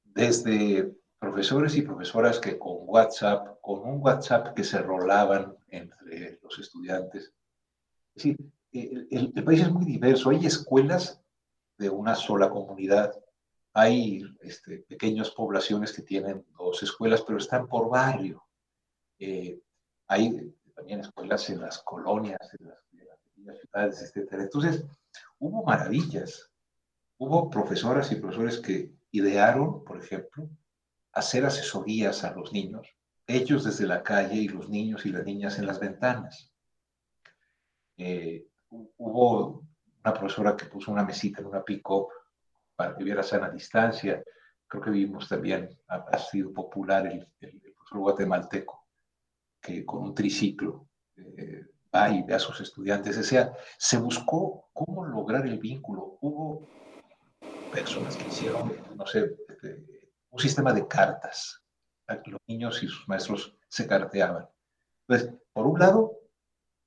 Desde 0.03 0.93
profesores 1.21 1.77
y 1.77 1.83
profesoras 1.83 2.41
que 2.41 2.59
con 2.59 2.79
WhatsApp, 2.81 3.61
con 3.61 3.79
un 3.89 4.03
WhatsApp 4.03 4.53
que 4.53 4.65
se 4.65 4.79
rolaban 4.83 5.57
entre 5.69 6.41
los 6.43 6.59
estudiantes. 6.59 7.33
Es 8.17 8.25
decir, 8.25 8.37
el, 8.73 9.45
país 9.45 9.61
es 9.61 9.71
muy 9.71 9.85
diverso. 9.85 10.31
Hay 10.31 10.45
escuelas 10.45 11.23
de 11.79 11.89
una 11.89 12.17
sola 12.17 12.51
comunidad. 12.51 13.15
Hay 13.73 14.25
este, 14.41 14.79
pequeñas 14.79 15.31
poblaciones 15.31 15.93
que 15.93 16.03
tienen 16.03 16.45
dos 16.59 16.83
escuelas, 16.83 17.23
pero 17.23 17.39
están 17.39 17.69
por 17.69 17.89
barrio. 17.89 18.43
Eh, 19.21 19.61
hay 20.09 20.53
también 20.75 20.99
escuelas 20.99 21.49
en 21.51 21.61
las 21.61 21.79
colonias, 21.85 22.53
en 22.59 22.67
las, 22.67 22.79
en 23.37 23.57
ciudades, 23.61 24.13
etc. 24.17 24.33
Entonces, 24.41 24.85
hubo 25.43 25.65
maravillas. 25.65 26.53
Hubo 27.19 27.51
profesoras 27.51 28.13
y 28.13 28.17
profesores 28.17 28.61
que 28.61 28.93
idearon, 29.11 29.85
por 29.85 30.03
ejemplo, 30.03 30.49
hacer 31.13 31.45
asesorías 31.45 32.23
a 32.25 32.33
los 32.33 32.53
niños, 32.53 32.87
ellos 33.27 33.65
desde 33.65 33.87
la 33.87 34.03
calle 34.03 34.37
y 34.37 34.49
los 34.49 34.69
niños 34.69 35.05
y 35.05 35.11
las 35.11 35.25
niñas 35.25 35.59
en 35.59 35.67
las 35.67 35.81
ventanas. 35.81 36.53
Eh, 37.97 38.47
hubo 38.71 39.65
una 40.05 40.15
profesora 40.15 40.57
que 40.57 40.67
puso 40.67 40.93
una 40.93 41.05
mesita 41.05 41.41
en 41.41 41.49
una 41.49 41.65
pick-up 41.65 42.09
para 42.77 42.97
que 42.97 43.03
hubiera 43.03 43.23
sana 43.23 43.51
distancia. 43.51 44.23
Creo 44.67 44.83
que 44.83 44.91
vimos 44.91 45.29
también, 45.29 45.69
ha, 45.89 46.19
sido 46.19 46.53
popular 46.53 47.07
el, 47.07 47.27
el, 47.41 47.61
profesor 47.75 47.99
guatemalteco, 47.99 48.87
que 49.61 49.85
con 49.85 50.03
un 50.05 50.15
triciclo 50.15 50.89
eh, 51.17 51.67
a 51.93 52.39
sus 52.39 52.61
estudiantes. 52.61 53.19
O 53.19 53.53
se 53.79 53.99
buscó 53.99 54.69
cómo 54.73 55.05
lograr 55.05 55.47
el 55.47 55.59
vínculo. 55.59 56.19
Hubo 56.21 56.69
personas 57.71 58.17
que 58.17 58.29
hicieron, 58.29 58.75
no 58.97 59.07
sé, 59.07 59.37
este, 59.49 59.85
un 60.31 60.39
sistema 60.41 60.73
de 60.73 60.87
cartas. 60.87 61.63
Los 62.27 62.41
niños 62.47 62.83
y 62.83 62.89
sus 62.89 63.09
maestros 63.09 63.57
se 63.69 63.87
carteaban. 63.87 64.49
Entonces, 65.07 65.35
por 65.53 65.67
un 65.67 65.79
lado, 65.79 66.19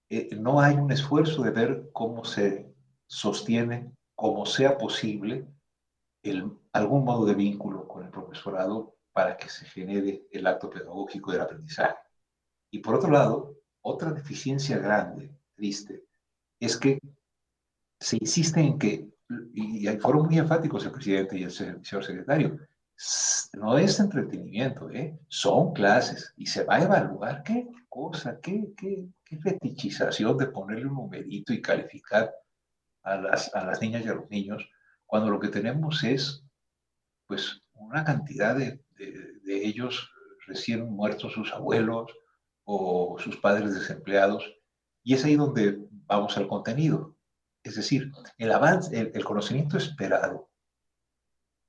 eh, 0.10 0.36
no 0.36 0.60
hay 0.60 0.76
un 0.76 0.92
esfuerzo 0.92 1.42
de 1.44 1.52
ver 1.52 1.90
cómo 1.94 2.26
se 2.26 2.72
sostiene, 3.08 3.92
como 4.16 4.46
sea 4.46 4.78
posible, 4.78 5.48
algún 6.74 7.06
modo 7.06 7.26
de 7.26 7.36
vínculo 7.36 7.88
con 7.88 8.04
el 8.04 8.10
profesorado 8.10 8.96
para 9.14 9.38
que 9.38 9.50
se 9.50 9.66
genere 9.66 10.28
el 10.32 10.48
acto 10.48 10.70
pedagógico 10.70 11.32
del 11.32 11.42
aprendizaje. 11.42 11.98
Y 12.72 12.80
por 12.80 12.96
otro 12.96 13.10
lado, 13.10 13.55
otra 13.86 14.12
deficiencia 14.12 14.80
grande, 14.80 15.32
triste, 15.54 16.06
es 16.60 16.76
que 16.76 17.00
se 18.00 18.18
insiste 18.20 18.60
en 18.60 18.80
que, 18.80 19.08
y 19.54 19.88
fueron 19.98 20.26
muy 20.26 20.40
enfáticos 20.40 20.84
el 20.86 20.92
presidente 20.92 21.38
y 21.38 21.44
el 21.44 21.52
señor 21.52 22.04
secretario, 22.04 22.60
no 23.54 23.78
es 23.78 24.00
entretenimiento, 24.00 24.90
¿eh? 24.90 25.20
son 25.28 25.74
clases 25.74 26.34
y 26.36 26.48
se 26.48 26.64
va 26.64 26.78
a 26.78 26.84
evaluar 26.84 27.44
qué 27.44 27.68
cosa, 27.88 28.40
qué, 28.42 28.74
qué, 28.76 29.06
qué 29.24 29.38
fetichización 29.38 30.36
de 30.38 30.48
ponerle 30.48 30.88
un 30.88 30.96
numerito 30.96 31.54
y 31.54 31.62
calificar 31.62 32.34
a 33.04 33.18
las, 33.18 33.54
a 33.54 33.66
las 33.66 33.80
niñas 33.82 34.04
y 34.04 34.10
a 34.10 34.16
los 34.16 34.30
niños, 34.32 34.68
cuando 35.06 35.30
lo 35.30 35.40
que 35.40 35.50
tenemos 35.50 36.04
es, 36.04 36.44
pues, 37.28 37.62
una 37.74 38.04
cantidad 38.04 38.56
de, 38.56 38.84
de, 38.98 39.40
de 39.44 39.66
ellos 39.68 40.10
recién 40.48 40.90
muertos 40.90 41.34
sus 41.34 41.54
abuelos 41.54 42.12
o 42.66 43.18
sus 43.20 43.38
padres 43.38 43.74
desempleados, 43.74 44.44
y 45.04 45.14
es 45.14 45.24
ahí 45.24 45.36
donde 45.36 45.80
vamos 46.08 46.36
al 46.38 46.48
contenido. 46.48 47.16
Es 47.64 47.76
decir, 47.76 48.12
el 48.38 48.52
avance, 48.52 49.00
el, 49.00 49.12
el 49.14 49.24
conocimiento 49.24 49.78
esperado 49.78 50.50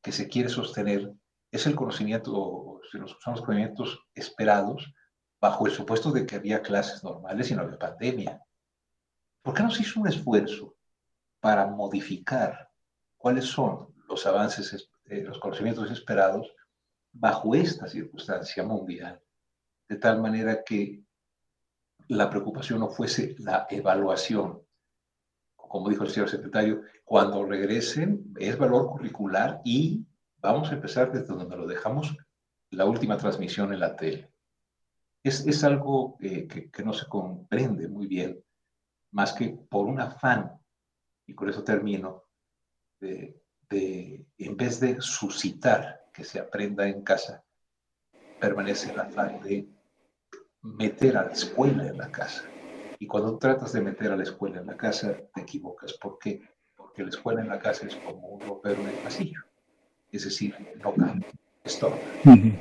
que 0.02 0.12
se 0.12 0.28
quiere 0.28 0.48
sostener 0.48 1.12
es 1.50 1.66
el 1.66 1.74
conocimiento, 1.74 2.80
son 2.90 3.00
los 3.02 3.16
conocimientos 3.42 4.00
esperados 4.14 4.92
bajo 5.40 5.66
el 5.66 5.72
supuesto 5.72 6.10
de 6.12 6.26
que 6.26 6.36
había 6.36 6.62
clases 6.62 7.02
normales 7.04 7.50
y 7.50 7.54
no 7.54 7.62
había 7.62 7.78
pandemia. 7.78 8.42
¿Por 9.42 9.54
qué 9.54 9.62
no 9.62 9.70
se 9.70 9.82
hizo 9.82 10.00
un 10.00 10.08
esfuerzo 10.08 10.74
para 11.40 11.66
modificar 11.66 12.70
cuáles 13.16 13.44
son 13.44 13.94
los 14.08 14.26
avances, 14.26 14.88
eh, 15.04 15.22
los 15.22 15.38
conocimientos 15.38 15.90
esperados 15.90 16.52
bajo 17.12 17.54
esta 17.54 17.88
circunstancia 17.88 18.62
mundial, 18.62 19.20
de 19.88 19.96
tal 19.96 20.20
manera 20.20 20.62
que 20.64 21.02
la 22.08 22.30
preocupación 22.30 22.80
no 22.80 22.88
fuese 22.88 23.34
la 23.38 23.66
evaluación. 23.70 24.62
Como 25.56 25.88
dijo 25.88 26.04
el 26.04 26.10
señor 26.10 26.28
secretario, 26.28 26.82
cuando 27.04 27.44
regresen 27.44 28.32
es 28.38 28.56
valor 28.56 28.86
curricular 28.86 29.60
y 29.64 30.06
vamos 30.38 30.70
a 30.70 30.74
empezar 30.74 31.12
desde 31.12 31.34
donde 31.34 31.56
lo 31.56 31.66
dejamos 31.66 32.16
la 32.70 32.84
última 32.84 33.16
transmisión 33.16 33.72
en 33.72 33.80
la 33.80 33.96
tele. 33.96 34.30
Es, 35.22 35.46
es 35.46 35.64
algo 35.64 36.16
eh, 36.20 36.46
que, 36.46 36.70
que 36.70 36.84
no 36.84 36.92
se 36.92 37.06
comprende 37.06 37.88
muy 37.88 38.06
bien, 38.06 38.42
más 39.12 39.32
que 39.32 39.48
por 39.68 39.86
un 39.86 40.00
afán 40.00 40.52
y 41.26 41.34
con 41.34 41.48
eso 41.48 41.64
termino, 41.64 42.24
de, 43.00 43.42
de, 43.68 44.26
en 44.38 44.56
vez 44.56 44.78
de 44.80 45.00
suscitar 45.00 46.04
que 46.12 46.24
se 46.24 46.38
aprenda 46.38 46.86
en 46.86 47.02
casa, 47.02 47.44
permanece 48.40 48.94
la 48.94 49.02
afán 49.02 49.40
de 49.40 49.68
meter 50.66 51.16
a 51.16 51.24
la 51.24 51.32
escuela 51.32 51.86
en 51.86 51.98
la 51.98 52.10
casa. 52.10 52.44
Y 52.98 53.06
cuando 53.06 53.38
tratas 53.38 53.72
de 53.72 53.80
meter 53.80 54.10
a 54.10 54.16
la 54.16 54.22
escuela 54.22 54.60
en 54.60 54.66
la 54.66 54.76
casa, 54.76 55.16
te 55.34 55.42
equivocas. 55.42 55.92
¿Por 55.94 56.18
qué? 56.18 56.42
Porque 56.76 57.02
la 57.02 57.10
escuela 57.10 57.40
en 57.40 57.48
la 57.48 57.58
casa 57.58 57.86
es 57.86 57.94
como 57.96 58.28
un 58.28 58.40
ropero 58.40 58.80
en 58.80 58.88
el 58.88 58.94
pasillo. 58.94 59.40
Es 60.10 60.24
decir, 60.24 60.54
no 60.82 60.94
cambia, 60.94 61.28
es 61.62 61.78
todo. 61.78 61.98
-huh. 62.24 62.58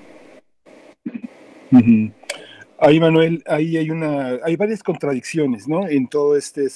-huh. 1.72 2.14
Ahí, 2.78 3.00
Manuel, 3.00 3.42
ahí 3.48 3.78
hay 3.78 3.90
una, 3.90 4.40
hay 4.44 4.56
varias 4.58 4.84
contradicciones, 4.84 5.68
¿no? 5.68 5.88
En 5.88 6.08
todo 6.08 6.36
este, 6.36 6.68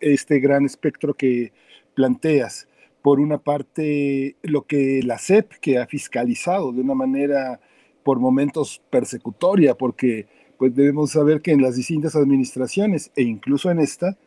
este 0.00 0.38
gran 0.38 0.64
espectro 0.64 1.14
que 1.14 1.52
planteas. 1.94 2.68
Por 3.02 3.18
una 3.18 3.38
parte, 3.38 4.36
lo 4.42 4.62
que 4.62 5.02
la 5.02 5.18
SEP, 5.18 5.54
que 5.60 5.78
ha 5.78 5.86
fiscalizado 5.86 6.72
de 6.72 6.80
una 6.80 6.94
manera, 6.94 7.60
por 8.04 8.20
momentos, 8.20 8.80
persecutoria, 8.90 9.74
porque 9.74 10.28
pues 10.60 10.74
debemos 10.74 11.12
saber 11.12 11.40
que 11.40 11.52
en 11.52 11.62
las 11.62 11.76
distintas 11.76 12.14
administraciones, 12.14 13.10
e 13.16 13.22
incluso 13.22 13.70
en 13.70 13.78
esta, 13.78 14.18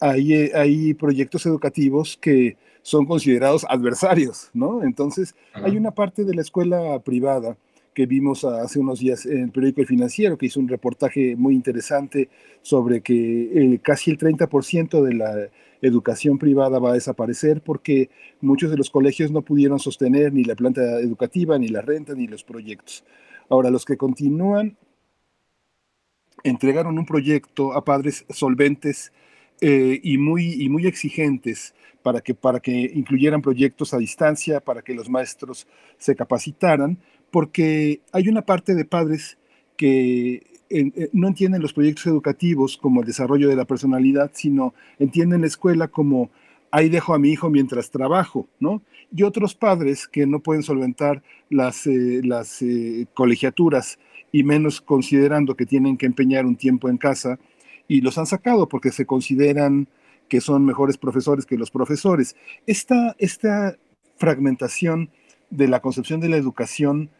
hay, 0.00 0.34
hay 0.34 0.92
proyectos 0.92 1.46
educativos 1.46 2.18
que 2.20 2.58
son 2.82 3.06
considerados 3.06 3.64
adversarios, 3.66 4.50
¿no? 4.52 4.82
Entonces, 4.82 5.34
hay 5.54 5.78
una 5.78 5.92
parte 5.92 6.24
de 6.24 6.34
la 6.34 6.42
escuela 6.42 6.98
privada 6.98 7.56
que 7.94 8.04
vimos 8.04 8.44
hace 8.44 8.78
unos 8.78 9.00
días 9.00 9.24
en 9.24 9.44
el 9.44 9.50
periódico 9.50 9.80
El 9.80 9.86
Financiero, 9.86 10.36
que 10.36 10.44
hizo 10.44 10.60
un 10.60 10.68
reportaje 10.68 11.36
muy 11.36 11.54
interesante 11.54 12.28
sobre 12.60 13.00
que 13.00 13.74
eh, 13.74 13.80
casi 13.82 14.10
el 14.10 14.18
30% 14.18 15.02
de 15.02 15.14
la 15.14 15.48
educación 15.80 16.36
privada 16.36 16.78
va 16.80 16.90
a 16.90 16.94
desaparecer 17.00 17.62
porque 17.62 18.10
muchos 18.42 18.70
de 18.70 18.76
los 18.76 18.90
colegios 18.90 19.30
no 19.30 19.40
pudieron 19.40 19.78
sostener 19.78 20.34
ni 20.34 20.44
la 20.44 20.54
planta 20.54 21.00
educativa, 21.00 21.58
ni 21.58 21.68
la 21.68 21.80
renta, 21.80 22.12
ni 22.14 22.26
los 22.26 22.44
proyectos. 22.44 23.04
Ahora, 23.48 23.70
los 23.70 23.86
que 23.86 23.96
continúan 23.96 24.76
entregaron 26.44 26.98
un 26.98 27.06
proyecto 27.06 27.72
a 27.72 27.84
padres 27.84 28.24
solventes 28.30 29.12
eh, 29.60 30.00
y, 30.02 30.18
muy, 30.18 30.62
y 30.62 30.68
muy 30.68 30.86
exigentes 30.86 31.74
para 32.02 32.20
que, 32.20 32.34
para 32.34 32.60
que 32.60 32.72
incluyeran 32.94 33.42
proyectos 33.42 33.92
a 33.92 33.98
distancia, 33.98 34.60
para 34.60 34.82
que 34.82 34.94
los 34.94 35.10
maestros 35.10 35.66
se 35.98 36.14
capacitaran, 36.14 36.98
porque 37.30 38.00
hay 38.12 38.28
una 38.28 38.42
parte 38.42 38.74
de 38.74 38.84
padres 38.84 39.36
que 39.76 40.46
eh, 40.70 41.10
no 41.12 41.28
entienden 41.28 41.62
los 41.62 41.72
proyectos 41.72 42.06
educativos 42.06 42.76
como 42.76 43.00
el 43.00 43.06
desarrollo 43.06 43.48
de 43.48 43.56
la 43.56 43.64
personalidad, 43.64 44.30
sino 44.32 44.74
entienden 44.98 45.40
la 45.40 45.48
escuela 45.48 45.88
como 45.88 46.30
ahí 46.70 46.88
dejo 46.88 47.14
a 47.14 47.18
mi 47.18 47.30
hijo 47.30 47.50
mientras 47.50 47.90
trabajo, 47.90 48.46
¿no? 48.60 48.82
Y 49.14 49.22
otros 49.22 49.54
padres 49.54 50.06
que 50.06 50.26
no 50.26 50.40
pueden 50.40 50.62
solventar 50.62 51.22
las, 51.48 51.86
eh, 51.86 52.20
las 52.22 52.62
colegiaturas 53.14 53.98
y 54.32 54.42
menos 54.42 54.80
considerando 54.80 55.56
que 55.56 55.66
tienen 55.66 55.96
que 55.96 56.06
empeñar 56.06 56.46
un 56.46 56.56
tiempo 56.56 56.88
en 56.88 56.98
casa 56.98 57.38
y 57.86 58.00
los 58.00 58.18
han 58.18 58.26
sacado 58.26 58.68
porque 58.68 58.92
se 58.92 59.06
consideran 59.06 59.88
que 60.28 60.40
son 60.40 60.64
mejores 60.64 60.98
profesores 60.98 61.46
que 61.46 61.56
los 61.56 61.70
profesores. 61.70 62.36
Esta, 62.66 63.16
esta 63.18 63.76
fragmentación 64.16 65.10
de 65.50 65.68
la 65.68 65.80
concepción 65.80 66.20
de 66.20 66.28
la 66.28 66.36
educación, 66.36 67.10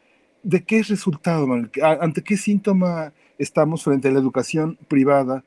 ¿de 0.42 0.64
qué 0.64 0.80
es 0.80 0.88
resultado? 0.88 1.46
¿Ante 1.82 2.22
qué 2.22 2.36
síntoma 2.36 3.12
estamos 3.38 3.82
frente 3.82 4.08
a 4.08 4.10
la 4.10 4.18
educación 4.18 4.78
privada, 4.88 5.44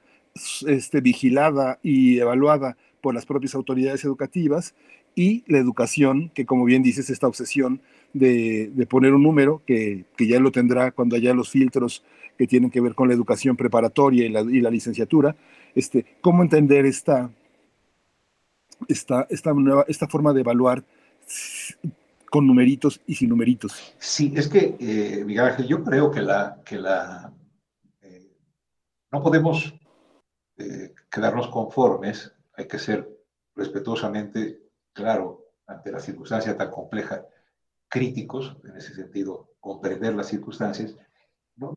este, 0.66 1.02
vigilada 1.02 1.78
y 1.84 2.18
evaluada 2.18 2.78
por 3.02 3.14
las 3.14 3.26
propias 3.26 3.54
autoridades 3.54 4.04
educativas? 4.04 4.74
y 5.16 5.44
la 5.48 5.58
educación, 5.58 6.32
que 6.34 6.46
como 6.46 6.66
bien 6.66 6.84
dices, 6.84 7.10
esta 7.10 7.28
obsesión 7.28 7.82
de, 8.14 8.88
poner 8.90 9.14
un 9.14 9.24
número, 9.24 9.62
que, 9.66 10.06
ya 10.20 10.40
lo 10.40 10.52
tendrá 10.52 10.92
cuando 10.92 11.16
haya 11.16 11.34
los 11.34 11.50
filtros 11.50 12.04
que 12.38 12.48
tienen 12.48 12.72
que 12.72 12.82
ver 12.82 12.96
con 12.96 13.08
la 13.08 13.14
educación 13.14 13.56
preparatoria 13.56 14.26
y 14.26 14.30
la, 14.30 14.42
y 14.42 14.62
la 14.62 14.70
licenciatura, 14.70 15.36
este, 15.76 16.06
cómo 16.22 16.42
entender 16.42 16.86
esta, 16.86 17.30
esta, 18.88 19.28
esta, 19.30 19.54
nueva, 19.54 19.86
esta 19.88 20.08
forma 20.08 20.34
de 20.34 20.42
evaluar 20.42 20.84
con 22.30 22.48
numeritos 22.48 23.02
y 23.06 23.16
sin 23.16 23.30
numeritos. 23.30 23.94
Sí, 24.00 24.34
es 24.36 24.48
que, 24.48 24.78
eh, 24.80 25.24
Miguel 25.26 25.46
Ángel, 25.46 25.68
yo 25.68 25.84
creo 25.84 26.10
que 26.10 26.22
la, 26.22 26.62
que 26.66 26.78
la 26.78 27.32
eh, 28.02 28.32
no 29.12 29.22
podemos 29.22 29.74
eh, 30.58 30.94
quedarnos 31.10 31.50
conformes, 31.50 32.34
hay 32.54 32.68
que 32.68 32.80
ser 32.80 33.10
respetuosamente, 33.54 34.62
claro, 34.94 35.52
ante 35.68 35.92
la 35.92 36.00
circunstancia 36.00 36.56
tan 36.56 36.72
compleja, 36.72 37.26
críticos, 37.92 38.56
en 38.64 38.78
ese 38.78 38.96
sentido, 38.96 39.50
comprender 39.60 40.16
las 40.16 40.28
circunstancias, 40.28 40.96
no, 41.58 41.76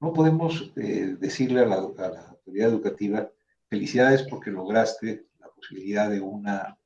no 0.00 0.12
podemos 0.12 0.72
eh, 0.76 1.16
decirle 1.18 1.60
a 1.60 1.66
la, 1.66 1.74
a 1.74 2.08
la, 2.08 2.28
autoridad 2.28 2.68
educativa, 2.68 3.28
felicidades 3.68 4.22
porque 4.22 4.52
lograste 4.52 5.26
la 5.40 5.48
posibilidad 5.48 6.08
de, 6.08 6.20
una, 6.20 6.78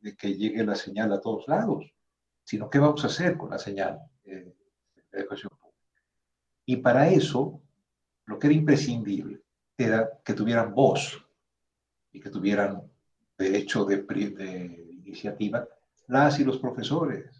de, 0.00 0.16
que 0.16 0.36
llegue 0.36 0.64
la 0.64 0.76
señal 0.76 1.12
a 1.12 1.20
todos 1.20 1.48
lados, 1.48 1.92
sino 2.44 2.70
qué 2.70 2.78
vamos 2.78 3.02
a 3.02 3.08
hacer 3.08 3.36
con 3.36 3.50
la 3.50 3.58
señal 3.58 3.98
eh, 4.24 4.54
de 4.94 5.02
la 5.10 5.18
educación 5.18 5.50
pública. 5.58 5.82
Y 6.64 6.76
para 6.76 7.08
eso, 7.08 7.60
lo 8.26 8.38
que 8.38 8.46
era 8.46 8.54
imprescindible 8.54 9.42
era 9.76 10.08
que 10.24 10.34
tuvieran 10.34 10.72
voz 10.72 11.26
y 12.12 12.20
que 12.20 12.30
tuvieran 12.30 12.88
derecho 13.36 13.84
de, 13.84 13.96
de 13.96 14.86
iniciativa 14.92 15.66
las 16.06 16.38
y 16.38 16.44
los 16.44 16.58
profesores. 16.58 17.37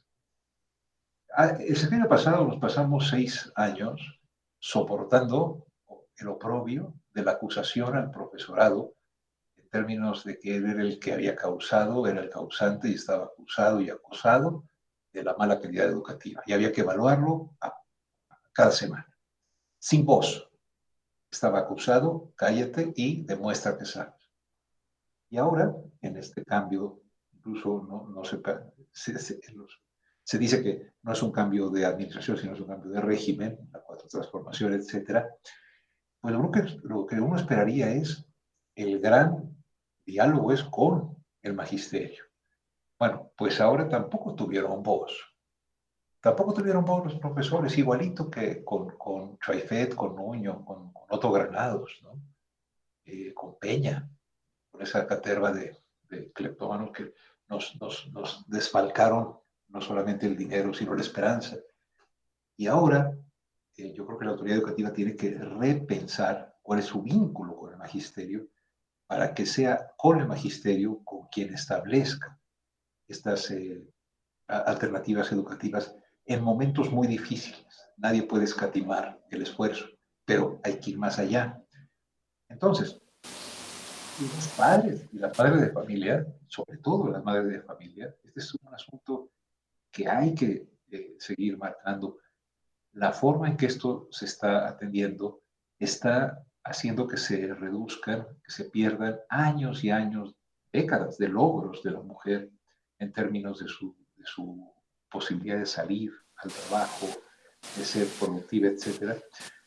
Ah, 1.34 1.56
el 1.58 1.76
semestre 1.76 2.08
pasado 2.08 2.46
nos 2.46 2.58
pasamos 2.58 3.08
seis 3.08 3.52
años 3.54 4.20
soportando 4.58 5.66
el 6.16 6.28
oprobio 6.28 6.94
de 7.12 7.22
la 7.22 7.32
acusación 7.32 7.96
al 7.96 8.10
profesorado 8.10 8.94
en 9.56 9.68
términos 9.68 10.24
de 10.24 10.38
que 10.38 10.56
él 10.56 10.66
era 10.66 10.82
el 10.82 10.98
que 10.98 11.12
había 11.12 11.36
causado, 11.36 12.06
era 12.06 12.20
el 12.20 12.30
causante 12.30 12.88
y 12.88 12.94
estaba 12.94 13.26
acusado 13.26 13.80
y 13.80 13.90
acusado 13.90 14.64
de 15.12 15.22
la 15.22 15.34
mala 15.34 15.60
calidad 15.60 15.86
educativa. 15.86 16.42
Y 16.46 16.52
había 16.52 16.72
que 16.72 16.80
evaluarlo 16.80 17.54
a, 17.60 17.74
cada 18.52 18.70
semana, 18.70 19.06
sin 19.78 20.04
voz. 20.04 20.50
Estaba 21.30 21.60
acusado, 21.60 22.32
cállate 22.36 22.92
y 22.96 23.22
demuestra 23.24 23.76
que 23.76 23.84
sabes. 23.84 24.14
Y 25.30 25.36
ahora, 25.36 25.74
en 26.00 26.16
este 26.16 26.42
cambio, 26.44 27.02
incluso 27.32 27.84
no, 27.86 28.08
no 28.08 28.24
se, 28.24 28.40
se, 28.92 29.40
se, 30.28 30.38
dice 30.38 30.62
que 30.62 30.92
no 31.02 31.12
es 31.12 31.22
un 31.22 31.32
cambio 31.32 31.70
de 31.70 31.84
administración, 31.84 32.36
sino 32.36 32.54
es 32.54 32.60
un 32.60 32.68
cambio 32.68 32.90
de 32.90 33.00
régimen, 33.00 33.58
la 33.72 33.80
cuatro 33.80 34.08
transformaciones, 34.08 34.92
etc. 34.92 35.24
Pues 36.20 36.34
lo 36.34 36.50
que, 36.50 36.62
lo 36.82 37.06
que 37.06 37.16
uno 37.16 37.36
esperaría 37.36 37.90
es 37.90 38.26
el 38.74 39.00
gran 39.00 39.56
diálogo 40.04 40.52
es 40.52 40.62
con 40.64 41.16
el 41.42 41.54
magisterio. 41.54 42.24
Bueno, 42.98 43.32
pues 43.36 43.60
ahora 43.60 43.88
tampoco 43.88 44.34
tuvieron 44.34 44.82
voz. 44.82 45.12
Tampoco 46.20 46.52
tuvieron 46.52 46.84
voz 46.84 47.04
los 47.04 47.20
profesores, 47.20 47.78
igualito 47.78 48.28
que 48.28 48.64
con, 48.64 48.96
con 48.98 49.38
con 49.96 50.16
Nuño, 50.16 50.64
con, 50.64 50.92
con 50.92 51.04
Otto 51.08 51.30
Granados, 51.30 52.00
¿no? 52.02 52.20
eh, 53.08 53.32
con 53.32 53.58
Peña 53.58 54.08
esa 54.78 55.06
caterva 55.06 55.50
de, 55.50 55.76
de 56.08 56.30
cleptómanos 56.32 56.92
que 56.92 57.14
nos, 57.48 57.74
nos, 57.80 58.06
nos, 58.12 58.44
desfalcaron 58.48 59.38
no 59.68 59.80
solamente 59.80 60.26
el 60.26 60.36
dinero, 60.36 60.72
sino 60.72 60.94
la 60.94 61.02
esperanza. 61.02 61.56
Y 62.56 62.66
ahora 62.66 63.16
eh, 63.76 63.92
yo 63.92 64.06
creo 64.06 64.18
que 64.18 64.24
la 64.24 64.32
autoridad 64.32 64.58
educativa 64.58 64.92
tiene 64.92 65.14
que 65.14 65.30
repensar 65.30 66.56
cuál 66.62 66.80
es 66.80 66.86
su 66.86 67.02
vínculo 67.02 67.56
con 67.56 67.72
el 67.72 67.78
magisterio 67.78 68.48
para 69.06 69.32
que 69.32 69.46
sea 69.46 69.92
con 69.96 70.18
el 70.18 70.26
magisterio 70.26 71.02
con 71.04 71.28
quien 71.28 71.54
establezca 71.54 72.38
estas 73.06 73.50
eh, 73.50 73.88
alternativas 74.46 75.32
educativas 75.32 75.94
en 76.26 76.42
momentos 76.42 76.90
muy 76.90 77.06
difíciles. 77.06 77.66
Nadie 77.96 78.22
puede 78.22 78.44
escatimar 78.44 79.24
el 79.30 79.42
esfuerzo, 79.42 79.86
pero 80.24 80.60
hay 80.62 80.78
que 80.78 80.90
ir 80.90 80.98
más 80.98 81.18
allá. 81.18 81.62
Entonces, 82.48 83.00
los 84.20 84.48
padres 84.56 85.06
y 85.12 85.18
las 85.18 85.38
madres 85.38 85.60
de 85.60 85.70
familia, 85.70 86.26
sobre 86.48 86.78
todo 86.78 87.08
las 87.08 87.24
madres 87.24 87.48
de 87.52 87.62
familia, 87.62 88.14
este 88.24 88.40
es 88.40 88.54
un 88.54 88.74
asunto 88.74 89.30
que 89.98 90.08
hay 90.08 90.32
que 90.32 90.68
eh, 90.92 91.16
seguir 91.18 91.58
marcando. 91.58 92.18
La 92.92 93.12
forma 93.12 93.48
en 93.48 93.56
que 93.56 93.66
esto 93.66 94.06
se 94.12 94.26
está 94.26 94.68
atendiendo 94.68 95.42
está 95.76 96.40
haciendo 96.62 97.08
que 97.08 97.16
se 97.16 97.52
reduzcan, 97.54 98.24
que 98.44 98.52
se 98.52 98.66
pierdan 98.66 99.18
años 99.28 99.82
y 99.82 99.90
años, 99.90 100.36
décadas 100.72 101.18
de 101.18 101.28
logros 101.28 101.82
de 101.82 101.90
la 101.90 102.00
mujer 102.00 102.48
en 103.00 103.12
términos 103.12 103.58
de 103.58 103.66
su, 103.66 103.96
de 104.16 104.24
su 104.24 104.72
posibilidad 105.10 105.58
de 105.58 105.66
salir 105.66 106.12
al 106.36 106.52
trabajo, 106.52 107.06
de 107.76 107.84
ser 107.84 108.06
productiva, 108.20 108.68
etcétera, 108.68 109.16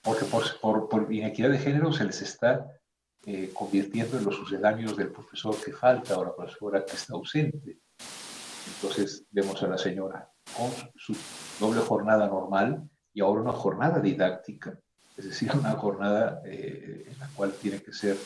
porque 0.01 0.23
por, 0.25 0.43
por, 0.61 0.87
por 0.87 1.11
inequidad 1.11 1.49
de 1.49 1.59
género 1.59 1.91
se 1.91 2.05
les 2.05 2.21
está 2.21 2.65
eh, 3.25 3.51
convirtiendo 3.53 4.17
en 4.17 4.23
los 4.23 4.35
sucedáneos 4.35 4.95
del 4.95 5.11
profesor 5.11 5.55
que 5.61 5.73
falta 5.73 6.17
o 6.17 6.23
la 6.23 6.35
profesora 6.35 6.85
que 6.85 6.93
está 6.93 7.15
ausente. 7.15 7.79
Entonces 8.67 9.23
vemos 9.31 9.61
a 9.63 9.67
la 9.67 9.77
señora 9.77 10.29
con 10.55 10.71
su 10.95 11.15
doble 11.59 11.81
jornada 11.81 12.27
normal 12.27 12.89
y 13.13 13.21
ahora 13.21 13.41
una 13.41 13.53
jornada 13.53 13.99
didáctica, 13.99 14.77
es 15.17 15.25
decir, 15.25 15.51
una 15.57 15.71
jornada 15.71 16.41
eh, 16.45 17.05
en 17.07 17.19
la 17.19 17.27
cual 17.29 17.53
tiene 17.53 17.81
que 17.81 17.93
ser 17.93 18.15
eh, 18.15 18.19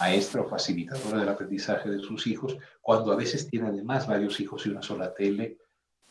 maestra 0.00 0.42
o 0.42 0.48
facilitadora 0.48 1.18
del 1.18 1.28
aprendizaje 1.28 1.90
de 1.90 2.00
sus 2.00 2.26
hijos, 2.26 2.56
cuando 2.80 3.12
a 3.12 3.16
veces 3.16 3.48
tiene 3.48 3.68
además 3.68 4.06
varios 4.06 4.40
hijos 4.40 4.66
y 4.66 4.70
una 4.70 4.82
sola 4.82 5.14
tele, 5.14 5.58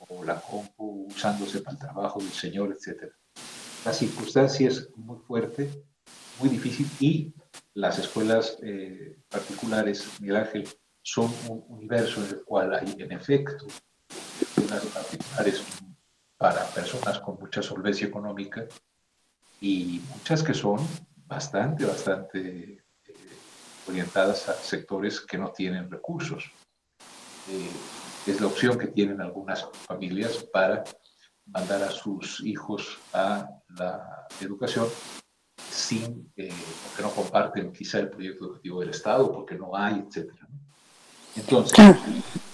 o 0.10 0.24
la 0.24 0.40
compu 0.40 1.08
usándose 1.08 1.62
para 1.62 1.76
el 1.76 1.80
trabajo 1.80 2.20
del 2.20 2.32
señor, 2.32 2.76
etc. 2.76 3.14
La 3.86 3.94
circunstancia 3.94 4.68
es 4.68 4.90
muy 4.98 5.18
fuerte 5.20 5.70
muy 6.40 6.50
difícil 6.50 6.88
y 7.00 7.34
las 7.74 8.00
escuelas 8.00 8.58
eh, 8.62 9.18
particulares, 9.30 10.08
Miguel 10.20 10.38
Ángel, 10.38 10.68
son 11.04 11.32
un 11.50 11.66
universo 11.68 12.24
en 12.24 12.30
el 12.30 12.44
cual 12.44 12.74
hay, 12.74 12.96
en 12.98 13.12
efecto, 13.12 13.68
escuelas 14.42 14.86
particulares 14.86 15.64
para 16.38 16.66
personas 16.68 17.20
con 17.20 17.38
mucha 17.40 17.62
solvencia 17.62 18.08
económica 18.08 18.66
y 19.62 20.02
muchas 20.10 20.42
que 20.42 20.54
son 20.54 20.80
bastante, 21.28 21.86
bastante 21.86 22.40
eh, 22.70 22.84
orientadas 23.88 24.50
a 24.50 24.54
sectores 24.54 25.22
que 25.22 25.38
no 25.38 25.52
tienen 25.52 25.92
recursos. 25.92 26.52
Eh, 27.50 27.70
es 28.26 28.40
la 28.40 28.48
opción 28.48 28.78
que 28.78 28.88
tienen 28.88 29.22
algunas 29.22 29.70
familias 29.88 30.44
para 30.52 30.84
mandar 31.46 31.84
a 31.84 31.92
sus 31.92 32.42
hijos 32.46 33.00
a 33.12 33.50
la 33.78 34.28
educación 34.40 34.88
sin, 35.58 36.32
eh, 36.38 36.54
porque 36.84 37.02
no 37.02 37.10
comparten 37.10 37.74
quizá 37.74 38.00
el 38.00 38.10
proyecto 38.10 38.46
educativo 38.46 38.80
del 38.80 38.90
Estado, 38.90 39.32
porque 39.32 39.56
no 39.56 39.76
hay, 39.76 40.00
etc. 40.00 40.32
Entonces, 41.36 41.78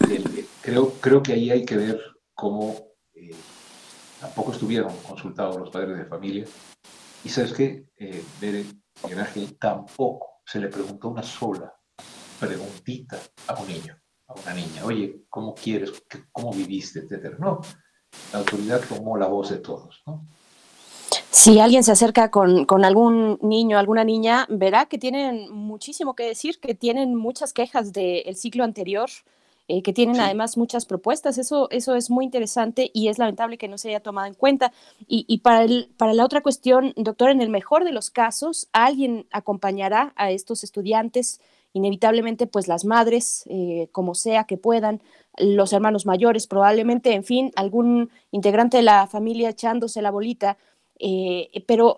el, 0.10 0.48
creo, 0.62 0.94
creo 1.02 1.22
que 1.22 1.34
ahí 1.34 1.52
hay 1.52 1.66
que 1.66 1.78
ver 1.78 2.02
cómo 2.34 2.76
eh, 3.14 3.36
tampoco 4.20 4.52
estuvieron 4.52 4.96
consultados 5.08 5.58
los 5.58 5.70
padres 5.70 5.98
de 5.98 6.06
familia. 6.06 6.46
Y 7.24 7.30
sabes 7.30 7.54
que, 7.54 7.86
eh, 7.98 8.24
Bere 8.40 8.66
Ángel, 9.04 9.58
tampoco 9.58 10.42
se 10.46 10.60
le 10.60 10.68
preguntó 10.68 11.10
una 11.10 11.24
sola 11.24 11.74
preguntita 12.40 13.20
a 13.48 13.60
un 13.60 13.68
niño, 13.68 13.98
a 14.28 14.34
una 14.34 14.54
niña. 14.54 14.86
Oye, 14.86 15.24
¿cómo 15.30 15.54
quieres? 15.54 15.92
¿Cómo 16.32 16.54
viviste? 16.54 17.00
Etcétera. 17.00 17.38
No, 17.40 17.62
la 18.32 18.40
autoridad 18.40 18.82
tomó 18.88 19.18
la 19.18 19.28
voz 19.28 19.50
de 19.50 19.58
todos, 19.58 20.02
¿no? 20.06 20.26
Si 21.32 21.60
alguien 21.60 21.84
se 21.84 21.92
acerca 21.92 22.32
con, 22.32 22.66
con, 22.66 22.84
algún 22.84 23.38
niño, 23.42 23.78
alguna 23.78 24.04
niña, 24.04 24.48
verá 24.50 24.88
que 24.88 24.98
tienen 24.98 25.52
muchísimo 25.52 26.16
que 26.16 26.24
decir, 26.24 26.60
que 26.60 26.74
tienen 26.74 27.16
muchas 27.16 27.54
quejas 27.54 27.94
del 27.94 28.36
ciclo 28.36 28.64
anterior, 28.64 29.10
eh, 29.68 29.84
que 29.84 29.94
tienen 29.94 30.16
sí. 30.16 30.22
además 30.22 30.58
muchas 30.58 30.88
propuestas. 30.88 31.38
Eso, 31.38 31.70
eso 31.70 31.96
es 31.96 32.10
muy 32.10 32.26
interesante 32.26 32.90
y 32.92 33.10
es 33.10 33.20
lamentable 33.20 33.60
que 33.60 33.68
no 33.68 33.78
se 33.78 33.90
haya 33.90 34.00
tomado 34.00 34.26
en 34.26 34.34
cuenta. 34.34 34.74
Y, 35.08 35.26
y 35.28 35.40
para, 35.40 35.64
el, 35.64 35.92
para 35.98 36.14
la 36.14 36.26
otra 36.26 36.42
cuestión, 36.42 36.94
doctor, 36.98 37.30
en 37.30 37.42
el 37.42 37.50
mejor 37.50 37.84
de 37.84 37.92
los 37.92 38.10
casos, 38.10 38.68
alguien 38.74 39.28
acompañará 39.32 40.14
a 40.16 40.32
estos 40.32 40.64
estudiantes, 40.64 41.40
inevitablemente 41.74 42.48
pues 42.48 42.68
las 42.68 42.84
madres, 42.84 43.44
eh, 43.48 43.90
como 43.92 44.16
sea 44.16 44.46
que 44.46 44.58
puedan, 44.58 45.02
los 45.38 45.72
hermanos 45.72 46.08
mayores 46.08 46.48
probablemente, 46.48 47.14
en 47.14 47.24
fin, 47.24 47.52
algún 47.56 48.10
integrante 48.32 48.78
de 48.78 48.84
la 48.84 49.06
familia 49.06 49.50
echándose 49.50 50.02
la 50.02 50.10
bolita 50.12 50.58
Eh, 51.02 51.64
pero, 51.66 51.98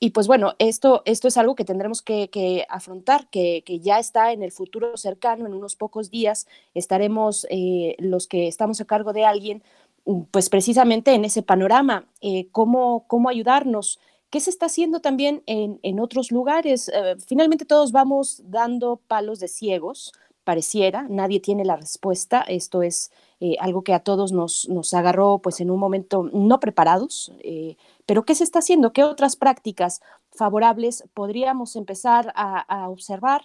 y 0.00 0.10
pues 0.10 0.26
bueno, 0.26 0.54
esto, 0.58 1.02
esto 1.04 1.28
es 1.28 1.36
algo 1.36 1.54
que 1.54 1.66
tendremos 1.66 2.00
que, 2.00 2.66
afrontar, 2.70 3.28
que, 3.28 3.62
ya 3.82 3.98
está 3.98 4.32
en 4.32 4.42
el 4.42 4.52
futuro 4.52 4.96
cercano, 4.96 5.46
en 5.46 5.54
unos 5.54 5.76
pocos 5.76 6.10
días 6.10 6.46
estaremos 6.74 7.46
eh, 7.50 7.94
los 7.98 8.26
que 8.26 8.48
estamos 8.48 8.80
a 8.80 8.86
cargo 8.86 9.12
de 9.12 9.26
alguien, 9.26 9.62
pues 10.30 10.48
precisamente 10.48 11.12
en 11.12 11.26
ese 11.26 11.42
panorama, 11.42 12.06
eh, 12.22 12.48
cómo, 12.50 13.04
cómo 13.06 13.28
ayudarnos. 13.28 14.00
¿Qué 14.30 14.40
se 14.40 14.50
está 14.50 14.66
haciendo 14.66 15.00
también 15.00 15.42
en, 15.46 15.78
en 15.82 16.00
otros 16.00 16.30
lugares? 16.30 16.90
finalmente 17.26 17.64
todos 17.64 17.92
vamos 17.92 18.42
dando 18.44 18.96
palos 18.96 19.40
de 19.40 19.48
ciegos, 19.48 20.12
pareciera, 20.48 21.06
nadie 21.10 21.40
tiene 21.40 21.62
la 21.62 21.76
respuesta. 21.76 22.40
Esto 22.40 22.80
es 22.80 23.10
algo 23.60 23.82
que 23.82 23.92
a 23.92 24.00
todos 24.00 24.32
nos, 24.32 24.66
nos, 24.70 24.94
agarró 24.94 25.40
pues 25.40 25.60
en 25.60 25.70
un 25.70 25.78
momento 25.78 26.30
no 26.32 26.58
preparados. 26.58 27.30
Pero 28.06 28.24
¿qué 28.24 28.34
se 28.34 28.44
está 28.44 28.60
haciendo? 28.60 28.94
¿Qué 28.94 29.04
otras 29.04 29.36
prácticas 29.36 30.00
favorables 30.30 31.04
podríamos 31.12 31.76
empezar 31.76 32.32
a, 32.34 32.88
observar? 32.88 33.42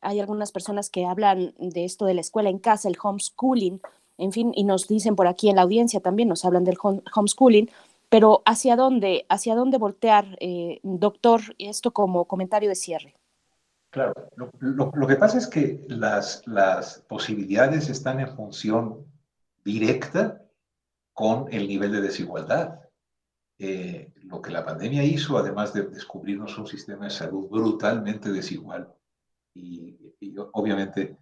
Hay 0.00 0.20
algunas 0.20 0.52
personas 0.52 0.90
que 0.90 1.06
hablan 1.06 1.54
de 1.58 1.84
esto 1.84 2.04
de 2.04 2.14
la 2.14 2.20
escuela 2.20 2.50
en 2.50 2.60
casa, 2.60 2.88
el 2.88 2.98
homeschooling, 3.02 3.80
en 4.16 4.30
fin, 4.30 4.52
y 4.54 4.62
nos 4.62 4.86
dicen 4.86 5.16
por 5.16 5.26
aquí 5.26 5.48
en 5.48 5.56
la 5.56 5.62
audiencia 5.62 5.98
también, 5.98 6.28
nos 6.28 6.44
hablan 6.44 6.62
del 6.62 6.78
homeschooling, 6.80 7.68
pero 8.08 8.42
¿hacia 8.44 8.76
dónde, 8.76 9.26
hacia 9.28 9.56
dónde 9.56 9.78
voltear, 9.78 10.36
eh, 10.38 10.78
doctor, 10.84 11.40
esto 11.58 11.90
como 11.90 12.26
comentario 12.26 12.68
de 12.68 12.76
cierre? 12.76 13.16
Claro, 13.94 14.12
lo, 14.58 15.06
que 15.06 15.14
pasa 15.14 15.38
es 15.38 15.46
que 15.46 15.84
las, 15.86 16.44
las 16.48 16.98
posibilidades 17.08 17.88
están 17.88 18.18
en 18.18 18.34
función 18.34 19.06
directa 19.64 20.42
con 21.12 21.46
el 21.52 21.68
nivel 21.68 21.92
de 21.92 22.00
desigualdad. 22.00 22.80
Eh, 23.56 24.12
lo 24.24 24.42
que 24.42 24.50
la 24.50 24.64
pandemia 24.64 25.04
hizo, 25.04 25.38
además 25.38 25.72
de 25.72 25.82
descubrirnos 25.82 26.58
un 26.58 26.66
sistema 26.66 27.04
de 27.04 27.12
salud 27.12 27.48
brutalmente 27.48 28.32
desigual 28.32 28.92
y, 29.54 29.96
obviamente 30.54 31.16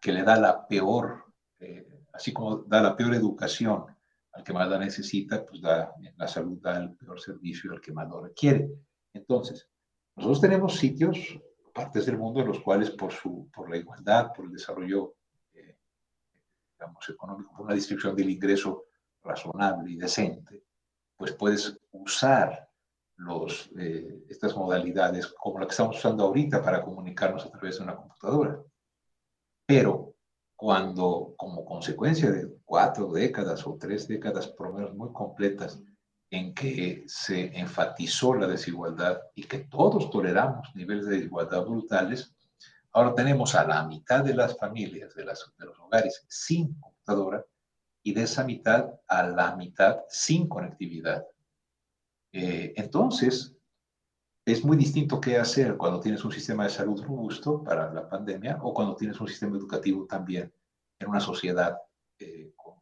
que 0.00 0.12
le 0.12 0.22
da 0.22 0.36
la 0.36 0.68
peor, 0.68 1.24
eh, 1.58 2.04
así 2.12 2.32
como 2.32 2.58
da 2.58 2.80
la 2.80 2.96
peor 2.96 3.16
educación 3.16 3.86
al 4.34 4.44
que 4.44 4.52
más 4.52 4.68
la 4.68 4.78
necesita, 4.78 5.44
pues 5.44 5.60
da, 5.60 5.92
la 6.16 6.28
salud 6.28 6.60
da 6.60 6.76
el 6.76 6.94
peor 6.94 7.20
servicio 7.20 7.72
al 7.72 7.80
que 7.80 7.92
más 7.92 8.08
lo 8.08 8.22
requiere. 8.22 8.70
Entonces, 9.12 9.68
nosotros 10.14 10.40
tenemos 10.42 10.76
sitios, 10.76 11.18
partes 11.74 12.06
del 12.06 12.16
mundo 12.16 12.40
en 12.40 12.48
los 12.48 12.60
cuales 12.60 12.90
por, 12.90 13.12
su, 13.12 13.50
por 13.52 13.68
la 13.68 13.76
igualdad, 13.76 14.32
por 14.32 14.46
el 14.46 14.52
desarrollo 14.52 15.16
eh, 15.52 15.76
digamos, 16.78 17.08
económico, 17.08 17.52
por 17.52 17.66
una 17.66 17.74
distribución 17.74 18.14
del 18.14 18.30
ingreso 18.30 18.84
razonable 19.22 19.90
y 19.90 19.96
decente, 19.96 20.62
pues 21.16 21.32
puedes 21.32 21.78
usar 21.92 22.68
los, 23.16 23.70
eh, 23.78 24.24
estas 24.28 24.56
modalidades 24.56 25.26
como 25.26 25.58
la 25.58 25.66
que 25.66 25.72
estamos 25.72 25.96
usando 25.96 26.24
ahorita 26.24 26.62
para 26.62 26.82
comunicarnos 26.82 27.44
a 27.44 27.50
través 27.50 27.78
de 27.78 27.84
una 27.84 27.96
computadora. 27.96 28.60
Pero 29.66 30.14
cuando, 30.56 31.34
como 31.36 31.64
consecuencia 31.64 32.30
de 32.30 32.56
cuatro 32.64 33.12
décadas 33.12 33.66
o 33.66 33.76
tres 33.76 34.06
décadas, 34.06 34.46
por 34.48 34.68
lo 34.68 34.74
menos 34.74 34.94
muy 34.94 35.12
completas, 35.12 35.82
en 36.34 36.52
que 36.52 37.04
se 37.06 37.56
enfatizó 37.56 38.34
la 38.34 38.48
desigualdad 38.48 39.20
y 39.36 39.44
que 39.44 39.60
todos 39.60 40.10
toleramos 40.10 40.68
niveles 40.74 41.06
de 41.06 41.16
desigualdad 41.16 41.64
brutales, 41.64 42.34
ahora 42.90 43.14
tenemos 43.14 43.54
a 43.54 43.64
la 43.64 43.86
mitad 43.86 44.24
de 44.24 44.34
las 44.34 44.58
familias, 44.58 45.14
de, 45.14 45.24
los 45.24 45.78
hogares, 45.78 46.24
sin 46.28 46.74
computadora 46.80 47.44
y 48.02 48.14
de 48.14 48.22
esa 48.22 48.42
mitad 48.42 48.90
a 49.06 49.22
la 49.28 49.54
mitad 49.54 50.00
sin 50.08 50.48
conectividad. 50.48 51.24
Eh, 52.32 52.72
entonces, 52.76 53.54
es 54.44 54.64
muy 54.64 54.76
distinto 54.76 55.20
qué 55.20 55.38
hacer 55.38 55.76
cuando 55.76 56.00
tienes 56.00 56.24
un 56.24 56.32
sistema 56.32 56.64
de 56.64 56.70
salud 56.70 57.00
robusto 57.00 57.62
para 57.62 57.92
la 57.92 58.08
pandemia 58.08 58.58
o 58.60 58.74
cuando 58.74 58.96
tienes 58.96 59.20
un 59.20 59.28
sistema 59.28 59.56
educativo 59.56 60.04
también 60.04 60.52
en 60.98 61.08
una 61.08 61.20
sociedad 61.20 61.78
eh, 62.18 62.52
con, 62.56 62.74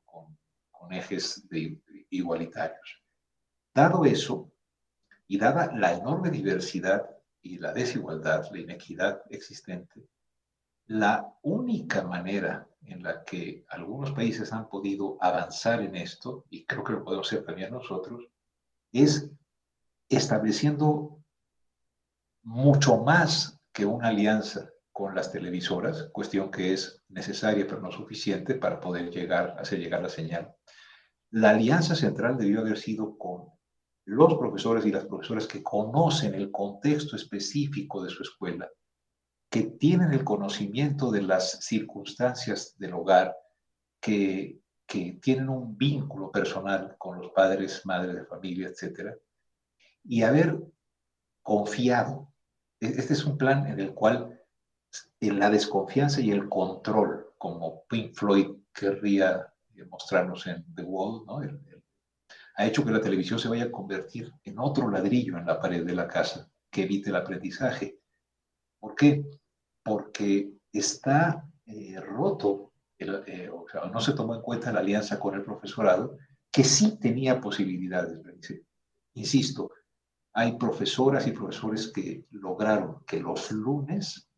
ejes 0.91 1.47
igualitarios. 2.11 3.02
Dado 3.75 4.05
eso, 4.05 4.53
y 5.27 5.39
dada 5.39 5.73
la 5.75 5.95
enorme 5.95 6.31
diversidad 6.31 7.09
y 7.41 7.59
la 7.59 7.73
desigualdad, 7.73 8.45
la 8.51 8.59
inequidad 8.59 9.23
existente, 9.31 10.07
la 10.87 11.35
única 11.43 12.03
manera 12.03 12.69
en 12.85 13.03
la 13.03 13.25
que 13.25 13.65
algunos 13.69 14.13
países 14.13 14.53
han 14.53 14.69
podido 14.69 15.17
avanzar 15.21 15.81
en 15.81 15.97
esto, 15.97 16.45
y 16.51 16.65
creo 16.65 16.85
que 16.85 16.93
lo 16.93 17.05
podemos 17.05 17.27
hacer 17.27 17.45
también 17.45 17.71
nosotros, 17.71 18.25
es 18.93 19.31
estableciendo 20.09 21.23
mucho 22.43 22.99
más 22.99 23.59
que 23.73 23.87
una 23.87 24.09
alianza 24.09 24.69
con 24.91 25.15
las 25.15 25.33
televisoras, 25.33 26.11
cuestión 26.13 26.51
que 26.51 26.75
es 26.75 27.03
necesaria 27.09 27.67
pero 27.67 27.81
no 27.81 27.91
suficiente 27.91 28.55
para 28.55 28.81
poder 28.81 29.11
llegar, 29.11 29.57
hacer 29.59 29.79
llegar 29.79 30.03
la 30.03 30.11
señal. 30.11 30.55
La 31.31 31.51
alianza 31.51 31.95
central 31.95 32.37
debió 32.37 32.61
haber 32.61 32.77
sido 32.77 33.17
con 33.17 33.52
los 34.05 34.35
profesores 34.35 34.85
y 34.85 34.91
las 34.91 35.05
profesoras 35.05 35.47
que 35.47 35.63
conocen 35.63 36.35
el 36.35 36.51
contexto 36.51 37.17
específico 37.17 38.03
de 38.03 38.11
su 38.11 38.23
escuela, 38.23 38.69
que 39.49 39.63
tienen 39.65 40.13
el 40.13 40.25
conocimiento 40.25 41.11
de 41.11 41.23
las 41.23 41.65
circunstancias 41.65 42.75
del 42.79 42.95
hogar, 42.95 43.37
que, 44.01 44.61
que 44.87 45.19
tienen 45.23 45.49
un 45.49 45.77
vínculo 45.77 46.31
personal 46.33 46.97
con 46.99 47.19
los 47.19 47.31
padres, 47.33 47.83
madres 47.85 48.17
de 48.17 48.25
familia, 48.25 48.69
etc. 48.69 49.15
Y 50.05 50.23
haber 50.23 50.59
confiado. 51.43 52.33
E, 52.81 52.87
este 52.87 53.13
es 53.13 53.25
un 53.25 53.37
plan 53.37 53.67
en 53.67 53.79
el 53.79 53.95
cual 53.95 54.41
en 55.21 55.39
la 55.39 55.51
desconfianza 55.51 56.21
y 56.21 56.31
el 56.31 56.49
control, 56.49 57.33
como 57.39 57.85
Pink 57.85 58.15
Floyd 58.15 58.49
querría 58.73 59.53
mostrarnos 59.91 60.47
en 60.47 60.65
The 60.75 60.83
Wall, 60.83 61.25
¿no? 61.27 61.41
Ha 62.57 62.67
hecho 62.67 62.85
que 62.85 62.93
la 62.93 63.01
televisión 63.01 63.39
se 63.39 63.49
vaya 63.49 63.65
a 63.65 63.71
convertir 63.71 64.33
en 64.45 64.59
otro 64.59 64.91
ladrillo 64.91 65.39
en 65.39 65.47
la 65.47 65.61
pared 65.61 65.85
de 65.85 65.95
la 65.95 66.09
casa 66.09 66.51
que 66.71 66.83
evite 66.83 67.11
el 67.11 67.17
aprendizaje. 67.17 67.99
¿Por 68.79 68.95
qué? 68.95 69.25
porque 69.83 70.53
está 70.73 71.49
eh, 71.67 72.01
roto, 72.01 72.73
eh, 72.99 73.51
o 73.53 73.67
sea, 73.69 73.87
no 73.87 74.01
se 74.01 74.13
tomó 74.13 74.35
en 74.35 74.43
cuenta 74.43 74.73
la 74.73 74.81
alianza 74.81 75.19
con 75.19 75.35
el 75.35 75.43
profesorado, 75.43 76.19
que 76.51 76.65
sí 76.65 76.99
tenía 76.99 77.41
posibilidades. 77.41 78.21
Insisto, 79.15 79.71
hay 80.35 80.57
profesoras 80.57 81.27
y 81.27 81.33
profesores 81.33 81.91
que 81.93 82.25
lograron 82.31 83.05
que 83.07 83.21
los 83.21 83.51
lunes 83.51 84.29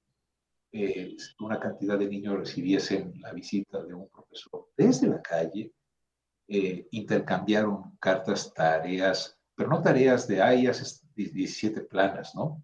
eh, 0.73 1.17
una 1.39 1.61
cantidad 1.61 1.97
de 1.97 2.09
niños 2.09 2.37
recibiesen 2.37 3.21
la 3.21 3.33
visita 3.33 3.85
de 3.85 3.95
un 3.95 4.09
profesor 4.09 4.71
desde 4.77 5.07
la 5.07 5.23
calle, 5.23 5.73
intercambiaron 6.49 7.97
cartas, 7.99 8.53
tareas, 8.53 9.39
pero 9.55 9.69
no 9.69 9.81
tareas 9.81 10.27
de 10.27 10.43
ayas 10.43 11.05
17 11.15 11.83
planas, 11.83 12.35
¿no? 12.35 12.63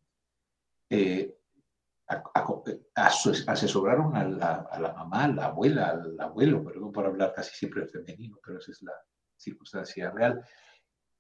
asesoraron 2.94 4.16
a 4.16 4.24
la, 4.24 4.54
a 4.70 4.80
la, 4.80 4.92
mamá, 4.92 5.24
a 5.24 5.28
la 5.28 5.44
abuela, 5.46 5.90
al 5.90 6.18
abuelo, 6.20 6.64
perdón 6.64 6.92
por 6.92 7.06
hablar 7.06 7.32
casi 7.34 7.54
siempre 7.54 7.82
en 7.82 7.88
femenino, 7.88 8.38
pero 8.44 8.58
esa 8.58 8.72
es 8.72 8.82
la 8.82 8.92
circunstancia 9.36 10.10
real. 10.10 10.44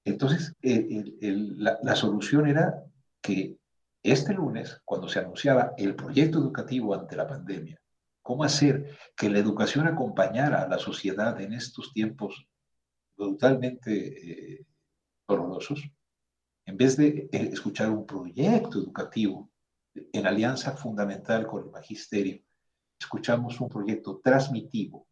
Entonces, 0.04 0.54
la, 0.62 1.78
la, 1.82 1.94
solución 1.94 2.48
era 2.48 2.82
que 3.20 3.56
este 4.02 4.32
lunes, 4.32 4.80
cuando 4.84 5.08
se 5.08 5.20
anunciaba 5.20 5.74
el 5.76 5.94
proyecto 5.94 6.38
educativo 6.38 6.94
ante 6.94 7.16
la 7.16 7.26
pandemia, 7.26 7.80
cómo 8.22 8.44
hacer 8.44 8.96
que 9.16 9.30
la 9.30 9.38
educación 9.38 9.86
acompañara 9.86 10.62
a 10.62 10.68
la 10.68 10.78
sociedad 10.78 11.40
en 11.40 11.52
estos 11.52 11.92
tiempos 11.92 12.48
brutalmente 13.20 13.92
eh, 13.92 14.66
dolorosos, 15.28 15.82
en 16.64 16.76
vez 16.76 16.96
de 16.96 17.28
eh, 17.30 17.50
escuchar 17.52 17.90
un 17.90 18.06
proyecto 18.06 18.78
educativo 18.78 19.50
en 19.94 20.26
alianza 20.26 20.76
fundamental 20.76 21.46
con 21.46 21.64
el 21.64 21.70
magisterio, 21.70 22.42
escuchamos 22.98 23.60
un 23.60 23.68
proyecto 23.68 24.20
transmitivo 24.22 25.06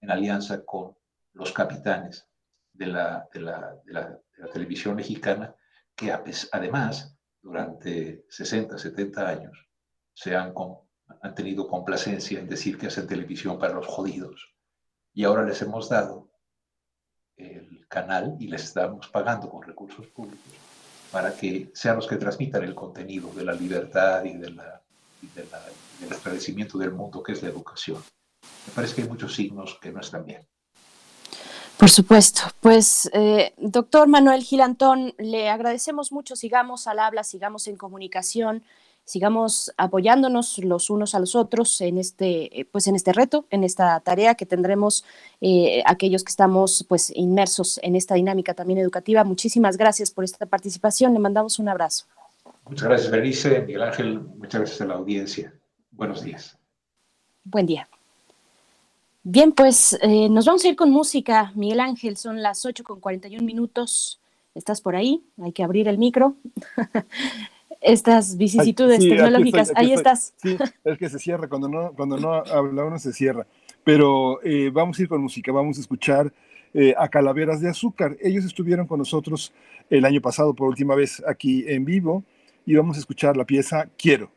en 0.00 0.10
alianza 0.10 0.64
con 0.64 0.94
los 1.32 1.52
capitanes 1.52 2.28
de 2.72 2.86
la, 2.86 3.28
de 3.32 3.40
la, 3.40 3.80
de 3.84 3.92
la, 3.92 4.20
televisión 4.52 4.96
mexicana, 4.96 5.54
que 5.96 6.12
además 6.52 7.16
durante 7.40 8.26
60, 8.28 8.76
70 8.76 9.28
años 9.28 9.68
se 10.12 10.36
han, 10.36 10.52
han 11.22 11.34
tenido 11.34 11.66
complacencia 11.66 12.38
en 12.40 12.48
decir 12.48 12.76
que 12.76 12.88
hacen 12.88 13.06
televisión 13.06 13.58
para 13.58 13.74
los 13.74 13.86
jodidos. 13.86 14.54
Y 15.14 15.24
ahora 15.24 15.44
les 15.44 15.62
hemos 15.62 15.88
dado 15.88 16.33
el 17.36 17.86
canal 17.88 18.36
y 18.38 18.48
les 18.48 18.64
estamos 18.64 19.08
pagando 19.08 19.48
con 19.48 19.62
recursos 19.62 20.06
públicos 20.08 20.52
para 21.10 21.34
que 21.34 21.70
sean 21.74 21.96
los 21.96 22.08
que 22.08 22.16
transmitan 22.16 22.64
el 22.64 22.74
contenido 22.74 23.32
de 23.32 23.44
la 23.44 23.52
libertad 23.52 24.24
y, 24.24 24.34
del 24.34 24.58
establecimiento 26.10 26.76
del 26.76 26.92
mundo 26.92 27.22
que 27.22 27.32
es 27.32 27.42
la 27.42 27.48
educación. 27.48 28.02
Me 28.66 28.72
parece 28.74 28.96
que 28.96 29.02
hay 29.02 29.08
muchos 29.08 29.34
signos 29.34 29.78
que 29.80 29.92
no 29.92 30.00
están 30.00 30.24
bien. 30.24 30.46
Por 31.78 31.90
supuesto. 31.90 32.42
Pues, 32.60 33.10
eh, 33.12 33.52
doctor 33.58 34.08
Manuel 34.08 34.42
Gilantón, 34.42 35.14
le 35.18 35.50
agradecemos 35.50 36.12
mucho. 36.12 36.36
Sigamos 36.36 36.86
al 36.86 36.98
habla, 36.98 37.24
sigamos 37.24 37.66
en 37.68 37.76
comunicación, 37.76 38.62
sigamos 39.04 39.72
apoyándonos 39.76 40.58
los 40.58 40.90
unos 40.90 41.14
a 41.14 41.20
los 41.20 41.34
otros 41.34 41.80
en 41.80 41.98
este, 41.98 42.60
eh, 42.60 42.64
pues, 42.70 42.86
en 42.86 42.96
este 42.96 43.12
reto, 43.12 43.46
en 43.50 43.64
esta 43.64 44.00
tarea 44.00 44.34
que 44.34 44.46
tendremos 44.46 45.04
eh, 45.40 45.82
aquellos 45.86 46.24
que 46.24 46.30
estamos 46.30 46.84
pues, 46.88 47.12
inmersos 47.14 47.78
en 47.82 47.96
esta 47.96 48.14
dinámica 48.14 48.54
también 48.54 48.78
educativa. 48.78 49.24
Muchísimas 49.24 49.76
gracias 49.76 50.10
por 50.10 50.24
esta 50.24 50.46
participación. 50.46 51.12
Le 51.12 51.18
mandamos 51.18 51.58
un 51.58 51.68
abrazo. 51.68 52.06
Muchas 52.66 52.88
gracias, 52.88 53.10
Bernice, 53.10 53.60
Miguel 53.60 53.82
Ángel. 53.82 54.20
Muchas 54.20 54.60
gracias 54.62 54.80
a 54.80 54.86
la 54.86 54.94
audiencia. 54.94 55.54
Buenos 55.90 56.24
días. 56.24 56.58
Buen 57.44 57.66
día. 57.66 57.86
Bien, 59.22 59.52
pues 59.52 59.98
eh, 60.02 60.28
nos 60.28 60.46
vamos 60.46 60.64
a 60.64 60.68
ir 60.68 60.76
con 60.76 60.90
música. 60.90 61.52
Miguel 61.54 61.80
Ángel, 61.80 62.16
son 62.16 62.42
las 62.42 62.64
8 62.64 62.84
con 62.84 63.00
41 63.00 63.42
minutos. 63.42 64.20
¿Estás 64.54 64.80
por 64.80 64.96
ahí? 64.96 65.24
Hay 65.42 65.52
que 65.52 65.62
abrir 65.62 65.88
el 65.88 65.98
micro. 65.98 66.36
Estas 67.84 68.36
vicisitudes 68.36 68.98
Ay, 68.98 69.02
sí, 69.02 69.12
aquí 69.12 69.16
tecnológicas. 69.16 69.68
estoy, 69.68 69.82
aquí 69.82 69.90
ahí 69.90 69.96
estás. 69.96 70.34
Sí, 70.36 70.56
es 70.84 70.98
que 70.98 71.08
se 71.08 71.18
cierra, 71.18 71.48
cuando 71.48 71.68
no, 71.68 71.92
cuando 71.92 72.16
no 72.18 72.32
habla 72.32 72.84
uno 72.84 72.98
se 72.98 73.12
cierra. 73.12 73.46
Pero 73.84 74.42
eh, 74.42 74.70
vamos 74.72 74.98
a 74.98 75.02
ir 75.02 75.08
con 75.08 75.20
música, 75.20 75.52
vamos 75.52 75.76
a 75.76 75.80
escuchar 75.80 76.32
eh, 76.72 76.94
a 76.96 77.08
Calaveras 77.08 77.60
de 77.60 77.68
Azúcar. 77.68 78.16
Ellos 78.20 78.44
estuvieron 78.44 78.86
con 78.86 78.98
nosotros 78.98 79.52
el 79.90 80.04
año 80.04 80.20
pasado 80.20 80.54
por 80.54 80.68
última 80.68 80.94
vez 80.94 81.22
aquí 81.28 81.64
en 81.68 81.84
vivo 81.84 82.24
y 82.66 82.74
vamos 82.74 82.96
a 82.96 83.00
escuchar 83.00 83.36
la 83.36 83.44
pieza 83.44 83.88
Quiero. 83.98 84.30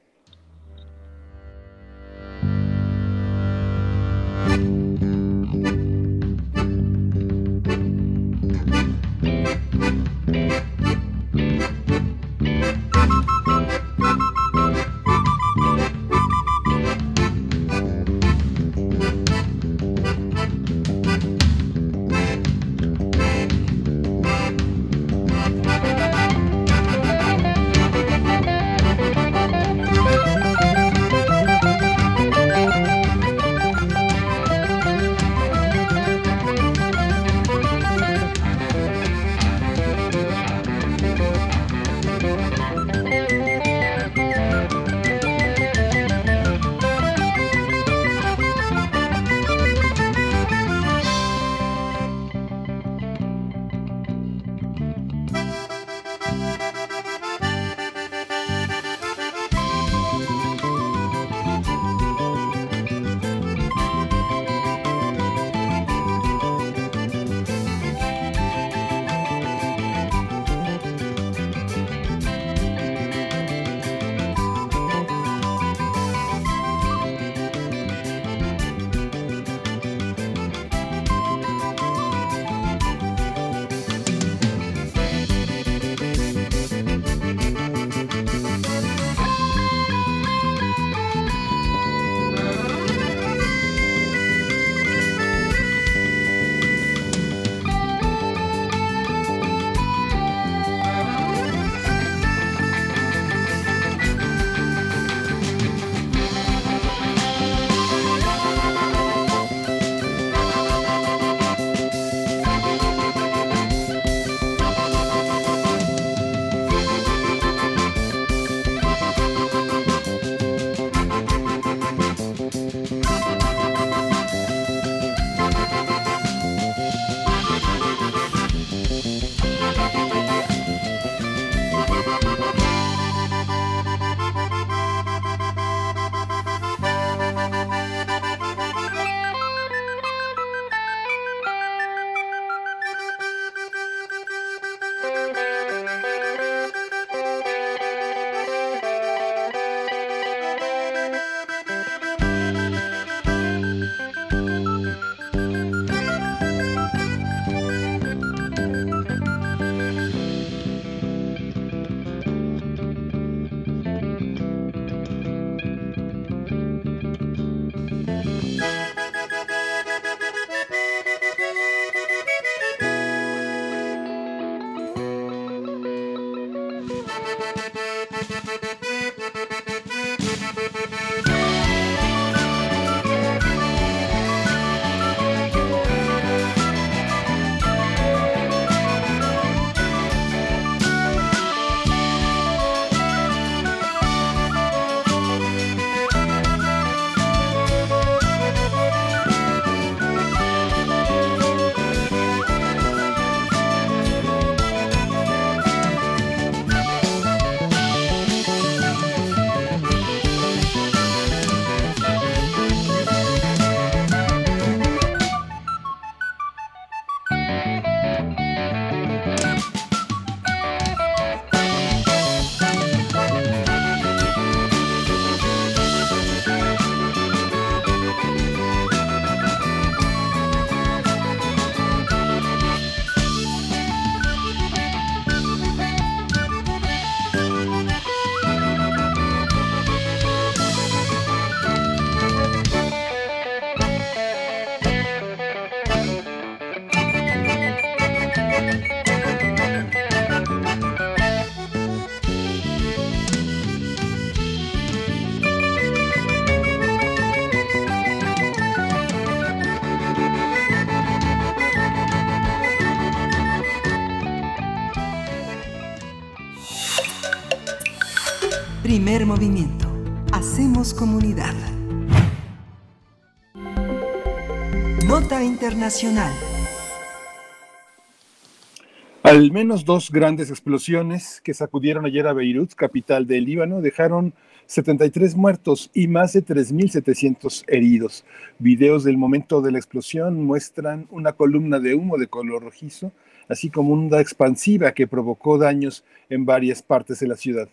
Al 279.23 279.51
menos 279.53 279.85
dos 279.85 280.11
grandes 280.11 280.49
explosiones 280.49 281.39
que 281.41 281.53
sacudieron 281.53 282.05
ayer 282.05 282.27
a 282.27 282.34
Beirut, 282.34 282.73
capital 282.73 283.26
del 283.26 283.45
Líbano, 283.45 283.80
dejaron 283.80 284.34
73 284.65 285.38
muertos 285.38 285.89
y 285.93 286.07
más 286.07 286.34
de 286.34 286.45
3.700 286.45 287.64
heridos. 287.68 288.26
Videos 288.59 289.05
del 289.05 289.18
momento 289.18 289.61
de 289.61 289.72
la 289.72 289.77
explosión 289.77 290.43
muestran 290.43 291.07
una 291.09 291.34
columna 291.34 291.80
de 291.80 291.95
humo 291.95 292.18
de 292.18 292.27
color 292.27 292.64
rojizo, 292.64 293.14
así 293.47 293.69
como 293.69 293.93
una 293.93 294.19
expansiva 294.19 294.91
que 294.91 295.07
provocó 295.07 295.57
daños 295.57 296.03
en 296.30 296.45
varias 296.45 296.81
partes 296.81 297.22
de 297.22 297.27
la 297.27 297.38
ciudad. 297.38 297.69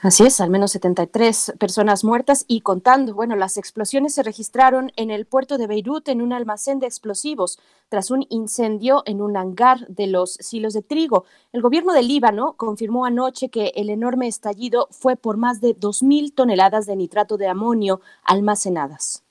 Así 0.00 0.24
es, 0.24 0.40
al 0.40 0.48
menos 0.48 0.70
73 0.72 1.54
personas 1.58 2.04
muertas 2.04 2.44
y 2.46 2.60
contando. 2.60 3.14
Bueno, 3.14 3.34
las 3.34 3.56
explosiones 3.56 4.14
se 4.14 4.22
registraron 4.22 4.92
en 4.94 5.10
el 5.10 5.26
puerto 5.26 5.58
de 5.58 5.66
Beirut 5.66 6.08
en 6.08 6.22
un 6.22 6.32
almacén 6.32 6.78
de 6.78 6.86
explosivos 6.86 7.58
tras 7.88 8.12
un 8.12 8.24
incendio 8.28 9.02
en 9.06 9.20
un 9.20 9.36
hangar 9.36 9.88
de 9.88 10.06
los 10.06 10.34
silos 10.34 10.74
de 10.74 10.82
trigo. 10.82 11.24
El 11.52 11.62
gobierno 11.62 11.92
del 11.92 12.06
Líbano 12.06 12.54
confirmó 12.56 13.06
anoche 13.06 13.48
que 13.48 13.72
el 13.74 13.90
enorme 13.90 14.28
estallido 14.28 14.86
fue 14.92 15.16
por 15.16 15.36
más 15.36 15.60
de 15.60 15.74
2.000 15.74 16.32
toneladas 16.32 16.86
de 16.86 16.94
nitrato 16.94 17.36
de 17.36 17.48
amonio 17.48 18.00
almacenadas. 18.22 19.24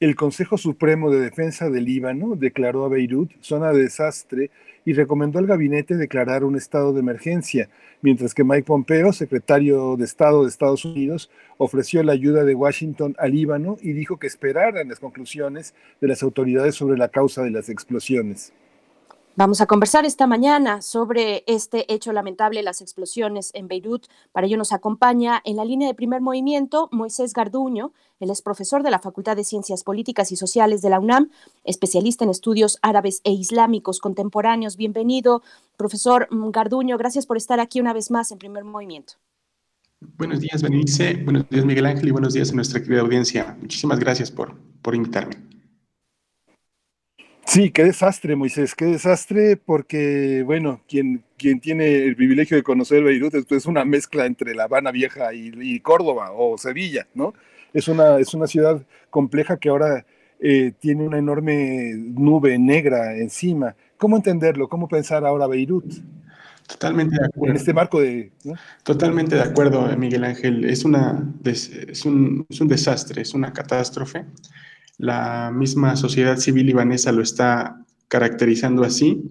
El 0.00 0.16
Consejo 0.16 0.58
Supremo 0.58 1.10
de 1.10 1.20
Defensa 1.20 1.70
del 1.70 1.84
Líbano 1.84 2.34
declaró 2.34 2.84
a 2.84 2.88
Beirut 2.88 3.30
zona 3.40 3.72
de 3.72 3.82
desastre 3.82 4.50
y 4.86 4.94
recomendó 4.94 5.40
al 5.40 5.46
gabinete 5.46 5.96
declarar 5.96 6.44
un 6.44 6.56
estado 6.56 6.94
de 6.94 7.00
emergencia, 7.00 7.68
mientras 8.00 8.32
que 8.32 8.44
Mike 8.44 8.62
Pompeo, 8.62 9.12
secretario 9.12 9.96
de 9.96 10.04
Estado 10.04 10.44
de 10.44 10.48
Estados 10.48 10.84
Unidos, 10.84 11.28
ofreció 11.58 12.02
la 12.04 12.12
ayuda 12.12 12.44
de 12.44 12.54
Washington 12.54 13.14
al 13.18 13.32
Líbano 13.32 13.76
y 13.82 13.92
dijo 13.92 14.18
que 14.18 14.28
esperaran 14.28 14.88
las 14.88 15.00
conclusiones 15.00 15.74
de 16.00 16.08
las 16.08 16.22
autoridades 16.22 16.76
sobre 16.76 16.96
la 16.96 17.08
causa 17.08 17.42
de 17.42 17.50
las 17.50 17.68
explosiones. 17.68 18.54
Vamos 19.38 19.60
a 19.60 19.66
conversar 19.66 20.06
esta 20.06 20.26
mañana 20.26 20.80
sobre 20.80 21.44
este 21.46 21.92
hecho 21.92 22.10
lamentable, 22.14 22.62
las 22.62 22.80
explosiones 22.80 23.50
en 23.52 23.68
Beirut. 23.68 24.06
Para 24.32 24.46
ello 24.46 24.56
nos 24.56 24.72
acompaña 24.72 25.42
en 25.44 25.56
la 25.56 25.66
línea 25.66 25.88
de 25.88 25.94
primer 25.94 26.22
movimiento 26.22 26.88
Moisés 26.90 27.34
Garduño. 27.34 27.92
Él 28.18 28.30
es 28.30 28.40
profesor 28.40 28.82
de 28.82 28.90
la 28.90 28.98
Facultad 28.98 29.36
de 29.36 29.44
Ciencias 29.44 29.84
Políticas 29.84 30.32
y 30.32 30.36
Sociales 30.36 30.80
de 30.80 30.88
la 30.88 31.00
UNAM, 31.00 31.28
especialista 31.64 32.24
en 32.24 32.30
estudios 32.30 32.78
árabes 32.80 33.20
e 33.24 33.32
islámicos 33.32 34.00
contemporáneos. 34.00 34.78
Bienvenido, 34.78 35.42
profesor 35.76 36.28
Garduño. 36.30 36.96
Gracias 36.96 37.26
por 37.26 37.36
estar 37.36 37.60
aquí 37.60 37.78
una 37.78 37.92
vez 37.92 38.10
más 38.10 38.32
en 38.32 38.38
primer 38.38 38.64
movimiento. 38.64 39.16
Buenos 40.16 40.40
días, 40.40 40.62
Benice. 40.62 41.14
Buenos 41.24 41.46
días, 41.50 41.66
Miguel 41.66 41.84
Ángel. 41.84 42.08
Y 42.08 42.12
buenos 42.12 42.32
días 42.32 42.52
a 42.52 42.54
nuestra 42.54 42.82
querida 42.82 43.02
audiencia. 43.02 43.54
Muchísimas 43.60 43.98
gracias 43.98 44.30
por, 44.30 44.54
por 44.80 44.94
invitarme. 44.94 45.55
Sí, 47.46 47.70
qué 47.70 47.84
desastre, 47.84 48.34
Moisés, 48.34 48.74
qué 48.74 48.86
desastre, 48.86 49.56
porque, 49.56 50.42
bueno, 50.44 50.82
quien, 50.88 51.22
quien 51.38 51.60
tiene 51.60 52.02
el 52.04 52.16
privilegio 52.16 52.56
de 52.56 52.64
conocer 52.64 53.04
Beirut 53.04 53.34
es 53.52 53.66
una 53.66 53.84
mezcla 53.84 54.26
entre 54.26 54.54
La 54.54 54.64
Habana 54.64 54.90
Vieja 54.90 55.32
y, 55.32 55.52
y 55.60 55.78
Córdoba 55.80 56.32
o 56.32 56.58
Sevilla, 56.58 57.06
¿no? 57.14 57.34
Es 57.72 57.86
una, 57.86 58.18
es 58.18 58.34
una 58.34 58.48
ciudad 58.48 58.82
compleja 59.10 59.58
que 59.58 59.68
ahora 59.68 60.04
eh, 60.40 60.72
tiene 60.80 61.06
una 61.06 61.18
enorme 61.18 61.92
nube 61.94 62.58
negra 62.58 63.16
encima. 63.16 63.76
¿Cómo 63.96 64.16
entenderlo? 64.16 64.68
¿Cómo 64.68 64.88
pensar 64.88 65.24
ahora 65.24 65.46
Beirut? 65.46 65.94
Totalmente 66.66 67.16
de 67.16 67.26
acuerdo. 67.26 67.50
En 67.50 67.56
este 67.56 67.72
marco 67.72 68.00
de... 68.00 68.32
¿no? 68.44 68.54
Totalmente 68.82 69.36
de 69.36 69.42
acuerdo, 69.42 69.96
Miguel 69.96 70.24
Ángel. 70.24 70.64
Es, 70.64 70.84
una, 70.84 71.32
es, 71.44 72.04
un, 72.04 72.44
es 72.48 72.60
un 72.60 72.68
desastre, 72.68 73.22
es 73.22 73.34
una 73.34 73.52
catástrofe. 73.52 74.24
La 74.98 75.50
misma 75.52 75.96
sociedad 75.96 76.38
civil 76.38 76.66
libanesa 76.66 77.12
lo 77.12 77.22
está 77.22 77.84
caracterizando 78.08 78.82
así, 78.82 79.22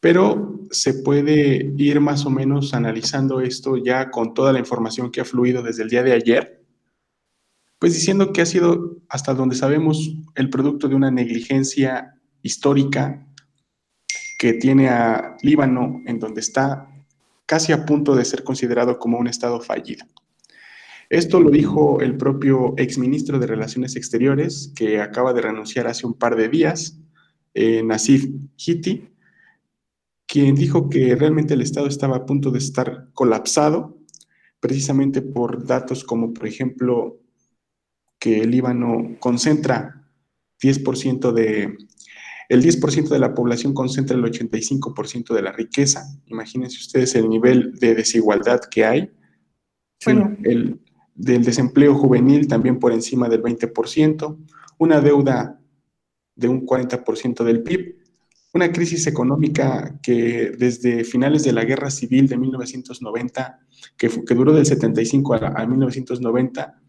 pero 0.00 0.60
se 0.70 0.94
puede 0.94 1.72
ir 1.76 2.00
más 2.00 2.26
o 2.26 2.30
menos 2.30 2.74
analizando 2.74 3.40
esto 3.40 3.76
ya 3.76 4.10
con 4.10 4.34
toda 4.34 4.52
la 4.52 4.58
información 4.58 5.10
que 5.10 5.20
ha 5.20 5.24
fluido 5.24 5.62
desde 5.62 5.82
el 5.82 5.90
día 5.90 6.02
de 6.02 6.12
ayer, 6.12 6.62
pues 7.78 7.94
diciendo 7.94 8.32
que 8.32 8.42
ha 8.42 8.46
sido, 8.46 8.96
hasta 9.08 9.34
donde 9.34 9.56
sabemos, 9.56 10.16
el 10.34 10.50
producto 10.50 10.88
de 10.88 10.94
una 10.94 11.10
negligencia 11.10 12.14
histórica 12.42 13.26
que 14.38 14.54
tiene 14.54 14.88
a 14.88 15.36
Líbano 15.42 16.02
en 16.06 16.18
donde 16.18 16.40
está 16.40 16.88
casi 17.46 17.72
a 17.72 17.84
punto 17.84 18.14
de 18.14 18.24
ser 18.24 18.44
considerado 18.44 18.98
como 18.98 19.18
un 19.18 19.28
Estado 19.28 19.60
fallido. 19.60 20.04
Esto 21.08 21.40
lo 21.40 21.50
dijo 21.50 22.00
el 22.00 22.16
propio 22.16 22.74
exministro 22.76 23.38
de 23.38 23.46
Relaciones 23.46 23.94
Exteriores, 23.96 24.72
que 24.74 25.00
acaba 25.00 25.32
de 25.32 25.42
renunciar 25.42 25.86
hace 25.86 26.06
un 26.06 26.14
par 26.14 26.36
de 26.36 26.48
días, 26.48 26.98
eh, 27.54 27.82
Nasif 27.82 28.28
Hiti, 28.56 29.08
quien 30.26 30.56
dijo 30.56 30.90
que 30.90 31.14
realmente 31.14 31.54
el 31.54 31.62
Estado 31.62 31.86
estaba 31.86 32.16
a 32.16 32.26
punto 32.26 32.50
de 32.50 32.58
estar 32.58 33.08
colapsado, 33.12 33.96
precisamente 34.58 35.22
por 35.22 35.64
datos 35.64 36.02
como, 36.02 36.34
por 36.34 36.48
ejemplo, 36.48 37.20
que 38.18 38.40
el 38.40 38.50
Líbano 38.50 39.16
concentra 39.20 40.04
10% 40.60 41.32
de... 41.32 41.76
El 42.48 42.62
10% 42.62 43.08
de 43.08 43.18
la 43.18 43.34
población 43.34 43.74
concentra 43.74 44.16
el 44.16 44.22
85% 44.22 45.34
de 45.34 45.42
la 45.42 45.50
riqueza. 45.50 46.04
Imagínense 46.26 46.78
ustedes 46.78 47.14
el 47.16 47.28
nivel 47.28 47.74
de 47.74 47.96
desigualdad 47.96 48.60
que 48.70 48.84
hay. 48.84 49.10
Bueno, 50.04 50.36
el, 50.44 50.80
del 51.16 51.44
desempleo 51.44 51.94
juvenil 51.94 52.46
también 52.46 52.78
por 52.78 52.92
encima 52.92 53.28
del 53.28 53.42
20%, 53.42 54.36
una 54.78 55.00
deuda 55.00 55.60
de 56.34 56.48
un 56.48 56.66
40% 56.66 57.42
del 57.42 57.62
PIB, 57.62 57.96
una 58.52 58.70
crisis 58.70 59.06
económica 59.06 59.98
que 60.02 60.52
desde 60.58 61.04
finales 61.04 61.44
de 61.44 61.52
la 61.52 61.64
Guerra 61.64 61.90
Civil 61.90 62.28
de 62.28 62.36
1990, 62.36 63.60
que, 63.96 64.08
duró 64.34 64.52
del 64.52 64.66
75 64.66 65.34
a, 65.34 65.38
a, 65.48 65.66
1990, 65.66 66.80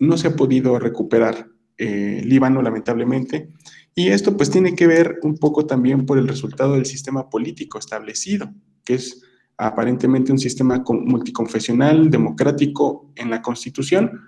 no 0.00 0.16
se 0.16 0.28
ha 0.28 0.36
podido 0.36 0.78
recuperar 0.78 1.48
eh, 1.76 2.22
Líbano, 2.24 2.62
lamentablemente. 2.62 3.50
Y 3.94 4.08
esto 4.08 4.36
pues 4.36 4.50
tiene 4.50 4.74
que 4.74 4.86
ver 4.86 5.18
un 5.22 5.36
poco 5.38 5.66
también 5.66 6.06
por 6.06 6.18
el 6.18 6.28
resultado 6.28 6.74
del 6.74 6.86
sistema 6.86 7.28
político 7.28 7.78
establecido, 7.78 8.52
que 8.84 8.94
es 8.94 9.22
aparentemente 9.56 10.32
un 10.32 10.38
sistema 10.38 10.82
multiconfesional, 10.88 12.10
democrático 12.10 13.12
en 13.14 13.30
la 13.30 13.42
Constitución, 13.42 14.20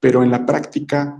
pero 0.00 0.22
en 0.22 0.30
la 0.30 0.46
práctica 0.46 1.18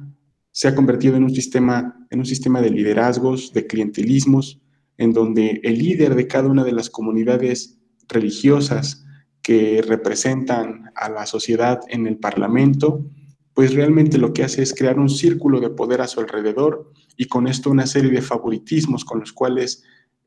se 0.53 0.69
ha 0.69 0.75
convertido 0.75 1.17
en 1.17 1.25
un 1.25 1.35
sistema, 1.35 2.07
en 2.11 2.19
un 2.19 2.27
sistema 2.27 2.61
de 2.61 2.71
liderazgos, 2.71 3.53
de 3.53 3.67
clientelismos, 3.67 4.61
en 4.97 5.13
donde 5.13 5.61
el 5.63 5.79
líder 5.79 6.15
de 6.15 6.27
cada 6.27 6.49
una 6.49 6.65
de 6.65 6.73
las 6.73 6.91
comunidades 6.91 7.79
religiosas 8.09 9.05
que 9.43 9.83
representan 9.83 10.91
a 10.95 11.09
la 11.09 11.27
sociedad 11.27 11.81
en 11.89 12.07
el 12.07 12.19
Parlamento, 12.19 13.07
pues 13.55 13.75
realmente 13.75 14.19
lo 14.19 14.33
que 14.33 14.45
hace 14.45 14.63
es 14.63 14.75
crear 14.75 14.99
un 14.99 15.09
círculo 15.09 15.61
de 15.61 15.71
poder 15.71 16.01
a 16.01 16.07
su 16.07 16.21
alrededor 16.21 16.93
y 17.17 17.27
con 17.27 17.47
esto 17.47 17.71
una 17.71 17.87
serie 17.87 18.11
de 18.11 18.23
favoritismos 18.23 19.05
con 19.05 19.21
los 19.21 19.33
cuales 19.33 19.83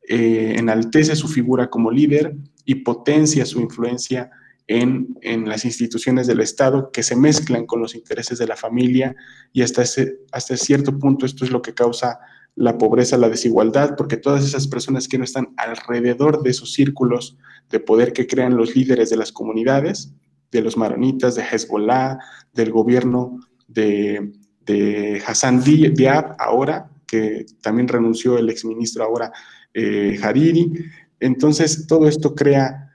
eh, 0.07 0.55
enaltece 0.57 1.15
su 1.15 1.27
figura 1.27 1.69
como 1.69 1.91
líder 1.91 2.35
y 2.65 2.75
potencia 2.75 3.45
su 3.45 3.59
influencia 3.59 4.31
en, 4.67 5.17
en, 5.21 5.47
las 5.47 5.65
instituciones 5.65 6.27
del 6.27 6.39
Estado 6.39 6.91
que 6.91 7.03
se 7.03 7.15
mezclan 7.15 7.65
con 7.65 7.81
los 7.81 7.95
intereses 7.95 8.39
de 8.39 8.47
la 8.47 8.55
familia 8.55 9.15
y 9.51 9.61
hasta, 9.61 9.81
ese, 9.81 10.19
hasta 10.31 10.55
cierto 10.55 10.97
punto 10.97 11.25
esto 11.25 11.43
es 11.43 11.51
lo 11.51 11.61
que 11.61 11.73
causa 11.73 12.19
la 12.55 12.77
pobreza, 12.77 13.17
la 13.17 13.29
desigualdad, 13.29 13.95
porque 13.97 14.17
todas 14.17 14.45
esas 14.45 14.67
personas 14.67 15.07
que 15.07 15.17
no 15.17 15.23
están 15.23 15.53
alrededor 15.57 16.43
de 16.43 16.51
esos 16.51 16.71
círculos 16.71 17.37
de 17.69 17.79
poder 17.79 18.13
que 18.13 18.27
crean 18.27 18.55
los 18.55 18.75
líderes 18.75 19.09
de 19.09 19.17
las 19.17 19.31
comunidades, 19.31 20.13
de 20.51 20.61
los 20.61 20.77
maronitas, 20.77 21.35
de 21.35 21.41
Hezbollah, 21.41 22.19
del 22.53 22.71
gobierno 22.71 23.39
de, 23.67 24.33
de 24.65 25.21
Hassan 25.25 25.63
Diab 25.63 26.35
ahora, 26.37 26.89
que 27.07 27.45
también 27.61 27.87
renunció 27.87 28.37
el 28.37 28.49
exministro 28.49 29.03
ahora 29.03 29.31
eh, 29.73 30.19
Hariri. 30.21 30.71
Entonces, 31.23 31.87
todo 31.87 32.09
esto 32.09 32.35
crea 32.35 32.91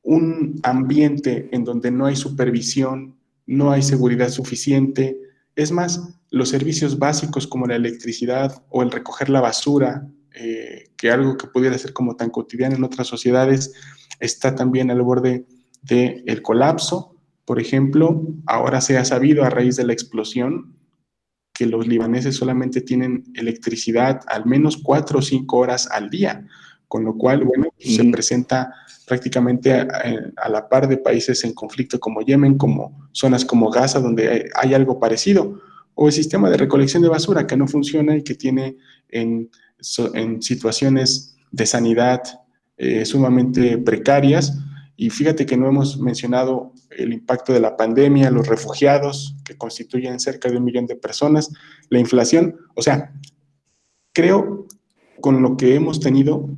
un 0.00 0.58
ambiente 0.62 1.50
en 1.52 1.62
donde 1.62 1.90
no 1.90 2.06
hay 2.06 2.16
supervisión, 2.16 3.18
no 3.44 3.70
hay 3.70 3.82
seguridad 3.82 4.30
suficiente. 4.30 5.20
Es 5.56 5.72
más, 5.72 6.16
los 6.30 6.48
servicios 6.48 6.98
básicos 6.98 7.46
como 7.46 7.66
la 7.66 7.76
electricidad 7.76 8.64
o 8.70 8.82
el 8.82 8.90
recoger 8.90 9.28
la 9.28 9.42
basura, 9.42 10.08
eh, 10.34 10.84
que 10.96 11.10
algo 11.10 11.36
que 11.36 11.48
pudiera 11.48 11.76
ser 11.76 11.92
como 11.92 12.16
tan 12.16 12.30
cotidiano 12.30 12.76
en 12.76 12.84
otras 12.84 13.08
sociedades, 13.08 13.74
está 14.20 14.54
también 14.54 14.90
al 14.90 15.02
borde 15.02 15.44
del 15.82 16.22
el 16.26 16.40
colapso. 16.40 17.14
Por 17.44 17.60
ejemplo, 17.60 18.22
ahora 18.46 18.80
se 18.80 18.96
ha 18.96 19.04
sabido 19.04 19.44
a 19.44 19.50
raíz 19.50 19.76
de 19.76 19.84
la 19.84 19.92
explosión 19.92 20.74
que 21.52 21.66
los 21.66 21.86
libaneses 21.86 22.36
solamente 22.36 22.80
tienen 22.80 23.24
electricidad 23.34 24.20
al 24.28 24.46
menos 24.46 24.78
cuatro 24.78 25.18
o 25.18 25.22
cinco 25.22 25.58
horas 25.58 25.88
al 25.90 26.08
día, 26.08 26.46
con 26.88 27.04
lo 27.04 27.16
cual, 27.16 27.44
bueno, 27.44 27.66
se 27.78 28.04
presenta 28.04 28.72
prácticamente 29.06 29.72
a, 29.72 29.86
a, 30.36 30.48
la 30.48 30.68
par 30.68 30.88
de 30.88 30.98
países 30.98 31.44
en 31.44 31.52
conflicto 31.52 31.98
como 31.98 32.22
Yemen, 32.22 32.58
como 32.58 33.08
zonas 33.12 33.44
como 33.44 33.70
Gaza, 33.70 34.00
donde 34.00 34.28
hay, 34.28 34.42
hay, 34.54 34.74
algo 34.74 34.98
parecido, 34.98 35.60
o 35.94 36.06
el 36.06 36.12
sistema 36.12 36.50
de 36.50 36.56
recolección 36.56 37.02
de 37.02 37.08
basura 37.08 37.46
que 37.46 37.56
no 37.56 37.66
funciona 37.66 38.16
y 38.16 38.22
que 38.22 38.34
tiene 38.34 38.76
en, 39.08 39.50
en 40.14 40.42
situaciones 40.42 41.36
de 41.50 41.66
sanidad 41.66 42.22
eh, 42.76 43.04
sumamente 43.04 43.78
precarias. 43.78 44.58
Y 44.96 45.10
fíjate 45.10 45.46
que 45.46 45.56
no 45.56 45.68
hemos 45.68 45.98
mencionado 45.98 46.72
el 46.90 47.12
impacto 47.12 47.52
de 47.52 47.60
la 47.60 47.76
pandemia, 47.76 48.30
los 48.30 48.46
refugiados, 48.46 49.36
que 49.44 49.56
constituyen 49.56 50.20
cerca 50.20 50.50
de 50.50 50.56
un 50.56 50.64
millón 50.64 50.86
de 50.86 50.96
personas, 50.96 51.50
la 51.90 51.98
inflación. 51.98 52.56
O 52.74 52.82
sea, 52.82 53.12
creo 54.12 54.66
con 55.20 55.42
lo 55.42 55.56
que 55.56 55.74
hemos 55.74 56.00
tenido, 56.00 56.48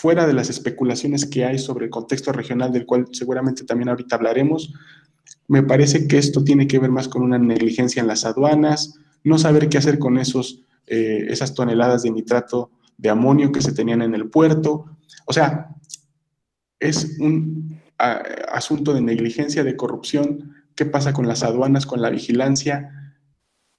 fuera 0.00 0.26
de 0.26 0.32
las 0.32 0.48
especulaciones 0.48 1.26
que 1.26 1.44
hay 1.44 1.58
sobre 1.58 1.84
el 1.84 1.90
contexto 1.90 2.32
regional, 2.32 2.72
del 2.72 2.86
cual 2.86 3.08
seguramente 3.12 3.64
también 3.64 3.90
ahorita 3.90 4.16
hablaremos, 4.16 4.72
me 5.46 5.62
parece 5.62 6.08
que 6.08 6.16
esto 6.16 6.42
tiene 6.42 6.66
que 6.66 6.78
ver 6.78 6.90
más 6.90 7.06
con 7.06 7.20
una 7.22 7.38
negligencia 7.38 8.00
en 8.00 8.06
las 8.06 8.24
aduanas, 8.24 8.94
no 9.24 9.36
saber 9.36 9.68
qué 9.68 9.76
hacer 9.76 9.98
con 9.98 10.16
esos, 10.16 10.62
eh, 10.86 11.26
esas 11.28 11.52
toneladas 11.52 12.02
de 12.02 12.12
nitrato 12.12 12.70
de 12.96 13.10
amonio 13.10 13.52
que 13.52 13.60
se 13.60 13.72
tenían 13.72 14.00
en 14.00 14.14
el 14.14 14.30
puerto. 14.30 14.86
O 15.26 15.34
sea, 15.34 15.68
es 16.78 17.18
un 17.18 17.78
asunto 17.98 18.94
de 18.94 19.02
negligencia, 19.02 19.64
de 19.64 19.76
corrupción. 19.76 20.54
¿Qué 20.74 20.86
pasa 20.86 21.12
con 21.12 21.28
las 21.28 21.42
aduanas, 21.42 21.84
con 21.84 22.00
la 22.00 22.08
vigilancia? 22.08 23.18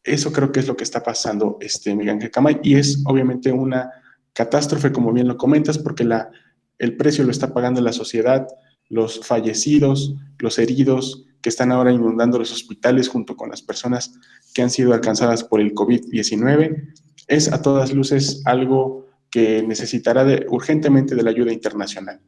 Eso 0.03 0.31
creo 0.31 0.51
que 0.51 0.59
es 0.59 0.67
lo 0.67 0.77
que 0.77 0.83
está 0.83 1.01
pasando, 1.01 1.57
este, 1.61 1.95
Miguel 1.95 2.15
Ángel 2.15 2.29
Camay, 2.29 2.59
y 2.61 2.75
es 2.75 3.01
obviamente 3.05 3.51
una 3.51 3.89
catástrofe, 4.33 4.91
como 4.91 5.13
bien 5.13 5.27
lo 5.27 5.37
comentas, 5.37 5.77
porque 5.77 6.03
la, 6.03 6.29
el 6.77 6.97
precio 6.97 7.23
lo 7.23 7.31
está 7.31 7.53
pagando 7.53 7.81
la 7.81 7.93
sociedad, 7.93 8.47
los 8.89 9.25
fallecidos, 9.25 10.15
los 10.39 10.59
heridos 10.59 11.25
que 11.41 11.49
están 11.49 11.71
ahora 11.71 11.91
inundando 11.91 12.37
los 12.37 12.51
hospitales 12.51 13.09
junto 13.09 13.35
con 13.35 13.49
las 13.49 13.61
personas 13.61 14.13
que 14.53 14.61
han 14.61 14.69
sido 14.69 14.93
alcanzadas 14.93 15.43
por 15.43 15.59
el 15.59 15.73
COVID-19, 15.73 16.93
es 17.27 17.51
a 17.51 17.61
todas 17.61 17.93
luces 17.93 18.41
algo 18.45 19.07
que 19.29 19.63
necesitará 19.63 20.25
urgentemente 20.49 21.15
de 21.15 21.23
la 21.23 21.29
ayuda 21.29 21.53
internacional. 21.53 22.19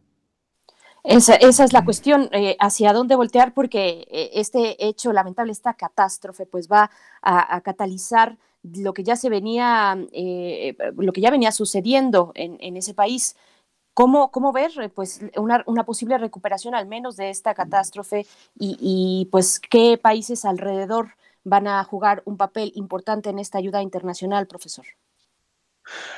Esa, 1.04 1.36
esa, 1.36 1.66
es 1.66 1.74
la 1.74 1.84
cuestión, 1.84 2.30
eh, 2.32 2.56
hacia 2.62 2.94
dónde 2.94 3.18
voltear, 3.18 3.54
porque 3.54 4.08
eh, 4.10 4.30
este 4.36 4.88
hecho 4.88 5.12
lamentable, 5.12 5.52
esta 5.52 5.74
catástrofe, 5.74 6.46
pues 6.46 6.70
va 6.72 6.90
a 7.22 7.60
catalizar 7.60 8.38
lo 8.64 8.94
que 8.94 9.04
ya 9.04 9.16
se 9.16 9.30
venía, 9.30 9.98
eh, 10.12 10.76
lo 10.98 11.12
que 11.14 11.22
ya 11.22 11.32
venía 11.32 11.52
sucediendo 11.52 12.32
en, 12.36 12.58
en 12.60 12.78
ese 12.78 12.94
país. 12.94 13.36
¿Cómo, 13.94 14.32
¿Cómo, 14.32 14.52
ver 14.52 14.72
pues, 14.96 15.22
una, 15.36 15.64
una, 15.68 15.86
posible 15.86 16.18
recuperación 16.18 16.74
al 16.74 16.88
menos 16.88 17.16
de 17.16 17.30
esta 17.30 17.54
catástrofe 17.54 18.26
y, 18.58 18.78
y, 18.80 19.30
pues 19.32 19.60
qué 19.60 20.00
países 20.02 20.46
alrededor 20.46 21.10
van 21.44 21.68
a 21.68 21.84
jugar 21.84 22.24
un 22.26 22.38
papel 22.38 22.72
importante 22.76 23.30
en 23.30 23.38
esta 23.38 23.60
ayuda 23.60 23.84
internacional, 23.84 24.48
profesor? 24.48 24.86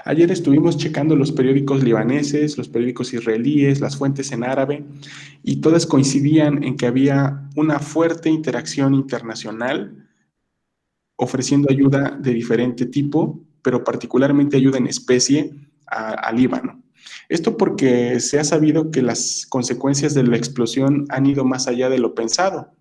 Ayer 0.06 0.32
estuvimos 0.32 0.78
checando 0.78 1.16
los 1.16 1.32
periódicos 1.32 1.84
libaneses, 1.84 2.58
los 2.58 2.70
periódicos 2.70 3.14
israelíes, 3.14 3.82
las 3.82 3.98
fuentes 3.98 4.32
en 4.32 4.44
árabe, 4.44 4.86
y 5.44 5.58
todas 5.58 5.86
coincidían 5.86 6.64
en 6.64 6.78
que 6.78 6.86
había 6.86 7.50
una 7.56 7.80
fuerte 7.80 8.30
interacción 8.30 8.94
internacional 8.94 10.08
ofreciendo 11.16 11.70
ayuda 11.70 12.18
de 12.20 12.34
diferente 12.34 12.86
tipo, 12.86 13.42
pero 13.62 13.84
particularmente 13.84 14.58
ayuda 14.58 14.78
en 14.78 14.88
especie 14.88 15.52
a, 15.88 16.12
a 16.14 16.32
Líbano. 16.32 16.84
Esto 17.30 17.58
porque 17.58 18.20
se 18.20 18.40
ha 18.40 18.44
sabido 18.44 18.92
que 18.92 19.02
las 19.02 19.46
consecuencias 19.50 20.14
de 20.14 20.24
la 20.24 20.38
explosión 20.38 21.06
han 21.10 21.26
ido 21.26 21.46
más 21.46 21.68
allá 21.68 21.90
de 21.90 22.00
lo 22.00 22.14
pensado. 22.14 22.76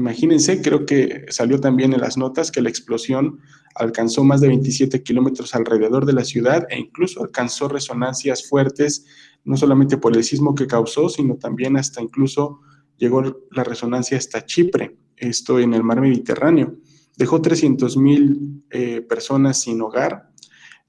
Imagínense, 0.00 0.62
creo 0.62 0.86
que 0.86 1.26
salió 1.28 1.60
también 1.60 1.92
en 1.92 2.00
las 2.00 2.16
notas 2.16 2.50
que 2.50 2.62
la 2.62 2.70
explosión 2.70 3.40
alcanzó 3.74 4.24
más 4.24 4.40
de 4.40 4.48
27 4.48 5.02
kilómetros 5.02 5.54
alrededor 5.54 6.06
de 6.06 6.14
la 6.14 6.24
ciudad 6.24 6.66
e 6.70 6.78
incluso 6.78 7.22
alcanzó 7.22 7.68
resonancias 7.68 8.48
fuertes, 8.48 9.04
no 9.44 9.58
solamente 9.58 9.98
por 9.98 10.16
el 10.16 10.24
sismo 10.24 10.54
que 10.54 10.66
causó, 10.66 11.10
sino 11.10 11.36
también 11.36 11.76
hasta 11.76 12.00
incluso 12.00 12.60
llegó 12.96 13.42
la 13.50 13.62
resonancia 13.62 14.16
hasta 14.16 14.46
Chipre, 14.46 14.96
esto 15.16 15.58
en 15.58 15.74
el 15.74 15.82
mar 15.82 16.00
Mediterráneo. 16.00 16.76
Dejó 17.16 17.42
300 17.42 17.96
mil 17.96 18.64
eh, 18.70 19.02
personas 19.02 19.60
sin 19.60 19.80
hogar, 19.80 20.30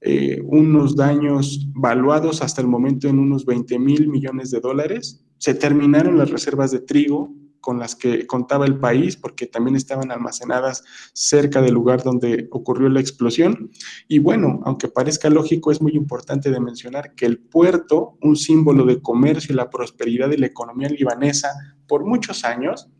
eh, 0.00 0.40
unos 0.44 0.96
daños 0.96 1.68
valuados 1.74 2.42
hasta 2.42 2.60
el 2.60 2.66
momento 2.66 3.08
en 3.08 3.20
unos 3.20 3.46
20 3.46 3.78
mil 3.78 4.08
millones 4.08 4.50
de 4.50 4.60
dólares. 4.60 5.24
Se 5.38 5.54
terminaron 5.54 6.18
las 6.18 6.30
reservas 6.30 6.72
de 6.72 6.80
trigo, 6.80 7.32
con 7.62 7.78
las 7.78 7.94
que 7.94 8.26
contaba 8.26 8.66
el 8.66 8.78
país, 8.80 9.16
porque 9.16 9.46
también 9.46 9.76
estaban 9.76 10.10
almacenadas 10.10 10.82
cerca 11.14 11.62
del 11.62 11.74
lugar 11.74 12.02
donde 12.02 12.48
ocurrió 12.50 12.88
la 12.88 13.00
explosión. 13.00 13.70
Y 14.08 14.18
bueno, 14.18 14.60
aunque 14.64 14.88
parezca 14.88 15.30
lógico, 15.30 15.70
es 15.70 15.80
muy 15.80 15.92
importante 15.92 16.50
de 16.50 16.60
mencionar 16.60 17.14
que 17.14 17.24
el 17.24 17.38
puerto, 17.38 18.18
un 18.20 18.36
símbolo 18.36 18.84
de 18.84 19.00
comercio 19.00 19.52
y 19.52 19.56
la 19.56 19.70
prosperidad 19.70 20.28
de 20.28 20.38
la 20.38 20.46
economía 20.46 20.88
libanesa 20.88 21.48
por 21.86 22.04
muchos 22.04 22.44
años, 22.44 22.90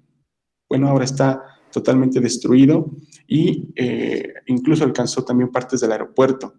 bueno, 0.69 0.89
ahora 0.89 1.05
está 1.05 1.43
totalmente 1.73 2.21
destruido 2.21 2.89
y 3.33 3.73
eh, 3.77 4.35
incluso 4.47 4.85
alcanzó 4.85 5.25
también 5.25 5.51
partes 5.51 5.81
del 5.81 5.93
aeropuerto. 5.93 6.57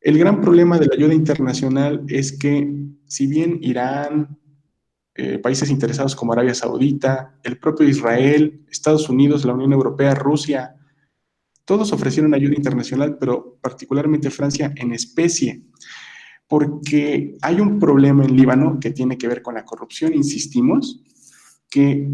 El 0.00 0.18
gran 0.18 0.40
problema 0.40 0.78
de 0.78 0.86
la 0.86 0.94
ayuda 0.94 1.12
internacional 1.12 2.02
es 2.08 2.32
que 2.32 2.66
si 3.04 3.26
bien 3.26 3.58
Irán, 3.60 4.38
eh, 5.14 5.38
países 5.38 5.68
interesados 5.70 6.16
como 6.16 6.32
Arabia 6.32 6.54
Saudita, 6.54 7.38
el 7.44 7.58
propio 7.58 7.86
Israel, 7.86 8.64
Estados 8.70 9.10
Unidos, 9.10 9.44
la 9.44 9.52
Unión 9.52 9.74
Europea, 9.74 10.14
Rusia, 10.14 10.76
todos 11.66 11.92
ofrecieron 11.92 12.32
ayuda 12.32 12.54
internacional, 12.56 13.18
pero 13.18 13.58
particularmente 13.60 14.30
Francia 14.30 14.72
en 14.74 14.92
especie, 14.92 15.62
porque 16.48 17.36
hay 17.42 17.60
un 17.60 17.78
problema 17.78 18.24
en 18.24 18.34
Líbano 18.34 18.78
que 18.80 18.92
tiene 18.92 19.18
que 19.18 19.28
ver 19.28 19.42
con 19.42 19.54
la 19.54 19.64
corrupción, 19.66 20.14
insistimos, 20.14 21.02
que 21.68 22.08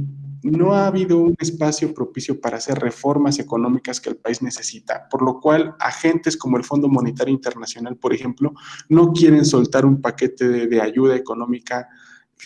no 0.51 0.75
ha 0.75 0.87
habido 0.87 1.19
un 1.19 1.35
espacio 1.39 1.93
propicio 1.95 2.41
para 2.41 2.57
hacer 2.57 2.79
reformas 2.79 3.39
económicas 3.39 4.01
que 4.01 4.11
el 4.11 4.17
país 4.17 4.43
necesita, 4.43 5.09
por 5.11 5.23
lo 5.23 5.41
cual 5.41 5.75
agentes 5.79 6.37
como 6.37 6.57
el 6.57 6.65
Fondo 6.65 6.89
Monetario 6.89 7.33
Internacional, 7.33 7.97
por 7.97 8.15
ejemplo, 8.15 8.53
no 8.89 9.13
quieren 9.13 9.45
soltar 9.45 9.87
un 9.87 10.01
paquete 10.01 10.49
de, 10.49 10.67
de 10.67 10.81
ayuda 10.81 11.17
económica 11.17 11.89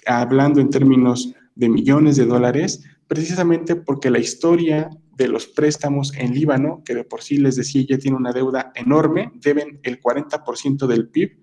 hablando 0.07 0.61
en 0.61 0.71
términos 0.71 1.35
de 1.55 1.69
millones 1.69 2.17
de 2.17 2.27
dólares, 2.27 2.83
precisamente 3.07 3.77
porque 3.77 4.11
la 4.11 4.19
historia 4.19 4.91
de 5.17 5.29
los 5.29 5.47
préstamos 5.47 6.13
en 6.17 6.35
Líbano, 6.35 6.83
que 6.85 6.95
de 6.95 7.05
por 7.05 7.23
sí 7.23 7.37
les 7.37 7.57
decía 7.57 7.85
ya 7.89 7.99
tiene 7.99 8.17
una 8.17 8.33
deuda 8.33 8.73
enorme, 8.75 9.33
deben 9.35 9.79
el 9.83 10.01
40% 10.01 10.87
del 10.87 11.09
PIB, 11.09 11.39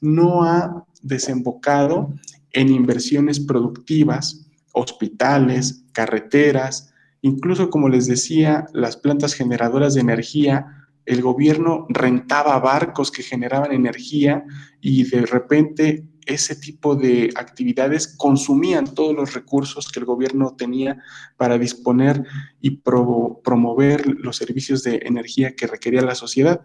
no 0.00 0.42
ha 0.42 0.84
desembocado 1.02 2.12
en 2.52 2.68
inversiones 2.68 3.40
productivas, 3.40 4.50
hospitales, 4.72 5.84
carreteras, 5.92 6.92
incluso 7.20 7.70
como 7.70 7.88
les 7.88 8.06
decía, 8.06 8.66
las 8.72 8.96
plantas 8.96 9.34
generadoras 9.34 9.94
de 9.94 10.00
energía, 10.00 10.88
el 11.04 11.22
gobierno 11.22 11.86
rentaba 11.88 12.58
barcos 12.58 13.10
que 13.10 13.22
generaban 13.22 13.72
energía 13.72 14.44
y 14.80 15.04
de 15.04 15.26
repente 15.26 16.04
ese 16.26 16.54
tipo 16.54 16.94
de 16.94 17.30
actividades 17.34 18.16
consumían 18.16 18.94
todos 18.94 19.14
los 19.14 19.34
recursos 19.34 19.90
que 19.90 19.98
el 19.98 20.06
gobierno 20.06 20.54
tenía 20.56 21.02
para 21.36 21.58
disponer 21.58 22.24
y 22.60 22.70
pro 22.76 23.40
promover 23.42 24.06
los 24.06 24.36
servicios 24.36 24.82
de 24.84 25.00
energía 25.02 25.56
que 25.56 25.66
requería 25.66 26.02
la 26.02 26.14
sociedad. 26.14 26.60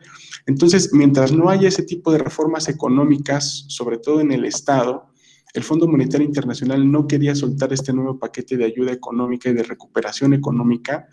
Entonces, 0.45 0.93
mientras 0.93 1.31
no 1.31 1.49
haya 1.49 1.67
ese 1.67 1.84
tipo 1.84 2.11
de 2.11 2.19
reformas 2.19 2.69
económicas, 2.69 3.65
sobre 3.67 3.97
todo 3.97 4.21
en 4.21 4.31
el 4.31 4.45
Estado, 4.45 5.09
el 5.53 5.64
Fondo 5.64 5.88
Monetario 5.88 6.26
Internacional 6.26 6.90
no 6.91 7.07
quería 7.07 7.36
soltar 7.36 7.74
este 7.74 7.94
nuevo 7.94 8.19
paquete 8.19 8.57
de 8.57 8.65
ayuda 8.65 8.91
económica 8.91 9.49
y 9.49 9.53
de 9.53 9.64
recuperación 9.64 10.34
económica 10.34 11.07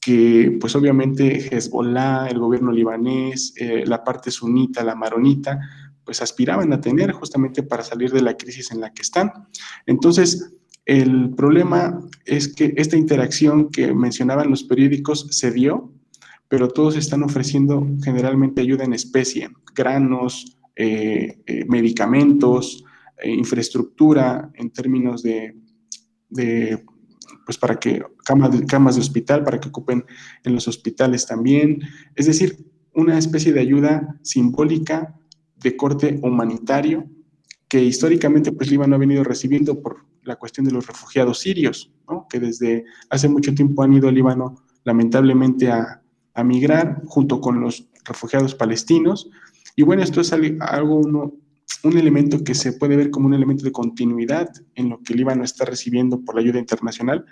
que 0.00 0.56
pues 0.60 0.74
obviamente 0.76 1.54
Hezbollah, 1.54 2.28
el 2.28 2.38
gobierno 2.38 2.72
libanés, 2.72 3.52
eh, 3.56 3.84
la 3.86 4.02
parte 4.02 4.30
sunita, 4.30 4.82
la 4.82 4.94
maronita, 4.94 5.60
pues 6.04 6.22
aspiraban 6.22 6.72
a 6.72 6.80
tener 6.80 7.12
justamente 7.12 7.62
para 7.62 7.84
salir 7.84 8.10
de 8.10 8.22
la 8.22 8.36
crisis 8.36 8.72
en 8.72 8.80
la 8.80 8.92
que 8.92 9.02
están. 9.02 9.30
Entonces, 9.86 10.54
el 10.86 11.34
problema 11.36 12.00
es 12.24 12.48
que 12.48 12.72
esta 12.76 12.96
interacción 12.96 13.70
que 13.70 13.92
mencionaban 13.92 14.50
los 14.50 14.64
periódicos 14.64 15.26
se 15.30 15.50
dio, 15.50 15.92
pero 16.48 16.68
todos 16.68 16.96
están 16.96 17.22
ofreciendo 17.22 17.86
generalmente 18.02 18.62
ayuda 18.62 18.84
en 18.84 18.94
especie, 18.94 19.50
granos, 19.74 20.58
eh, 20.74 21.42
eh, 21.46 21.64
medicamentos, 21.68 22.84
infraestructura 23.24 24.50
en 24.54 24.70
términos 24.70 25.22
de, 25.22 25.54
pues 27.44 27.58
para 27.58 27.76
que 27.76 28.02
camas 28.24 28.58
de, 28.58 28.66
camas 28.66 28.94
de 28.96 29.00
hospital, 29.02 29.44
para 29.44 29.60
que 29.60 29.68
ocupen 29.68 30.04
en 30.44 30.54
los 30.54 30.68
hospitales 30.68 31.26
también. 31.26 31.82
Es 32.14 32.26
decir, 32.26 32.56
una 32.94 33.18
especie 33.18 33.52
de 33.52 33.60
ayuda 33.60 34.18
simbólica 34.22 35.16
de 35.56 35.76
corte 35.76 36.18
humanitario 36.22 37.06
que 37.68 37.82
históricamente 37.82 38.50
pues 38.50 38.70
Líbano 38.70 38.96
ha 38.96 38.98
venido 38.98 39.22
recibiendo 39.22 39.80
por 39.80 40.04
la 40.22 40.36
cuestión 40.36 40.66
de 40.66 40.72
los 40.72 40.86
refugiados 40.86 41.38
sirios, 41.38 41.92
que 42.28 42.40
desde 42.40 42.84
hace 43.08 43.28
mucho 43.28 43.54
tiempo 43.54 43.82
han 43.82 43.92
ido 43.92 44.08
a 44.08 44.12
Líbano 44.12 44.56
lamentablemente 44.84 45.70
a, 45.70 46.02
a 46.34 46.44
migrar 46.44 47.02
junto 47.06 47.40
con 47.40 47.60
los 47.60 47.88
refugiados 48.04 48.54
palestinos. 48.54 49.30
Y 49.76 49.82
bueno, 49.82 50.02
esto 50.02 50.20
es 50.20 50.32
algo, 50.32 51.32
un 51.82 51.96
elemento 51.96 52.42
que 52.44 52.54
se 52.54 52.74
puede 52.74 52.96
ver 52.96 53.10
como 53.10 53.26
un 53.26 53.34
elemento 53.34 53.64
de 53.64 53.72
continuidad 53.72 54.50
en 54.74 54.90
lo 54.90 55.00
que 55.02 55.14
Líbano 55.14 55.44
está 55.44 55.64
recibiendo 55.64 56.20
por 56.20 56.34
la 56.34 56.42
ayuda 56.42 56.58
internacional, 56.58 57.24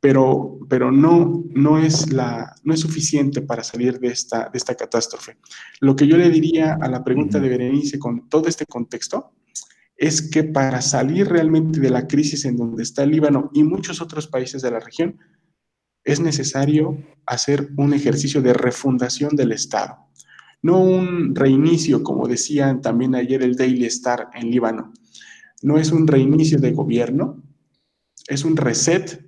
pero, 0.00 0.58
pero 0.68 0.92
no, 0.92 1.44
no, 1.54 1.78
es 1.78 2.12
la, 2.12 2.54
no 2.62 2.74
es 2.74 2.80
suficiente 2.80 3.42
para 3.42 3.64
salir 3.64 3.98
de 3.98 4.08
esta, 4.08 4.48
de 4.50 4.58
esta 4.58 4.74
catástrofe. 4.74 5.38
Lo 5.80 5.96
que 5.96 6.06
yo 6.06 6.16
le 6.16 6.30
diría 6.30 6.78
a 6.80 6.88
la 6.88 7.02
pregunta 7.02 7.40
de 7.40 7.48
Berenice 7.48 7.98
con 7.98 8.28
todo 8.28 8.48
este 8.48 8.66
contexto 8.66 9.32
es 9.96 10.22
que 10.22 10.44
para 10.44 10.80
salir 10.80 11.28
realmente 11.28 11.80
de 11.80 11.90
la 11.90 12.06
crisis 12.06 12.44
en 12.44 12.56
donde 12.56 12.84
está 12.84 13.02
el 13.02 13.10
Líbano 13.10 13.50
y 13.52 13.64
muchos 13.64 14.00
otros 14.00 14.28
países 14.28 14.62
de 14.62 14.70
la 14.70 14.78
región, 14.78 15.18
es 16.04 16.20
necesario 16.20 16.96
hacer 17.26 17.68
un 17.76 17.92
ejercicio 17.92 18.40
de 18.40 18.54
refundación 18.54 19.34
del 19.34 19.52
Estado. 19.52 20.07
No 20.62 20.80
un 20.80 21.34
reinicio, 21.34 22.02
como 22.02 22.26
decían 22.26 22.80
también 22.80 23.14
ayer 23.14 23.42
el 23.42 23.56
Daily 23.56 23.84
Star 23.86 24.28
en 24.34 24.50
Líbano. 24.50 24.92
No 25.62 25.78
es 25.78 25.92
un 25.92 26.06
reinicio 26.06 26.58
de 26.58 26.72
gobierno, 26.72 27.42
es 28.26 28.44
un 28.44 28.56
reset 28.56 29.24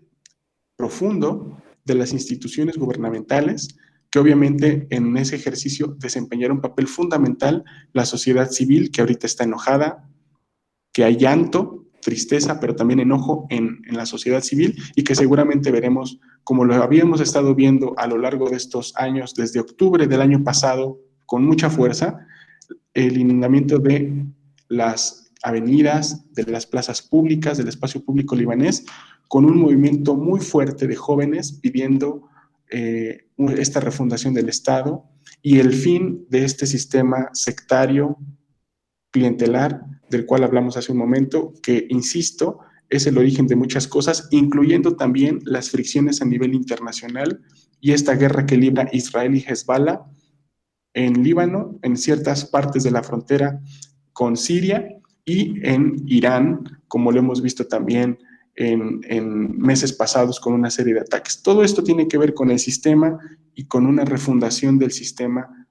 profundo 0.76 1.56
de 1.84 1.94
las 1.94 2.12
instituciones 2.12 2.76
gubernamentales, 2.76 3.76
que 4.10 4.18
obviamente 4.18 4.86
en 4.90 5.16
ese 5.16 5.36
ejercicio 5.36 5.96
desempeñaron 5.98 6.56
un 6.56 6.62
papel 6.62 6.88
fundamental 6.88 7.64
la 7.92 8.04
sociedad 8.04 8.50
civil, 8.50 8.90
que 8.90 9.00
ahorita 9.00 9.26
está 9.26 9.44
enojada, 9.44 10.08
que 10.92 11.04
hay 11.04 11.16
llanto, 11.16 11.86
tristeza, 12.02 12.58
pero 12.58 12.74
también 12.74 13.00
enojo 13.00 13.46
en, 13.50 13.82
en, 13.86 13.96
la 13.96 14.06
sociedad 14.06 14.42
civil 14.42 14.76
y 14.96 15.04
que 15.04 15.14
seguramente 15.14 15.70
veremos, 15.70 16.18
como 16.42 16.64
lo 16.64 16.74
habíamos 16.74 17.20
estado 17.20 17.54
viendo 17.54 17.94
a 17.98 18.06
lo 18.06 18.18
largo 18.18 18.48
de 18.50 18.56
estos 18.56 18.94
años, 18.96 19.34
desde 19.34 19.60
octubre 19.60 20.06
del 20.06 20.22
año 20.22 20.42
pasado, 20.42 20.98
con 21.30 21.46
mucha 21.46 21.70
fuerza, 21.70 22.26
el 22.92 23.16
inundamiento 23.16 23.78
de 23.78 24.26
las 24.66 25.32
avenidas, 25.44 26.24
de 26.32 26.42
las 26.42 26.66
plazas 26.66 27.02
públicas, 27.02 27.56
del 27.56 27.68
espacio 27.68 28.04
público 28.04 28.34
libanés, 28.34 28.84
con 29.28 29.44
un 29.44 29.56
movimiento 29.56 30.16
muy 30.16 30.40
fuerte 30.40 30.88
de 30.88 30.96
jóvenes 30.96 31.52
pidiendo 31.52 32.28
eh, 32.68 33.28
esta 33.56 33.78
refundación 33.78 34.34
del 34.34 34.48
Estado 34.48 35.04
y 35.40 35.60
el 35.60 35.72
fin 35.72 36.26
de 36.30 36.44
este 36.44 36.66
sistema 36.66 37.28
sectario, 37.32 38.18
clientelar, 39.12 39.82
del 40.10 40.26
cual 40.26 40.42
hablamos 40.42 40.76
hace 40.76 40.90
un 40.90 40.98
momento, 40.98 41.52
que, 41.62 41.86
insisto, 41.90 42.58
es 42.88 43.06
el 43.06 43.18
origen 43.18 43.46
de 43.46 43.54
muchas 43.54 43.86
cosas, 43.86 44.26
incluyendo 44.32 44.96
también 44.96 45.38
las 45.44 45.70
fricciones 45.70 46.22
a 46.22 46.24
nivel 46.24 46.54
internacional 46.54 47.40
y 47.80 47.92
esta 47.92 48.16
guerra 48.16 48.46
que 48.46 48.56
libra 48.56 48.88
Israel 48.92 49.36
y 49.36 49.44
Hezbollah 49.46 50.06
en 50.94 51.22
Líbano, 51.22 51.78
en 51.82 51.96
ciertas 51.96 52.44
partes 52.44 52.82
de 52.82 52.90
la 52.90 53.02
frontera 53.02 53.60
con 54.12 54.36
Siria 54.36 54.88
y 55.24 55.66
en 55.66 56.02
Irán, 56.06 56.64
como 56.88 57.12
lo 57.12 57.20
hemos 57.20 57.42
visto 57.42 57.66
también 57.66 58.18
en, 58.56 59.58
meses 59.58 59.92
pasados 59.92 60.40
con 60.40 60.52
una 60.52 60.70
serie 60.70 60.94
de 60.94 61.00
ataques. 61.00 61.42
Todo 61.42 61.62
esto 61.62 61.82
tiene 61.82 62.08
que 62.08 62.18
ver 62.18 62.34
con 62.34 62.50
el 62.50 62.58
sistema 62.58 63.18
y 63.54 63.64
con 63.64 63.86
una 63.86 64.04
refundación 64.04 64.78
del 64.78 64.90
sistema 64.90 65.66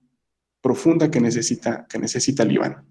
profunda 0.61 1.11
que 1.11 1.21
necesita, 1.21 1.85
que 1.87 1.99
necesita 1.99 2.43
Líbano. 2.45 2.83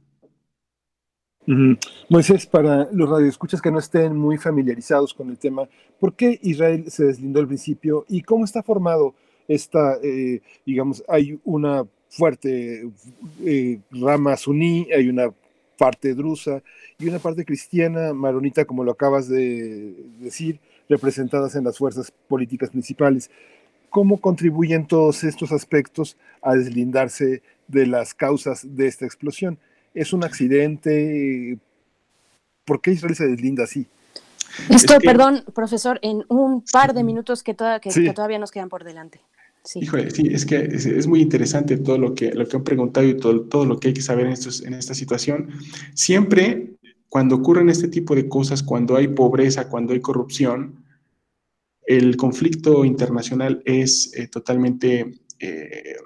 Moisés, 2.10 2.44
para 2.46 2.88
los 2.92 3.08
radioescuchas 3.08 3.62
que 3.62 3.70
no 3.70 3.78
estén 3.78 4.14
muy 4.14 4.36
familiarizados 4.36 5.14
con 5.14 5.30
el 5.30 5.38
tema, 5.38 5.66
¿por 5.98 6.14
qué 6.14 6.38
Israel 6.42 6.84
se 6.90 7.06
deslindó 7.06 7.40
al 7.40 7.46
principio 7.46 8.04
y 8.06 8.20
cómo 8.20 8.44
está 8.44 8.62
formado 8.62 9.14
esta, 9.48 9.96
eh, 10.02 10.42
digamos, 10.66 11.02
hay 11.08 11.40
una 11.44 11.86
fuerte 12.08 12.88
eh, 13.44 13.78
rama 13.90 14.36
suní, 14.36 14.88
hay 14.94 15.08
una 15.08 15.32
parte 15.78 16.14
drusa 16.14 16.62
y 16.98 17.08
una 17.08 17.18
parte 17.18 17.44
cristiana, 17.44 18.12
maronita, 18.12 18.64
como 18.64 18.84
lo 18.84 18.92
acabas 18.92 19.28
de 19.28 19.94
decir, 20.18 20.58
representadas 20.88 21.54
en 21.54 21.64
las 21.64 21.78
fuerzas 21.78 22.10
políticas 22.28 22.70
principales. 22.70 23.30
¿Cómo 23.90 24.20
contribuyen 24.20 24.86
todos 24.86 25.24
estos 25.24 25.52
aspectos 25.52 26.18
a 26.42 26.54
deslindarse 26.54 27.42
de 27.68 27.86
las 27.86 28.12
causas 28.12 28.76
de 28.76 28.86
esta 28.86 29.06
explosión? 29.06 29.58
¿Es 29.94 30.12
un 30.12 30.24
accidente? 30.24 31.58
¿Por 32.64 32.80
qué 32.82 32.92
Israel 32.92 33.14
se 33.14 33.26
deslinda 33.26 33.64
así? 33.64 33.86
Esto, 34.68 34.94
es 34.94 34.98
que, 34.98 35.06
perdón, 35.06 35.44
profesor, 35.54 35.98
en 36.02 36.24
un 36.28 36.64
par 36.70 36.92
de 36.92 37.04
minutos 37.04 37.42
que, 37.42 37.54
toda, 37.54 37.80
que, 37.80 37.90
sí. 37.90 38.04
que 38.04 38.12
todavía 38.12 38.38
nos 38.38 38.50
quedan 38.50 38.68
por 38.68 38.84
delante. 38.84 39.20
Sí. 39.64 39.80
Híjole, 39.80 40.10
sí, 40.10 40.28
es 40.30 40.46
que 40.46 40.56
es, 40.56 41.06
muy 41.06 41.20
interesante 41.20 41.76
todo 41.76 41.98
lo 41.98 42.14
que, 42.14 42.32
lo 42.32 42.46
que 42.46 42.56
han 42.56 42.64
preguntado 42.64 43.06
y 43.06 43.16
todo, 43.16 43.42
todo 43.42 43.66
lo 43.66 43.78
que 43.78 43.88
hay 43.88 43.94
que 43.94 44.00
saber 44.00 44.26
en, 44.26 44.32
estos, 44.32 44.62
en 44.62 44.72
esta 44.72 44.94
situación. 44.94 45.50
Siempre 45.94 46.78
cuando 47.08 47.36
ocurren 47.36 47.70
este 47.70 47.88
tipo 47.88 48.14
de 48.14 48.28
cosas, 48.28 48.62
cuando 48.62 48.96
hay 48.96 49.08
pobreza, 49.08 49.68
cuando 49.68 49.92
hay 49.92 50.00
corrupción, 50.00 50.84
el 51.86 52.16
conflicto 52.16 52.84
internacional 52.84 53.62
es 53.64 54.12
eh, 54.14 54.28
totalmente 54.28 55.14
eh, 55.38 55.96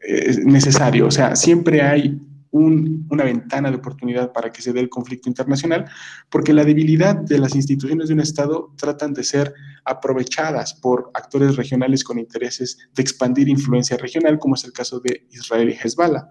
eh, 0.00 0.36
necesario. 0.44 1.06
O 1.06 1.10
sea, 1.10 1.34
siempre 1.34 1.82
hay 1.82 2.20
un, 2.56 3.06
una 3.10 3.24
ventana 3.24 3.70
de 3.70 3.76
oportunidad 3.76 4.32
para 4.32 4.50
que 4.50 4.62
se 4.62 4.72
dé 4.72 4.80
el 4.80 4.88
conflicto 4.88 5.28
internacional, 5.28 5.86
porque 6.30 6.52
la 6.52 6.64
debilidad 6.64 7.16
de 7.16 7.38
las 7.38 7.54
instituciones 7.54 8.08
de 8.08 8.14
un 8.14 8.20
Estado 8.20 8.72
tratan 8.76 9.12
de 9.12 9.24
ser 9.24 9.54
aprovechadas 9.84 10.74
por 10.74 11.10
actores 11.14 11.56
regionales 11.56 12.02
con 12.02 12.18
intereses 12.18 12.78
de 12.94 13.02
expandir 13.02 13.48
influencia 13.48 13.96
regional, 13.96 14.38
como 14.38 14.54
es 14.54 14.64
el 14.64 14.72
caso 14.72 15.00
de 15.00 15.26
Israel 15.30 15.70
y 15.70 15.72
Hezbollah. 15.72 16.28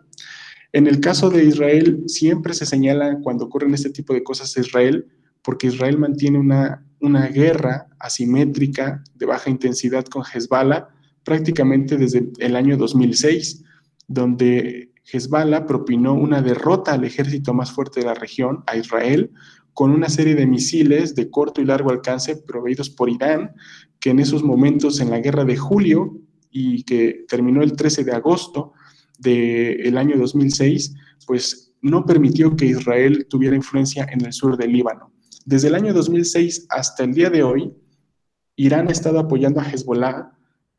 En 0.74 0.88
el 0.88 1.00
caso 1.00 1.30
de 1.30 1.46
Israel, 1.46 2.04
siempre 2.08 2.54
se 2.54 2.66
señala 2.66 3.20
cuando 3.22 3.46
ocurren 3.46 3.74
este 3.74 3.92
tipo 3.92 4.14
de 4.14 4.24
cosas 4.24 4.56
a 4.58 4.62
Israel, 4.62 5.08
porque 5.42 5.68
Israel 5.68 5.98
mantiene 5.98 6.40
una, 6.40 6.86
una 7.00 7.28
guerra 7.28 7.88
asimétrica 8.00 9.04
de 9.14 9.26
baja 9.26 9.50
intensidad 9.50 10.06
con 10.06 10.24
Hezbollah 10.24 10.90
prácticamente 11.26 11.98
desde 11.98 12.32
el 12.40 12.56
año 12.56 12.78
2006, 12.78 13.65
donde 14.07 14.91
Hezbollah 15.11 15.65
propinó 15.65 16.14
una 16.14 16.41
derrota 16.41 16.94
al 16.94 17.03
ejército 17.03 17.53
más 17.53 17.72
fuerte 17.72 17.99
de 17.99 18.07
la 18.07 18.14
región, 18.14 18.64
a 18.68 18.76
Israel, 18.76 19.32
con 19.73 19.91
una 19.91 20.10
serie 20.10 20.36
de 20.36 20.48
misiles 20.48 21.15
de 21.15 21.30
corto 21.30 21.61
y 21.61 21.65
largo 21.65 21.91
alcance 21.91 22.38
proveídos 22.38 22.90
por 22.90 23.10
Irán, 23.10 23.52
que 23.99 24.11
en 24.11 24.19
esos 24.19 24.44
momentos 24.44 24.99
en 24.99 25.10
la 25.10 25.19
guerra 25.19 25.44
de 25.45 25.57
julio 25.57 26.18
y 26.49 26.84
que 26.84 27.26
terminó 27.27 27.61
el 27.61 27.73
13 27.76 28.03
de 28.03 28.14
agosto 28.14 28.73
del 29.19 29.98
año 29.98 30.18
2006, 30.18 30.95
pues 31.27 31.73
no 31.82 32.06
permitió 32.06 32.56
que 32.56 32.65
Israel 32.65 33.27
tuviera 33.30 33.56
influencia 33.56 34.07
en 34.11 34.26
el 34.26 34.34
sur 34.34 34.57
del 34.57 34.72
Líbano. 34.72 35.11
Desde 35.45 35.68
el 35.68 35.76
año 35.76 35.94
2006 35.94 36.68
hasta 36.69 37.03
el 37.03 37.14
día 37.14 37.30
de 37.30 37.44
hoy, 37.44 37.73
Irán 38.56 38.88
ha 38.88 38.91
estado 38.91 39.19
apoyando 39.19 39.60
a 39.60 39.69
Hezbollah 39.69 40.32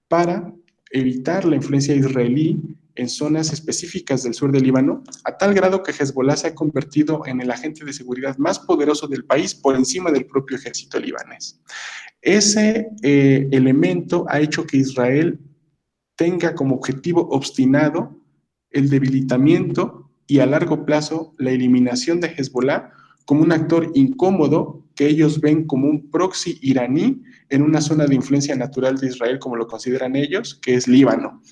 para 0.09 0.53
evitar 0.91 1.45
la 1.45 1.57
influencia 1.57 1.95
israelí 1.95 2.77
en 2.97 3.09
zonas 3.09 3.53
específicas 3.53 4.23
del 4.23 4.35
sur 4.35 4.51
del 4.51 4.65
Líbano, 4.65 5.05
a 5.25 5.37
tal 5.37 5.55
grado 5.55 5.83
que 5.83 5.93
Hezbollah 5.93 6.37
se 6.37 6.49
ha 6.49 6.55
convertido 6.55 7.23
en 7.27 7.41
el 7.41 7.51
agente 7.51 7.85
de 7.85 7.93
seguridad 7.93 8.37
más 8.39 8.59
poderoso 8.59 9.07
del 9.07 9.25
país 9.25 9.55
por 9.55 9.77
encima 9.77 10.11
del 10.11 10.27
propio 10.27 10.57
ejército 10.57 10.99
libanés. 10.99 11.61
Ese 12.23 12.89
eh, 13.03 13.49
elemento 13.53 14.27
ha 14.29 14.41
hecho 14.41 14.67
que 14.67 14.79
Israel 14.79 15.39
tenga 16.17 16.55
como 16.55 16.75
objetivo 16.75 17.29
obstinado 17.31 18.19
el 18.71 18.91
debilitamiento 18.91 20.11
y 20.27 20.41
a 20.41 20.47
largo 20.47 20.85
plazo 20.85 21.35
la 21.39 21.51
eliminación 21.51 22.21
de 22.21 22.29
Hezbollah 22.29 22.91
como 23.27 23.43
un 23.43 23.53
actor 23.53 23.91
incómodo 23.95 24.87
que 24.95 25.07
ellos 25.07 25.41
ven 25.41 25.67
como 25.67 25.89
un 25.89 26.11
proxy 26.11 26.59
iraní 26.63 27.23
en 27.51 27.63
una 27.63 27.81
zona 27.81 28.07
de 28.07 28.15
influencia 28.15 28.57
natural 28.57 28.97
de 28.97 29.09
Israel, 29.09 29.39
como 29.39 29.57
lo 29.57 29.67
consideran 29.67 30.17
ellos, 30.17 30.59
que 30.63 30.75
es 30.75 30.89
Líbano. 30.89 31.43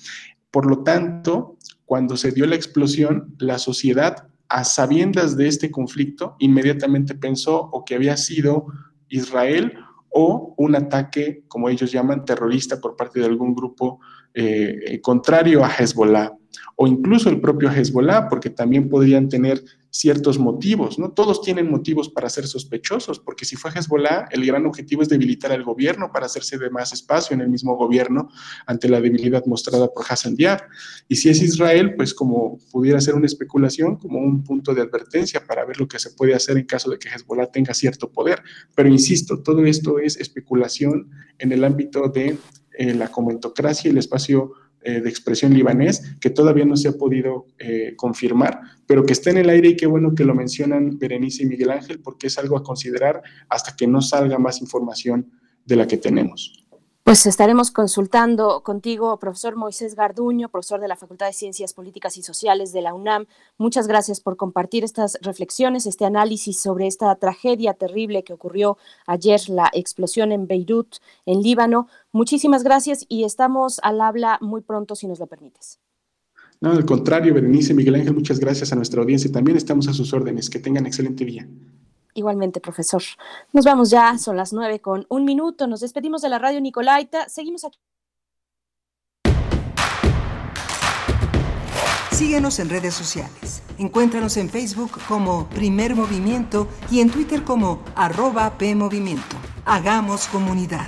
Por 0.55 0.67
lo 0.67 0.83
tanto, 0.83 1.57
cuando 1.83 2.15
se 2.15 2.31
dio 2.31 2.45
la 2.45 2.55
explosión, 2.55 3.35
la 3.39 3.57
sociedad, 3.57 4.29
a 4.47 4.63
sabiendas 4.63 5.35
de 5.35 5.49
este 5.49 5.69
conflicto, 5.69 6.37
inmediatamente 6.39 7.13
pensó 7.13 7.59
o 7.59 7.83
que 7.83 7.93
había 7.93 8.15
sido 8.15 8.67
Israel 9.09 9.73
o 10.07 10.55
un 10.55 10.77
ataque, 10.77 11.43
como 11.49 11.67
ellos 11.67 11.91
llaman, 11.91 12.23
terrorista 12.23 12.79
por 12.79 12.95
parte 12.95 13.19
de 13.19 13.25
algún 13.25 13.53
grupo 13.53 13.99
eh, 14.33 15.01
contrario 15.01 15.61
a 15.65 15.67
Hezbollah, 15.67 16.31
o 16.77 16.87
incluso 16.87 17.29
el 17.29 17.41
propio 17.41 17.69
Hezbollah, 17.69 18.29
porque 18.29 18.49
también 18.49 18.87
podrían 18.87 19.27
tener 19.27 19.61
ciertos 19.95 20.37
motivos, 20.37 20.99
¿no? 20.99 21.13
Todos 21.13 21.41
tienen 21.41 21.71
motivos 21.71 22.09
para 22.09 22.29
ser 22.29 22.47
sospechosos, 22.47 23.17
porque 23.17 23.45
si 23.45 23.55
fue 23.55 23.71
Hezbollah, 23.71 24.27
el 24.29 24.45
gran 24.45 24.65
objetivo 24.65 25.01
es 25.01 25.07
debilitar 25.07 25.53
al 25.53 25.63
gobierno 25.63 26.11
para 26.11 26.25
hacerse 26.25 26.57
de 26.57 26.69
más 26.69 26.91
espacio 26.91 27.33
en 27.33 27.39
el 27.39 27.47
mismo 27.47 27.77
gobierno 27.77 28.29
ante 28.65 28.89
la 28.89 28.99
debilidad 28.99 29.45
mostrada 29.45 29.87
por 29.87 30.03
Hassan 30.09 30.35
Diab. 30.35 30.63
Y 31.07 31.15
si 31.15 31.29
es 31.29 31.41
Israel, 31.41 31.95
pues 31.95 32.13
como 32.13 32.59
pudiera 32.73 32.99
ser 32.99 33.15
una 33.15 33.25
especulación, 33.25 33.95
como 33.95 34.19
un 34.19 34.43
punto 34.43 34.73
de 34.73 34.81
advertencia 34.81 35.45
para 35.47 35.63
ver 35.63 35.79
lo 35.79 35.87
que 35.87 35.97
se 35.97 36.11
puede 36.11 36.35
hacer 36.35 36.57
en 36.57 36.65
caso 36.65 36.89
de 36.89 36.99
que 36.99 37.07
Hezbollah 37.07 37.49
tenga 37.49 37.73
cierto 37.73 38.11
poder. 38.11 38.43
Pero 38.75 38.89
insisto, 38.89 39.41
todo 39.41 39.63
esto 39.63 39.99
es 39.99 40.17
especulación 40.17 41.09
en 41.39 41.53
el 41.53 41.63
ámbito 41.63 42.09
de 42.09 42.37
eh, 42.77 42.93
la 42.93 43.07
comentocracia 43.07 43.87
y 43.87 43.91
el 43.91 43.99
espacio 43.99 44.51
eh, 44.87 45.01
de 45.01 45.09
expresión 45.09 45.51
libanés 45.51 46.15
que 46.21 46.29
todavía 46.29 46.63
no 46.63 46.77
se 46.77 46.89
ha 46.89 46.93
podido 46.93 47.47
eh, 47.57 47.95
confirmar, 47.97 48.59
pero 48.85 49.03
que 49.03 49.13
está 49.13 49.31
en 49.31 49.37
el 49.37 49.49
aire 49.49 49.69
y 49.69 49.75
qué 49.75 49.87
bueno 49.87 50.13
que 50.13 50.23
lo 50.23 50.35
mencionan 50.35 50.99
Berenice 50.99 51.41
y 51.41 51.47
Miguel 51.47 51.71
Ángel 51.71 52.01
porque 52.03 52.27
es 52.27 52.37
algo 52.37 52.55
a 52.55 52.63
considerar 52.63 53.23
hasta 53.49 53.75
que 53.75 53.87
no 53.87 53.99
salga 54.01 54.37
más 54.37 54.61
información 54.61 55.31
de 55.65 55.75
la 55.75 55.87
que 55.87 55.97
tenemos. 55.97 56.64
Pues 57.05 57.27
estaremos 57.27 57.69
consultando 57.69 58.63
contigo, 58.63 59.19
profesor 59.19 59.55
Moisés 59.55 59.93
Garduño, 59.93 60.49
profesor 60.49 60.81
de 60.81 60.87
la 60.87 60.95
Facultad 60.95 61.27
de 61.27 61.33
Ciencias 61.33 61.71
Políticas 61.71 62.17
y 62.17 62.23
Sociales 62.23 62.73
de 62.73 62.81
la 62.81 62.95
UNAM. 62.95 63.27
Muchas 63.59 63.87
gracias 63.87 64.19
por 64.19 64.37
compartir 64.37 64.83
estas 64.83 65.19
reflexiones, 65.21 65.85
este 65.85 66.05
análisis 66.05 66.59
sobre 66.59 66.87
esta 66.87 67.13
tragedia 67.13 67.75
terrible 67.75 68.23
que 68.23 68.33
ocurrió 68.33 68.79
ayer, 69.05 69.39
la 69.49 69.69
explosión 69.73 70.31
en 70.31 70.47
Beirut, 70.47 70.95
en 71.27 71.43
Líbano. 71.43 71.87
Muchísimas 72.11 72.63
gracias 72.63 73.05
y 73.07 73.23
estamos 73.23 73.79
al 73.83 74.01
habla 74.01 74.39
muy 74.41 74.61
pronto, 74.61 74.95
si 74.95 75.05
nos 75.05 75.19
lo 75.19 75.27
permites. 75.27 75.77
No, 76.59 76.71
al 76.71 76.85
contrario, 76.85 77.35
Berenice, 77.35 77.75
Miguel 77.75 77.93
Ángel, 77.93 78.15
muchas 78.15 78.39
gracias 78.39 78.73
a 78.73 78.75
nuestra 78.75 79.03
audiencia 79.03 79.31
también 79.31 79.57
estamos 79.57 79.87
a 79.87 79.93
sus 79.93 80.11
órdenes. 80.11 80.49
Que 80.49 80.57
tengan 80.57 80.87
excelente 80.87 81.23
día. 81.23 81.47
Igualmente, 82.15 82.61
profesor. 82.61 83.03
Nos 83.51 83.65
vamos 83.65 83.89
ya, 83.89 84.17
son 84.17 84.37
las 84.37 84.53
nueve 84.53 84.79
con 84.79 85.05
un 85.09 85.25
minuto. 85.25 85.67
Nos 85.67 85.81
despedimos 85.81 86.21
de 86.21 86.29
la 86.29 86.39
radio 86.39 86.61
Nicolaita. 86.61 87.27
Seguimos 87.27 87.65
aquí. 87.65 87.77
Síguenos 92.11 92.59
en 92.59 92.69
redes 92.69 92.93
sociales. 92.93 93.61
Encuéntranos 93.77 94.37
en 94.37 94.49
Facebook 94.49 94.91
como 95.09 95.49
Primer 95.49 95.93
Movimiento 95.93 96.69
y 96.89 97.01
en 97.01 97.11
Twitter 97.11 97.43
como 97.43 97.83
arroba 97.95 98.57
PMovimiento. 98.57 99.35
Hagamos 99.65 100.27
comunidad. 100.27 100.87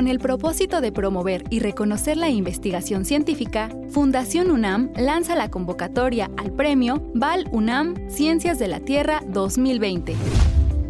Con 0.00 0.08
el 0.08 0.18
propósito 0.18 0.80
de 0.80 0.92
promover 0.92 1.44
y 1.50 1.58
reconocer 1.58 2.16
la 2.16 2.30
investigación 2.30 3.04
científica, 3.04 3.68
Fundación 3.90 4.50
UNAM 4.50 4.90
lanza 4.96 5.34
la 5.34 5.50
convocatoria 5.50 6.30
al 6.38 6.52
premio 6.52 7.02
Val 7.12 7.46
UNAM 7.52 8.08
Ciencias 8.08 8.58
de 8.58 8.66
la 8.66 8.80
Tierra 8.80 9.20
2020. 9.26 10.16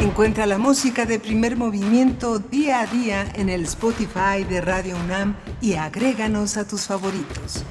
Encuentra 0.00 0.46
la 0.46 0.58
música 0.58 1.06
de 1.06 1.18
primer 1.18 1.56
movimiento 1.56 2.38
día 2.38 2.82
a 2.82 2.86
día 2.86 3.26
en 3.34 3.48
el 3.48 3.64
Spotify 3.64 4.44
de 4.48 4.60
Radio 4.60 4.96
UNAM 4.96 5.34
y 5.60 5.74
agréganos 5.74 6.56
a 6.56 6.68
tus 6.68 6.86
favoritos. 6.86 7.64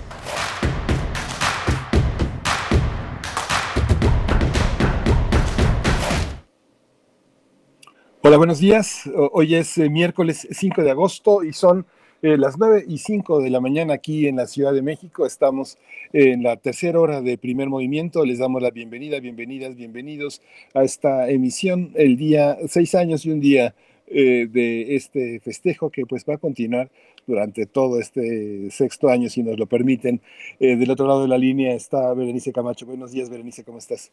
Hola, 8.21 8.35
buenos 8.35 8.59
días. 8.59 9.03
Hoy 9.31 9.55
es 9.55 9.77
eh, 9.77 9.89
miércoles 9.89 10.49
5 10.51 10.83
de 10.83 10.91
agosto 10.91 11.45
y 11.45 11.53
son 11.53 11.87
eh, 12.21 12.37
las 12.37 12.57
9 12.57 12.85
y 12.87 12.97
5 12.97 13.41
de 13.41 13.49
la 13.49 13.59
mañana 13.59 13.93
aquí 13.93 14.27
en 14.27 14.37
la 14.37 14.47
Ciudad 14.47 14.73
de 14.73 14.81
México. 14.81 15.25
Estamos 15.25 15.77
en 16.13 16.43
la 16.43 16.57
tercera 16.57 16.99
hora 16.99 17.21
de 17.21 17.37
primer 17.37 17.69
movimiento. 17.69 18.25
Les 18.25 18.39
damos 18.39 18.61
la 18.61 18.71
bienvenida, 18.71 19.19
bienvenidas, 19.19 19.75
bienvenidos 19.75 20.41
a 20.73 20.83
esta 20.83 21.29
emisión, 21.29 21.91
el 21.95 22.17
día, 22.17 22.57
seis 22.67 22.95
años 22.95 23.25
y 23.25 23.31
un 23.31 23.39
día 23.39 23.75
eh, 24.07 24.47
de 24.49 24.95
este 24.95 25.39
festejo 25.41 25.89
que 25.89 26.05
pues 26.05 26.25
va 26.27 26.35
a 26.35 26.37
continuar 26.37 26.89
durante 27.27 27.65
todo 27.65 27.99
este 27.99 28.71
sexto 28.71 29.09
año, 29.09 29.29
si 29.29 29.43
nos 29.43 29.59
lo 29.59 29.67
permiten. 29.67 30.21
del 30.59 30.89
otro 30.89 31.07
lado 31.07 31.23
de 31.23 31.27
la 31.27 31.37
línea 31.37 31.75
está 31.75 32.13
Berenice 32.13 32.53
Camacho. 32.53 32.85
Buenos 32.85 33.11
días, 33.11 33.29
Berenice, 33.29 33.63
¿cómo 33.63 33.77
estás? 33.77 34.11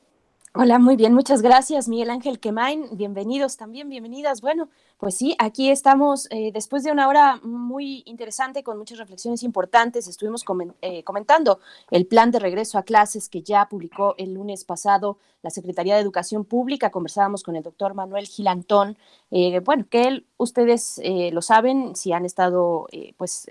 Hola, 0.57 0.79
muy 0.79 0.95
bien, 0.95 1.15
muchas 1.15 1.43
gracias, 1.43 1.89
Miguel 1.89 2.11
Ángel 2.11 2.39
Quemain. 2.39 2.87
Bienvenidos 2.93 3.57
también, 3.57 3.89
bienvenidas. 3.89 4.41
Bueno, 4.41 4.69
pues 4.99 5.17
sí, 5.17 5.35
aquí 5.41 5.69
estamos 5.69 6.29
eh, 6.31 6.53
después 6.55 6.85
de 6.85 6.93
una 6.93 7.09
hora 7.09 7.41
muy 7.43 8.05
interesante 8.07 8.63
con 8.63 8.79
muchas 8.79 8.99
reflexiones 8.99 9.43
importantes. 9.43 10.07
Estuvimos 10.07 10.45
eh, 10.81 11.03
comentando 11.03 11.59
el 11.91 12.07
plan 12.07 12.31
de 12.31 12.39
regreso 12.39 12.79
a 12.79 12.85
clases 12.85 13.29
que 13.29 13.43
ya 13.43 13.69
publicó 13.69 14.15
el 14.17 14.35
lunes 14.35 14.65
pasado 14.65 15.19
la 15.43 15.51
Secretaría 15.51 15.97
de 15.97 16.03
Educación 16.03 16.45
Pública. 16.45 16.91
Conversábamos 16.91 17.43
con 17.43 17.57
el 17.57 17.65
doctor 17.65 17.95
Manuel 17.95 18.29
Gilantón. 18.29 18.97
Eh, 19.33 19.59
bueno, 19.59 19.87
que 19.91 20.05
él, 20.05 20.27
ustedes 20.37 21.01
lo 21.33 21.43
saben, 21.43 21.97
si 21.97 22.13
han 22.13 22.25
estado 22.25 22.87
pues 23.17 23.47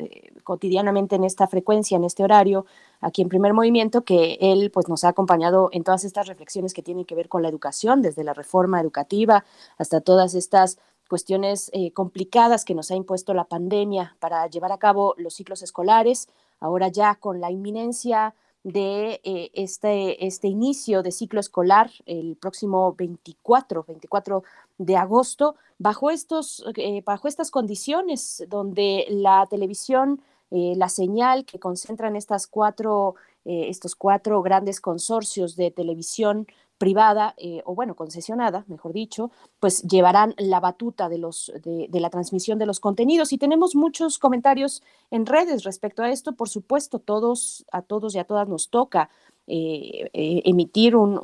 cotidianamente 0.45 1.17
en 1.17 1.25
esta 1.25 1.47
frecuencia, 1.47 1.97
en 1.97 2.05
este 2.05 2.23
horario, 2.23 2.65
aquí 3.03 3.21
en 3.21 3.29
Primer 3.29 3.53
Movimiento, 3.53 4.03
que 4.03 4.37
él 4.41 4.71
pues 4.71 4.87
nos 4.87 5.03
ha 5.03 5.09
acompañado 5.09 5.69
en 5.71 5.83
todas 5.83 6.03
estas 6.03 6.27
reflexiones 6.27 6.73
que 6.73 6.81
tienen 6.81 7.05
que 7.05 7.15
ver 7.15 7.29
con 7.29 7.41
la 7.41 7.49
educación, 7.49 8.01
desde 8.01 8.23
la 8.23 8.33
reforma 8.33 8.81
educativa 8.81 9.45
hasta 9.77 10.01
todas 10.01 10.33
estas 10.33 10.79
cuestiones 11.09 11.69
eh, 11.73 11.91
complicadas 11.91 12.65
que 12.65 12.73
nos 12.73 12.89
ha 12.89 12.95
impuesto 12.95 13.33
la 13.33 13.43
pandemia 13.43 14.15
para 14.19 14.47
llevar 14.47 14.71
a 14.71 14.79
cabo 14.79 15.13
los 15.17 15.35
ciclos 15.35 15.61
escolares, 15.61 16.27
ahora 16.59 16.87
ya 16.87 17.15
con 17.15 17.39
la 17.41 17.51
inminencia 17.51 18.33
de 18.63 19.19
eh, 19.25 19.51
este, 19.53 20.25
este 20.25 20.47
inicio 20.47 21.03
de 21.03 21.11
ciclo 21.11 21.41
escolar 21.41 21.91
el 22.05 22.37
próximo 22.37 22.93
24, 22.93 23.83
24 23.83 24.43
de 24.77 24.95
agosto, 24.95 25.55
bajo, 25.77 26.09
estos, 26.09 26.63
eh, 26.77 27.03
bajo 27.05 27.27
estas 27.27 27.51
condiciones 27.51 28.43
donde 28.47 29.05
la 29.09 29.45
televisión 29.49 30.21
eh, 30.55 30.75
la 30.77 30.87
señal 30.87 31.45
que 31.45 31.57
concentran 31.57 32.15
estas 32.15 32.45
cuatro, 32.45 33.15
eh, 33.43 33.65
estos 33.69 33.95
cuatro 33.95 34.43
grandes 34.43 34.79
consorcios 34.79 35.55
de 35.55 35.71
televisión 35.71 36.45
privada 36.77 37.33
eh, 37.37 37.63
o 37.65 37.73
bueno 37.73 37.95
concesionada 37.95 38.63
mejor 38.67 38.93
dicho 38.93 39.31
pues 39.59 39.81
llevarán 39.83 40.35
la 40.37 40.59
batuta 40.59 41.09
de 41.09 41.17
los 41.17 41.51
de, 41.63 41.99
la 41.99 42.11
transmisión 42.11 42.59
de 42.59 42.67
los 42.67 42.79
contenidos. 42.79 43.33
Y 43.33 43.39
tenemos 43.39 43.75
muchos 43.75 44.19
comentarios 44.19 44.83
en 45.09 45.25
redes 45.25 45.63
respecto 45.63 46.03
a 46.03 46.11
esto. 46.11 46.33
Por 46.33 46.49
supuesto 46.49 46.99
todos 46.99 47.65
a 47.71 47.81
todos 47.81 48.13
y 48.13 48.19
a 48.19 48.25
todas 48.25 48.47
nos 48.47 48.69
toca 48.69 49.09
eh, 49.45 50.09
eh, 50.13 50.41
emitir 50.45 50.95
un, 50.95 51.17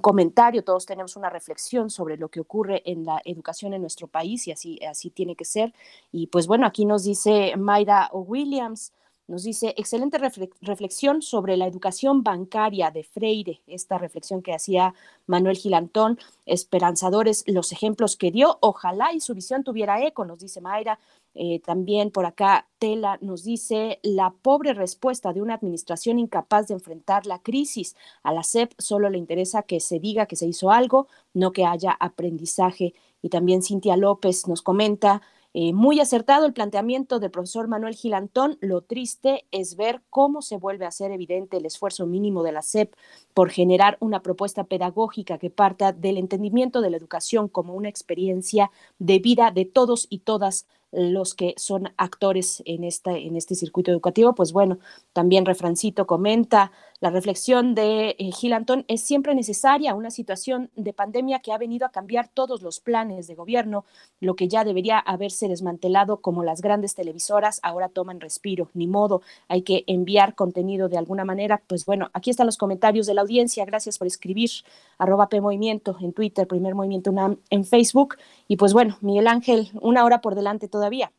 comentario, 0.00 0.62
todos 0.62 0.86
tenemos 0.86 1.16
una 1.16 1.30
reflexión 1.30 1.90
sobre 1.90 2.16
lo 2.16 2.28
que 2.28 2.40
ocurre 2.40 2.82
en 2.84 3.04
la 3.04 3.20
educación 3.24 3.74
en 3.74 3.80
nuestro 3.80 4.06
país 4.06 4.46
y 4.46 4.52
así, 4.52 4.78
así 4.84 5.10
tiene 5.10 5.34
que 5.34 5.44
ser. 5.44 5.74
Y 6.12 6.28
pues 6.28 6.46
bueno, 6.46 6.66
aquí 6.66 6.84
nos 6.84 7.04
dice 7.04 7.56
Mayra 7.56 8.08
Williams, 8.12 8.92
nos 9.28 9.42
dice, 9.42 9.74
excelente 9.76 10.18
reflexión 10.60 11.20
sobre 11.20 11.56
la 11.56 11.66
educación 11.66 12.22
bancaria 12.22 12.92
de 12.92 13.02
Freire, 13.02 13.60
esta 13.66 13.98
reflexión 13.98 14.40
que 14.40 14.54
hacía 14.54 14.94
Manuel 15.26 15.56
Gilantón, 15.56 16.20
esperanzadores 16.44 17.42
los 17.48 17.72
ejemplos 17.72 18.16
que 18.16 18.30
dio, 18.30 18.58
ojalá 18.60 19.12
y 19.12 19.20
su 19.20 19.34
visión 19.34 19.64
tuviera 19.64 20.00
eco, 20.06 20.24
nos 20.24 20.38
dice 20.38 20.60
Mayra. 20.60 21.00
Eh, 21.38 21.60
también 21.60 22.10
por 22.10 22.24
acá 22.24 22.66
Tela 22.78 23.18
nos 23.20 23.44
dice, 23.44 24.00
la 24.02 24.30
pobre 24.30 24.72
respuesta 24.72 25.34
de 25.34 25.42
una 25.42 25.54
administración 25.54 26.18
incapaz 26.18 26.68
de 26.68 26.74
enfrentar 26.74 27.26
la 27.26 27.40
crisis. 27.40 27.94
A 28.22 28.32
la 28.32 28.42
SEP 28.42 28.72
solo 28.78 29.10
le 29.10 29.18
interesa 29.18 29.62
que 29.62 29.80
se 29.80 30.00
diga 30.00 30.26
que 30.26 30.36
se 30.36 30.46
hizo 30.46 30.70
algo, 30.70 31.08
no 31.34 31.52
que 31.52 31.66
haya 31.66 31.92
aprendizaje. 32.00 32.94
Y 33.20 33.28
también 33.28 33.62
Cintia 33.62 33.96
López 33.96 34.48
nos 34.48 34.62
comenta, 34.62 35.20
eh, 35.58 35.72
muy 35.72 36.00
acertado 36.00 36.44
el 36.44 36.52
planteamiento 36.52 37.18
del 37.18 37.30
profesor 37.30 37.66
Manuel 37.66 37.94
Gilantón. 37.94 38.58
Lo 38.60 38.82
triste 38.82 39.46
es 39.50 39.76
ver 39.76 40.02
cómo 40.10 40.42
se 40.42 40.58
vuelve 40.58 40.84
a 40.84 40.90
ser 40.90 41.12
evidente 41.12 41.56
el 41.56 41.64
esfuerzo 41.64 42.06
mínimo 42.06 42.42
de 42.42 42.52
la 42.52 42.60
SEP 42.60 42.94
por 43.32 43.48
generar 43.48 43.96
una 44.00 44.20
propuesta 44.20 44.64
pedagógica 44.64 45.38
que 45.38 45.48
parta 45.48 45.92
del 45.92 46.18
entendimiento 46.18 46.82
de 46.82 46.90
la 46.90 46.98
educación 46.98 47.48
como 47.48 47.72
una 47.72 47.88
experiencia 47.88 48.70
de 48.98 49.18
vida 49.18 49.50
de 49.50 49.64
todos 49.64 50.06
y 50.10 50.18
todas 50.18 50.66
los 50.96 51.34
que 51.34 51.54
son 51.58 51.92
actores 51.98 52.62
en, 52.64 52.82
esta, 52.82 53.16
en 53.16 53.36
este 53.36 53.54
circuito 53.54 53.90
educativo. 53.90 54.34
Pues 54.34 54.52
bueno, 54.52 54.78
también 55.12 55.44
Refrancito 55.44 56.06
comenta, 56.06 56.72
la 57.00 57.10
reflexión 57.10 57.74
de 57.74 58.16
eh, 58.18 58.30
Gil 58.32 58.54
Antón 58.54 58.84
es 58.88 59.02
siempre 59.02 59.34
necesaria, 59.34 59.94
una 59.94 60.10
situación 60.10 60.70
de 60.76 60.94
pandemia 60.94 61.40
que 61.40 61.52
ha 61.52 61.58
venido 61.58 61.86
a 61.86 61.90
cambiar 61.90 62.28
todos 62.28 62.62
los 62.62 62.80
planes 62.80 63.26
de 63.26 63.34
gobierno, 63.34 63.84
lo 64.20 64.34
que 64.34 64.48
ya 64.48 64.64
debería 64.64 64.98
haberse 64.98 65.48
desmantelado 65.48 66.22
como 66.22 66.42
las 66.42 66.62
grandes 66.62 66.94
televisoras 66.94 67.60
ahora 67.62 67.90
toman 67.90 68.20
respiro, 68.20 68.70
ni 68.72 68.86
modo, 68.86 69.20
hay 69.48 69.62
que 69.62 69.84
enviar 69.86 70.34
contenido 70.34 70.88
de 70.88 70.96
alguna 70.96 71.24
manera. 71.24 71.62
Pues 71.66 71.84
bueno, 71.84 72.08
aquí 72.14 72.30
están 72.30 72.46
los 72.46 72.56
comentarios 72.56 73.06
de 73.06 73.14
la 73.14 73.20
audiencia, 73.20 73.64
gracias 73.66 73.98
por 73.98 74.06
escribir, 74.06 74.50
arroba 74.98 75.28
P 75.28 75.36
en 75.36 76.12
Twitter, 76.12 76.46
Primer 76.46 76.74
Movimiento 76.74 77.10
UNAM 77.10 77.38
en 77.50 77.64
Facebook, 77.64 78.16
y 78.48 78.56
pues 78.56 78.72
bueno, 78.72 78.96
Miguel 79.00 79.26
Ángel, 79.26 79.70
una 79.80 80.04
hora 80.04 80.20
por 80.20 80.34
delante 80.34 80.68
todavía. 80.68 81.12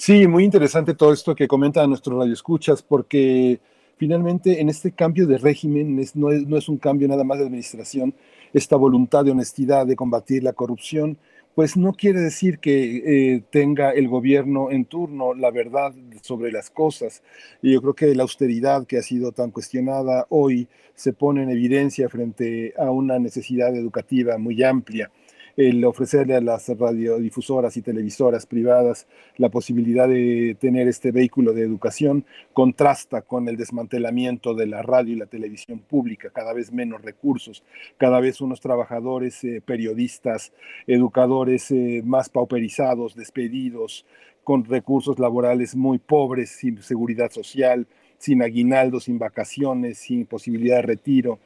Sí, 0.00 0.26
muy 0.26 0.44
interesante 0.44 0.94
todo 0.94 1.12
esto 1.12 1.34
que 1.34 1.46
comenta 1.46 1.86
nuestro 1.86 2.18
radio 2.18 2.32
escuchas, 2.32 2.80
porque 2.82 3.60
finalmente 3.98 4.58
en 4.58 4.70
este 4.70 4.92
cambio 4.92 5.26
de 5.26 5.36
régimen 5.36 5.94
no, 6.14 6.30
es, 6.30 6.68
un 6.70 6.78
cambio 6.78 7.06
nada 7.06 7.22
más 7.22 7.38
de 7.38 7.44
administración, 7.44 8.14
esta 8.54 8.76
voluntad 8.76 9.26
de 9.26 9.32
honestidad 9.32 9.86
de 9.86 9.96
combatir 9.96 10.42
la 10.42 10.54
corrupción, 10.54 11.18
pues 11.54 11.76
no 11.76 11.92
quiere 11.92 12.20
decir 12.20 12.60
que 12.60 13.34
eh, 13.34 13.42
tenga 13.50 13.90
el 13.90 14.08
gobierno 14.08 14.70
en 14.70 14.86
turno 14.86 15.34
la 15.34 15.50
verdad 15.50 15.92
sobre 16.22 16.50
las 16.50 16.70
cosas. 16.70 17.22
Y 17.60 17.74
yo 17.74 17.82
creo 17.82 17.94
que 17.94 18.14
la 18.14 18.22
austeridad 18.22 18.86
que 18.86 18.96
ha 18.96 19.02
sido 19.02 19.32
tan 19.32 19.50
cuestionada 19.50 20.26
hoy 20.30 20.66
se 20.94 21.12
pone 21.12 21.42
en 21.42 21.50
evidencia 21.50 22.08
frente 22.08 22.72
a 22.78 22.90
una 22.90 23.18
necesidad 23.18 23.76
educativa 23.76 24.38
muy 24.38 24.62
amplia 24.62 25.10
el 25.56 25.84
ofrecerle 25.84 26.34
a 26.34 26.40
las 26.40 26.68
radiodifusoras 26.68 27.76
y 27.76 27.82
televisoras 27.82 28.46
privadas 28.46 29.06
la 29.36 29.48
posibilidad 29.48 30.08
de 30.08 30.56
tener 30.60 30.88
este 30.88 31.12
vehículo 31.12 31.52
de 31.52 31.62
educación 31.62 32.24
contrasta 32.52 33.22
con 33.22 33.48
el 33.48 33.56
desmantelamiento 33.56 34.54
de 34.54 34.66
la 34.66 34.82
radio 34.82 35.14
y 35.14 35.16
la 35.16 35.26
televisión 35.26 35.80
pública, 35.80 36.30
cada 36.30 36.52
vez 36.52 36.72
menos 36.72 37.02
recursos, 37.02 37.62
cada 37.96 38.20
vez 38.20 38.40
unos 38.40 38.60
trabajadores, 38.60 39.42
eh, 39.44 39.62
periodistas, 39.64 40.52
educadores 40.86 41.70
eh, 41.70 42.02
más 42.04 42.28
pauperizados, 42.28 43.14
despedidos, 43.14 44.06
con 44.44 44.64
recursos 44.64 45.18
laborales 45.18 45.76
muy 45.76 45.98
pobres, 45.98 46.50
sin 46.50 46.82
seguridad 46.82 47.30
social, 47.30 47.86
sin 48.18 48.42
aguinaldo, 48.42 49.00
sin 49.00 49.18
vacaciones, 49.18 49.98
sin 49.98 50.26
posibilidad 50.26 50.76
de 50.76 50.82
retiro 50.82 51.38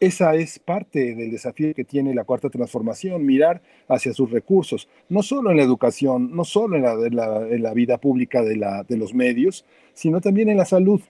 esa 0.00 0.34
es 0.34 0.58
parte 0.58 1.14
del 1.14 1.30
desafío 1.30 1.74
que 1.74 1.84
tiene 1.84 2.14
la 2.14 2.24
cuarta 2.24 2.48
transformación, 2.48 3.26
mirar 3.26 3.60
hacia 3.86 4.14
sus 4.14 4.30
recursos, 4.30 4.88
no 5.10 5.22
solo 5.22 5.50
en 5.50 5.58
la 5.58 5.62
educación, 5.62 6.34
no 6.34 6.44
solo 6.44 6.76
en 6.76 7.62
la, 7.62 7.74
vida 7.74 7.98
pública 7.98 8.42
de, 8.42 8.96
los 8.96 9.14
medios, 9.14 9.66
sino 9.92 10.22
también 10.22 10.48
en 10.48 10.56
la 10.56 10.64
salud. 10.64 11.02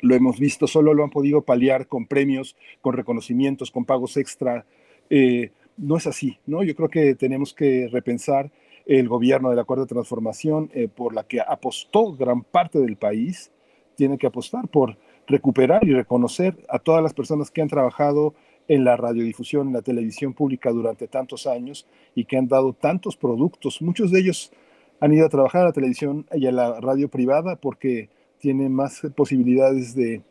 Lo 0.00 0.14
hemos 0.14 0.38
visto, 0.38 0.68
solo 0.68 0.94
lo 0.94 1.02
han 1.02 1.10
podido 1.10 1.42
paliar 1.42 1.88
con 1.88 2.06
premios, 2.06 2.56
con 2.80 2.94
reconocimientos, 2.94 3.72
con 3.72 3.84
pagos 3.84 4.16
extra. 4.16 4.64
Eh, 5.10 5.50
no 5.76 5.96
es 5.96 6.06
así, 6.06 6.38
¿no? 6.46 6.62
Yo 6.62 6.76
creo 6.76 6.88
que 6.88 7.16
tenemos 7.16 7.52
que 7.52 7.88
repensar 7.90 8.52
el 8.86 9.08
gobierno 9.08 9.50
de 9.50 9.56
la 9.56 9.64
cuarta 9.64 9.86
transformación 9.86 10.70
eh, 10.72 10.86
por 10.86 11.14
la 11.14 11.24
que 11.24 11.40
apostó 11.40 12.12
gran 12.12 12.44
parte 12.44 12.78
del 12.78 12.96
país, 12.96 13.50
tiene 13.96 14.18
que 14.18 14.28
apostar 14.28 14.68
por 14.68 14.96
recuperar 15.26 15.86
y 15.86 15.92
reconocer 15.92 16.56
a 16.68 16.78
todas 16.78 17.02
las 17.02 17.14
personas 17.14 17.50
que 17.50 17.62
han 17.62 17.68
trabajado 17.68 18.34
en 18.68 18.84
la 18.84 18.96
radiodifusión, 18.96 19.68
en 19.68 19.72
la 19.74 19.82
televisión 19.82 20.32
pública 20.32 20.70
durante 20.70 21.08
tantos 21.08 21.46
años 21.46 21.86
y 22.14 22.24
que 22.24 22.36
han 22.36 22.48
dado 22.48 22.72
tantos 22.72 23.16
productos. 23.16 23.80
Muchos 23.80 24.10
de 24.10 24.20
ellos 24.20 24.52
han 25.00 25.12
ido 25.12 25.26
a 25.26 25.30
trabajar 25.30 25.62
a 25.62 25.66
la 25.66 25.72
televisión 25.72 26.26
y 26.32 26.46
a 26.46 26.52
la 26.52 26.80
radio 26.80 27.08
privada 27.08 27.56
porque 27.56 28.08
tienen 28.38 28.72
más 28.72 29.02
posibilidades 29.14 29.94
de 29.94 30.22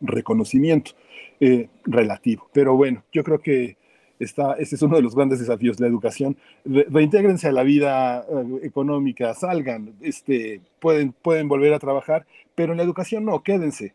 reconocimiento 0.00 0.92
eh, 1.40 1.68
relativo. 1.84 2.48
Pero 2.52 2.76
bueno, 2.76 3.04
yo 3.12 3.24
creo 3.24 3.40
que 3.40 3.76
Está, 4.18 4.54
ese 4.54 4.76
es 4.76 4.82
uno 4.82 4.96
de 4.96 5.02
los 5.02 5.14
grandes 5.14 5.40
desafíos, 5.40 5.78
la 5.78 5.86
educación. 5.86 6.36
reintégrense 6.64 7.48
a 7.48 7.52
la 7.52 7.62
vida 7.62 8.20
eh, 8.20 8.60
económica, 8.62 9.34
salgan, 9.34 9.92
este, 10.00 10.60
pueden, 10.80 11.12
pueden 11.12 11.48
volver 11.48 11.74
a 11.74 11.78
trabajar, 11.78 12.26
pero 12.54 12.72
en 12.72 12.78
la 12.78 12.84
educación 12.84 13.24
no, 13.24 13.42
quédense, 13.42 13.94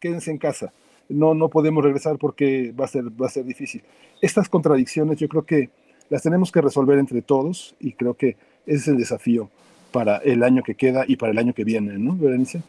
quédense 0.00 0.30
en 0.30 0.38
casa. 0.38 0.72
No, 1.08 1.34
no 1.34 1.48
podemos 1.48 1.84
regresar 1.84 2.18
porque 2.18 2.72
va 2.78 2.86
a, 2.86 2.88
ser, 2.88 3.04
va 3.04 3.26
a 3.26 3.30
ser 3.30 3.44
difícil. 3.44 3.82
Estas 4.20 4.48
contradicciones 4.48 5.18
yo 5.18 5.28
creo 5.28 5.46
que 5.46 5.70
las 6.08 6.22
tenemos 6.22 6.50
que 6.50 6.60
resolver 6.60 6.98
entre 6.98 7.22
todos 7.22 7.76
y 7.78 7.92
creo 7.92 8.14
que 8.14 8.36
ese 8.66 8.76
es 8.76 8.88
el 8.88 8.96
desafío 8.96 9.48
para 9.92 10.16
el 10.18 10.42
año 10.42 10.62
que 10.62 10.74
queda 10.74 11.04
y 11.06 11.16
para 11.16 11.32
el 11.32 11.38
año 11.38 11.54
que 11.54 11.64
viene, 11.64 11.98
¿no, 11.98 12.16
Berenice? 12.16 12.62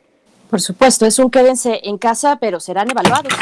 Por 0.50 0.62
supuesto, 0.62 1.06
es 1.06 1.20
un 1.20 1.30
quédense 1.30 1.82
en 1.84 1.98
casa, 1.98 2.38
pero 2.40 2.60
serán 2.60 2.90
evaluados, 2.90 3.34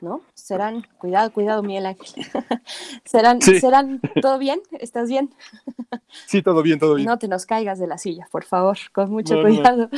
¿no? 0.00 0.22
Serán, 0.34 0.86
cuidado, 0.98 1.32
cuidado, 1.32 1.62
Miguel 1.62 1.86
Ángel. 1.86 2.24
serán, 3.04 3.42
serán, 3.42 4.00
¿todo 4.22 4.38
bien? 4.38 4.60
¿Estás 4.80 5.08
bien? 5.08 5.34
sí, 6.26 6.42
todo 6.42 6.62
bien, 6.62 6.78
todo 6.78 6.94
bien. 6.94 7.06
No 7.06 7.18
te 7.18 7.28
nos 7.28 7.46
caigas 7.46 7.78
de 7.78 7.86
la 7.86 7.98
silla, 7.98 8.28
por 8.30 8.44
favor, 8.44 8.78
con 8.92 9.10
mucho 9.10 9.40
cuidado. 9.42 9.90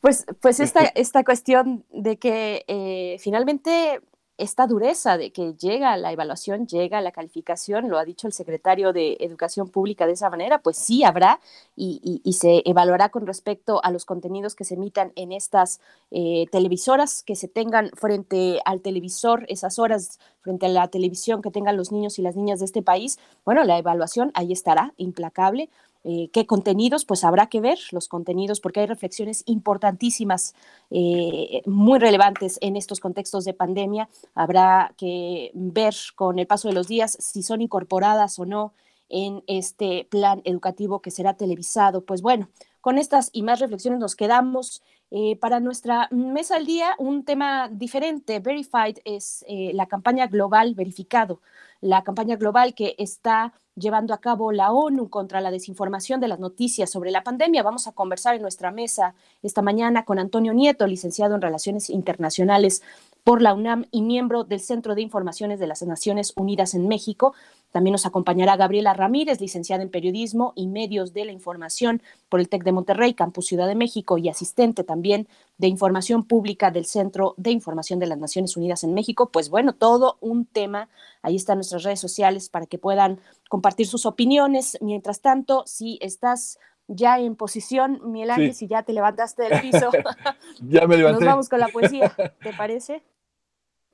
Pues, 0.00 0.26
pues 0.40 0.60
esta, 0.60 0.80
esta 0.94 1.24
cuestión 1.24 1.84
de 1.92 2.16
que 2.16 2.64
eh, 2.68 3.16
finalmente 3.20 4.00
esta 4.40 4.66
dureza 4.66 5.18
de 5.18 5.32
que 5.32 5.54
llega 5.54 5.96
la 5.96 6.12
evaluación, 6.12 6.66
llega 6.66 7.00
la 7.00 7.12
calificación, 7.12 7.88
lo 7.88 7.98
ha 7.98 8.04
dicho 8.04 8.26
el 8.26 8.32
secretario 8.32 8.92
de 8.92 9.18
Educación 9.20 9.68
Pública 9.68 10.06
de 10.06 10.12
esa 10.12 10.30
manera, 10.30 10.60
pues 10.62 10.78
sí 10.78 11.04
habrá 11.04 11.40
y, 11.76 12.22
se 12.32 12.62
evaluará 12.64 13.10
con 13.10 13.26
respecto 13.26 13.84
a 13.84 13.90
los 13.90 14.06
contenidos 14.06 14.54
que 14.54 14.64
se 14.64 14.74
emitan 14.74 15.12
en 15.14 15.32
estas 15.32 15.80
eh, 16.10 16.46
televisoras, 16.50 17.22
que 17.22 17.36
se 17.36 17.48
tengan 17.48 17.90
frente 17.90 18.60
al 18.64 18.80
televisor, 18.80 19.44
esas 19.48 19.78
horas 19.78 20.18
frente 20.40 20.66
a 20.66 20.68
la 20.70 20.88
televisión 20.88 21.42
que 21.42 21.50
tengan 21.50 21.76
los 21.76 21.92
niños 21.92 22.18
y 22.18 22.22
las 22.22 22.34
niñas 22.34 22.60
de 22.60 22.64
este 22.64 22.82
país. 22.82 23.18
Bueno, 23.44 23.64
la 23.64 23.76
evaluación 23.76 24.30
ahí 24.34 24.52
estará, 24.52 24.94
implacable 24.96 25.68
eh, 26.02 26.30
¿Qué 26.32 26.46
contenidos? 26.46 27.04
Pues 27.04 27.24
habrá 27.24 27.48
que 27.48 27.60
ver 27.60 27.78
los 27.92 28.08
contenidos 28.08 28.60
porque 28.60 28.80
hay 28.80 28.86
reflexiones 28.86 29.42
importantísimas, 29.46 30.54
eh, 30.90 31.62
muy 31.66 31.98
relevantes 31.98 32.58
en 32.62 32.76
estos 32.76 33.00
contextos 33.00 33.44
de 33.44 33.52
pandemia. 33.52 34.08
Habrá 34.34 34.94
que 34.96 35.50
ver 35.54 35.94
con 36.14 36.38
el 36.38 36.46
paso 36.46 36.68
de 36.68 36.74
los 36.74 36.88
días 36.88 37.16
si 37.20 37.42
son 37.42 37.60
incorporadas 37.60 38.38
o 38.38 38.46
no 38.46 38.72
en 39.10 39.42
este 39.46 40.06
plan 40.10 40.40
educativo 40.44 41.00
que 41.02 41.10
será 41.10 41.34
televisado. 41.34 42.02
Pues 42.04 42.22
bueno, 42.22 42.48
con 42.80 42.98
estas 42.98 43.30
y 43.32 43.42
más 43.42 43.60
reflexiones 43.60 44.00
nos 44.00 44.16
quedamos. 44.16 44.82
Eh, 45.12 45.36
para 45.36 45.58
nuestra 45.58 46.08
mesa 46.12 46.56
al 46.56 46.66
día, 46.66 46.94
un 46.98 47.24
tema 47.24 47.68
diferente. 47.68 48.38
Verified 48.38 48.98
es 49.04 49.44
la 49.48 49.86
campaña 49.86 50.28
global 50.28 50.74
verificado, 50.74 51.40
la 51.80 52.04
campaña 52.04 52.36
global 52.36 52.74
que 52.74 52.94
está 52.96 53.52
llevando 53.74 54.14
a 54.14 54.20
cabo 54.20 54.52
la 54.52 54.70
ONU 54.72 55.08
contra 55.08 55.40
la 55.40 55.50
desinformación 55.50 56.20
de 56.20 56.28
las 56.28 56.38
noticias 56.38 56.90
sobre 56.90 57.10
la 57.10 57.24
pandemia. 57.24 57.62
Vamos 57.62 57.86
a 57.86 57.92
conversar 57.92 58.36
en 58.36 58.42
nuestra 58.42 58.70
mesa 58.70 59.14
esta 59.42 59.62
mañana 59.62 60.04
con 60.04 60.18
Antonio 60.18 60.52
Nieto, 60.52 60.86
licenciado 60.86 61.34
en 61.34 61.40
Relaciones 61.40 61.90
Internacionales 61.90 62.82
por 63.24 63.42
la 63.42 63.54
UNAM 63.54 63.86
y 63.90 64.02
miembro 64.02 64.44
del 64.44 64.60
Centro 64.60 64.94
de 64.94 65.02
Informaciones 65.02 65.58
de 65.58 65.66
las 65.66 65.82
Naciones 65.82 66.32
Unidas 66.36 66.74
en 66.74 66.88
México. 66.88 67.34
También 67.70 67.92
nos 67.92 68.06
acompañará 68.06 68.56
Gabriela 68.56 68.94
Ramírez, 68.94 69.40
licenciada 69.40 69.82
en 69.82 69.90
Periodismo 69.90 70.52
y 70.56 70.66
Medios 70.66 71.12
de 71.12 71.24
la 71.24 71.32
Información 71.32 72.02
por 72.28 72.40
el 72.40 72.48
TEC 72.48 72.64
de 72.64 72.72
Monterrey, 72.72 73.14
Campus 73.14 73.46
Ciudad 73.46 73.68
de 73.68 73.74
México, 73.74 74.18
y 74.18 74.28
asistente 74.28 74.84
también 74.84 75.28
de 75.58 75.68
Información 75.68 76.24
Pública 76.24 76.70
del 76.70 76.84
Centro 76.84 77.34
de 77.36 77.50
Información 77.50 77.98
de 77.98 78.06
las 78.06 78.18
Naciones 78.18 78.56
Unidas 78.56 78.82
en 78.84 78.94
México. 78.94 79.30
Pues 79.30 79.50
bueno, 79.50 79.72
todo 79.72 80.16
un 80.20 80.46
tema. 80.46 80.88
Ahí 81.22 81.36
están 81.36 81.58
nuestras 81.58 81.82
redes 81.82 82.00
sociales 82.00 82.48
para 82.48 82.66
que 82.66 82.78
puedan 82.78 83.20
compartir 83.48 83.86
sus 83.86 84.06
opiniones. 84.06 84.78
Mientras 84.80 85.20
tanto, 85.20 85.64
si 85.66 85.98
estás 86.00 86.58
ya 86.88 87.20
en 87.20 87.36
posición, 87.36 88.00
Miguel 88.10 88.30
Ángel, 88.30 88.54
si 88.54 88.66
ya 88.66 88.82
te 88.82 88.92
levantaste 88.92 89.44
del 89.44 89.60
piso, 89.60 89.90
ya 90.60 90.86
me 90.86 90.96
levanté. 90.96 91.20
Nos 91.20 91.32
vamos 91.32 91.48
con 91.48 91.60
la 91.60 91.68
poesía, 91.68 92.12
¿te 92.42 92.52
parece? 92.52 93.02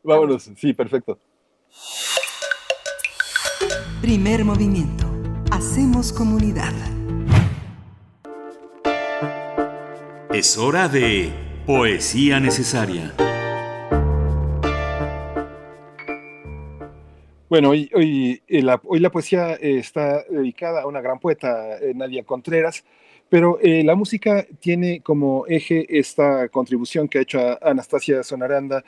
Vámonos, 0.02 0.50
sí, 0.56 0.72
perfecto. 0.72 1.18
Primer 4.02 4.44
movimiento. 4.44 5.06
Hacemos 5.50 6.12
comunidad. 6.12 6.74
Es 10.34 10.58
hora 10.58 10.86
de 10.86 11.32
poesía 11.64 12.38
necesaria. 12.38 13.14
Bueno, 17.48 17.70
hoy, 17.70 17.90
hoy, 17.94 18.42
eh, 18.46 18.60
la, 18.60 18.78
hoy 18.84 19.00
la 19.00 19.10
poesía 19.10 19.54
eh, 19.54 19.78
está 19.78 20.24
dedicada 20.28 20.82
a 20.82 20.86
una 20.86 21.00
gran 21.00 21.18
poeta, 21.18 21.78
eh, 21.78 21.94
Nadia 21.94 22.22
Contreras, 22.22 22.84
pero 23.30 23.58
la 23.62 23.96
música 23.96 24.46
tiene 24.60 25.00
como 25.00 25.46
eje 25.48 25.98
esta 25.98 26.48
contribución 26.48 27.08
que 27.08 27.18
ha 27.18 27.22
hecho 27.22 27.58
Anastasia 27.60 28.22
Sonaranda 28.22 28.84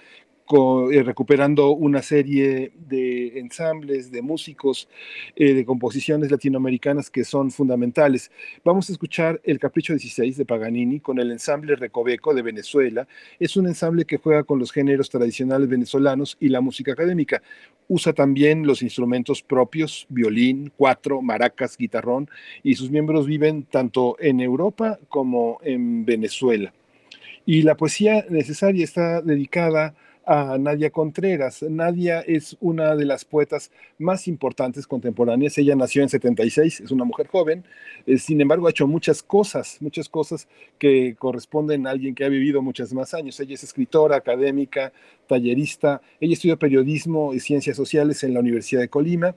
eh, 0.51 1.03
recuperando 1.03 1.73
una 1.73 2.01
serie 2.01 2.73
de 2.89 3.39
ensambles, 3.39 4.11
de 4.11 4.23
músicos, 4.23 4.89
eh, 5.37 5.53
de 5.53 5.67
composiciones 5.67 6.31
latinoamericanas 6.31 7.11
que 7.11 7.25
son 7.25 7.51
fundamentales. 7.51 8.31
Vamos 8.65 8.89
a 8.89 8.93
escuchar 8.93 9.43
el 9.45 9.59
Capricho 9.59 9.93
16 9.93 10.39
de 10.39 10.47
Paganini 10.47 11.01
con 11.01 11.19
el 11.19 11.33
ensamble 11.33 11.77
Recoveco 11.77 12.33
de 12.33 12.41
Venezuela. 12.41 13.07
Es 13.39 13.59
un 13.59 13.67
ensamble 13.67 14.07
que 14.07 14.17
juega 14.17 14.43
con 14.43 14.59
los 14.59 14.73
géneros 14.73 15.11
tradicionales 15.11 15.69
venezolanos 15.69 16.39
y 16.41 16.49
la 16.49 16.63
música 16.63 16.93
académica. 16.93 17.43
Usa 17.87 18.15
también 18.15 18.67
los 18.67 18.81
instrumentos 18.81 19.43
propios, 19.43 20.07
violín, 20.09 20.73
cuatro, 20.75 21.21
maracas, 21.21 21.77
guitarrón, 21.77 22.31
y 22.63 22.75
sus 22.77 22.91
miembros 22.91 23.27
viven 23.27 23.65
tanto 23.65 24.17
en 24.19 24.41
Europa 24.41 24.99
como 25.11 25.59
en 25.63 26.07
Venezuela. 26.07 26.73
Y 27.45 27.63
la 27.63 27.77
poesía 27.77 28.25
necesaria 28.31 28.85
está 28.85 29.21
dedicada 29.21 29.95
Nadia 30.29 30.91
Contreras. 30.91 31.63
Nadia 31.63 32.21
es 32.21 32.57
una 32.61 32.95
de 32.95 33.07
las 33.07 33.25
poetas 33.25 33.71
más 33.99 34.29
importantes 34.29 34.87
contemporáneas. 34.87 35.57
Ella 35.57 35.75
nació 35.75 36.03
en 36.03 36.11
76, 36.11 36.81
es 36.81 36.91
una 36.91 37.05
mujer 37.05 37.29
joven, 37.29 37.65
eh, 38.07 38.19
sin 38.19 38.41
embargo 38.41 38.67
ha 38.67 38.71
hecho 38.71 38.87
muchas 38.87 39.23
cosas, 39.23 39.79
muchas 39.81 40.09
cosas 40.09 40.47
que 40.79 41.17
corresponden 41.19 41.87
a 41.87 41.91
alguien 41.91 42.15
que 42.15 42.25
ha 42.25 42.29
vivido 42.29 42.61
muchos 42.61 42.93
más 42.93 43.15
años. 43.15 43.41
Ella 43.41 43.55
es 43.55 43.65
escritora, 43.65 44.17
académica, 44.17 44.93
tallerista. 45.27 46.03
Ella 46.21 46.35
estudió 46.35 46.59
periodismo 46.59 47.33
y 47.33 47.41
ciencias 47.41 47.77
sociales 47.77 48.23
en 48.23 48.35
la 48.35 48.41
Universidad 48.41 48.83
de 48.83 48.89
Colima 48.89 49.35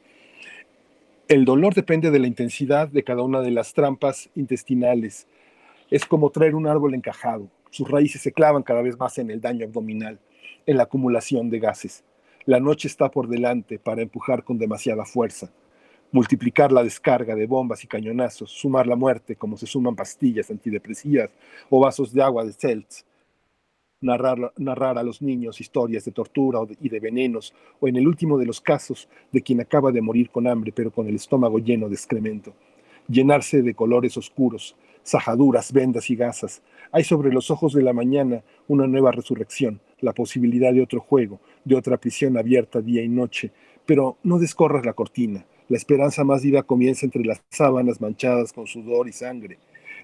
El 1.28 1.46
dolor 1.46 1.74
depende 1.74 2.12
de 2.12 2.20
la 2.20 2.28
intensidad 2.28 2.90
de 2.90 3.04
cada 3.04 3.24
una 3.24 3.42
de 3.42 3.50
las 3.50 3.74
trampas 3.74 4.30
intestinales 4.36 5.26
es 5.90 6.06
como 6.06 6.30
traer 6.30 6.56
un 6.56 6.68
árbol 6.68 6.94
encajado. 6.94 7.48
Sus 7.70 7.90
raíces 7.90 8.22
se 8.22 8.32
clavan 8.32 8.64
cada 8.64 8.82
vez 8.82 8.98
más 8.98 9.18
en 9.18 9.32
el 9.32 9.42
daño 9.42 9.66
abdominal, 9.66 10.20
en 10.66 10.78
la 10.78 10.84
acumulación 10.84 11.50
de 11.50 11.60
gases. 11.60 12.04
La 12.46 12.60
noche 12.60 12.88
está 12.88 13.10
por 13.10 13.28
delante 13.28 13.80
para 13.80 14.02
empujar 14.02 14.44
con 14.44 14.58
demasiada 14.58 15.06
fuerza. 15.06 15.52
multiplicar 16.14 16.72
la 16.72 16.84
descarga 16.84 17.36
de 17.36 17.48
bombas 17.48 17.84
y 17.84 17.88
cañonazos, 17.88 18.52
sumar 18.52 18.86
la 18.86 18.96
muerte 18.96 19.36
como 19.36 19.58
se 19.58 19.66
suman 19.66 19.96
pastillas 19.96 20.52
antidepresivas 20.52 21.32
o 21.72 21.80
vasos 21.80 22.14
de 22.14 22.22
agua 22.22 22.46
de 22.46 22.54
Celts, 22.54 23.04
narrar, 24.00 24.54
narrar 24.58 25.00
a 25.00 25.04
los 25.04 25.24
niños 25.24 25.60
historias 25.60 26.06
de 26.06 26.12
tortura 26.12 26.60
y 26.80 26.90
de 26.90 27.00
venenos, 27.00 27.54
o 27.80 27.88
en 27.88 27.96
el 27.96 28.08
último 28.08 28.38
de 28.38 28.46
los 28.46 28.62
casos, 28.62 29.10
de 29.32 29.42
quien 29.42 29.60
acaba 29.60 29.92
de 29.92 30.02
morir 30.02 30.30
con 30.30 30.46
hambre 30.46 30.72
pero 30.72 30.92
con 30.92 31.08
el 31.08 31.16
estómago 31.16 31.58
lleno 31.58 31.90
de 31.90 31.96
excremento. 31.96 32.54
Llenarse 33.08 33.64
de 33.64 33.74
colores 33.74 34.16
oscuros, 34.16 34.76
sajaduras, 35.04 35.72
vendas 35.72 36.10
y 36.10 36.16
gasas. 36.16 36.62
Hay 36.92 37.04
sobre 37.04 37.32
los 37.32 37.52
ojos 37.52 37.74
de 37.74 37.84
la 37.84 37.94
mañana 37.94 38.44
una 38.68 38.88
nueva 38.88 39.12
resurrección, 39.12 39.82
la 40.00 40.14
posibilidad 40.14 40.74
de 40.74 40.82
otro 40.82 41.00
juego, 41.00 41.40
de 41.66 41.76
otra 41.76 41.98
prisión 41.98 42.38
abierta 42.38 42.82
día 42.82 43.04
y 43.04 43.10
noche, 43.10 43.52
pero 43.86 44.18
no 44.24 44.40
descorras 44.40 44.86
la 44.86 44.94
cortina. 44.94 45.46
La 45.70 45.78
esperanza 45.78 46.24
más 46.24 46.44
viva 46.44 46.64
comienza 46.64 47.06
entre 47.06 47.24
las 47.24 47.42
sábanas 47.50 48.02
manchadas 48.02 48.54
con 48.54 48.68
sudor 48.68 49.08
y 49.08 49.14
sangre. 49.14 49.58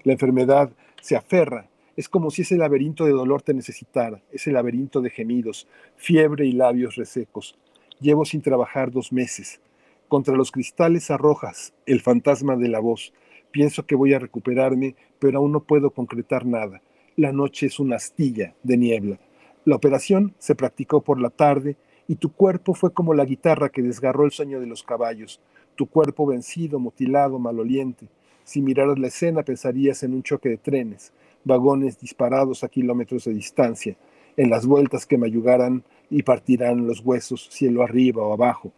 La 0.04 0.12
enfermedad 0.12 0.70
se 1.00 1.16
aferra. 1.16 1.68
Es 1.96 2.08
como 2.08 2.30
si 2.30 2.42
ese 2.42 2.56
laberinto 2.56 3.04
de 3.04 3.12
dolor 3.12 3.42
te 3.42 3.52
necesitara, 3.52 4.22
ese 4.32 4.52
laberinto 4.52 5.00
de 5.00 5.10
gemidos, 5.10 5.68
fiebre 5.96 6.46
y 6.46 6.52
labios 6.52 6.96
resecos. 6.96 7.58
Llevo 8.00 8.24
sin 8.24 8.40
trabajar 8.40 8.90
dos 8.90 9.12
meses. 9.12 9.60
Contra 10.08 10.34
los 10.34 10.50
cristales 10.50 11.10
arrojas 11.10 11.74
el 11.84 12.00
fantasma 12.00 12.56
de 12.56 12.68
la 12.68 12.80
voz. 12.80 13.12
Pienso 13.50 13.86
que 13.86 13.94
voy 13.94 14.14
a 14.14 14.18
recuperarme, 14.18 14.94
pero 15.18 15.38
aún 15.38 15.52
no 15.52 15.60
puedo 15.60 15.90
concretar 15.90 16.46
nada. 16.46 16.82
La 17.16 17.32
noche 17.32 17.66
es 17.66 17.80
una 17.80 17.96
astilla 17.96 18.54
de 18.62 18.76
niebla. 18.76 19.18
La 19.64 19.76
operación 19.76 20.34
se 20.38 20.54
practicó 20.54 21.02
por 21.02 21.20
la 21.20 21.30
tarde 21.30 21.76
y 22.06 22.16
tu 22.16 22.32
cuerpo 22.32 22.74
fue 22.74 22.92
como 22.92 23.14
la 23.14 23.24
guitarra 23.24 23.68
que 23.68 23.82
desgarró 23.82 24.24
el 24.24 24.30
sueño 24.30 24.60
de 24.60 24.66
los 24.66 24.82
caballos, 24.82 25.40
tu 25.76 25.86
cuerpo 25.86 26.26
vencido, 26.26 26.78
mutilado, 26.78 27.38
maloliente. 27.38 28.08
Si 28.44 28.62
miraras 28.62 28.98
la 28.98 29.08
escena 29.08 29.42
pensarías 29.42 30.02
en 30.02 30.14
un 30.14 30.22
choque 30.22 30.48
de 30.48 30.56
trenes, 30.56 31.12
vagones 31.44 32.00
disparados 32.00 32.64
a 32.64 32.68
kilómetros 32.68 33.24
de 33.24 33.34
distancia, 33.34 33.96
en 34.36 34.50
las 34.50 34.66
vueltas 34.66 35.06
que 35.06 35.18
me 35.18 35.26
ayudarán 35.26 35.84
y 36.08 36.22
partirán 36.22 36.86
los 36.86 37.00
huesos 37.00 37.48
cielo 37.50 37.82
arriba 37.82 38.22
o 38.22 38.32
abajo. 38.32 38.72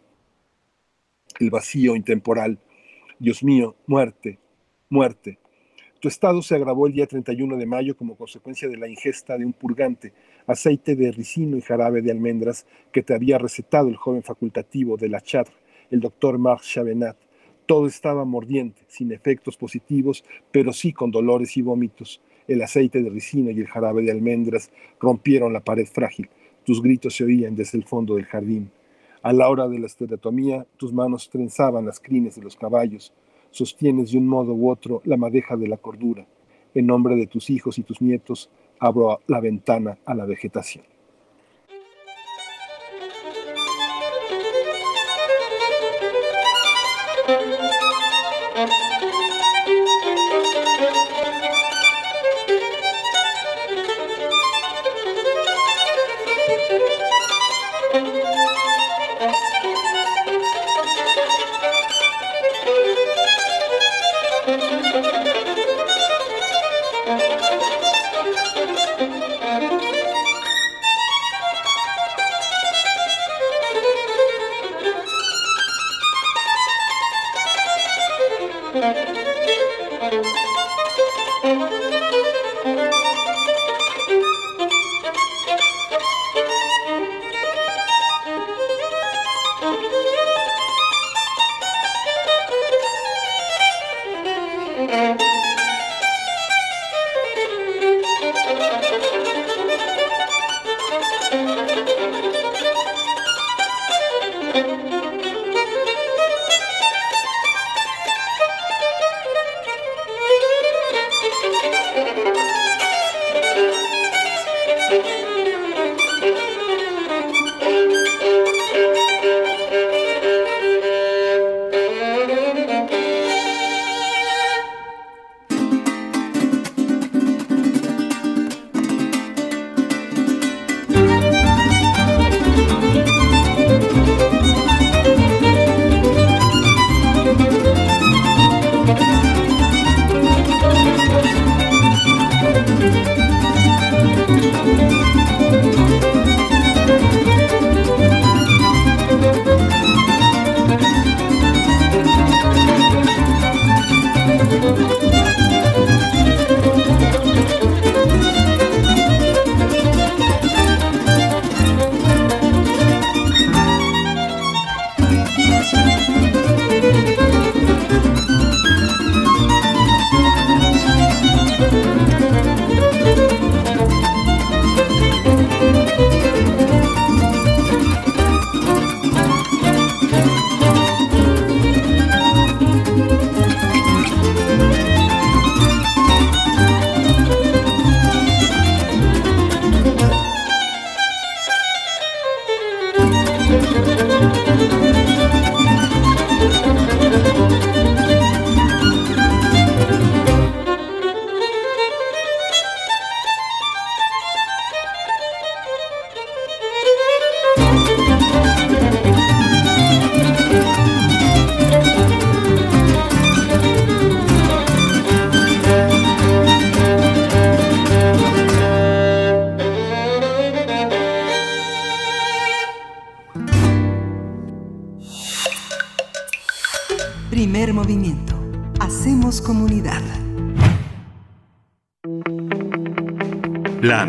El 1.39 1.49
vacío 1.49 1.95
intemporal. 1.95 2.59
Dios 3.19 3.43
mío, 3.43 3.75
muerte, 3.87 4.39
muerte. 4.93 5.39
Tu 5.99 6.07
estado 6.07 6.43
se 6.43 6.53
agravó 6.53 6.85
el 6.85 6.93
día 6.93 7.07
31 7.07 7.57
de 7.57 7.65
mayo 7.65 7.97
como 7.97 8.15
consecuencia 8.15 8.69
de 8.69 8.77
la 8.77 8.87
ingesta 8.87 9.39
de 9.39 9.45
un 9.45 9.53
purgante, 9.53 10.13
aceite 10.45 10.95
de 10.95 11.11
ricino 11.11 11.57
y 11.57 11.61
jarabe 11.61 12.03
de 12.03 12.11
almendras 12.11 12.67
que 12.91 13.01
te 13.01 13.15
había 13.15 13.39
recetado 13.39 13.89
el 13.89 13.95
joven 13.95 14.21
facultativo 14.21 14.95
de 14.95 15.09
la 15.09 15.19
Chatre, 15.19 15.55
el 15.89 15.99
doctor 15.99 16.37
Marc 16.37 16.61
Chavenat. 16.61 17.17
Todo 17.65 17.87
estaba 17.87 18.23
mordiente, 18.23 18.83
sin 18.87 19.11
efectos 19.11 19.57
positivos, 19.57 20.23
pero 20.51 20.71
sí 20.73 20.93
con 20.93 21.09
dolores 21.09 21.57
y 21.57 21.63
vómitos. 21.63 22.21
El 22.47 22.61
aceite 22.61 23.01
de 23.01 23.09
ricino 23.09 23.49
y 23.49 23.61
el 23.61 23.67
jarabe 23.67 24.03
de 24.03 24.11
almendras 24.11 24.69
rompieron 24.99 25.53
la 25.53 25.63
pared 25.63 25.87
frágil. 25.87 26.29
Tus 26.65 26.83
gritos 26.83 27.15
se 27.15 27.23
oían 27.23 27.55
desde 27.55 27.79
el 27.79 27.85
fondo 27.85 28.15
del 28.15 28.25
jardín. 28.25 28.69
A 29.23 29.33
la 29.33 29.49
hora 29.49 29.67
de 29.67 29.79
la 29.79 29.87
estereotomía, 29.87 30.67
tus 30.77 30.93
manos 30.93 31.31
trenzaban 31.31 31.85
las 31.87 31.99
crines 31.99 32.35
de 32.35 32.43
los 32.43 32.55
caballos 32.55 33.11
sostienes 33.53 34.11
de 34.11 34.17
un 34.17 34.27
modo 34.27 34.53
u 34.53 34.69
otro 34.69 35.01
la 35.05 35.17
madeja 35.17 35.55
de 35.55 35.67
la 35.67 35.77
cordura. 35.77 36.25
En 36.73 36.87
nombre 36.87 37.15
de 37.15 37.27
tus 37.27 37.49
hijos 37.49 37.77
y 37.77 37.83
tus 37.83 38.01
nietos, 38.01 38.49
abro 38.79 39.19
la 39.27 39.39
ventana 39.39 39.97
a 40.05 40.13
la 40.13 40.25
vegetación. 40.25 40.92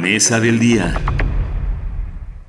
Mesa 0.05 0.39
del 0.39 0.59
día. 0.59 1.01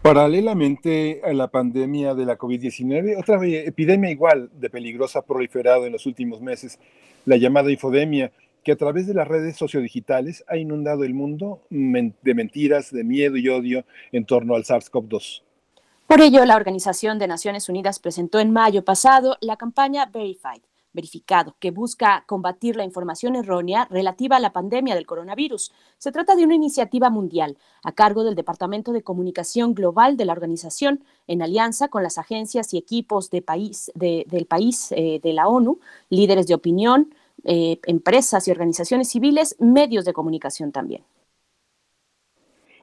Paralelamente 0.02 1.22
a 1.24 1.32
la 1.32 1.48
pandemia 1.48 2.14
de 2.14 2.26
la 2.26 2.38
COVID-19, 2.38 3.18
otra 3.18 3.40
epidemia 3.48 4.12
igual 4.12 4.50
de 4.60 4.70
peligrosa 4.70 5.20
ha 5.20 5.22
proliferado 5.22 5.86
en 5.86 5.94
los 5.94 6.06
últimos 6.06 6.42
meses, 6.42 6.80
la 7.24 7.38
llamada 7.38 7.72
infodemia, 7.72 8.34
que 8.62 8.74
a 8.74 8.76
través 8.76 9.08
de 9.08 9.14
las 9.14 9.30
redes 9.30 9.56
sociodigitales 9.56 10.44
ha 10.50 10.58
inundado 10.58 11.06
el 11.06 11.14
mundo 11.14 11.62
de 11.70 12.34
mentiras, 12.34 12.92
de 12.92 13.06
miedo 13.06 13.38
y 13.38 13.48
odio 13.48 13.86
en 14.12 14.26
torno 14.26 14.56
al 14.56 14.66
SARS-CoV-2. 14.66 15.42
Por 16.08 16.20
ello, 16.20 16.44
la 16.44 16.58
Organización 16.58 17.20
de 17.20 17.28
Naciones 17.30 17.70
Unidas 17.70 18.00
presentó 18.00 18.42
en 18.42 18.52
mayo 18.52 18.84
pasado 18.84 19.38
la 19.40 19.56
campaña 19.56 20.08
Verified, 20.08 20.62
verificado, 20.96 21.56
que 21.60 21.70
busca 21.70 22.24
combatir 22.26 22.76
la 22.76 22.84
información 22.84 23.36
errónea 23.36 23.88
relativa 23.92 24.38
a 24.38 24.40
la 24.40 24.54
pandemia 24.54 24.96
del 24.96 25.06
coronavirus. 25.06 25.72
Se 25.98 26.12
trata 26.12 26.36
de 26.36 26.44
una 26.44 26.56
iniciativa 26.56 27.10
mundial 27.10 27.58
a 27.84 27.92
cargo 27.92 28.24
del 28.24 28.34
Departamento 28.34 28.94
de 28.94 29.04
Comunicación 29.04 29.76
Global 29.76 30.18
de 30.18 30.26
la 30.26 30.34
organización, 30.34 31.04
en 31.28 31.42
alianza 31.42 31.90
con 31.90 32.02
las 32.02 32.18
agencias 32.18 32.74
y 32.74 32.78
equipos 32.78 33.30
de 33.30 33.42
país, 33.42 33.92
del 33.94 34.46
país 34.48 34.92
eh, 34.92 35.20
de 35.22 35.34
la 35.34 35.48
ONU, 35.48 35.80
líderes 36.10 36.48
de 36.48 36.56
opinión, 36.56 37.14
eh, 37.44 37.80
empresas 37.86 38.48
y 38.48 38.52
organizaciones 38.52 39.10
civiles, 39.10 39.56
medios 39.60 40.06
de 40.06 40.14
comunicación 40.14 40.72
también. 40.72 41.04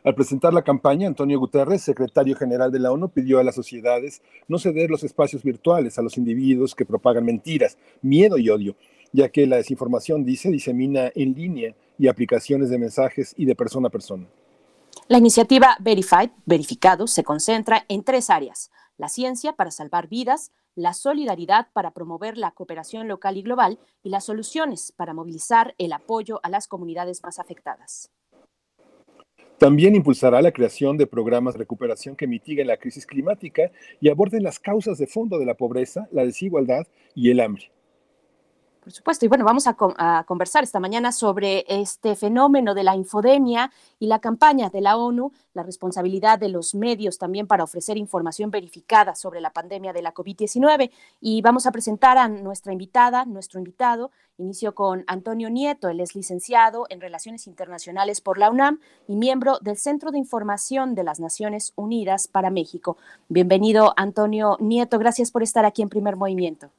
Al 0.05 0.17
presentar 0.17 0.53
la 0.53 0.63
campaña, 0.63 1.07
Antonio 1.07 1.39
Guterres, 1.39 1.83
secretario 1.83 2.35
general 2.35 2.73
de 2.73 2.81
la 2.81 2.91
ONU, 2.91 3.09
pidió 3.09 3.39
a 3.39 3.45
las 3.45 3.55
sociedades 3.55 4.21
no 4.49 4.59
ceder 4.59 4.91
los 4.91 5.05
espacios 5.05 5.45
virtuales 5.45 5.97
a 5.97 6.03
los 6.03 6.19
individuos 6.19 6.75
que 6.75 6.85
propagan 6.85 7.25
mentiras, 7.25 7.79
miedo 8.01 8.37
y 8.37 8.51
odio, 8.51 8.75
ya 9.13 9.29
que 9.29 9.47
la 9.47 9.57
desinformación, 9.57 10.25
dice, 10.25 10.51
disemina 10.51 11.13
en 11.15 11.35
línea 11.35 11.77
y 11.99 12.09
aplicaciones 12.09 12.69
de 12.69 12.79
mensajes 12.79 13.33
y 13.37 13.45
de 13.45 13.55
persona 13.55 13.89
a 13.89 13.91
persona. 13.91 14.27
La 15.07 15.19
iniciativa 15.19 15.77
Verified, 15.79 16.31
verificado, 16.47 17.07
se 17.07 17.23
concentra 17.23 17.85
en 17.89 18.03
tres 18.03 18.29
áreas. 18.29 18.73
La 18.99 19.09
ciencia 19.09 19.53
para 19.53 19.71
salvar 19.71 20.09
vidas, 20.09 20.51
la 20.75 20.95
solidaridad 20.95 21.69
para 21.73 21.93
promover 21.93 22.39
la 22.39 22.51
cooperación 22.51 23.07
local 23.07 23.37
y 23.37 23.43
global 23.43 23.79
y 24.03 24.09
las 24.09 24.25
soluciones 24.25 24.93
para 24.97 25.15
movilizar 25.15 25.77
el 25.79 25.93
apoyo 25.93 26.41
a 26.43 26.49
las 26.49 26.67
comunidades 26.67 27.23
más 27.23 27.39
afectadas. 27.39 28.11
También 29.59 29.95
impulsará 29.95 30.43
la 30.43 30.53
creación 30.53 30.97
de 30.97 31.07
programas 31.07 31.55
de 31.55 31.61
recuperación 31.61 32.17
que 32.17 32.27
mitiguen 32.27 32.67
la 32.67 32.79
crisis 32.79 33.07
climática 33.07 33.71
y 34.01 34.09
aborden 34.09 34.43
las 34.43 34.59
causas 34.59 34.99
de 34.99 35.07
fondo 35.07 35.39
de 35.39 35.47
la 35.47 35.55
pobreza, 35.55 36.09
la 36.11 36.25
desigualdad 36.25 36.87
y 37.15 37.31
el 37.31 37.41
hambre. 37.41 37.71
Por 38.83 38.93
supuesto, 38.93 39.25
y 39.25 39.29
bueno, 39.29 39.45
vamos 39.45 39.69
a, 39.69 40.25
conversar 40.27 40.65
esta 40.65 40.81
mañana 40.81 41.13
sobre 41.13 41.65
este 41.69 42.17
fenómeno 42.17 42.75
de 42.75 42.83
la 42.83 42.97
infodemia 42.97 43.71
y 44.01 44.09
la 44.09 44.19
campaña 44.19 44.71
de 44.71 44.81
la 44.81 44.97
ONU, 44.97 45.31
la 45.55 45.63
responsabilidad 45.63 46.37
de 46.41 46.49
los 46.49 46.75
medios 46.75 47.17
también 47.17 47.47
para 47.47 47.63
ofrecer 47.63 47.97
información 47.97 48.51
verificada 48.51 49.15
sobre 49.15 49.41
la 49.41 49.53
pandemia 49.53 49.93
de 49.93 50.03
la 50.03 50.13
COVID-19. 50.13 50.91
Y 51.21 51.43
vamos 51.43 51.67
a 51.67 51.71
presentar 51.71 52.19
a 52.19 52.27
nuestra 52.27 52.73
invitada, 52.73 53.25
nuestro 53.25 53.61
invitado. 53.61 54.11
Inicio 54.37 54.75
con 54.75 55.05
Antonio 55.07 55.49
Nieto, 55.49 55.89
él 55.89 56.01
es 56.01 56.17
licenciado 56.17 56.87
en 56.89 57.01
Relaciones 57.01 57.47
Internacionales 57.47 58.21
por 58.21 58.37
la 58.37 58.51
UNAM 58.51 58.81
y 59.07 59.15
miembro 59.15 59.61
del 59.61 59.77
Centro 59.77 60.11
de 60.11 60.19
Información 60.19 60.97
de 60.97 61.05
las 61.05 61.21
Naciones 61.21 61.73
Unidas 61.77 62.27
para 62.27 62.51
México. 62.51 62.97
Bienvenido, 63.29 63.95
Antonio 63.97 64.57
Nieto, 64.59 64.99
gracias 64.99 65.31
por 65.31 65.45
estar 65.45 65.65
aquí 65.65 65.83
en 65.83 65.89
Primer 65.89 66.17
Movimiento. 66.17 66.71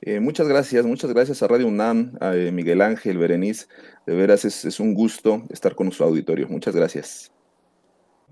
Eh, 0.00 0.20
muchas 0.20 0.48
gracias, 0.48 0.84
muchas 0.86 1.12
gracias 1.12 1.42
a 1.42 1.48
Radio 1.48 1.66
UNAM, 1.66 2.16
a 2.20 2.34
eh, 2.36 2.52
Miguel 2.52 2.80
Ángel, 2.80 3.18
Berenice. 3.18 3.66
De 4.06 4.14
veras 4.14 4.44
es, 4.44 4.80
un 4.80 4.94
gusto 4.94 5.42
estar 5.50 5.74
con 5.74 5.90
su 5.92 6.04
auditorio. 6.04 6.48
Muchas 6.48 6.74
gracias. 6.74 7.32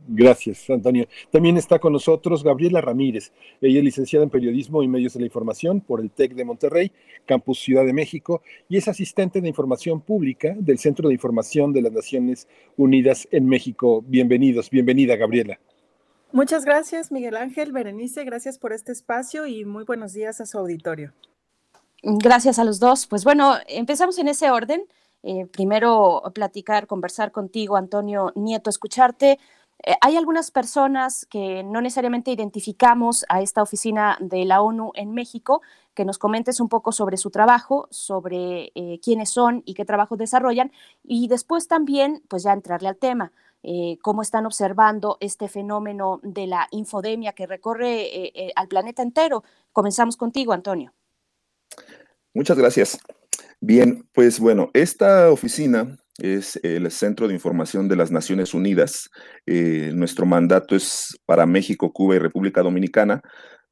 Gracias, 0.07 0.69
Antonio. 0.69 1.09
También 1.31 1.57
está 1.57 1.79
con 1.79 1.95
nosotros 1.95 2.45
Gabriela 2.45 2.83
Ramírez. 2.83 3.33
Ella 3.61 3.79
es 3.79 3.85
licenciada 3.85 4.23
en 4.23 4.31
Periodismo 4.31 4.83
y 4.83 4.89
Medios 4.89 5.15
de 5.15 5.21
la 5.21 5.27
Información 5.27 5.81
por 5.81 6.01
el 6.01 6.11
TEC 6.11 6.35
de 6.35 6.45
Monterrey, 6.45 6.93
Campus 7.25 7.61
Ciudad 7.61 7.87
de 7.87 7.95
México, 7.95 8.43
y 8.69 8.77
es 8.77 8.87
asistente 8.87 9.41
de 9.41 9.49
Información 9.49 10.03
Pública 10.03 10.55
del 10.59 10.79
Centro 10.79 11.09
de 11.09 11.15
Información 11.15 11.73
de 11.73 11.83
las 11.83 11.93
Naciones 11.93 12.49
Unidas 12.77 13.27
en 13.31 13.47
México. 13.47 14.05
Bienvenidos, 14.07 14.69
bienvenida, 14.69 15.17
Gabriela. 15.17 15.59
Muchas 16.33 16.65
gracias, 16.65 17.13
Miguel 17.13 17.37
Ángel, 17.37 17.71
Berenice, 17.71 18.25
gracias 18.25 18.59
por 18.59 18.73
este 18.73 18.91
espacio 18.91 19.47
y 19.47 19.65
muy 19.65 19.85
buenos 19.85 20.13
días 20.13 20.41
a 20.41 20.47
su 20.47 20.59
auditorio. 20.59 21.15
Gracias 22.07 22.59
a 22.59 22.65
los 22.65 22.81
dos. 22.81 23.07
Pues 23.07 23.25
bueno, 23.25 23.55
empezamos 23.67 24.19
en 24.19 24.29
ese 24.29 24.51
orden. 24.51 24.87
Eh, 25.23 25.47
primero 25.47 26.23
platicar, 26.35 26.87
conversar 26.87 27.33
contigo, 27.33 27.77
Antonio 27.77 28.31
Nieto, 28.35 28.69
escucharte. 28.69 29.39
Eh, 29.83 29.95
hay 30.03 30.19
algunas 30.19 30.51
personas 30.51 31.25
que 31.31 31.63
no 31.65 31.81
necesariamente 31.81 32.31
identificamos 32.31 33.25
a 33.31 33.41
esta 33.41 33.63
oficina 33.63 34.19
de 34.21 34.45
la 34.45 34.61
ONU 34.61 34.93
en 34.95 35.13
México, 35.15 35.63
que 35.95 36.05
nos 36.05 36.19
comentes 36.19 36.61
un 36.61 36.69
poco 36.69 36.93
sobre 36.93 37.17
su 37.17 37.31
trabajo, 37.31 37.89
sobre 37.91 38.71
eh, 38.75 39.01
quiénes 39.03 39.31
son 39.31 39.63
y 39.65 39.73
qué 39.73 39.87
trabajo 39.87 40.17
desarrollan, 40.19 40.73
y 41.03 41.29
después 41.29 41.69
también, 41.69 42.23
pues 42.29 42.43
ya 42.43 42.53
entrarle 42.53 42.89
al 42.89 42.99
tema, 42.99 43.33
cómo 44.03 44.21
están 44.21 44.45
observando 44.45 45.17
este 45.21 45.49
fenómeno 45.49 46.21
de 46.23 46.47
la 46.47 46.69
infodemia 46.71 47.33
que 47.33 47.47
recorre 47.47 48.31
al 48.57 48.69
planeta 48.69 49.03
entero. 49.03 49.43
Comenzamos 49.73 50.19
contigo, 50.19 50.53
Antonio. 50.53 50.93
Muchas 52.33 52.59
gracias. 52.59 52.99
Bien, 53.61 54.07
pues 54.13 54.41
bueno, 54.41 54.71
esta 54.75 55.31
oficina 55.31 55.97
es 56.19 56.61
el 56.63 56.91
Centro 56.91 57.29
de 57.29 57.35
Información 57.35 57.89
de 57.89 57.97
las 57.97 58.11
Naciones 58.11 58.55
Unidas. 58.55 59.11
Eh, 59.47 59.91
nuestro 59.95 60.27
mandato 60.27 60.77
es 60.77 61.19
para 61.27 61.47
México, 61.47 61.93
Cuba 61.93 62.17
y 62.17 62.19
República 62.19 62.63
Dominicana. 62.63 63.23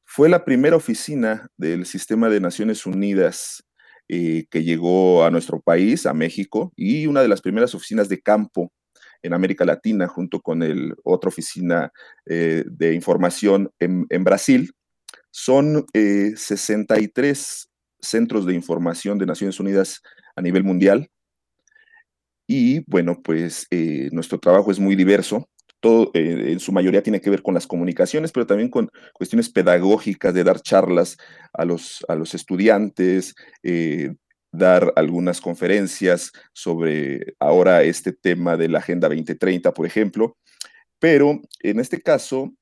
Fue 0.05 0.29
la 0.29 0.43
primera 0.43 0.75
oficina 0.75 1.47
del 1.57 1.85
Sistema 1.85 2.29
de 2.29 2.39
Naciones 2.39 2.85
Unidas 2.85 3.63
eh, 4.09 4.45
que 4.49 4.63
llegó 4.63 5.23
a 5.23 5.31
nuestro 5.31 5.61
país, 5.61 6.05
a 6.05 6.13
México, 6.13 6.73
y 6.75 7.07
una 7.07 7.21
de 7.21 7.29
las 7.29 7.41
primeras 7.41 7.73
oficinas 7.73 8.09
de 8.09 8.21
campo 8.21 8.71
en 9.21 9.33
América 9.33 9.63
Latina, 9.63 10.07
junto 10.07 10.41
con 10.41 10.63
el, 10.63 10.95
otra 11.03 11.29
oficina 11.29 11.91
eh, 12.25 12.65
de 12.67 12.93
información 12.93 13.71
en, 13.79 14.05
en 14.09 14.23
Brasil. 14.23 14.73
Son 15.31 15.85
63 15.93 17.69
centros 18.03 18.45
de 18.45 18.53
información 18.53 19.17
de 19.17 19.25
Naciones 19.25 19.59
Unidas 19.59 20.01
a 20.35 20.41
nivel 20.41 20.63
mundial. 20.63 21.09
Y 22.47 22.83
bueno, 22.89 23.21
pues 23.23 23.67
eh, 23.71 24.09
nuestro 24.11 24.39
trabajo 24.39 24.71
es 24.71 24.79
muy 24.79 24.95
diverso. 24.95 25.49
Todo, 25.79 26.11
eh, 26.13 26.51
en 26.51 26.59
su 26.59 26.71
mayoría 26.71 27.03
tiene 27.03 27.21
que 27.21 27.29
ver 27.29 27.41
con 27.41 27.53
las 27.53 27.67
comunicaciones, 27.67 28.31
pero 28.31 28.45
también 28.45 28.69
con 28.69 28.89
cuestiones 29.13 29.49
pedagógicas 29.49 30.33
de 30.33 30.43
dar 30.43 30.61
charlas 30.61 31.17
a 31.53 31.65
los, 31.65 32.05
a 32.07 32.15
los 32.15 32.33
estudiantes, 32.33 33.35
eh, 33.63 34.13
dar 34.51 34.93
algunas 34.95 35.41
conferencias 35.41 36.31
sobre 36.53 37.35
ahora 37.39 37.83
este 37.83 38.13
tema 38.13 38.55
de 38.55 38.69
la 38.69 38.79
Agenda 38.79 39.09
2030, 39.09 39.73
por 39.73 39.85
ejemplo. 39.85 40.37
Pero 40.99 41.41
en 41.59 41.79
este 41.79 42.01
caso, 42.01 42.53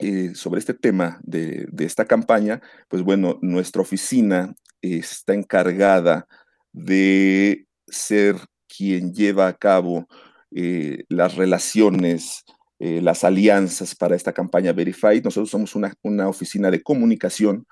eh, 0.00 0.32
sobre 0.36 0.60
este 0.60 0.74
tema 0.74 1.18
de, 1.24 1.66
esta 1.78 2.04
campaña, 2.04 2.62
pues 2.88 3.02
bueno, 3.02 3.38
nuestra 3.42 3.82
oficina 3.82 4.54
está 4.80 5.34
encargada 5.34 6.28
de 6.72 7.66
ser 7.88 8.36
quien 8.68 9.12
lleva 9.12 9.48
a 9.48 9.54
cabo 9.54 10.06
eh, 10.54 11.04
las 11.08 11.34
relaciones, 11.34 12.44
eh, 12.78 13.02
las 13.02 13.24
alianzas 13.24 13.96
para 13.96 14.14
esta 14.14 14.32
campaña 14.32 14.72
Verified. 14.72 15.24
Nosotros 15.24 15.50
somos 15.50 15.74
una, 15.74 15.92
una 16.02 16.28
oficina 16.28 16.70
de 16.70 16.82
comunicación. 16.82 17.66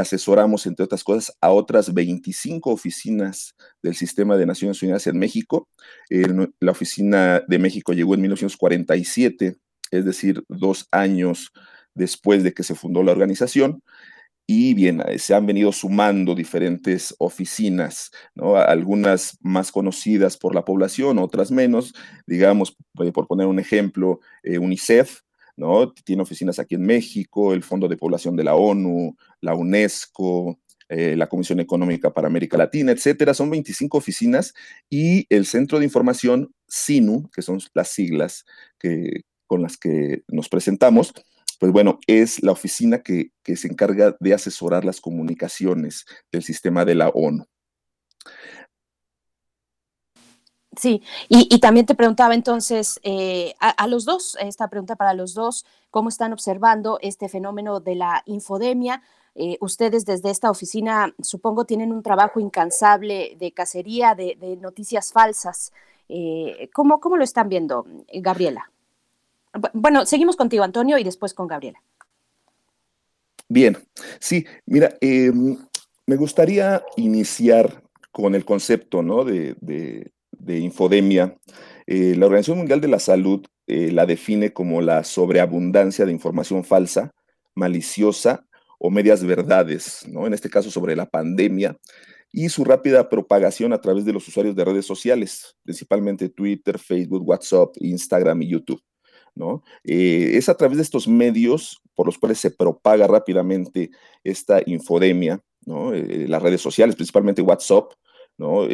asesoramos, 0.00 0.66
entre 0.66 0.84
otras 0.84 1.04
cosas, 1.04 1.36
a 1.40 1.50
otras 1.50 1.94
25 1.94 2.70
oficinas 2.70 3.54
del 3.82 3.94
Sistema 3.94 4.36
de 4.36 4.46
Naciones 4.46 4.82
Unidas 4.82 5.06
en 5.06 5.18
México. 5.18 5.68
la 6.60 6.72
oficina 6.72 7.42
de 7.48 7.58
México 7.58 7.92
llegó 7.94 8.14
en 8.14 8.22
1947 8.22 9.58
es 9.90 10.04
decir, 10.04 10.42
dos 10.48 10.88
años 10.90 11.52
después 11.94 12.42
de 12.44 12.54
que 12.54 12.62
se 12.62 12.74
fundó 12.74 13.02
la 13.02 13.12
organización. 13.12 13.82
Y 14.50 14.72
bien, 14.72 15.02
eh, 15.06 15.18
se 15.18 15.34
han 15.34 15.44
venido 15.44 15.72
sumando 15.72 16.34
diferentes 16.34 17.14
oficinas, 17.18 18.10
¿no? 18.34 18.56
algunas 18.56 19.36
más 19.42 19.70
conocidas 19.70 20.38
por 20.38 20.54
la 20.54 20.64
población, 20.64 21.18
otras 21.18 21.50
menos. 21.50 21.92
Digamos, 22.26 22.74
eh, 23.04 23.12
por 23.12 23.26
poner 23.26 23.46
un 23.46 23.58
ejemplo, 23.58 24.20
eh, 24.42 24.58
UNICEF, 24.58 25.20
¿no? 25.54 25.92
Tiene 25.92 26.22
oficinas 26.22 26.58
aquí 26.58 26.76
en 26.76 26.86
México, 26.86 27.52
el 27.52 27.62
Fondo 27.62 27.88
de 27.88 27.98
Población 27.98 28.36
de 28.36 28.44
la 28.44 28.54
ONU, 28.54 29.16
la 29.42 29.54
UNESCO, 29.54 30.58
la 30.90 31.26
Comisión 31.26 31.60
Económica 31.60 32.14
para 32.14 32.28
América 32.28 32.56
Latina, 32.56 32.92
etcétera. 32.92 33.34
Son 33.34 33.50
25 33.50 33.98
oficinas 33.98 34.54
y 34.88 35.26
el 35.28 35.44
Centro 35.44 35.78
de 35.78 35.84
Información 35.84 36.54
SINU, 36.66 37.28
que 37.30 37.42
son 37.42 37.60
las 37.74 37.88
siglas 37.88 38.46
que, 38.78 39.24
con 39.48 39.62
las 39.62 39.76
que 39.76 40.22
nos 40.28 40.48
presentamos, 40.48 41.12
pues 41.58 41.72
bueno, 41.72 41.98
es 42.06 42.42
la 42.42 42.52
oficina 42.52 43.02
que, 43.02 43.32
se 43.44 43.68
encarga 43.68 44.16
de 44.20 44.34
asesorar 44.34 44.84
las 44.84 45.00
comunicaciones 45.00 46.06
del 46.30 46.42
sistema 46.42 46.84
de 46.84 46.94
la 46.94 47.08
ONU. 47.08 47.44
Sí, 50.76 51.02
y, 51.28 51.58
también 51.58 51.86
te 51.86 51.96
preguntaba 51.96 52.34
entonces 52.34 53.00
eh, 53.02 53.54
a, 53.58 53.88
los 53.88 54.04
dos, 54.04 54.36
esta 54.40 54.68
pregunta 54.68 54.94
para 54.94 55.12
los 55.12 55.34
dos, 55.34 55.66
¿cómo 55.90 56.08
están 56.08 56.32
observando 56.32 57.00
este 57.02 57.28
fenómeno 57.28 57.80
de 57.80 57.96
la 57.96 58.22
infodemia? 58.26 59.02
Eh, 59.34 59.56
ustedes 59.60 60.04
desde 60.04 60.30
esta 60.30 60.50
oficina, 60.50 61.14
supongo, 61.20 61.64
tienen 61.64 61.92
un 61.92 62.04
trabajo 62.04 62.38
incansable 62.38 63.36
de 63.40 63.52
cacería 63.52 64.14
de, 64.14 64.58
noticias 64.60 65.12
falsas. 65.12 65.72
Eh, 66.08 66.70
¿cómo, 66.72 67.00
¿Cómo 67.00 67.16
lo 67.16 67.24
están 67.24 67.48
viendo, 67.48 67.84
Gabriela? 68.12 68.70
Bueno, 69.72 70.06
seguimos 70.06 70.36
contigo, 70.36 70.64
Antonio, 70.64 70.98
y 70.98 71.04
después 71.04 71.34
con 71.34 71.46
Gabriela. 71.46 71.82
Bien, 73.48 73.78
sí, 74.20 74.44
mira, 74.66 74.96
em, 75.00 75.56
me 76.06 76.16
gustaría 76.16 76.82
iniciar 76.96 77.82
con 78.12 78.34
el 78.34 78.44
concepto 78.44 79.02
¿no? 79.02 79.24
de, 79.24 79.56
de 80.38 80.58
infodemia, 80.58 81.36
eh, 81.86 82.14
la 82.16 82.26
Organización 82.26 82.58
Mundial 82.58 82.80
de 82.80 82.88
la 82.88 82.98
Salud 82.98 83.46
eh, 83.66 83.90
la 83.92 84.06
define 84.06 84.52
como 84.52 84.80
la 84.80 85.04
sobreabundancia 85.04 86.06
de 86.06 86.12
información 86.12 86.64
falsa, 86.64 87.12
maliciosa 87.54 88.46
o 88.78 88.90
medias 88.90 89.24
verdades, 89.24 90.06
¿no? 90.08 90.26
en 90.26 90.34
este 90.34 90.48
caso 90.50 90.70
sobre 90.70 90.96
la 90.96 91.06
pandemia, 91.06 91.76
y 92.30 92.48
su 92.50 92.64
rápida 92.64 93.08
propagación 93.08 93.72
a 93.72 93.80
través 93.80 94.04
de 94.04 94.12
los 94.12 94.28
usuarios 94.28 94.54
de 94.54 94.64
redes 94.64 94.86
sociales, 94.86 95.56
principalmente 95.62 96.28
Twitter, 96.28 96.78
Facebook, 96.78 97.26
WhatsApp, 97.26 97.74
Instagram 97.80 98.42
y 98.42 98.48
YouTube. 98.48 98.82
¿No? 99.38 99.62
Eh, 99.84 100.32
es 100.34 100.48
a 100.48 100.56
través 100.56 100.76
de 100.76 100.82
estos 100.82 101.08
medios 101.08 101.80
por 101.94 102.06
los 102.06 102.18
cuales 102.18 102.38
se 102.38 102.50
propaga 102.50 103.06
rápidamente 103.06 103.90
esta 104.24 104.60
infodemia, 104.66 105.40
¿no? 105.64 105.92
las 105.92 106.42
redes 106.42 106.60
sociales, 106.60 106.96
principalmente 106.96 107.42
WhatsApp, 107.42 107.92
¿no? 108.36 108.66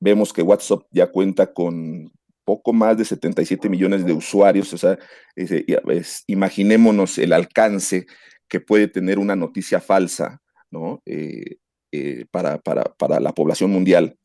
Vemos 0.00 0.32
que 0.32 0.42
WhatsApp 0.42 0.82
ya 0.90 1.06
cuenta 1.06 1.52
con 1.52 2.12
poco 2.44 2.72
más 2.72 2.96
de 2.96 3.04
77 3.04 3.68
millones 3.68 4.06
de 4.06 4.12
usuarios, 4.12 4.72
o 4.72 4.78
sea, 4.78 4.98
imaginémonos 6.26 7.18
el 7.18 7.32
alcance 7.32 8.06
que 8.48 8.60
puede 8.60 8.88
tener 8.88 9.18
una 9.18 9.34
noticia 9.34 9.80
falsa, 9.80 10.40
¿no? 10.70 11.02
Eh, 11.06 11.56
eh, 11.92 12.24
para, 12.30 12.60
la 13.20 13.32
población 13.32 13.70
mundial. 13.70 14.16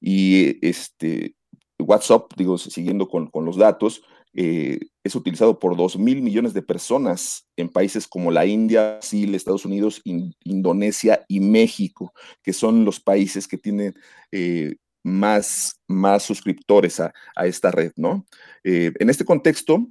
Y 0.00 0.66
este, 0.66 1.34
WhatsApp, 1.82 2.32
digo, 2.36 2.58
siguiendo 2.58 3.08
con, 3.08 3.30
los 3.44 3.56
datos, 3.56 4.02
eh, 4.34 4.78
es 5.04 5.14
utilizado 5.14 5.58
por 5.58 5.76
2 5.76 5.98
mil 5.98 6.22
millones 6.22 6.52
de 6.52 6.62
personas 6.62 7.46
en 7.56 7.68
países 7.68 8.06
como 8.06 8.30
la 8.30 8.46
India, 8.46 8.94
Brasil, 8.94 9.34
Estados 9.34 9.64
Unidos, 9.64 10.02
Indonesia 10.04 11.24
y 11.28 11.40
México, 11.40 12.12
que 12.42 12.52
son 12.52 12.84
los 12.84 13.00
países 13.00 13.48
que 13.48 13.58
tienen 13.58 13.94
eh, 14.32 14.76
más, 15.02 15.80
más 15.86 16.22
suscriptores 16.24 17.00
a, 17.00 17.12
esta 17.44 17.70
red, 17.70 17.92
¿no? 17.96 18.26
Eh, 18.64 18.92
en 18.98 19.10
este 19.10 19.24
contexto, 19.24 19.88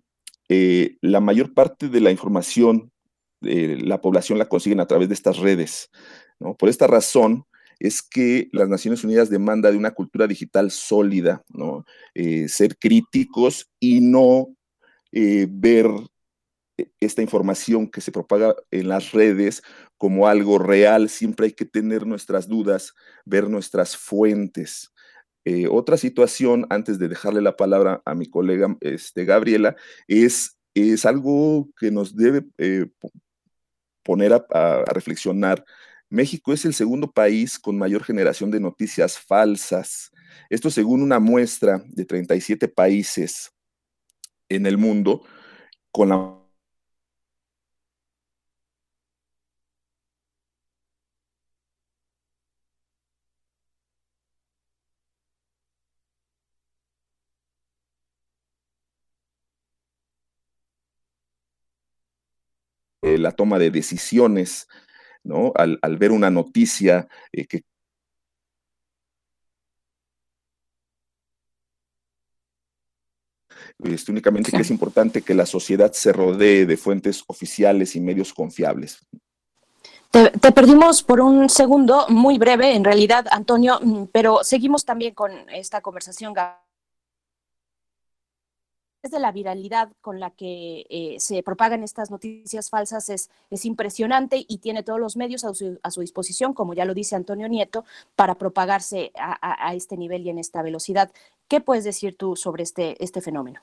la 0.49 1.19
mayor 1.19 1.53
parte 1.53 1.90
de 1.90 1.99
la 1.99 2.11
información 2.11 2.91
de 3.41 3.77
la 3.77 4.01
población 4.01 4.38
la 4.38 4.48
consiguen 4.48 4.80
a 4.80 4.88
través 4.88 5.09
de 5.09 5.14
estas 5.14 5.38
redes, 5.38 5.90
¿no? 6.40 6.56
Por 6.56 6.69
esta 6.69 6.88
razón, 6.88 7.45
es 7.80 8.01
que 8.01 8.49
las 8.51 8.69
Naciones 8.69 9.03
Unidas 9.03 9.30
demanda 9.30 9.72
de 9.72 9.77
una 9.77 9.91
cultura 9.91 10.27
digital 10.27 10.72
sólida, 10.72 11.43
¿no? 11.49 11.85
ser 12.47 12.77
críticos 12.77 13.69
y 13.80 14.01
no 14.01 14.57
eh, 15.11 15.47
ver 15.49 15.88
e, 16.77 16.91
esta 16.99 17.22
información 17.22 17.88
que 17.88 18.01
se 18.01 18.11
propaga 18.11 18.56
en 18.72 18.89
las 18.89 19.11
redes 19.11 19.64
como 19.97 20.27
algo 20.27 20.59
real. 20.59 21.09
Siempre 21.09 21.47
hay 21.47 21.53
que 21.53 21.65
tener 21.65 22.06
nuestras 22.06 22.47
dudas, 22.47 22.93
ver 23.25 23.49
nuestras 23.49 23.97
fuentes. 23.97 24.93
Eh, 25.45 25.67
otra 25.72 25.97
situación, 25.97 26.67
antes 26.69 26.99
de 26.99 27.07
dejarle 27.07 27.41
la 27.41 27.56
palabra 27.56 28.01
a 28.06 28.15
mi 28.15 28.27
colega 28.30 28.77
este, 28.81 29.25
Gabriela, 29.25 29.75
es, 30.07 30.59
es 30.73 31.06
algo 31.06 31.69
que 31.80 31.89
nos 31.89 32.15
debe 32.15 32.43
eh, 32.57 32.88
poner 34.03 34.33
a 34.33 34.83
reflexionar. 34.93 35.65
México 36.10 36.53
es 36.53 36.66
el 36.66 36.74
segundo 36.74 37.11
país 37.11 37.60
con 37.60 37.77
mayor 37.77 38.03
generación 38.03 38.52
de 38.52 38.60
noticias 38.60 39.19
falsas. 39.19 40.11
Esto 40.50 40.69
según 40.69 41.02
una 41.02 41.19
muestra 41.19 41.84
de 41.88 42.06
37 42.06 42.68
países 42.68 43.52
en 44.50 44.66
el 44.66 44.77
mundo 44.77 45.24
con 45.92 46.10
la 46.10 46.38
eh, 63.02 63.18
la 63.18 63.32
toma 63.32 63.60
de 63.60 63.72
decisiones, 63.72 64.68
¿no? 65.27 65.51
Al, 65.56 65.97
ver 65.97 66.11
una 66.11 66.30
noticia 66.30 67.07
eh, 67.31 67.45
que 67.45 67.64
Este, 73.83 74.11
únicamente 74.11 74.51
que 74.51 74.61
es 74.61 74.72
importante 74.72 75.22
que 75.22 75.35
la 75.35 75.45
sociedad 75.45 75.91
se 75.91 76.11
rodee 76.11 76.65
de 76.65 76.77
fuentes 76.77 77.23
oficiales 77.27 77.95
y 77.95 77.99
medios 77.99 78.33
confiables. 78.33 79.06
Te, 80.09 80.51
perdimos 80.51 81.03
por 81.03 81.22
un 81.22 81.49
segundo, 81.49 82.07
muy 82.09 82.39
breve 82.39 82.73
en 82.73 82.83
realidad, 82.83 83.25
Antonio, 83.30 83.80
mm, 83.81 84.06
pero 84.11 84.43
seguimos 84.43 84.83
también 84.83 85.14
con 85.14 85.31
esta 85.49 85.81
conversación 85.81 86.33
de 89.03 89.19
la 89.19 89.32
viralidad 89.32 89.90
con 90.01 90.19
la 90.19 90.32
que 90.32 90.85
eh, 90.90 91.16
se 91.19 91.43
propagan 91.43 91.84
estas 91.84 92.11
noticias 92.11 92.69
falsas 92.69 93.09
es, 93.09 93.30
es 93.50 93.66
impresionante 93.66 94.43
y 94.48 94.58
tiene 94.58 94.84
todos 94.84 95.00
los 95.00 95.16
medios 95.16 95.45
a 95.45 95.53
su, 95.53 96.01
disposición, 96.01 96.53
como 96.53 96.74
ya 96.74 96.85
lo 96.85 96.93
dice 96.93 97.16
Antonio 97.16 97.48
Nieto, 97.48 97.85
para 98.16 98.35
propagarse 98.35 99.11
a, 99.16 99.74
este 99.76 99.98
nivel 99.98 100.26
y 100.26 100.30
en 100.30 100.40
esta 100.40 100.61
velocidad. 100.61 101.11
¿Qué 101.48 101.61
puedes 101.61 101.84
decir 101.84 102.17
tú 102.17 102.35
sobre 102.35 102.64
este, 102.64 103.01
este 103.03 103.22
fenómeno? 103.22 103.61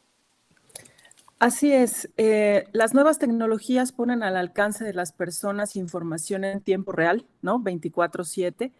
Así 1.41 1.73
es, 1.73 2.09
eh, 2.17 2.69
las 2.73 2.95
nuevas 2.95 3.19
tecnologías 3.19 3.93
ponen 3.93 4.23
al 4.23 4.37
alcance 4.37 4.85
de 4.85 4.95
las 4.95 5.13
personas 5.13 5.77
información 5.77 6.45
en 6.45 6.61
tiempo 6.61 6.93
real, 6.93 7.27
¿no? 7.43 7.59
24/7. 7.59 8.73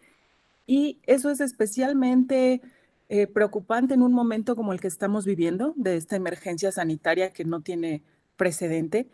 Y 0.65 0.97
eso 1.05 1.29
es 1.29 1.41
especialmente 1.41 2.61
eh, 3.07 3.27
preocupante 3.27 3.93
en 3.93 4.01
un 4.01 4.13
momento 4.13 4.55
como 4.55 4.73
el 4.73 4.81
que 4.81 4.87
estamos 4.87 5.25
viviendo, 5.25 5.73
de 5.75 5.95
esta 5.95 6.15
emergencia 6.15 6.71
sanitaria 6.71 7.31
que 7.31 7.45
no 7.45 7.61
tiene 7.61 8.01
precedente. 8.35 9.07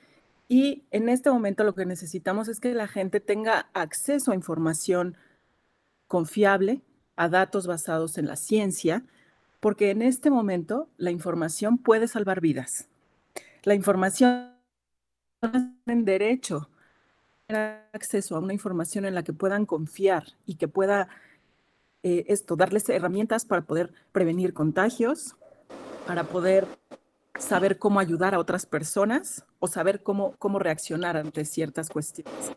Y 0.48 0.84
en 0.92 1.10
este 1.10 1.30
momento 1.30 1.64
lo 1.64 1.76
que 1.76 1.86
necesitamos 1.86 2.48
es 2.48 2.60
que 2.60 2.74
la 2.74 2.88
gente 2.88 3.20
tenga 3.20 3.70
acceso 3.74 4.32
a 4.32 4.36
información 4.36 5.18
confiable, 6.08 6.82
a 7.16 7.30
datos 7.30 7.68
basados 7.68 8.18
en 8.18 8.28
la 8.28 8.36
ciencia, 8.36 9.04
porque 9.60 9.92
en 9.92 10.02
este 10.02 10.30
momento 10.30 10.90
la 10.98 11.12
información 11.12 11.78
puede 11.78 12.08
salvar 12.08 12.42
vidas. 12.42 12.88
La 13.64 13.76
información 13.76 14.52
en 15.86 16.06
derecho, 16.06 16.70
acceso 17.94 18.36
a 18.36 18.40
una 18.40 18.54
información 18.54 19.06
en 19.06 19.16
la 19.16 19.24
que 19.24 19.34
puedan 19.34 19.66
confiar 19.66 20.24
y 20.46 20.56
que 20.56 20.68
pueda 20.68 21.10
eh, 22.04 22.26
esto, 22.28 22.56
darles 22.56 22.88
herramientas 22.90 23.46
para 23.46 23.62
poder 23.62 23.94
prevenir 24.12 24.54
contagios, 24.54 25.36
para 26.08 26.24
poder 26.24 26.68
saber 27.38 27.78
cómo 27.78 28.00
ayudar 28.00 28.34
a 28.34 28.40
otras 28.40 28.66
personas 28.66 29.46
o 29.60 29.68
saber 29.68 30.04
cómo, 30.04 30.36
cómo 30.38 30.60
reaccionar 30.60 31.18
ante 31.18 31.46
ciertas 31.46 31.90
cuestiones. 31.90 32.52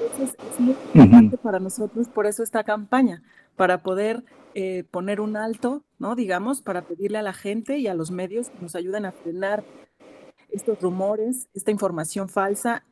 Entonces, 0.00 0.36
es 0.52 0.60
muy 0.60 0.76
importante 0.94 1.36
para 1.36 1.60
nosotros, 1.60 2.08
por 2.08 2.26
eso 2.26 2.42
esta 2.42 2.64
campaña, 2.64 3.22
para 3.56 3.82
poder 3.82 4.24
eh, 4.54 4.84
poner 4.90 5.20
un 5.20 5.36
alto, 5.36 5.84
¿no? 5.98 6.16
Digamos, 6.16 6.62
para 6.62 6.82
pedirle 6.82 7.18
a 7.18 7.22
la 7.22 7.32
gente 7.32 7.78
y 7.78 7.86
a 7.86 7.94
los 7.94 8.10
medios 8.10 8.50
que 8.50 8.60
nos 8.60 8.74
ayuden 8.74 9.04
a 9.04 9.12
frenar 9.12 9.64
estos 10.50 10.80
rumores, 10.80 11.48
esta 11.54 11.70
información 11.70 12.28
falsa 12.28 12.84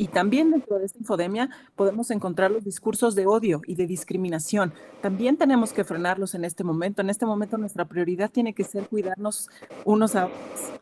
y 0.00 0.08
también 0.08 0.50
dentro 0.50 0.78
de 0.78 0.86
esta 0.86 0.98
infodemia 0.98 1.50
podemos 1.76 2.10
encontrar 2.10 2.50
los 2.50 2.64
discursos 2.64 3.14
de 3.14 3.26
odio 3.26 3.60
y 3.66 3.74
de 3.74 3.86
discriminación. 3.86 4.72
También 5.02 5.36
tenemos 5.36 5.74
que 5.74 5.84
frenarlos 5.84 6.34
en 6.34 6.46
este 6.46 6.64
momento. 6.64 7.02
En 7.02 7.10
este 7.10 7.26
momento 7.26 7.58
nuestra 7.58 7.84
prioridad 7.84 8.30
tiene 8.30 8.54
que 8.54 8.64
ser 8.64 8.88
cuidarnos 8.88 9.50
unos 9.84 10.16
a 10.16 10.28
otros. 10.28 10.72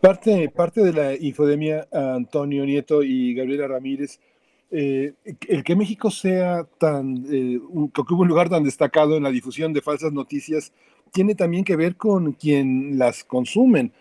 Parte, 0.00 0.48
parte 0.48 0.82
de 0.82 0.92
la 0.92 1.14
infodemia, 1.14 1.86
Antonio 1.92 2.66
Nieto 2.66 3.04
y 3.04 3.34
Gabriela 3.34 3.68
Ramírez, 3.68 4.18
eh, 4.72 5.12
el 5.46 5.62
que 5.62 5.76
México 5.76 6.10
sea 6.10 6.64
tan, 6.78 7.24
eh, 7.30 7.60
que 7.94 8.00
ocupe 8.00 8.22
un 8.22 8.26
lugar 8.26 8.48
tan 8.48 8.64
destacado 8.64 9.16
en 9.16 9.22
la 9.22 9.30
difusión 9.30 9.72
de 9.72 9.80
falsas 9.80 10.12
noticias, 10.12 10.72
tiene 11.12 11.36
también 11.36 11.62
que 11.62 11.76
ver 11.76 11.94
con 11.94 12.32
quien 12.32 12.98
las 12.98 13.22
consumen 13.22 13.92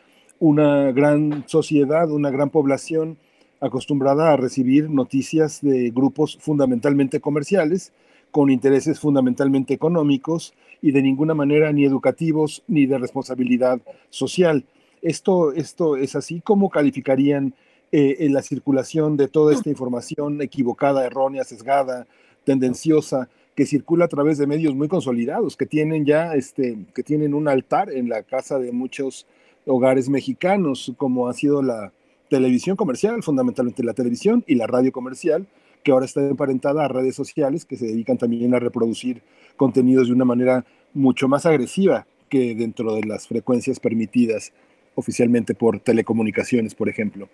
una 0.44 0.92
gran 0.92 1.46
sociedad, 1.48 2.12
una 2.12 2.30
gran 2.30 2.50
población 2.50 3.18
acostumbrada 3.62 4.34
a 4.34 4.36
recibir 4.36 4.90
noticias 4.90 5.62
de 5.62 5.90
grupos 5.92 6.38
fundamentalmente 6.38 7.22
comerciales, 7.22 7.94
con 8.30 8.50
intereses 8.50 9.00
fundamentalmente 9.00 9.74
económicos 9.74 10.54
y 10.82 10.92
de 10.92 11.02
ninguna 11.02 11.34
manera 11.34 11.72
ni 11.72 11.86
educativos 11.86 12.62
ni 12.68 12.86
de 12.88 12.98
responsabilidad 12.98 13.80
social. 14.10 14.66
Esto, 15.02 15.54
esto 15.54 15.96
es 15.96 16.14
así. 16.14 16.42
¿Cómo 16.42 16.70
calificarían 16.70 17.54
eh, 17.94 18.28
la 18.30 18.42
circulación 18.42 19.16
de 19.16 19.30
toda 19.30 19.54
esta 19.54 19.70
información 19.70 20.42
equivocada, 20.42 21.06
errónea, 21.06 21.46
sesgada, 21.46 22.06
tendenciosa, 22.44 23.30
que 23.56 23.66
circula 23.66 24.06
a 24.06 24.10
través 24.10 24.38
de 24.40 24.48
medios 24.48 24.76
muy 24.76 24.90
consolidados, 24.90 25.56
que 25.56 25.68
tienen 25.68 26.06
ya, 26.06 26.36
este, 26.36 26.80
que 26.94 27.04
tienen 27.04 27.34
un 27.34 27.48
altar 27.48 27.90
en 27.90 28.10
la 28.10 28.24
casa 28.24 28.60
de 28.60 28.74
muchos 28.74 29.26
hogares 29.66 30.09
mexicanos, 30.09 30.93
como 30.98 31.27
ha 31.27 31.33
sido 31.33 31.61
la 31.61 31.93
televisión 32.30 32.75
comercial, 32.75 33.22
fundamentalmente 33.24 33.83
la 33.83 33.93
televisión 33.93 34.43
y 34.48 34.56
la 34.56 34.67
radio 34.67 34.92
comercial, 34.92 35.48
que 35.83 35.92
ahora 35.92 36.06
está 36.06 36.22
emparentada 36.22 36.85
a 36.85 36.88
redes 36.88 37.16
sociales 37.16 37.66
que 37.66 37.75
se 37.75 37.85
dedican 37.85 38.17
también 38.17 38.56
a 38.56 38.59
reproducir 38.59 39.22
contenidos 39.58 40.08
de 40.08 40.14
una 40.14 40.25
manera 40.25 40.66
mucho 40.93 41.27
más 41.27 41.45
agresiva 41.45 42.08
que 42.30 42.56
dentro 42.56 42.95
de 42.95 43.03
las 43.03 43.27
frecuencias 43.27 43.80
permitidas 43.80 44.53
oficialmente 44.95 45.53
por 45.53 45.80
telecomunicaciones, 45.80 46.74
por 46.75 46.90
ejemplo. 46.90 47.30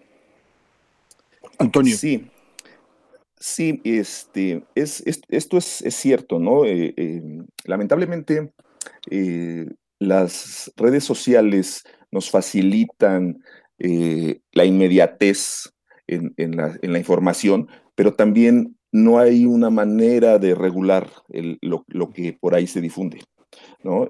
Antonio. 1.58 1.95
Sí, 1.95 2.25
sí, 3.38 3.82
este, 3.83 4.64
es, 4.75 5.03
esto 5.30 5.58
es, 5.58 5.83
cierto, 5.90 6.40
¿no? 6.40 6.66
Eh, 6.66 6.93
eh, 6.95 7.41
lamentablemente, 7.66 8.51
eh, 9.09 9.67
las 9.99 10.72
redes 10.77 11.03
sociales 11.03 11.83
nos 12.12 12.30
facilitan 12.30 13.44
la 13.78 14.66
inmediatez 14.66 15.72
en, 16.08 16.34
la, 16.58 17.00
información, 17.00 17.70
pero 17.96 18.14
también 18.14 18.76
no 18.92 19.20
hay 19.20 19.46
una 19.46 19.70
manera 19.70 20.38
de 20.38 20.54
regular 20.54 21.10
lo, 21.62 22.12
que 22.12 22.34
por 22.34 22.56
ahí 22.56 22.68
se 22.68 22.82
difunde. 22.82 23.22
¿no? 23.84 24.08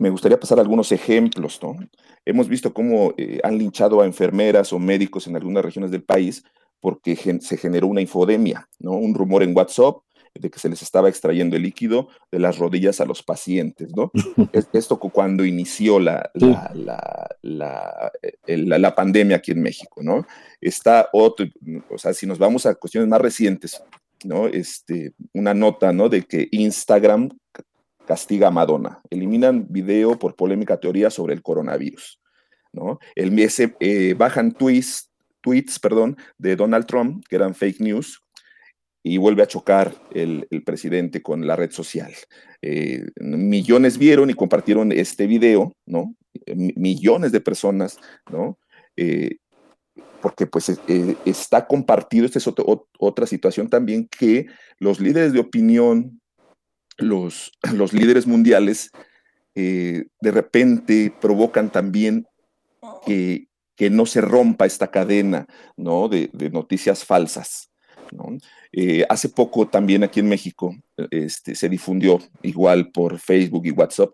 me 0.00 0.10
gustaría 0.10 0.40
pasar 0.40 0.58
algunos 0.58 0.92
ejemplos. 0.92 1.60
Hemos 2.24 2.48
visto 2.48 2.72
cómo 2.72 3.12
eh, 3.18 3.38
han 3.44 3.58
linchado 3.58 4.00
a 4.00 4.06
enfermeras 4.06 4.72
o 4.72 4.78
médicos 4.78 5.26
en 5.26 5.36
algunas 5.36 5.64
regiones 5.64 5.90
del 5.90 6.02
país 6.02 6.42
porque 6.80 7.14
se 7.14 7.56
generó 7.58 7.86
una 7.86 8.00
infodemia. 8.00 8.66
Un 8.78 9.14
rumor 9.14 9.42
en 9.42 9.54
WhatsApp 9.54 9.96
de 10.34 10.50
que 10.50 10.58
se 10.58 10.68
les 10.68 10.82
estaba 10.82 11.08
extrayendo 11.08 11.56
el 11.56 11.62
líquido 11.62 12.08
de 12.30 12.38
las 12.38 12.58
rodillas 12.58 13.00
a 13.00 13.04
los 13.04 13.22
pacientes, 13.22 13.90
¿no? 13.94 14.10
Esto 14.72 14.98
cuando 14.98 15.44
inició 15.44 15.98
la, 15.98 16.30
la, 16.34 16.72
la, 17.42 18.12
eh, 18.22 18.56
la, 18.56 18.94
pandemia 18.94 19.36
aquí 19.36 19.52
en 19.52 19.62
México, 19.62 20.02
¿no? 20.02 20.26
Está 20.60 21.08
otro, 21.12 21.46
o 21.90 21.98
sea, 21.98 22.14
si 22.14 22.26
nos 22.26 22.38
vamos 22.38 22.66
a 22.66 22.74
cuestiones 22.74 23.08
más 23.08 23.20
recientes, 23.20 23.82
¿no? 24.24 24.46
Este, 24.46 25.12
una 25.32 25.54
nota, 25.54 25.92
¿no? 25.92 26.08
De 26.08 26.22
que 26.22 26.48
Instagram 26.50 27.30
castiga 28.06 28.48
a 28.48 28.50
Madonna. 28.50 29.00
Eliminan 29.08 29.66
video 29.68 30.18
por 30.18 30.34
polémica 30.34 30.78
teoría 30.78 31.10
sobre 31.10 31.34
el 31.34 31.42
coronavirus. 31.42 32.20
¿no? 32.72 32.98
El, 33.14 33.36
eh, 33.80 34.14
bajan 34.14 34.52
tweets, 34.52 35.10
tweets 35.40 35.78
perdón, 35.78 36.16
de 36.38 36.56
Donald 36.56 36.86
Trump, 36.86 37.24
que 37.28 37.36
eran 37.36 37.54
fake 37.54 37.80
news, 37.80 38.22
y 39.02 39.16
vuelve 39.16 39.42
a 39.42 39.46
chocar 39.46 39.94
el, 40.12 40.46
presidente 40.64 41.22
con 41.22 41.46
la 41.46 41.56
red 41.56 41.70
social. 41.70 42.12
Eh, 42.62 43.04
millones 43.20 43.98
vieron 43.98 44.30
y 44.30 44.34
compartieron 44.34 44.92
este 44.92 45.26
video, 45.26 45.74
¿no? 45.86 46.14
millones 46.54 47.32
de 47.32 47.40
personas, 47.40 47.98
¿no? 48.30 48.58
Eh, 48.96 49.38
porque 50.22 50.46
pues 50.46 50.70
está 51.24 51.66
compartido, 51.66 52.26
esta 52.26 52.38
es 52.38 52.48
otra 52.98 53.26
situación 53.26 53.68
también, 53.68 54.06
que 54.06 54.46
los 54.78 55.00
líderes 55.00 55.32
de 55.32 55.40
opinión, 55.40 56.20
los, 56.98 57.52
los 57.74 57.92
líderes 57.92 58.26
mundiales, 58.26 58.90
de 59.54 60.30
repente 60.30 61.12
provocan 61.20 61.70
también 61.70 62.26
que, 63.04 63.46
no 63.90 64.04
se 64.04 64.20
rompa 64.20 64.66
esta 64.66 64.90
cadena 64.90 65.46
¿no? 65.76 66.08
de, 66.08 66.30
noticias 66.52 67.04
falsas. 67.04 67.69
Eh, 68.72 69.04
hace 69.08 69.28
poco 69.28 69.68
también 69.68 70.02
aquí 70.02 70.20
en 70.20 70.28
México 70.28 70.74
este, 71.10 71.54
se 71.54 71.68
difundió 71.68 72.18
igual 72.42 72.90
por 72.90 73.18
Facebook 73.18 73.66
y 73.66 73.70
WhatsApp 73.70 74.10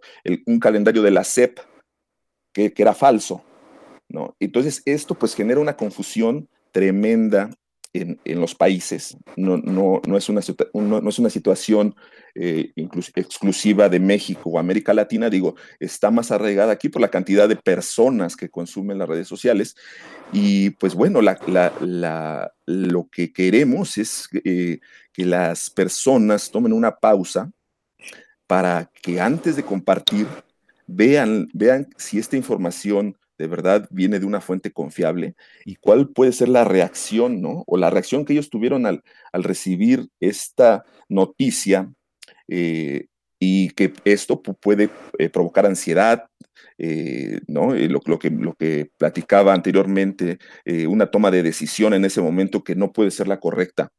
un 0.47 0.61
calendario 0.61 1.03
de 1.03 1.11
la 1.11 1.25
SEP 1.25 1.59
que, 2.53 2.73
era 2.77 2.95
falso. 2.95 3.43
¿no? 4.09 4.37
Entonces 4.39 4.83
esto 4.85 5.15
pues 5.15 5.35
genera 5.35 5.61
una 5.61 5.77
confusión 5.77 6.49
tremenda 6.73 7.51
en, 7.97 8.41
los 8.41 8.55
países. 8.55 9.17
No, 9.37 9.57
no, 9.57 10.01
no, 10.07 10.17
es, 10.17 10.29
una, 10.29 10.41
no, 10.75 11.09
es 11.09 11.19
una 11.19 11.31
situación 11.31 11.95
eh, 12.35 12.73
exclusiva 13.15 13.89
de 13.89 14.01
México 14.01 14.51
o 14.51 14.59
América 14.59 14.93
Latina, 14.93 15.31
digo, 15.31 15.55
está 15.81 16.11
más 16.11 16.31
arraigada 16.31 16.73
aquí 16.73 16.89
por 16.89 17.01
la 17.01 17.11
cantidad 17.11 17.49
de 17.49 17.57
personas 17.57 18.37
que 18.37 18.49
consumen 18.49 18.99
las 18.99 19.09
redes 19.09 19.29
sociales. 19.29 19.77
Y 20.33 20.71
pues 20.71 20.95
bueno, 20.95 21.21
lo 22.67 23.09
que 23.11 23.33
queremos 23.33 23.99
es 23.99 24.29
eh, 24.45 24.81
que 25.13 25.25
las 25.25 25.71
personas 25.71 26.51
tomen 26.51 26.73
una 26.73 26.97
pausa 26.97 27.51
para 28.47 28.91
que 29.03 29.21
antes 29.21 29.57
de 29.57 29.63
compartir 29.65 30.27
vean, 30.87 31.49
vean 31.53 31.89
si 31.97 32.19
esta 32.19 32.37
información 32.37 33.17
de 33.39 33.47
verdad 33.47 33.87
viene 33.91 34.19
de 34.19 34.27
una 34.27 34.41
fuente 34.41 34.73
confiable 34.73 35.35
y 35.65 35.77
cuál 35.77 36.09
puede 36.09 36.33
ser 36.33 36.49
la 36.49 36.65
reacción, 36.65 37.41
¿no? 37.41 37.65
O 37.67 37.77
la 37.77 37.91
reacción 37.91 38.25
que 38.25 38.33
ellos 38.33 38.51
tuvieron 38.51 38.87
al, 38.87 39.03
recibir 39.33 40.09
esta 40.21 40.85
noticia 41.09 41.93
eh, 42.49 43.07
y 43.39 43.71
que 43.71 43.93
esto 44.05 44.43
puede 44.43 44.89
eh, 45.19 45.29
provocar 45.29 45.67
ansiedad, 45.67 46.27
eh, 46.79 47.41
¿no? 47.47 47.75
Lo, 47.75 48.19
que, 48.19 48.31
lo 48.31 48.55
que 48.55 48.91
platicaba 48.97 49.53
anteriormente, 49.53 50.39
una 50.89 51.07
toma 51.11 51.31
de 51.31 51.43
decisión 51.43 51.95
en 51.95 52.05
ese 52.05 52.21
momento 52.21 52.65
que 52.65 52.75
no 52.75 52.93
puede 52.93 53.11
ser 53.11 53.29
la 53.29 53.41
correcta. 53.41 53.93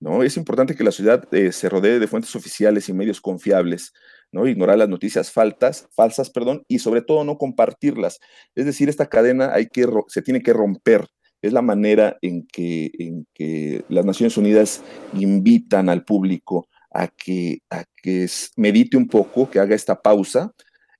¿no? 0.00 0.22
Es 0.22 0.36
importante 0.36 0.76
que 0.76 0.84
la 0.84 0.92
ciudad 0.92 1.28
se 1.50 1.68
rodee 1.68 1.98
de 1.98 2.06
fuentes 2.06 2.34
oficiales 2.36 2.88
y 2.88 2.92
medios 2.92 3.20
confiables 3.20 3.92
¿no? 4.32 4.46
Ignorar 4.46 4.78
las 4.78 4.88
noticias 4.88 5.30
faltas, 5.30 5.88
falsas, 5.92 6.30
perdón, 6.30 6.64
y 6.68 6.78
sobre 6.78 7.02
todo 7.02 7.24
no 7.24 7.38
compartirlas. 7.38 8.18
Es 8.54 8.66
decir, 8.66 8.88
esta 8.88 9.08
cadena 9.08 9.52
hay 9.52 9.66
que, 9.66 9.86
se 10.08 10.22
tiene 10.22 10.42
que 10.42 10.52
romper. 10.52 11.06
Es 11.40 11.52
la 11.52 11.62
manera 11.62 12.16
en 12.20 12.46
que, 12.46 12.90
en 12.98 13.26
que 13.32 13.84
las 13.88 14.04
Naciones 14.04 14.36
Unidas 14.36 14.82
invitan 15.14 15.88
al 15.88 16.04
público 16.04 16.68
a 16.90 17.08
que, 17.08 17.60
a 17.70 17.84
que 18.02 18.26
medite 18.56 18.96
un 18.96 19.08
poco, 19.08 19.48
que 19.48 19.60
haga 19.60 19.74
esta 19.74 20.00
pausa 20.00 20.52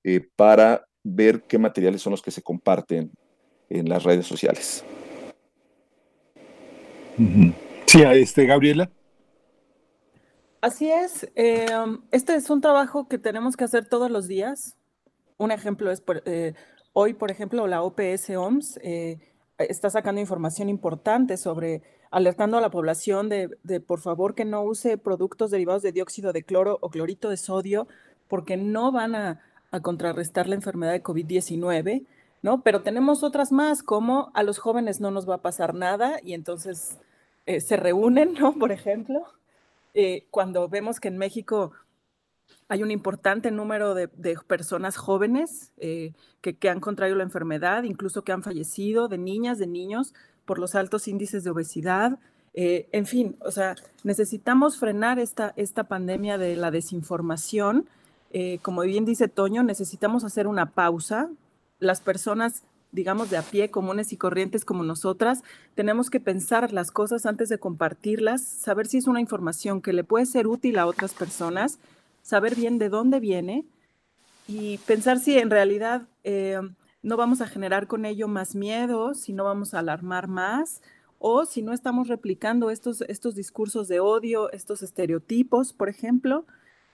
eh, 0.05 0.21
para 0.37 0.87
ver 1.03 1.43
qué 1.49 1.59
materiales 1.59 2.03
son 2.03 2.13
los 2.13 2.23
que 2.23 2.31
se 2.31 2.43
comparten 2.43 3.11
en 3.69 3.89
las 3.89 4.05
redes 4.05 4.27
sociales. 4.27 4.85
Sí, 7.87 8.03
este, 8.03 8.47
Gabriela. 8.47 8.91
Así 10.61 10.91
es. 10.91 11.29
Em, 11.37 12.01
este 12.11 12.35
es 12.35 12.51
un 12.51 12.61
trabajo 12.61 13.07
que 13.09 13.19
tenemos 13.19 13.57
que 13.57 13.65
hacer 13.65 13.89
todos 13.89 14.11
los 14.11 14.27
días. 14.27 14.77
Un 15.37 15.53
ejemplo 15.53 15.93
es, 15.93 16.03
eh, 16.25 16.55
hoy, 16.93 17.15
por 17.15 17.31
ejemplo, 17.31 17.67
la 17.69 17.83
OPS 17.83 18.31
OMS 18.37 18.81
eh, 18.83 19.21
está 19.59 19.89
sacando 19.91 20.21
información 20.21 20.69
importante 20.69 21.37
sobre, 21.37 21.83
alertando 22.11 22.59
a 22.59 22.61
la 22.61 22.71
población 22.71 23.29
de, 23.29 23.49
por 23.87 24.01
favor, 24.01 24.35
que 24.35 24.45
no 24.45 24.63
use 24.63 24.99
productos 24.99 25.53
derivados 25.53 25.83
de 25.83 25.93
dióxido 25.93 26.33
de 26.33 26.43
cloro 26.43 26.79
o 26.81 26.91
clorito 26.91 27.31
de 27.31 27.37
sodio, 27.37 27.87
porque 28.29 28.57
no 28.57 28.93
van 28.93 29.15
a, 29.15 29.41
contrarrestar 29.83 30.49
la 30.49 30.55
enfermedad 30.55 30.93
de 30.93 31.03
COVID-19, 31.03 32.07
¿no? 32.41 32.63
Pero 32.63 32.81
tenemos 32.81 33.23
otras 33.23 33.53
más, 33.53 33.83
como 33.83 34.31
a 34.33 34.43
los 34.43 34.59
jóvenes 34.59 34.99
no 34.99 35.11
nos 35.11 35.29
va 35.29 35.37
a 35.37 35.43
pasar 35.43 35.75
nada 35.75 36.21
y 36.25 36.33
entonces 36.33 36.97
eh, 37.45 37.61
se 37.61 37.77
reúnen, 37.77 38.33
¿no? 38.33 38.55
Por 38.55 38.73
ejemplo. 38.73 39.27
Eh, 40.01 40.29
cuando 40.31 40.69
vemos 40.69 41.01
que 41.01 41.09
en 41.09 41.19
México 41.19 41.73
hay 42.69 42.85
un 42.85 42.93
importante 42.93 43.51
número 43.51 43.95
de, 43.97 44.07
personas 44.47 44.97
jóvenes 44.97 45.73
eh, 45.77 46.13
que, 46.41 46.69
han 46.69 46.79
contraído 46.79 47.17
la 47.17 47.25
enfermedad, 47.25 47.83
incluso 47.83 48.23
que 48.23 48.31
han 48.31 48.45
fallecido, 48.45 49.09
de 49.09 49.19
niñas, 49.19 49.59
de 49.59 49.67
niños, 49.67 50.15
por 50.45 50.61
los 50.61 50.77
altos 50.77 51.09
índices 51.09 51.43
de 51.43 51.51
obesidad. 51.51 52.21
Eh, 52.55 52.89
en 52.93 53.07
fin, 53.07 53.39
o 53.41 53.51
sea, 53.51 53.75
necesitamos 54.05 54.79
frenar 54.79 55.19
esta, 55.19 55.53
esta 55.57 55.89
pandemia 55.89 56.39
de 56.39 56.55
la 56.55 56.71
desinformación. 56.71 57.89
como 58.63 58.83
bien 58.83 59.05
dice 59.05 59.27
Toño, 59.27 59.65
necesitamos 59.65 60.23
hacer 60.23 60.47
una 60.47 60.67
pausa. 60.75 61.29
Las 61.81 62.01
personas 62.01 62.63
digamos, 62.93 63.31
de 63.31 63.37
a 63.37 63.43
pie, 63.43 63.71
comunes 63.71 64.13
y 64.13 64.17
corrientes 64.17 64.65
como 64.65 64.83
nosotras, 64.83 65.43
tenemos 65.75 66.11
que 66.11 66.21
pensar 66.21 66.73
las 66.73 66.91
cosas 66.91 67.27
antes 67.27 67.49
de 67.49 67.59
compartirlas, 67.59 68.43
saber 68.43 68.87
si 68.87 68.99
es 68.99 69.07
una 69.07 69.21
información 69.21 69.83
que 69.83 69.93
le 69.93 70.05
puede 70.05 70.27
ser 70.27 70.47
útil 70.47 70.79
a 70.79 70.87
otras 70.87 71.15
personas, 71.15 71.79
saber 72.23 72.55
bien 72.55 72.79
de 72.79 72.89
dónde 72.89 73.21
viene 73.21 73.65
y 74.47 74.79
pensar 74.79 75.19
si 75.19 75.39
en 75.39 75.51
realidad 75.51 76.09
eh, 76.25 76.61
no 77.03 77.17
vamos 77.17 77.41
a 77.41 77.47
generar 77.47 77.87
con 77.87 78.05
ello 78.05 78.29
más 78.29 78.55
miedo, 78.55 79.15
si 79.15 79.33
no 79.33 79.45
vamos 79.45 79.75
a 79.75 79.81
alarmar 79.81 80.29
más, 80.29 80.83
o 81.19 81.45
si 81.45 81.63
no 81.63 81.73
estamos 81.73 82.09
replicando 82.09 82.71
estos, 82.71 83.03
estos 83.03 83.35
discursos 83.35 83.89
de 83.89 84.01
odio, 84.01 84.51
estos 84.53 84.83
estereotipos, 84.83 85.73
por 85.73 85.89
ejemplo. 85.89 86.47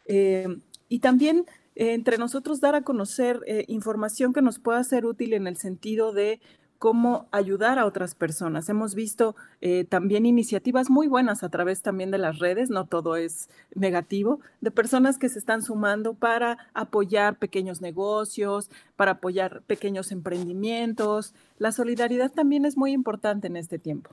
Eh, 0.06 0.46
y 0.88 1.00
también 1.00 1.46
entre 1.76 2.18
nosotros 2.18 2.60
dar 2.60 2.74
a 2.74 2.82
conocer 2.82 3.40
eh, 3.46 3.64
información 3.68 4.32
que 4.32 4.42
nos 4.42 4.58
pueda 4.58 4.82
ser 4.84 5.06
útil 5.06 5.32
en 5.32 5.46
el 5.46 5.56
sentido 5.56 6.12
de 6.12 6.40
cómo 6.78 7.28
ayudar 7.30 7.78
a 7.78 7.86
otras 7.86 8.14
personas. 8.14 8.68
Hemos 8.68 8.94
visto 8.94 9.36
eh, 9.62 9.84
también 9.84 10.26
iniciativas 10.26 10.90
muy 10.90 11.06
buenas 11.06 11.42
a 11.42 11.48
través 11.48 11.80
también 11.80 12.10
de 12.10 12.18
las 12.18 12.40
redes, 12.40 12.68
no 12.68 12.84
todo 12.84 13.16
es 13.16 13.48
negativo, 13.74 14.40
de 14.60 14.70
personas 14.70 15.16
que 15.16 15.30
se 15.30 15.38
están 15.38 15.62
sumando 15.62 16.12
para 16.12 16.58
apoyar 16.74 17.38
pequeños 17.38 17.80
negocios, 17.80 18.70
para 18.96 19.12
apoyar 19.12 19.62
pequeños 19.62 20.12
emprendimientos. 20.12 21.32
La 21.58 21.72
solidaridad 21.72 22.30
también 22.30 22.66
es 22.66 22.76
muy 22.76 22.92
importante 22.92 23.46
en 23.46 23.56
este 23.56 23.78
tiempo. 23.78 24.10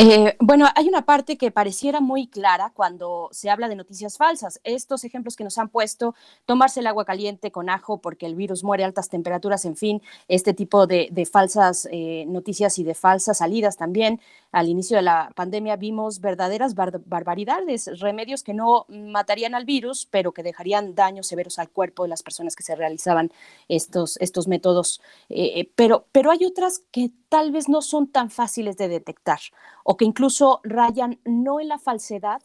Eh, 0.00 0.36
bueno, 0.38 0.68
hay 0.76 0.86
una 0.86 1.04
parte 1.04 1.36
que 1.36 1.50
pareciera 1.50 2.00
muy 2.00 2.28
clara 2.28 2.70
cuando 2.72 3.30
se 3.32 3.50
habla 3.50 3.68
de 3.68 3.74
noticias 3.74 4.16
falsas. 4.16 4.60
Estos 4.62 5.02
ejemplos 5.02 5.34
que 5.34 5.42
nos 5.42 5.58
han 5.58 5.70
puesto, 5.70 6.14
tomarse 6.46 6.78
el 6.78 6.86
agua 6.86 7.04
caliente 7.04 7.50
con 7.50 7.68
ajo 7.68 7.98
porque 7.98 8.26
el 8.26 8.36
virus 8.36 8.62
muere 8.62 8.84
a 8.84 8.86
altas 8.86 9.08
temperaturas, 9.08 9.64
en 9.64 9.74
fin, 9.74 10.00
este 10.28 10.54
tipo 10.54 10.86
de, 10.86 11.28
falsas 11.30 11.88
eh, 11.90 12.26
noticias 12.28 12.78
y 12.78 12.84
de 12.84 12.94
falsas 12.94 13.38
salidas 13.38 13.76
también. 13.76 14.20
Al 14.50 14.68
inicio 14.68 14.96
de 14.96 15.02
la 15.02 15.30
pandemia 15.36 15.76
vimos 15.76 16.20
verdaderas 16.20 16.74
barbaridades, 16.74 18.00
remedios 18.00 18.42
que 18.42 18.54
no 18.54 18.86
matarían 18.88 19.54
al 19.54 19.66
virus, 19.66 20.06
pero 20.10 20.32
que 20.32 20.42
dejarían 20.42 20.94
daños 20.94 21.26
severos 21.26 21.58
al 21.58 21.70
cuerpo 21.70 22.04
de 22.04 22.08
las 22.08 22.22
personas 22.22 22.56
que 22.56 22.62
se 22.62 22.74
realizaban 22.74 23.30
estos, 23.68 24.16
estos 24.18 24.48
métodos. 24.48 25.02
Eh, 25.28 25.70
pero, 25.74 26.06
pero 26.12 26.30
hay 26.30 26.46
otras 26.46 26.82
que 26.90 27.10
tal 27.28 27.52
vez 27.52 27.68
no 27.68 27.82
son 27.82 28.08
tan 28.08 28.30
fáciles 28.30 28.78
de 28.78 28.88
detectar 28.88 29.40
o 29.84 29.96
que 29.96 30.06
incluso 30.06 30.60
rayan 30.64 31.20
no 31.24 31.60
en 31.60 31.68
la 31.68 31.78
falsedad, 31.78 32.40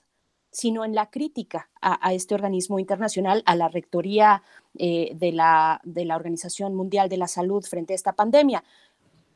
sino 0.54 0.86
en 0.86 0.94
la 0.94 1.10
crítica 1.10 1.70
a, 1.82 2.14
este 2.14 2.36
organismo 2.36 2.78
internacional, 2.78 3.42
a 3.46 3.56
la 3.56 3.68
rectoría 3.70 4.44
eh, 4.78 5.12
de, 5.16 5.32
la, 5.32 5.82
de, 5.84 6.06
la, 6.06 6.16
Organización 6.16 6.76
Mundial 6.76 7.10
de 7.10 7.18
la 7.18 7.28
Salud 7.28 7.66
frente 7.66 7.94
a 7.94 7.96
esta 7.96 8.14
pandemia. 8.14 8.64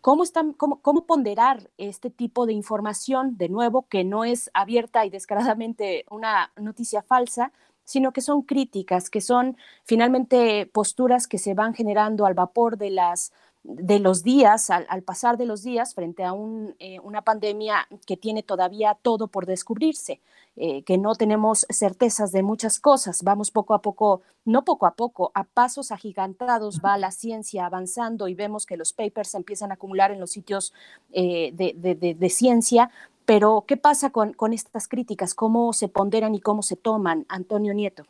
¿Cómo, 0.02 0.24
están, 0.24 0.54
cómo, 0.54 0.82
¿Cómo 0.82 1.06
ponderar 1.06 1.70
este 1.78 2.10
tipo 2.10 2.46
de 2.46 2.54
información, 2.54 3.38
de 3.38 3.50
nuevo, 3.50 3.88
que 3.90 4.04
no 4.04 4.24
es 4.24 4.50
abierta 4.54 5.06
y 5.06 5.10
descaradamente 5.10 6.06
una 6.10 6.52
noticia 6.56 7.02
falsa, 7.02 7.52
sino 7.88 8.12
que 8.12 8.22
son 8.22 8.42
críticas, 8.42 9.10
que 9.10 9.22
son 9.22 9.56
finalmente 9.86 10.66
posturas 10.66 11.26
que 11.26 11.38
se 11.38 11.54
van 11.54 11.74
generando 11.74 12.26
al 12.26 12.34
vapor 12.34 12.78
de 12.78 12.90
las 12.90 13.32
de 13.70 14.00
los 14.00 14.24
días, 14.24 14.70
al, 14.70 15.04
pasar 15.04 15.38
de 15.38 15.46
los 15.46 15.62
días, 15.62 15.94
frente 15.94 16.24
a 16.24 16.34
eh, 16.80 17.00
una 17.02 17.22
pandemia 17.22 17.86
que 18.06 18.16
tiene 18.16 18.42
todavía 18.42 18.98
todo 19.02 19.28
por 19.28 19.46
descubrirse, 19.46 20.22
eh, 20.56 20.84
que 20.84 20.98
no 20.98 21.16
tenemos 21.16 21.66
certezas 21.70 22.32
de 22.32 22.44
muchas 22.44 22.80
cosas, 22.80 23.24
vamos 23.24 23.52
poco 23.52 23.74
a 23.74 23.82
poco, 23.82 24.22
no 24.46 24.64
poco 24.64 24.86
a 24.86 24.96
poco, 24.96 25.32
a 25.34 25.44
pasos 25.44 25.92
agigantados 25.92 26.80
va 26.84 26.98
la 26.98 27.12
ciencia 27.12 27.66
avanzando 27.66 28.30
y 28.30 28.36
vemos 28.36 28.66
que 28.66 28.78
los 28.78 28.94
papers 28.94 29.32
se 29.32 29.38
empiezan 29.38 29.72
a 29.72 29.74
acumular 29.74 30.12
en 30.12 30.22
los 30.22 30.32
sitios 30.32 30.74
eh, 31.12 31.52
de, 31.54 32.30
ciencia, 32.30 32.90
pero 33.26 33.66
¿qué 33.68 33.76
pasa 33.76 34.12
con, 34.12 34.32
con 34.32 34.54
estas 34.54 34.88
críticas? 34.88 35.36
¿Cómo 35.36 35.74
se 35.74 35.90
ponderan 35.90 36.36
y 36.36 36.40
cómo 36.40 36.64
se 36.64 36.78
toman, 36.78 37.26
Antonio 37.28 37.74
Nieto? 37.74 38.06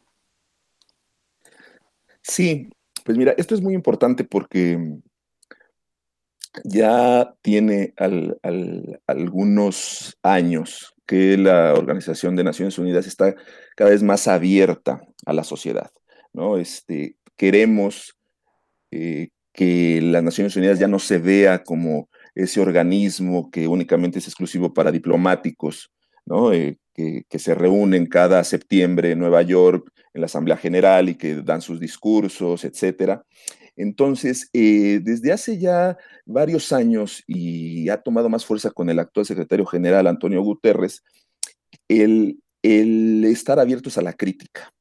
Sí, 2.21 2.69
pues 3.03 3.17
mira, 3.17 3.33
esto 3.37 3.55
es 3.55 3.61
muy 3.61 3.73
importante 3.73 4.23
porque 4.23 4.99
ya 6.63 7.33
tiene 7.41 7.93
algunos 9.07 10.17
años 10.23 10.93
que 11.05 11.37
la 11.37 11.73
Organización 11.73 12.35
de 12.35 12.43
Naciones 12.43 12.77
Unidas 12.77 13.07
está 13.07 13.35
cada 13.75 13.91
vez 13.91 14.03
más 14.03 14.27
abierta 14.27 15.01
a 15.25 15.33
la 15.33 15.43
sociedad. 15.43 15.89
¿no? 16.33 16.57
Este, 16.57 17.15
queremos 17.35 18.17
eh, 18.91 19.29
que 19.53 20.01
las 20.01 20.23
Naciones 20.23 20.55
Unidas 20.55 20.79
ya 20.79 20.87
no 20.87 20.99
se 20.99 21.17
vea 21.17 21.63
como 21.63 22.09
ese 22.35 22.59
organismo 22.61 23.49
que 23.49 23.67
únicamente 23.67 24.19
es 24.19 24.27
exclusivo 24.27 24.73
para 24.73 24.91
diplomáticos, 24.91 25.91
¿no? 26.25 26.53
Eh, 26.53 26.77
que, 26.93 27.23
que, 27.27 27.39
se 27.39 27.55
reúnen 27.55 28.05
cada 28.05 28.43
septiembre 28.43 29.11
en 29.11 29.19
Nueva 29.19 29.41
York 29.41 29.91
en 30.13 30.21
la 30.21 30.25
Asamblea 30.25 30.57
General 30.57 31.09
y 31.09 31.15
que 31.15 31.41
dan 31.41 31.61
sus 31.61 31.79
discursos, 31.79 32.65
etcétera. 32.65 33.23
Entonces, 33.77 34.49
eh, 34.53 34.99
desde 35.03 35.31
hace 35.31 35.59
ya 35.59 35.97
varios 36.25 36.73
años 36.73 37.23
y 37.27 37.87
ha 37.89 38.01
tomado 38.01 38.27
más 38.27 38.43
fuerza 38.43 38.71
con 38.71 38.89
el 38.89 38.97
actual 38.97 39.25
secretario 39.25 39.65
general, 39.67 40.07
Antonio 40.07 40.41
Guterres, 40.41 41.03
el, 41.87 42.39
estar 42.63 43.59
abiertos 43.59 43.97
a 43.97 44.01
la 44.01 44.13
crítica. 44.13 44.73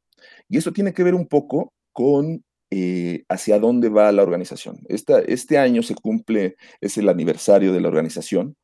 Y 0.49 0.57
eso 0.57 0.73
tiene 0.73 0.95
que 0.95 1.05
ver 1.05 1.15
un 1.15 1.29
poco 1.29 1.75
con 1.93 2.43
eh, 2.71 3.25
hacia 3.29 3.61
dónde 3.61 3.91
va 3.91 4.11
la 4.13 4.23
organización. 4.23 4.81
este 4.89 5.59
año 5.59 5.83
se 5.83 5.95
cumple, 5.95 6.57
es 6.81 6.97
el 6.97 7.09
aniversario 7.09 7.73
de 7.73 7.81
la 7.81 7.89
organización, 7.89 8.57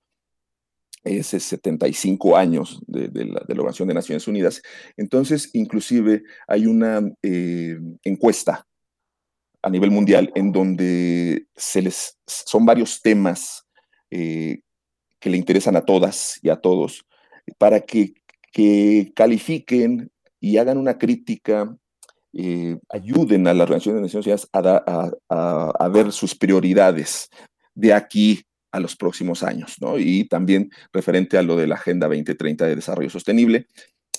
es 1.05 1.27
75 1.27 2.37
años 2.37 2.81
de, 2.87 3.11
la, 3.27 3.43
Organización 3.49 3.89
de 3.89 3.95
Naciones 3.95 4.27
Unidas. 4.27 4.63
Entonces, 4.97 5.51
inclusive 5.53 6.23
hay 6.47 6.67
una 6.67 7.03
eh, 7.23 7.79
encuesta 8.05 8.67
a 9.63 9.71
nivel 9.71 9.91
mundial 9.91 10.31
en 10.35 10.53
donde 10.53 11.47
se 11.55 11.83
les, 11.83 12.19
son 12.27 12.67
varios 12.67 13.01
temas 13.01 13.65
eh, 14.11 14.61
que 15.21 15.31
le 15.31 15.37
interesan 15.37 15.77
a 15.77 15.85
todas 15.85 16.39
y 16.43 16.51
a 16.51 16.57
todos 16.57 17.05
para 17.59 17.81
que, 17.81 18.15
califiquen 19.15 20.11
y 20.39 20.59
hagan 20.59 20.77
una 20.77 20.99
crítica, 20.99 21.75
eh, 22.35 22.77
ayuden 22.91 23.47
a 23.47 23.55
la 23.55 23.63
Organización 23.63 23.97
de 23.97 24.03
Naciones 24.03 24.27
Unidas 24.27 24.49
a, 24.53 25.11
a, 25.79 25.89
ver 25.89 26.13
sus 26.13 26.35
prioridades 26.35 27.31
de 27.75 27.95
aquí 27.95 28.43
a 28.71 28.79
los 28.79 28.95
próximos 28.95 29.43
años, 29.43 29.77
¿no? 29.81 29.99
Y 29.99 30.29
también 30.29 30.71
referente 30.93 31.39
a 31.39 31.43
lo 31.43 31.57
de 31.57 31.67
la 31.67 31.77
Agenda 31.77 32.09
2030 32.09 32.67
de 32.67 32.77
Desarrollo 32.77 33.09
Sostenible, 33.09 33.67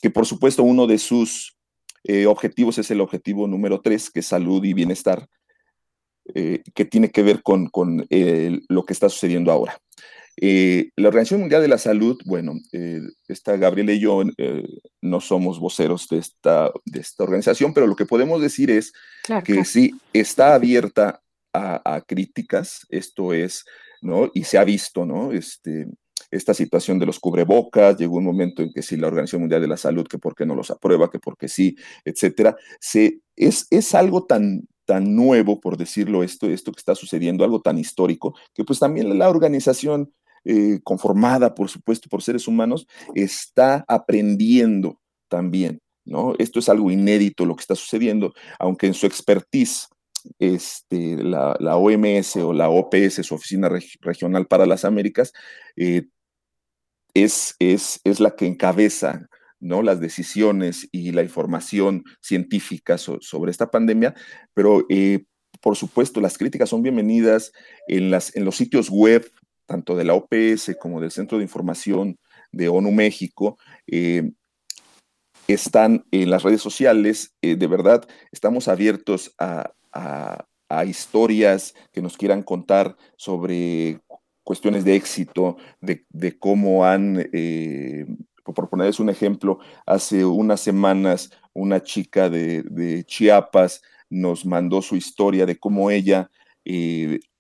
que 0.02 0.10
por 0.10 0.26
supuesto 0.26 0.64
uno 0.64 0.88
de 0.88 0.98
sus 0.98 1.56
eh, 2.04 2.26
objetivos 2.26 2.78
es 2.78 2.92
el 2.92 3.02
objetivo 3.02 3.48
número 3.48 3.82
tres, 3.82 4.10
que 4.10 4.20
es 4.20 4.28
salud 4.28 4.64
y 4.64 4.74
bienestar, 4.74 5.28
eh, 6.34 6.64
que 6.74 6.86
tiene 6.86 7.10
que 7.10 7.24
ver 7.24 7.42
con, 7.42 7.68
con 7.68 8.06
eh, 8.10 8.60
lo 8.68 8.86
que 8.86 8.94
está 8.94 9.10
sucediendo 9.10 9.52
ahora. 9.52 9.78
la 10.36 11.08
Organización 11.08 11.42
Mundial 11.42 11.62
de 11.62 11.68
la 11.68 11.78
Salud, 11.78 12.20
bueno, 12.26 12.54
esta 13.28 13.56
Gabriela 13.56 13.94
y 13.94 14.00
yo 14.00 14.24
no 15.02 15.22
somos 15.22 15.60
voceros 15.60 16.08
de 16.10 16.18
esta, 16.18 16.72
de 16.86 17.00
esta 17.00 17.24
organización, 17.24 17.74
pero 17.74 17.88
lo 17.88 17.96
que 17.96 18.06
podemos 18.06 18.42
decir 18.42 18.72
es 18.72 18.94
que 19.46 19.64
sí 19.64 19.94
está 20.12 20.56
abierta 20.56 21.22
a, 21.54 21.96
a, 21.96 22.02
críticas, 22.02 22.86
esto 22.90 23.32
es, 23.32 23.64
¿no? 24.02 24.32
Y 24.34 24.44
se 24.44 24.58
ha 24.58 24.64
visto, 24.64 25.06
¿no? 25.06 25.32
Este, 25.32 25.88
esta 26.36 26.54
situación 26.54 27.00
de 27.00 27.06
los 27.06 27.20
cubrebocas, 27.20 27.98
llegó 27.98 28.18
un 28.18 28.26
momento 28.26 28.62
en 28.62 28.72
que 28.72 28.82
si 28.82 28.98
la 28.98 29.08
Organización 29.08 29.42
Mundial 29.42 29.62
de 29.62 29.68
la 29.68 29.78
Salud, 29.78 30.08
que 30.08 30.18
por 30.18 30.36
qué 30.36 30.46
no 30.46 30.56
los 30.56 30.72
aprueba, 30.72 31.10
que 31.10 31.20
porque 31.20 31.48
sí, 31.48 31.76
etcétera, 32.06 32.56
se, 32.80 33.20
es, 33.36 33.68
es 33.70 33.94
algo 33.96 34.26
tan, 34.26 34.68
tan 34.86 35.16
nuevo, 35.16 35.60
por 35.60 35.78
decirlo 35.78 36.24
esto, 36.24 36.50
esto 36.50 36.72
que 36.72 36.80
está 36.80 36.96
sucediendo, 36.96 37.44
algo 37.44 37.62
tan 37.62 37.78
histórico, 37.78 38.36
que 38.54 38.64
pues 38.64 38.80
también 38.80 39.18
la 39.18 39.30
organización 39.30 40.12
eh, 40.46 40.80
conformada, 40.84 41.56
por 41.56 41.70
supuesto, 41.70 42.10
por 42.10 42.22
seres 42.22 42.48
humanos, 42.48 42.88
está 43.16 43.86
aprendiendo 43.88 45.00
también, 45.30 45.82
¿no? 46.04 46.34
Esto 46.38 46.60
es 46.60 46.68
algo 46.68 46.92
inédito 46.92 47.46
lo 47.46 47.56
que 47.56 47.62
está 47.62 47.76
sucediendo, 47.76 48.34
aunque 48.60 48.88
en 48.88 48.94
su 48.94 49.06
expertise 49.06 49.88
este, 50.40 51.18
la, 51.24 51.56
la, 51.60 51.78
OMS 51.78 52.38
o 52.38 52.54
la 52.54 52.70
OPS, 52.70 53.26
su 53.26 53.36
Oficina 53.36 53.70
Regional 54.02 54.48
para 54.48 54.66
las 54.66 54.86
Américas, 54.86 55.34
eh, 55.76 56.08
es, 57.14 57.56
es, 57.60 58.00
es 58.04 58.20
la 58.20 58.36
que 58.36 58.46
encabeza 58.46 59.28
¿no? 59.60 59.82
las 59.82 60.00
decisiones 60.00 60.88
y 60.92 61.12
la 61.12 61.24
información 61.24 62.04
científica 62.22 62.98
sobre 62.98 63.52
esta 63.52 63.72
pandemia, 63.72 64.14
pero 64.54 64.86
eh, 64.90 65.26
por 65.62 65.76
supuesto 65.76 66.20
las 66.20 66.38
críticas 66.38 66.70
son 66.70 66.82
bienvenidas 66.82 67.52
en, 67.88 68.12
las, 68.12 68.36
en 68.36 68.46
los 68.46 68.58
sitios 68.58 68.90
web, 68.90 69.30
tanto 69.66 69.96
de 69.96 70.04
la 70.04 70.14
OPS 70.14 70.76
como 70.80 71.00
del 71.00 71.12
Centro 71.12 71.38
de 71.38 71.46
Información 71.46 72.18
de 72.52 72.68
ONU 72.68 72.92
México. 72.92 73.58
Eh, 73.88 74.32
están 75.48 76.06
en 76.12 76.30
las 76.30 76.44
redes 76.44 76.62
sociales, 76.62 77.36
de 77.42 77.68
verdad, 77.68 78.08
estamos 78.32 78.70
abiertos 78.70 79.34
a, 79.38 79.74
a, 79.94 80.46
historias 80.86 81.76
que 81.92 82.02
nos 82.02 82.18
quieran 82.18 82.42
contar 82.42 82.98
sobre 83.16 84.00
cuestiones 84.44 84.84
de 84.84 84.96
éxito, 84.96 85.58
de, 85.82 86.38
cómo 86.38 86.86
han, 86.86 87.30
eh, 87.34 88.06
por 88.44 88.70
ponerles 88.70 89.00
un 89.00 89.10
ejemplo, 89.10 89.60
hace 89.86 90.26
unas 90.26 90.60
semanas 90.60 91.32
una 91.54 91.82
chica 91.82 92.30
de, 92.30 93.04
Chiapas 93.08 93.82
nos 94.10 94.46
mandó 94.46 94.82
su 94.82 94.96
historia 94.96 95.46
de 95.46 95.58
cómo 95.58 95.90
ella 95.90 96.30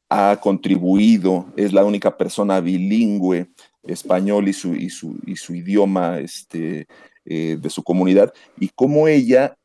ha 0.09 0.40
contribuido, 0.41 1.45
es 1.56 1.73
la 1.73 1.83
única 1.83 2.15
persona 2.17 2.59
bilingüe 2.59 3.48
español 3.83 4.48
y 4.48 4.53
su, 4.53 4.75
y 4.75 4.90
su, 4.90 5.17
y 5.25 5.35
su 5.35 5.56
idioma 5.56 6.19
este, 6.19 6.88
de 7.25 7.69
su 7.69 7.83
comunidad, 7.83 8.33
y 8.59 8.69
cómo 8.69 9.07
ella 9.07 9.57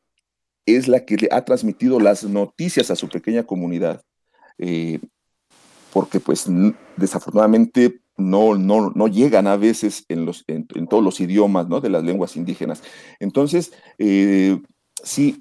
es 0.76 0.88
la 0.88 1.04
que 1.04 1.16
le 1.16 1.28
ha 1.30 1.44
transmitido 1.44 1.98
las 1.98 2.24
noticias 2.24 2.90
a 2.90 2.96
su 2.96 3.08
pequeña 3.08 3.44
comunidad. 3.44 4.02
Porque 5.92 6.20
pues 6.20 6.46
desafortunadamente 6.96 8.00
no, 8.16 8.56
no, 8.56 8.90
no 8.94 9.08
llegan 9.08 9.46
a 9.46 9.56
veces 9.56 10.04
en, 10.08 10.26
los, 10.26 10.44
en, 10.48 10.66
todos 10.88 11.02
los 11.02 11.20
idiomas 11.20 11.68
¿no? 11.68 11.80
de 11.80 11.90
las 11.90 12.04
lenguas 12.04 12.36
indígenas. 12.36 12.82
Entonces, 13.20 13.72
eh, 13.98 14.60
sí, 15.02 15.36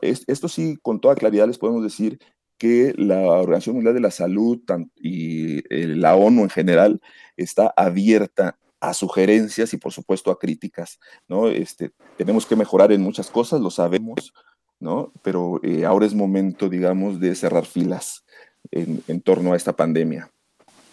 esto 0.00 0.48
sí, 0.48 0.78
con 0.82 1.00
toda 1.00 1.14
claridad 1.14 1.46
les 1.46 1.58
podemos 1.58 1.82
decir 1.82 2.18
que 2.56 2.94
la 2.96 3.18
Organización 3.20 3.76
Mundial 3.76 3.94
de 3.94 4.00
la 4.00 4.10
Salud 4.10 4.60
y 4.96 5.58
eh, 5.74 5.86
la 5.86 6.14
ONU 6.14 6.42
en 6.42 6.50
general 6.50 7.00
está 7.36 7.72
abierta 7.76 8.58
a 8.80 8.94
sugerencias 8.94 9.72
y 9.72 9.76
por 9.76 9.92
supuesto 9.92 10.30
a 10.30 10.38
críticas, 10.38 10.98
¿no? 11.28 11.48
Este, 11.48 11.92
tenemos 12.16 12.46
que 12.46 12.56
mejorar 12.56 12.92
en 12.92 13.02
muchas 13.02 13.30
cosas, 13.30 13.60
lo 13.60 13.70
sabemos, 13.70 14.32
¿no? 14.78 15.12
Pero 15.22 15.60
eh, 15.62 15.84
ahora 15.84 16.06
es 16.06 16.14
momento, 16.14 16.68
digamos, 16.68 17.20
de 17.20 17.34
cerrar 17.34 17.66
filas 17.66 18.24
en 18.72 19.20
torno 19.20 19.52
a 19.52 19.56
esta 19.56 19.74
pandemia. 19.74 20.30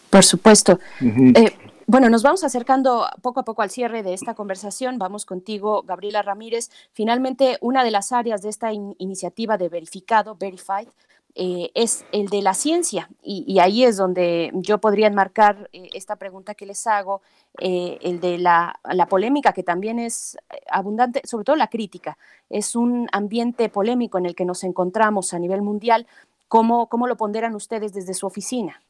Por 0.10 0.24
supuesto. 0.24 0.80
Eh, 1.02 1.54
bueno, 1.86 2.10
nos 2.10 2.24
vamos 2.24 2.44
acercando 2.44 3.06
poco 3.22 3.42
a 3.42 3.46
poco 3.46 3.62
al 3.62 3.70
cierre 3.70 4.04
de 4.04 4.14
esta 4.14 4.34
conversación. 4.34 4.98
Vamos 4.98 5.26
contigo, 5.26 5.84
Gabriela 5.84 6.22
Ramírez. 6.22 6.70
Finalmente, 6.94 7.58
una 7.62 7.84
de 7.84 7.92
las 7.92 8.12
áreas 8.12 8.42
de 8.42 8.50
esta 8.50 8.74
iniciativa 8.74 9.58
de 9.58 9.70
verificado, 9.70 10.36
Verified, 10.36 10.88
eh, 11.36 11.70
es 11.76 12.06
el 12.12 12.30
de 12.30 12.42
la 12.42 12.54
ciencia. 12.54 13.10
Y, 13.22 13.60
ahí 13.60 13.84
es 13.84 13.98
donde 13.98 14.52
yo 14.56 14.80
podría 14.80 15.08
enmarcar 15.08 15.70
eh, 15.72 15.90
esta 15.94 16.16
pregunta 16.16 16.56
que 16.56 16.66
les 16.66 16.88
hago, 16.88 17.22
el 17.60 18.20
de 18.20 18.38
la, 18.38 18.80
polémica, 19.10 19.52
que 19.52 19.64
también 19.64 19.98
es 19.98 20.38
abundante, 20.70 21.22
sobre 21.26 21.44
todo 21.44 21.56
la 21.56 21.70
crítica. 21.70 22.18
Es 22.50 22.76
un 22.76 23.08
ambiente 23.12 23.70
polémico 23.70 24.18
en 24.18 24.28
el 24.28 24.36
que 24.36 24.46
nos 24.46 24.64
encontramos 24.64 25.34
a 25.34 25.40
nivel 25.40 25.62
mundial. 25.64 26.06
¿Cómo, 26.48 26.88
cómo 26.88 27.08
lo 27.08 27.18
ponderan 27.18 27.56
ustedes 27.56 27.94
desde 27.94 28.14
su 28.14 28.26
oficina? 28.26 28.82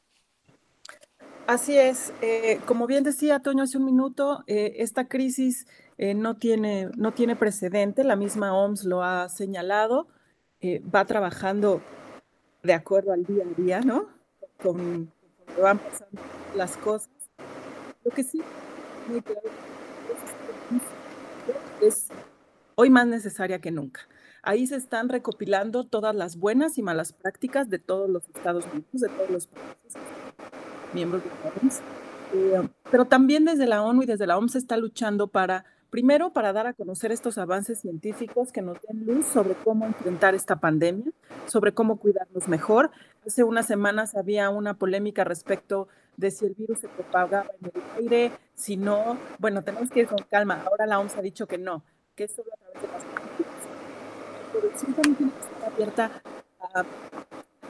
Así 1.48 1.78
es. 1.78 2.12
Eh, 2.20 2.60
como 2.66 2.86
bien 2.86 3.04
decía 3.04 3.40
Toño 3.40 3.62
hace 3.62 3.78
un 3.78 3.86
minuto, 3.86 4.44
eh, 4.46 4.74
esta 4.80 5.08
crisis 5.08 5.66
eh, 5.96 6.14
no, 6.14 6.36
tiene, 6.36 6.90
no 6.96 7.12
tiene 7.12 7.36
precedente, 7.36 8.04
la 8.04 8.16
misma 8.16 8.54
OMS 8.54 8.84
lo 8.84 9.02
ha 9.02 9.28
señalado, 9.28 10.08
va 10.94 11.04
trabajando 11.04 11.80
de 12.62 12.74
acuerdo 12.74 13.12
al 13.12 13.24
día 13.24 13.44
a 13.44 13.60
día, 13.60 13.80
¿no? 13.80 14.06
Con, 14.62 15.10
van 15.60 15.78
pasando 15.78 16.20
las 16.54 16.76
cosas. 16.76 17.10
Lo 18.04 18.10
que 18.10 18.22
sí, 18.22 18.42
muy 19.08 19.22
claro, 19.22 19.48
es 21.80 22.08
hoy 22.74 22.90
más 22.90 23.06
necesaria 23.06 23.58
que 23.58 23.70
nunca. 23.70 24.02
Ahí 24.42 24.66
se 24.66 24.76
están 24.76 25.08
recopilando 25.08 25.84
todas 25.84 26.14
las 26.14 26.36
buenas 26.36 26.78
y 26.78 26.82
malas 26.82 27.12
prácticas 27.12 27.68
de 27.68 27.78
todos 27.78 28.08
los 28.08 28.24
Estados 28.28 28.64
Unidos, 28.66 29.00
de 29.00 29.08
todos 29.08 29.30
los 29.30 29.46
países 29.46 30.02
miembros 30.92 31.22
de 31.22 31.30
la 31.30 31.52
OMS. 31.62 31.80
Eh, 32.34 32.68
pero 32.90 33.06
también 33.06 33.44
desde 33.44 33.66
la 33.66 33.82
ONU 33.82 34.02
y 34.02 34.06
desde 34.06 34.26
la 34.26 34.36
OMS 34.36 34.52
se 34.52 34.58
está 34.58 34.76
luchando 34.76 35.28
para, 35.28 35.64
primero, 35.90 36.32
para 36.32 36.52
dar 36.52 36.66
a 36.66 36.74
conocer 36.74 37.10
estos 37.10 37.38
avances 37.38 37.80
científicos 37.80 38.52
que 38.52 38.62
nos 38.62 38.78
den 38.82 39.06
luz 39.06 39.26
sobre 39.26 39.54
cómo 39.54 39.86
enfrentar 39.86 40.34
esta 40.34 40.56
pandemia, 40.56 41.10
sobre 41.46 41.72
cómo 41.72 41.98
cuidarnos 41.98 42.48
mejor. 42.48 42.90
Hace 43.26 43.44
unas 43.44 43.66
semanas 43.66 44.14
había 44.14 44.50
una 44.50 44.74
polémica 44.74 45.24
respecto 45.24 45.88
de 46.16 46.30
si 46.30 46.46
el 46.46 46.54
virus 46.54 46.80
se 46.80 46.88
propagaba 46.88 47.50
en 47.60 47.70
el 47.74 47.82
aire, 47.98 48.32
si 48.54 48.76
no, 48.76 49.16
bueno, 49.38 49.62
tenemos 49.62 49.88
que 49.88 50.00
ir 50.00 50.06
con 50.08 50.18
calma. 50.30 50.62
Ahora 50.66 50.86
la 50.86 50.98
OMS 50.98 51.16
ha 51.16 51.22
dicho 51.22 51.46
que 51.46 51.58
no, 51.58 51.84
que 52.14 52.24
es 52.24 52.32
solo 52.32 52.50
a 52.52 52.56
través 52.56 52.82
de 52.82 52.88
las 52.88 53.57
Pero 54.60 54.78
simplemente 54.78 55.24
está 55.24 55.66
abierta 55.66 56.22
a 56.74 56.84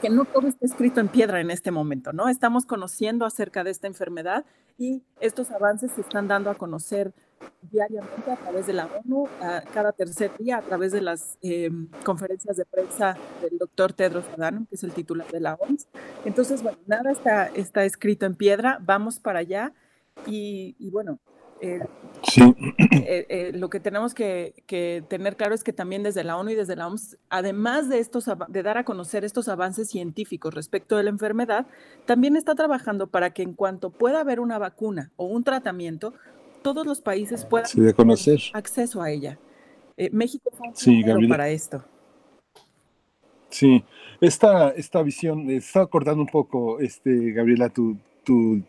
que 0.01 0.11
no 0.11 0.25
todo 0.25 0.47
está 0.47 0.65
escrito 0.65 1.01
en 1.01 1.09
piedra 1.09 1.41
en 1.41 1.51
este 1.51 1.71
momento, 1.71 2.13
¿no? 2.13 2.29
Estamos 2.29 2.67
conociendo 2.67 3.27
acerca 3.27 3.65
de 3.65 3.71
esta 3.71 3.89
enfermedad 3.89 4.45
y 4.79 5.03
estos 5.21 5.51
avances 5.51 5.91
se 5.93 6.03
están 6.03 6.29
dando 6.29 6.51
a 6.51 6.55
conocer 6.55 7.13
diariamente 7.63 8.31
a 8.31 8.37
través 8.37 8.67
de 8.67 8.75
la 8.75 8.87
ONU, 8.87 9.29
cada 9.75 9.93
tercer 9.93 10.31
día 10.39 10.59
a 10.59 10.63
través 10.63 10.93
de 10.93 11.01
las 11.01 11.37
em, 11.43 11.89
conferencias 12.05 12.57
de 12.57 12.65
prensa 12.65 13.17
del 13.43 13.59
doctor 13.59 13.93
Tedros 13.93 14.25
Adhanom, 14.37 14.67
que 14.67 14.77
es 14.77 14.85
el 14.85 14.93
titular 14.93 15.29
de 15.31 15.41
la 15.41 15.55
OMS. 15.55 15.89
Entonces, 16.25 16.63
bueno, 16.63 16.79
nada 16.87 17.11
está, 17.11 17.47
está 17.47 17.85
escrito 17.85 18.27
en 18.27 18.37
piedra, 18.37 18.79
vamos 18.81 19.19
para 19.19 19.41
allá 19.41 19.73
y, 20.27 20.77
y 20.79 20.91
bueno, 20.91 21.19
eh, 21.61 21.81
sí. 22.23 22.43
Eh, 22.93 23.27
eh, 23.29 23.51
lo 23.55 23.71
que 23.71 23.81
tenemos 23.81 24.15
que, 24.15 24.55
tener 25.09 25.37
claro 25.37 25.55
es 25.55 25.65
que 25.65 25.73
también 25.73 26.03
desde 26.03 26.25
la 26.25 26.37
ONU 26.37 26.51
y 26.51 26.55
desde 26.55 26.77
la 26.77 26.87
OMS, 26.87 27.17
además 27.31 27.89
de, 27.89 27.99
estos, 27.99 28.27
de 28.49 28.63
dar 28.63 28.79
a 28.79 28.85
conocer 28.85 29.25
estos 29.25 29.49
avances 29.49 29.89
científicos 29.89 30.55
respecto 30.55 30.97
de 30.97 31.05
la 31.05 31.11
enfermedad, 31.11 31.67
también 32.07 32.37
está 32.37 32.55
trabajando 32.55 33.07
para 33.07 33.31
que 33.31 33.43
en 33.43 33.55
cuanto 33.55 33.91
pueda 33.91 34.21
haber 34.21 34.41
una 34.41 34.59
vacuna 34.59 35.11
o 35.17 35.27
un 35.27 35.45
tratamiento, 35.45 36.15
todos 36.63 36.87
los 36.87 37.01
países 37.01 37.45
puedan 37.45 37.69
tener 37.71 37.95
acceso 38.53 39.03
a 39.03 39.11
ella. 39.11 39.39
México 40.13 40.51
fue 40.53 40.69
un 41.15 41.29
para 41.29 41.49
esto. 41.49 41.85
Sí, 43.51 43.85
esta, 44.21 44.71
esta 44.71 45.03
visión, 45.03 45.51
está 45.51 45.83
acordando 45.83 46.23
un 46.23 46.29
poco, 46.29 46.81
este, 46.81 47.33
Gabriela, 47.33 47.71
tu, 47.71 47.97
tu 48.23 48.63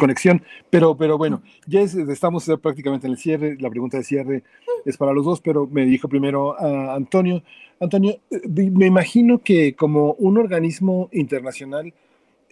conexión, 0.00 0.42
pero, 0.70 0.96
pero 0.96 1.18
bueno, 1.18 1.42
ya 1.66 1.80
estamos 1.80 2.50
prácticamente 2.60 3.06
en 3.06 3.12
el 3.12 3.18
cierre, 3.18 3.56
la 3.60 3.70
pregunta 3.70 3.98
de 3.98 4.04
cierre 4.04 4.42
es 4.84 4.96
para 4.96 5.12
los 5.12 5.24
dos, 5.24 5.40
pero 5.40 5.66
me 5.66 5.84
dijo 5.84 6.08
primero 6.08 6.58
a 6.60 6.94
Antonio, 6.94 7.42
Antonio, 7.80 8.20
eh, 8.30 8.70
me 8.70 8.86
imagino 8.86 9.42
que 9.42 9.74
como 9.74 10.12
un 10.14 10.38
organismo 10.38 11.08
internacional, 11.12 11.94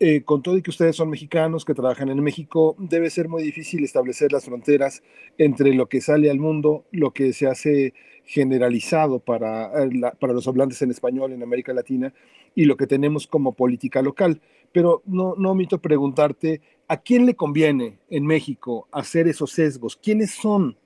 eh, 0.01 0.23
con 0.23 0.43
todo 0.43 0.57
y 0.57 0.63
que 0.63 0.71
ustedes 0.71 0.95
son 0.95 1.11
mexicanos 1.11 1.65
que 1.65 1.75
trabajan 1.75 2.09
en 2.09 2.23
México, 2.23 2.77
debe 2.79 3.11
ser 3.11 3.29
muy 3.29 3.43
difícil 3.43 3.83
establecer 3.83 4.33
las 4.33 4.45
fronteras 4.45 5.03
entre 5.39 5.75
lo 5.75 5.89
que 5.89 6.01
sale 6.01 6.31
al 6.31 6.39
mundo, 6.39 6.85
lo 6.93 7.13
que 7.13 7.33
se 7.33 7.49
hace 7.49 7.95
generalizado 8.25 9.19
para, 9.19 9.73
eh, 9.85 9.91
para 10.21 10.33
los 10.33 10.47
hablantes 10.47 10.81
en 10.83 10.91
español 10.93 11.33
en 11.33 11.43
América 11.43 11.73
Latina 11.73 12.15
y 12.55 12.67
lo 12.67 12.77
que 12.77 12.87
tenemos 12.87 13.27
como 13.27 13.55
política 13.55 14.01
local. 14.01 14.41
Pero 14.73 15.03
no, 15.07 15.35
no 15.37 15.53
omito 15.53 15.79
preguntarte 15.79 16.61
¿A 16.91 16.97
quién 16.97 17.27
le 17.27 17.37
conviene 17.37 17.99
en 18.09 18.25
México 18.25 18.89
hacer 18.91 19.29
esos 19.29 19.51
sesgos? 19.51 19.95
¿Quiénes 19.95 20.31
son? 20.31 20.79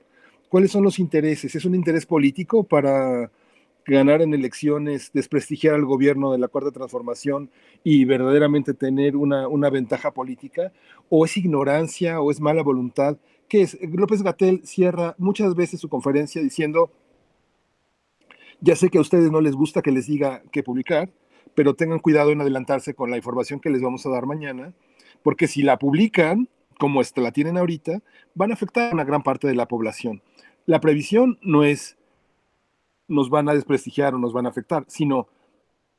¿Cuáles 0.48 0.72
son 0.72 0.82
los 0.82 0.98
intereses? 0.98 1.54
¿Es 1.54 1.64
un 1.64 1.76
interés 1.76 2.06
político 2.06 2.64
para 2.64 3.30
ganar 3.86 4.20
en 4.20 4.34
elecciones, 4.34 5.12
desprestigiar 5.14 5.76
al 5.76 5.84
gobierno 5.84 6.32
de 6.32 6.38
la 6.38 6.48
Cuarta 6.48 6.72
Transformación 6.72 7.50
y 7.84 8.04
verdaderamente 8.04 8.74
tener 8.74 9.14
una, 9.14 9.70
ventaja 9.70 10.10
política? 10.10 10.72
¿O 11.08 11.24
es 11.24 11.36
ignorancia 11.36 12.20
o 12.20 12.32
es 12.32 12.40
mala 12.40 12.64
voluntad? 12.64 13.16
¿Qué 13.48 13.62
es? 13.62 13.78
López 13.80 14.24
Gatel 14.24 14.62
cierra 14.64 15.14
muchas 15.18 15.54
veces 15.54 15.78
su 15.78 15.88
conferencia 15.88 16.42
diciendo, 16.42 16.90
ya 18.60 18.74
sé 18.74 18.88
que 18.88 18.98
a 18.98 19.02
ustedes 19.02 19.30
no 19.30 19.40
les 19.40 19.54
gusta 19.54 19.82
que 19.82 19.92
les 19.92 20.08
diga 20.08 20.42
qué 20.50 20.64
publicar, 20.64 21.12
pero 21.54 21.74
tengan 21.74 21.98
cuidado 21.98 22.30
en 22.30 22.40
adelantarse 22.40 22.94
con 22.94 23.10
la 23.10 23.16
información 23.16 23.60
que 23.60 23.70
les 23.70 23.82
vamos 23.82 24.06
a 24.06 24.10
dar 24.10 24.26
mañana 24.26 24.72
porque 25.22 25.46
si 25.46 25.62
la 25.62 25.78
publican, 25.78 26.48
como 26.78 27.00
esta 27.00 27.20
la 27.20 27.32
tienen 27.32 27.56
ahorita, 27.56 28.02
van 28.34 28.50
a 28.50 28.54
afectar 28.54 28.90
a 28.90 28.94
una 28.94 29.04
gran 29.04 29.22
parte 29.22 29.46
de 29.46 29.54
la 29.54 29.68
población. 29.68 30.22
La 30.66 30.80
previsión 30.80 31.38
no 31.42 31.64
es 31.64 31.96
nos 33.08 33.30
van 33.30 33.48
a 33.48 33.54
desprestigiar 33.54 34.14
o 34.14 34.18
nos 34.18 34.32
van 34.32 34.46
a 34.46 34.48
afectar, 34.48 34.84
sino 34.88 35.28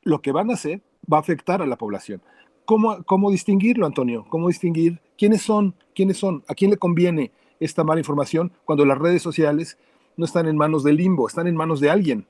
lo 0.02 0.20
que 0.20 0.32
van 0.32 0.50
a 0.50 0.54
hacer 0.54 0.82
va 1.10 1.18
a 1.18 1.20
afectar 1.20 1.62
a 1.62 1.66
la 1.66 1.76
población. 1.76 2.22
¿Cómo, 2.64 3.04
cómo 3.04 3.30
distinguirlo, 3.30 3.86
Antonio? 3.86 4.26
¿Cómo 4.28 4.48
distinguir 4.48 5.00
quiénes 5.16 5.42
son? 5.42 5.74
¿Quiénes 5.94 6.16
son? 6.16 6.42
¿A 6.48 6.54
quién 6.54 6.70
le 6.70 6.76
conviene 6.76 7.30
esta 7.60 7.84
mala 7.84 8.00
información 8.00 8.52
cuando 8.64 8.84
las 8.84 8.98
redes 8.98 9.22
sociales 9.22 9.78
no 10.16 10.24
están 10.24 10.48
en 10.48 10.56
manos 10.56 10.82
del 10.82 10.96
limbo, 10.96 11.28
están 11.28 11.46
en 11.46 11.56
manos 11.56 11.78
de 11.80 11.90
alguien? 11.90 12.26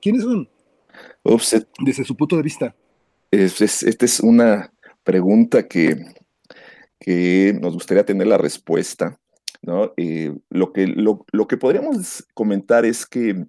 ¿Quiénes 0.00 0.22
son? 0.22 0.48
Desde 1.78 2.04
su 2.04 2.16
punto 2.16 2.36
de 2.36 2.42
vista. 2.42 2.74
Esta 3.30 4.04
es 4.04 4.20
una 4.20 4.72
pregunta 5.02 5.66
que, 5.66 5.96
que 6.98 7.56
nos 7.60 7.74
gustaría 7.74 8.04
tener 8.04 8.26
la 8.26 8.38
respuesta. 8.38 9.18
¿no? 9.64 9.92
Eh, 9.96 10.34
lo, 10.50 10.72
que, 10.72 10.86
lo, 10.86 11.48
que 11.48 11.56
podríamos 11.56 12.26
comentar 12.34 12.84
es 12.84 13.06
que, 13.06 13.46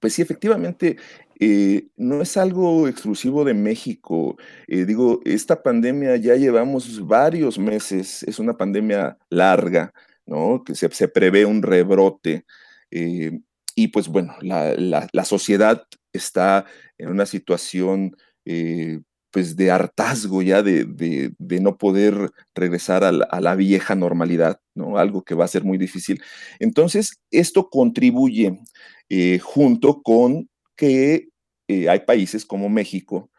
pues 0.00 0.14
sí, 0.14 0.22
efectivamente, 0.22 0.96
eh, 1.38 1.86
no 1.96 2.22
es 2.22 2.36
algo 2.36 2.88
exclusivo 2.88 3.44
de 3.44 3.54
México. 3.54 4.36
Eh, 4.66 4.84
digo, 4.84 5.20
esta 5.24 5.62
pandemia 5.62 6.16
ya 6.16 6.34
llevamos 6.36 7.06
varios 7.06 7.58
meses, 7.58 8.22
es 8.24 8.38
una 8.38 8.56
pandemia 8.56 9.16
larga, 9.30 9.92
¿no? 10.26 10.62
Que 10.64 10.74
se, 10.74 10.90
se 10.90 11.08
prevé 11.08 11.44
un 11.46 11.62
rebrote. 11.62 12.44
y 12.90 13.88
pues 13.88 14.08
bueno, 14.08 14.34
la, 14.42 14.74
la, 14.74 15.08
la 15.12 15.24
sociedad 15.24 15.86
está 16.12 16.66
en 16.98 17.08
una 17.08 17.26
situación 17.26 18.16
eh, 18.44 19.00
pues 19.30 19.56
de 19.56 19.70
hartazgo 19.70 20.42
ya 20.42 20.62
de, 20.62 20.84
de, 20.84 21.60
no 21.60 21.78
poder 21.78 22.30
regresar 22.54 23.02
a 23.02 23.12
la, 23.12 23.54
vieja 23.54 23.94
normalidad, 23.94 24.60
¿no? 24.74 24.98
Algo 24.98 25.24
que 25.24 25.34
va 25.34 25.46
a 25.46 25.48
ser 25.48 25.64
muy 25.64 25.78
difícil. 25.78 26.22
Entonces, 26.58 27.18
esto 27.30 27.70
contribuye 27.70 28.60
eh, 29.08 29.38
junto 29.38 30.02
con 30.02 30.50
que 30.76 31.30
eh, 31.66 31.88
hay 31.88 32.00
países 32.00 32.44
como 32.44 32.68
México 32.68 33.30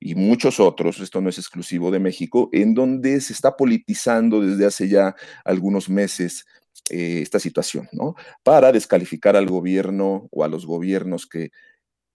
y 0.00 0.14
muchos 0.14 0.58
otros, 0.58 1.00
esto 1.00 1.20
no 1.20 1.28
es 1.28 1.36
exclusivo 1.36 1.90
de 1.90 2.00
México, 2.00 2.48
en 2.52 2.72
donde 2.72 3.20
se 3.20 3.34
está 3.34 3.54
politizando 3.54 4.40
desde 4.40 4.64
hace 4.64 4.88
ya 4.88 5.14
algunos 5.44 5.90
meses 5.90 6.46
esta 6.88 7.38
situación, 7.38 7.88
¿no? 7.92 8.14
Para 8.42 8.72
descalificar 8.72 9.36
al 9.36 9.46
gobierno 9.46 10.28
o 10.30 10.44
a 10.44 10.48
los 10.48 10.66
gobiernos 10.66 11.26
que, 11.26 11.50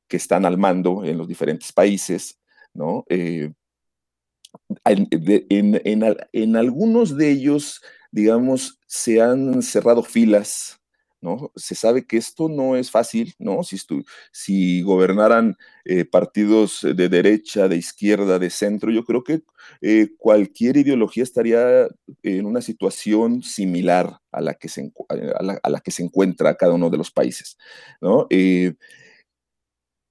que 0.07 0.17
están 0.17 0.45
al 0.45 0.57
mando 0.57 1.03
en 1.03 1.17
los 1.17 1.27
diferentes 1.27 1.71
países, 1.71 2.39
¿no? 2.73 3.05
Eh, 3.09 3.51
en, 4.85 6.55
algunos 6.55 7.17
de 7.17 7.31
ellos, 7.31 7.81
digamos, 8.11 8.79
se 8.87 9.21
han 9.21 9.61
cerrado 9.61 10.03
filas, 10.03 10.79
¿no? 11.19 11.51
Se 11.55 11.75
sabe 11.75 12.05
que 12.05 12.17
esto 12.17 12.47
no 12.47 12.75
es 12.75 12.91
fácil, 12.91 13.33
¿no? 13.39 13.63
Si, 13.63 13.77
si 14.31 14.81
gobernaran 14.81 15.57
eh, 15.83 16.05
partidos 16.05 16.81
de 16.83 17.09
derecha, 17.09 17.67
de 17.67 17.77
izquierda, 17.77 18.39
de 18.39 18.49
centro, 18.49 18.91
yo 18.91 19.03
creo 19.03 19.23
que 19.23 19.41
eh, 19.81 20.09
cualquier 20.17 20.77
ideología 20.77 21.23
estaría 21.23 21.87
en 22.23 22.45
una 22.45 22.61
situación 22.61 23.41
similar 23.41 24.19
a 24.31 24.41
la 24.41 24.53
que 24.53 24.69
se, 24.69 24.91
a 25.09 25.69
la, 25.69 25.79
que 25.81 25.91
se 25.91 26.03
encuentra 26.03 26.55
cada 26.55 26.73
uno 26.73 26.89
de 26.89 26.97
los 26.97 27.11
países, 27.11 27.57
¿no? 27.99 28.27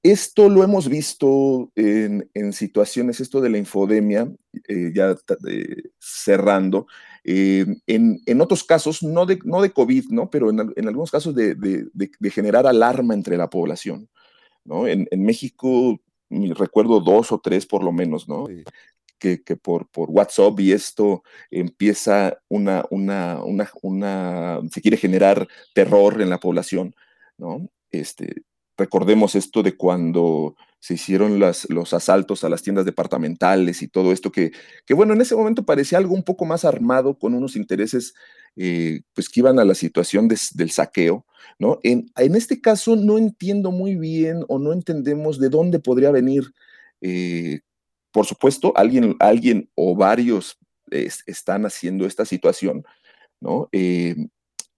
Esto 0.06 0.48
lo 0.48 0.62
hemos 0.62 0.88
visto 0.88 1.72
en, 1.74 2.52
situaciones, 2.52 3.18
esto 3.18 3.40
de 3.40 3.50
la 3.50 3.58
infodemia, 3.58 4.32
eh, 4.68 4.92
ya 4.94 5.16
eh, 5.48 5.82
cerrando, 5.98 6.86
eh, 7.24 7.66
en, 7.88 8.40
otros 8.40 8.62
casos, 8.62 9.02
no 9.02 9.26
de, 9.26 9.40
no 9.42 9.60
de 9.60 9.72
COVID, 9.72 10.10
¿no? 10.10 10.30
pero 10.30 10.50
en, 10.50 10.86
algunos 10.86 11.10
casos 11.10 11.34
de, 11.34 11.56
generar 12.30 12.68
alarma 12.68 13.14
entre 13.14 13.36
la 13.36 13.50
población. 13.50 14.08
¿no? 14.64 14.86
En, 14.86 15.08
México, 15.24 16.00
recuerdo 16.30 17.00
dos 17.00 17.32
o 17.32 17.40
tres 17.40 17.66
por 17.66 17.82
lo 17.82 17.90
menos, 17.90 18.28
¿no? 18.28 18.46
Que, 19.18 19.40
por, 19.60 19.88
por, 19.88 20.08
WhatsApp 20.10 20.60
y 20.60 20.70
esto 20.70 21.24
empieza 21.50 22.38
una, 22.48 22.84
una, 22.90 23.42
una, 23.42 23.68
una, 23.82 24.60
se 24.70 24.80
quiere 24.80 24.98
generar 24.98 25.48
terror 25.74 26.22
en 26.22 26.30
la 26.30 26.38
población, 26.38 26.94
¿no? 27.38 27.68
Este, 27.90 28.44
Recordemos 28.76 29.34
esto 29.34 29.62
de 29.62 29.76
cuando 29.76 30.56
se 30.80 30.94
hicieron 30.94 31.40
las, 31.40 31.68
los 31.70 31.94
asaltos 31.94 32.44
a 32.44 32.48
las 32.48 32.62
tiendas 32.62 32.84
departamentales 32.84 33.82
y 33.82 33.88
todo 33.88 34.12
esto, 34.12 34.30
que, 34.30 34.52
que, 34.84 34.94
bueno, 34.94 35.14
en 35.14 35.20
ese 35.20 35.34
momento 35.34 35.64
parecía 35.64 35.98
algo 35.98 36.14
un 36.14 36.22
poco 36.22 36.44
más 36.44 36.64
armado, 36.64 37.18
con 37.18 37.34
unos 37.34 37.56
intereses 37.56 38.14
eh, 38.56 39.02
pues 39.12 39.28
que 39.28 39.40
iban 39.40 39.58
a 39.58 39.64
la 39.64 39.74
situación 39.74 40.28
del 40.28 40.70
saqueo, 40.70 41.26
¿no? 41.58 41.78
En, 41.82 42.10
en, 42.16 42.34
este 42.34 42.60
caso 42.60 42.96
no 42.96 43.18
entiendo 43.18 43.70
muy 43.70 43.96
bien 43.96 44.44
o 44.48 44.58
no 44.58 44.72
entendemos 44.72 45.38
de 45.38 45.48
dónde 45.50 45.78
podría 45.78 46.10
venir, 46.10 46.54
eh, 47.00 47.60
por 48.12 48.24
supuesto, 48.24 48.72
alguien, 48.76 49.16
alguien 49.20 49.68
o 49.74 49.94
varios 49.94 50.58
están 50.90 51.66
haciendo 51.66 52.06
esta 52.06 52.24
situación, 52.24 52.84
¿no? 53.40 53.68
Eh, 53.72 54.16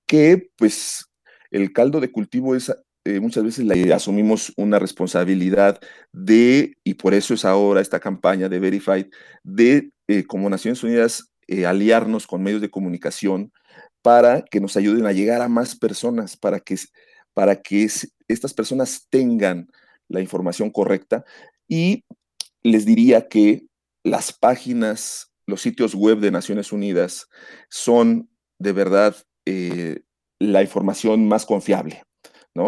que 0.07 0.51
pues 0.57 1.07
el 1.51 1.73
caldo 1.73 2.01
de 2.01 2.11
cultivo 2.11 2.57
es 2.57 2.75
eh, 3.09 3.21
muchas 3.21 3.43
veces 3.43 3.65
la, 3.65 3.97
asumimos 3.97 4.53
una 4.59 4.79
responsabilidad 4.79 5.81
de, 6.13 6.77
y 6.85 6.93
por 6.93 7.15
eso 7.15 7.33
es 7.33 7.47
ahora 7.47 7.81
esta 7.81 8.01
campaña 8.01 8.51
de 8.51 8.59
Verified, 8.59 9.07
de 9.43 9.93
eh, 10.09 10.25
como 10.25 10.51
Naciones 10.51 10.83
Unidas 10.83 11.33
eh, 11.47 11.65
aliarnos 11.65 12.27
con 12.27 12.43
medios 12.43 12.61
de 12.61 12.69
comunicación 12.69 13.51
para 14.03 14.43
que 14.43 14.61
nos 14.61 14.77
ayuden 14.77 15.07
a 15.07 15.13
llegar 15.13 15.41
a 15.41 15.49
más 15.49 15.75
personas, 15.75 16.37
para 16.37 16.61
que, 16.61 16.77
para 17.33 17.63
que 17.63 17.89
estas 18.29 18.53
personas 18.53 19.07
tengan 19.09 19.69
la 20.09 20.21
información 20.21 20.69
correcta. 20.69 21.25
Y 21.67 22.05
les 22.63 22.85
diría 22.85 23.27
que 23.27 23.65
las 24.05 24.35
páginas, 24.35 25.33
los 25.47 25.63
sitios 25.63 25.95
web 25.95 26.19
de 26.19 26.31
Naciones 26.31 26.73
Unidas 26.73 27.27
son 27.71 28.29
de 28.59 28.73
verdad 28.73 29.17
la 30.39 30.63
información 30.63 31.27
más 31.27 31.47
confiable. 31.47 32.03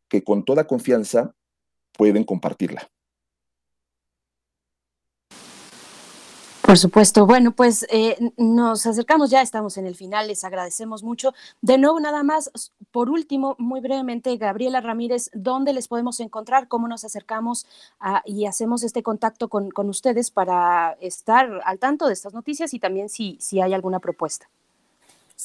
que 0.08 0.24
con 0.24 0.46
toda 0.46 0.66
confianza 0.66 1.34
pueden 1.92 2.24
compartirla. 2.24 2.90
Por 6.64 6.78
supuesto. 6.78 7.26
Bueno, 7.26 7.52
pues 7.52 7.86
eh, 7.90 8.16
nos 8.38 8.86
acercamos 8.86 9.28
ya, 9.28 9.42
estamos 9.42 9.76
en 9.76 9.86
el 9.86 9.96
final, 9.96 10.28
les 10.28 10.44
agradecemos 10.44 11.02
mucho. 11.02 11.34
De 11.60 11.76
nuevo, 11.76 12.00
nada 12.00 12.22
más, 12.22 12.50
por 12.90 13.10
último, 13.10 13.54
muy 13.58 13.80
brevemente, 13.80 14.34
Gabriela 14.38 14.80
Ramírez, 14.80 15.30
¿dónde 15.34 15.74
les 15.74 15.88
podemos 15.88 16.20
encontrar? 16.20 16.66
¿Cómo 16.66 16.88
nos 16.88 17.04
acercamos 17.04 17.66
y 18.24 18.46
hacemos 18.46 18.82
este 18.82 19.02
contacto 19.02 19.48
con, 19.48 19.70
ustedes 19.90 20.30
para 20.30 20.96
estar 21.02 21.60
al 21.66 21.78
tanto 21.78 22.06
de 22.06 22.14
estas 22.14 22.32
noticias 22.32 22.72
y 22.72 22.78
también 22.78 23.10
si, 23.10 23.36
si 23.40 23.60
hay 23.60 23.74
alguna 23.74 24.00
propuesta? 24.00 24.48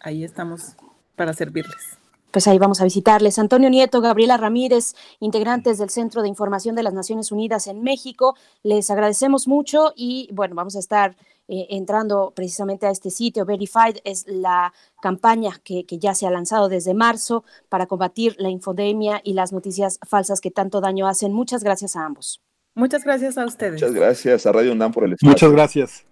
Ahí 0.00 0.24
estamos 0.24 0.74
para 1.14 1.32
servirles. 1.32 2.00
Pues 2.32 2.46
ahí 2.46 2.58
vamos 2.58 2.80
a 2.80 2.84
visitarles. 2.84 3.40
Antonio 3.40 3.68
Nieto, 3.70 4.00
Gabriela 4.00 4.36
Ramírez, 4.36 4.94
integrantes 5.18 5.78
del 5.78 5.90
Centro 5.90 6.22
de 6.22 6.28
Información 6.28 6.76
de 6.76 6.84
las 6.84 6.94
Naciones 6.94 7.32
Unidas 7.32 7.66
en 7.66 7.82
México, 7.82 8.36
les 8.62 8.88
agradecemos 8.90 9.48
mucho 9.48 9.92
y 9.96 10.28
bueno, 10.32 10.54
vamos 10.54 10.76
a 10.76 10.78
estar 10.78 11.16
eh, 11.52 11.66
entrando 11.70 12.32
precisamente 12.34 12.86
a 12.86 12.90
este 12.90 13.10
sitio. 13.10 13.44
Verified 13.44 13.98
es 14.04 14.24
la 14.28 14.72
campaña 15.02 15.60
que, 15.64 15.84
que, 15.84 15.98
ya 15.98 16.14
se 16.14 16.24
ha 16.24 16.30
lanzado 16.30 16.68
desde 16.68 16.94
marzo 16.94 17.42
para 17.68 17.86
combatir 17.86 18.36
la 18.38 18.50
infodemia 18.50 19.20
y 19.24 19.32
las 19.32 19.52
noticias 19.52 19.98
falsas 20.08 20.40
que 20.40 20.52
tanto 20.52 20.80
daño 20.80 21.08
hacen. 21.08 21.32
Muchas 21.32 21.64
gracias 21.64 21.96
a 21.96 22.04
ambos. 22.06 22.40
Muchas 22.76 23.02
gracias 23.02 23.36
a 23.36 23.44
ustedes. 23.46 23.72
Muchas 23.72 23.92
gracias 23.92 24.46
a 24.46 24.52
Radio 24.52 24.70
UNAM 24.70 24.92
por 24.92 25.02
el 25.02 25.14
espacio. 25.14 25.28
Muchas 25.28 25.50
gracias. 25.50 26.06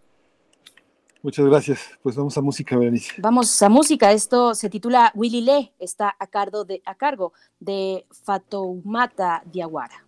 Muchas 1.22 1.46
gracias. 1.46 1.80
Pues 2.02 2.16
vamos 2.16 2.36
a 2.36 2.40
música, 2.40 2.76
Berenice. 2.76 3.12
Vamos 3.18 3.62
a 3.62 3.68
música. 3.68 4.10
Esto 4.10 4.56
se 4.56 4.68
titula 4.68 5.12
Willy 5.14 5.42
Le, 5.42 5.72
está 5.78 6.16
a 6.18 6.26
cargo 6.26 6.64
de, 6.64 6.82
a 6.84 6.96
cargo 6.96 7.32
de 7.60 8.06
Fatoumata 8.24 9.42
Diawara. 9.46 10.07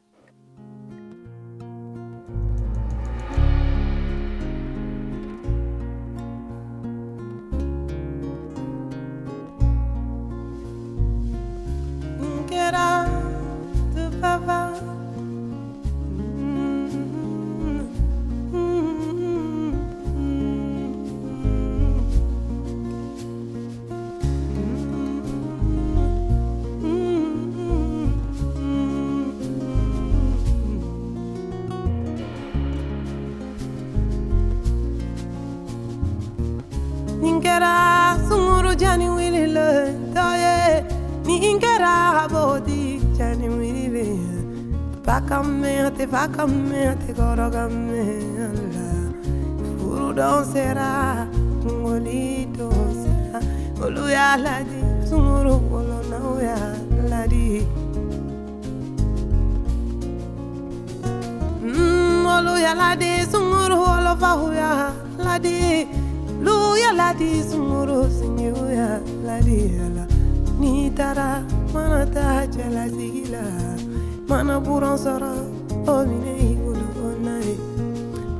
vacamente, 45.30 46.06
vacamente, 46.06 47.14
corogamente 47.14 48.36
Allah 48.42 49.78
Furu 49.78 50.12
don 50.12 50.44
será, 50.44 51.28
ngoli 51.64 52.48
don 52.58 52.90
será 53.02 53.40
Olu 53.80 54.10
ya 54.10 54.36
ladi, 54.36 54.82
sunguru 55.08 55.54
olo 55.72 56.02
na 56.10 56.18
ya 56.42 56.58
ladi. 57.08 57.64
Mm, 61.64 62.26
olu 62.26 62.58
ya 62.60 62.74
ladi, 62.74 63.24
sunguru 63.30 63.78
olo 63.80 64.12
fahu 64.20 64.52
ya 64.52 64.92
ladi. 65.16 65.86
Lu 66.42 66.76
ya 66.76 66.92
ladi, 66.92 67.40
sunguru 67.42 68.04
sinyu 68.10 68.52
ya 68.68 69.00
ladi 69.24 69.80
Ni 70.60 70.90
tara, 70.90 71.40
manata 71.72 72.44
jala 72.52 72.84
zila 72.88 73.69
Mana 74.30 74.60
buran 74.60 74.96
sara 74.98 75.32
omine 75.94 76.32
ibolo 76.50 76.86
onare 77.08 77.54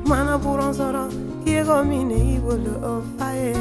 Mana 0.07 0.37
buran 0.43 0.73
sara 0.73 1.03
yego 1.45 1.83
mine 1.83 2.15
ibolo 2.35 2.73
ofaye 2.93 3.53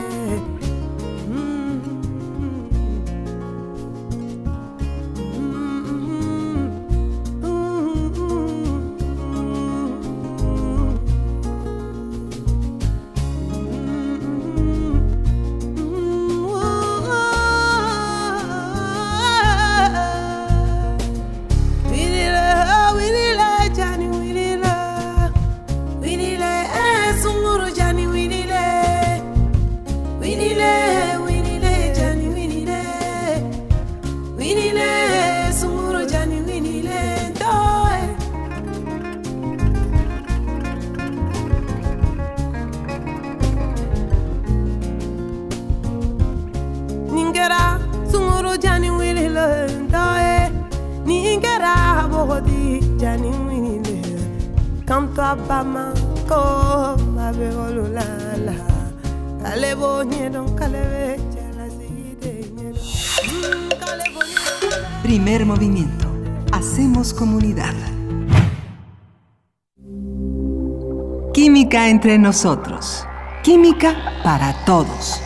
entre 72.01 72.19
nosotros. 72.19 73.05
Química 73.43 73.95
para 74.25 74.55
todos. 74.65 75.21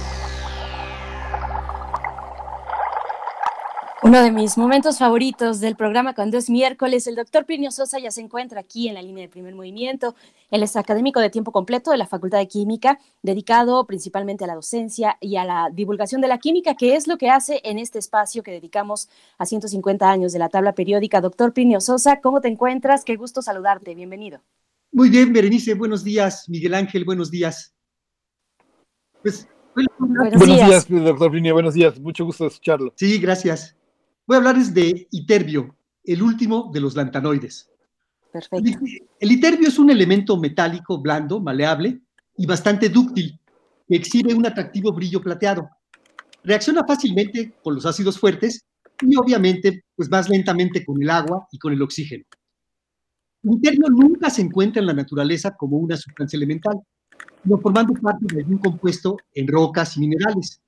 Uno 4.02 4.20
de 4.20 4.32
mis 4.32 4.58
momentos 4.58 4.98
favoritos 4.98 5.60
del 5.60 5.76
programa 5.76 6.16
cuando 6.16 6.36
es 6.36 6.50
miércoles, 6.50 7.06
el 7.06 7.14
doctor 7.14 7.46
Plinio 7.46 7.70
Sosa 7.70 8.00
ya 8.00 8.10
se 8.10 8.22
encuentra 8.22 8.58
aquí 8.58 8.88
en 8.88 8.94
la 8.94 9.02
línea 9.02 9.22
de 9.22 9.28
primer 9.28 9.54
movimiento. 9.54 10.16
Él 10.50 10.64
es 10.64 10.74
académico 10.74 11.20
de 11.20 11.30
tiempo 11.30 11.52
completo 11.52 11.92
de 11.92 11.96
la 11.96 12.08
Facultad 12.08 12.38
de 12.38 12.48
Química, 12.48 12.98
dedicado 13.22 13.86
principalmente 13.86 14.42
a 14.42 14.48
la 14.48 14.56
docencia 14.56 15.16
y 15.20 15.36
a 15.36 15.44
la 15.44 15.68
divulgación 15.72 16.22
de 16.22 16.26
la 16.26 16.38
química, 16.38 16.74
que 16.74 16.96
es 16.96 17.06
lo 17.06 17.18
que 17.18 17.30
hace 17.30 17.60
en 17.62 17.78
este 17.78 18.00
espacio 18.00 18.42
que 18.42 18.50
dedicamos 18.50 19.08
a 19.38 19.46
150 19.46 20.10
años 20.10 20.32
de 20.32 20.40
la 20.40 20.48
tabla 20.48 20.72
periódica. 20.72 21.20
Doctor 21.20 21.52
Plinio 21.52 21.80
Sosa, 21.80 22.20
¿cómo 22.20 22.40
te 22.40 22.48
encuentras? 22.48 23.04
Qué 23.04 23.14
gusto 23.14 23.42
saludarte. 23.42 23.94
Bienvenido. 23.94 24.40
Muy 24.94 25.10
bien, 25.10 25.32
Berenice, 25.32 25.74
buenos 25.74 26.04
días. 26.04 26.48
Miguel 26.48 26.72
Ángel, 26.72 27.04
buenos 27.04 27.28
días. 27.28 27.74
Pues, 29.22 29.48
Buenos, 29.74 29.92
Buenos 29.98 30.46
días, 30.46 30.88
doctor 30.88 31.32
Plinio, 31.32 31.52
buenos 31.52 31.74
días. 31.74 31.98
Mucho 31.98 32.24
gusto 32.24 32.46
escucharlo. 32.46 32.94
Sí, 32.96 33.18
gracias. 33.18 33.76
Voy 34.24 34.36
a 34.36 34.38
hablarles 34.38 34.72
de 34.72 35.08
Iterbio, 35.10 35.74
el 36.04 36.22
último 36.22 36.70
de 36.72 36.78
los 36.78 36.94
lantanoides. 36.94 37.68
Perfecto. 38.32 38.70
El 39.18 39.32
iterbio 39.32 39.66
es 39.66 39.80
un 39.80 39.90
elemento 39.90 40.36
metálico, 40.36 41.02
blando, 41.02 41.40
maleable 41.40 42.00
y 42.36 42.46
bastante 42.46 42.88
dúctil, 42.88 43.36
que 43.88 43.96
exhibe 43.96 44.32
un 44.32 44.46
atractivo 44.46 44.92
brillo 44.92 45.20
plateado. 45.20 45.68
Reacciona 46.44 46.84
fácilmente 46.86 47.54
con 47.64 47.74
los 47.74 47.84
ácidos 47.84 48.16
fuertes 48.16 48.64
y 49.02 49.16
obviamente 49.16 49.82
pues 49.96 50.08
más 50.08 50.28
lentamente 50.28 50.84
con 50.84 51.02
el 51.02 51.10
agua 51.10 51.48
y 51.50 51.58
con 51.58 51.72
el 51.72 51.82
oxígeno. 51.82 52.24
Iterbio 53.52 53.88
nunca 53.90 54.30
se 54.30 54.42
encuentra 54.42 54.80
en 54.80 54.86
la 54.86 54.94
naturaleza 54.94 55.54
como 55.54 55.76
una 55.76 55.96
sustancia 55.96 56.36
elemental, 56.36 56.80
sino 57.42 57.58
formando 57.58 57.92
parte 57.94 58.26
de 58.32 58.40
algún 58.40 58.58
compuesto 58.58 59.16
en 59.34 59.46
rocas 59.46 59.96
y 59.96 60.00
minerales. 60.00 60.60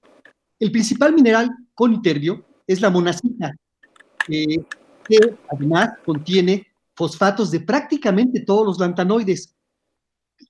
El 0.58 0.70
principal 0.70 1.14
mineral 1.14 1.50
con 1.74 1.94
iterbio 1.94 2.44
es 2.66 2.80
la 2.80 2.90
monacita, 2.90 3.54
eh, 4.28 4.58
que 5.08 5.18
además 5.50 5.90
contiene 6.04 6.66
fosfatos 6.94 7.50
de 7.50 7.60
prácticamente 7.60 8.40
todos 8.40 8.66
los 8.66 8.78
lantanoides. 8.78 9.54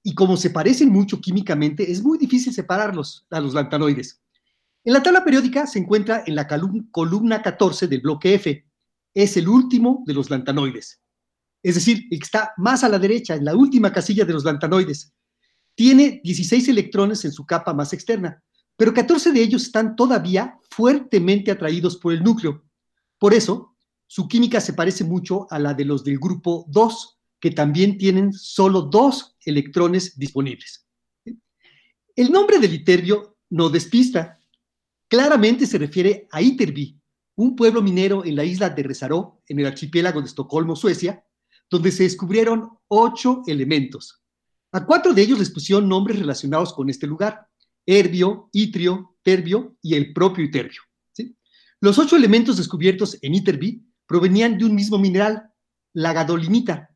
Y 0.02 0.14
como 0.14 0.36
se 0.36 0.50
parecen 0.50 0.88
mucho 0.90 1.20
químicamente, 1.20 1.90
es 1.90 2.02
muy 2.02 2.18
difícil 2.18 2.52
separarlos 2.52 3.26
a 3.30 3.40
los 3.40 3.55
lantanoides. 3.55 4.20
En 4.84 4.92
la 4.92 5.02
tabla 5.02 5.24
periódica 5.24 5.66
se 5.66 5.80
encuentra 5.80 6.22
en 6.26 6.36
la 6.36 6.46
columna 6.92 7.42
14 7.42 7.88
del 7.88 8.00
bloque 8.00 8.34
F. 8.34 8.64
Es 9.14 9.36
el 9.36 9.48
último 9.48 10.05
de 10.06 10.14
los 10.14 10.30
lantanoides. 10.30 11.00
Es 11.67 11.75
decir, 11.75 12.07
está 12.12 12.53
más 12.59 12.85
a 12.85 12.89
la 12.89 12.97
derecha, 12.97 13.35
en 13.35 13.45
la 13.45 13.57
última 13.57 13.93
casilla 13.93 14.25
de 14.25 14.33
los 14.33 14.45
lantanoides. 14.45 15.12
Tiene 15.75 16.20
16 16.23 16.69
electrones 16.69 17.25
en 17.25 17.33
su 17.33 17.45
capa 17.45 17.75
más 17.75 17.93
externa, 17.93 18.41
pero 18.77 18.95
14 18.95 19.33
de 19.33 19.43
ellos 19.43 19.65
están 19.65 19.97
todavía 19.97 20.61
fuertemente 20.70 21.51
atraídos 21.51 21.97
por 21.97 22.12
el 22.12 22.23
núcleo. 22.23 22.62
Por 23.19 23.35
eso, 23.35 23.75
su 24.07 24.28
química 24.28 24.61
se 24.61 24.75
parece 24.75 25.03
mucho 25.03 25.49
a 25.51 25.59
la 25.59 25.75
de 25.75 25.85
los 25.85 26.05
del 26.05 26.20
grupo 26.20 26.67
2, 26.69 27.19
que 27.41 27.51
también 27.51 27.99
tienen 27.99 28.33
solo 28.33 28.83
dos 28.83 29.36
electrones 29.45 30.17
disponibles. 30.17 30.86
El 32.15 32.31
nombre 32.31 32.61
del 32.61 32.75
iterbio 32.75 33.39
no 33.51 33.70
despista. 33.70 34.39
Claramente 35.09 35.67
se 35.67 35.78
refiere 35.78 36.28
a 36.31 36.41
Iterby, 36.41 36.97
un 37.35 37.57
pueblo 37.57 37.83
minero 37.83 38.25
en 38.25 38.36
la 38.36 38.45
isla 38.45 38.70
de 38.70 38.85
Resaró, 38.85 39.43
en 39.49 39.59
el 39.59 39.67
archipiélago 39.67 40.20
de 40.20 40.28
Estocolmo, 40.28 40.77
Suecia, 40.77 41.25
donde 41.70 41.93
se 41.93 42.05
descubrieron 42.05 42.70
ocho 42.89 43.43
elementos. 43.47 44.23
A 44.73 44.85
cuatro 44.85 45.12
de 45.15 45.23
ellos 45.23 45.39
les 45.39 45.51
pusieron 45.51 45.89
nombres 45.89 46.19
relacionados 46.19 46.73
con 46.73 46.91
este 46.91 47.07
lugar: 47.07 47.47
Herbio, 47.86 48.49
Itrio, 48.53 49.17
Terbio 49.23 49.77
y 49.83 49.95
el 49.95 50.12
propio 50.12 50.45
Iterbio. 50.45 50.83
Los 51.81 51.99
ocho 51.99 52.17
elementos 52.17 52.57
descubiertos 52.57 53.19
en 53.20 53.35
Iterby 53.35 53.85
provenían 54.07 54.57
de 54.57 54.65
un 54.65 54.75
mismo 54.75 54.99
mineral, 54.99 55.51
la 55.93 56.12
gadolinita. 56.15 56.91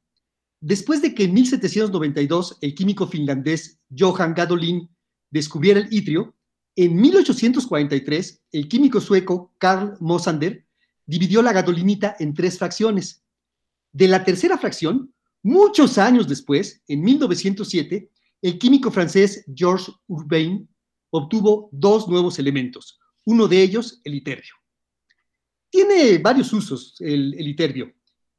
Después 0.61 1.03
de 1.03 1.15
que 1.15 1.25
en 1.25 1.35
1792 1.35 2.59
el 2.61 2.75
químico 2.75 3.07
finlandés 3.07 3.79
Johann 3.97 4.35
Gadolin 4.35 4.89
descubriera 5.31 5.81
el 5.81 5.89
itrio, 5.91 6.35
en 6.77 6.97
1843 6.97 8.43
el 8.53 8.69
químico 8.69 9.01
sueco 9.01 9.55
Carl 9.59 9.97
Mosander 10.01 10.67
dividió 11.05 11.43
la 11.43 11.53
gadolinita 11.53 12.17
en 12.19 12.35
tres 12.35 12.59
fracciones. 12.59 13.23
De 13.93 14.09
la 14.09 14.25
tercera 14.25 14.59
fracción, 14.59 15.12
muchos 15.43 15.99
años 15.99 16.28
después, 16.28 16.83
en 16.86 17.02
1907, 17.02 18.10
el 18.43 18.59
químico 18.59 18.91
francés 18.91 19.44
Georges 19.55 19.94
Urbain 20.07 20.69
obtuvo 21.10 21.69
dos 21.73 22.09
nuevos 22.09 22.39
elementos, 22.39 22.99
uno 23.25 23.49
de 23.49 23.62
ellos 23.62 24.01
el 24.05 24.15
iterbio. 24.15 24.55
Tiene 25.69 26.19
varios 26.19 26.52
usos 26.52 26.97
el, 27.01 27.35
el 27.35 27.49
iterbio. 27.49 27.93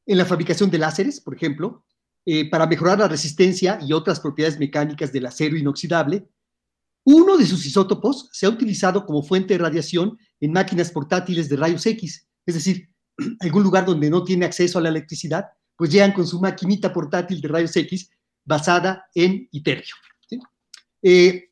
En 0.06 0.18
la 0.18 0.24
fabricación 0.24 0.70
de 0.70 0.78
láseres, 0.78 1.20
por 1.20 1.34
ejemplo, 1.34 1.84
eh, 2.24 2.48
para 2.48 2.68
mejorar 2.68 3.00
la 3.00 3.08
resistencia 3.08 3.80
y 3.82 3.92
otras 3.92 4.20
propiedades 4.20 4.56
mecánicas 4.56 5.12
del 5.12 5.26
acero 5.26 5.56
inoxidable. 5.56 6.28
Uno 7.02 7.36
de 7.36 7.44
sus 7.44 7.66
isótopos 7.66 8.28
se 8.32 8.46
ha 8.46 8.48
utilizado 8.48 9.04
como 9.04 9.24
fuente 9.24 9.54
de 9.54 9.58
radiación 9.58 10.16
en 10.38 10.52
máquinas 10.52 10.92
portátiles 10.92 11.48
de 11.48 11.56
rayos 11.56 11.84
X, 11.84 12.28
es 12.46 12.54
decir, 12.54 12.91
algún 13.40 13.62
lugar 13.62 13.84
donde 13.84 14.10
no 14.10 14.24
tiene 14.24 14.44
acceso 14.44 14.78
a 14.78 14.82
la 14.82 14.88
electricidad, 14.88 15.46
pues 15.76 15.90
llegan 15.90 16.12
con 16.12 16.26
su 16.26 16.40
maquinita 16.40 16.92
portátil 16.92 17.40
de 17.40 17.48
rayos 17.48 17.76
X 17.76 18.10
basada 18.44 19.06
en 19.14 19.48
iterbio. 19.52 19.94
¿sí? 20.28 20.38
Eh, 21.02 21.50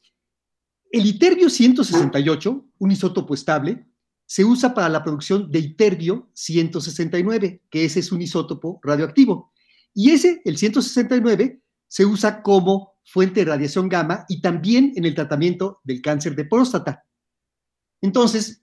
el 0.91 1.07
iterbio 1.07 1.49
168, 1.49 2.67
un 2.79 2.91
isótopo 2.91 3.35
estable, 3.35 3.87
se 4.27 4.45
usa 4.45 4.75
para 4.75 4.89
la 4.89 5.03
producción 5.03 5.51
de 5.51 5.59
iterbio 5.59 6.31
169, 6.35 7.63
que 7.71 7.85
ese 7.85 8.01
es 8.01 8.13
un 8.13 8.23
isótopo 8.23 8.81
radioactivo. 8.83 9.53
Y 9.95 10.11
ese, 10.11 10.41
el 10.45 10.57
169, 10.57 11.63
se 11.89 12.07
usa 12.07 12.43
como 12.43 12.95
fuente 13.05 13.41
de 13.41 13.51
radiación 13.51 13.89
gamma 13.89 14.25
y 14.29 14.41
también 14.41 14.93
en 14.95 15.05
el 15.05 15.15
tratamiento 15.15 15.81
del 15.83 16.01
cáncer 16.01 16.37
de 16.37 16.45
próstata. 16.45 17.05
Entonces, 18.01 18.63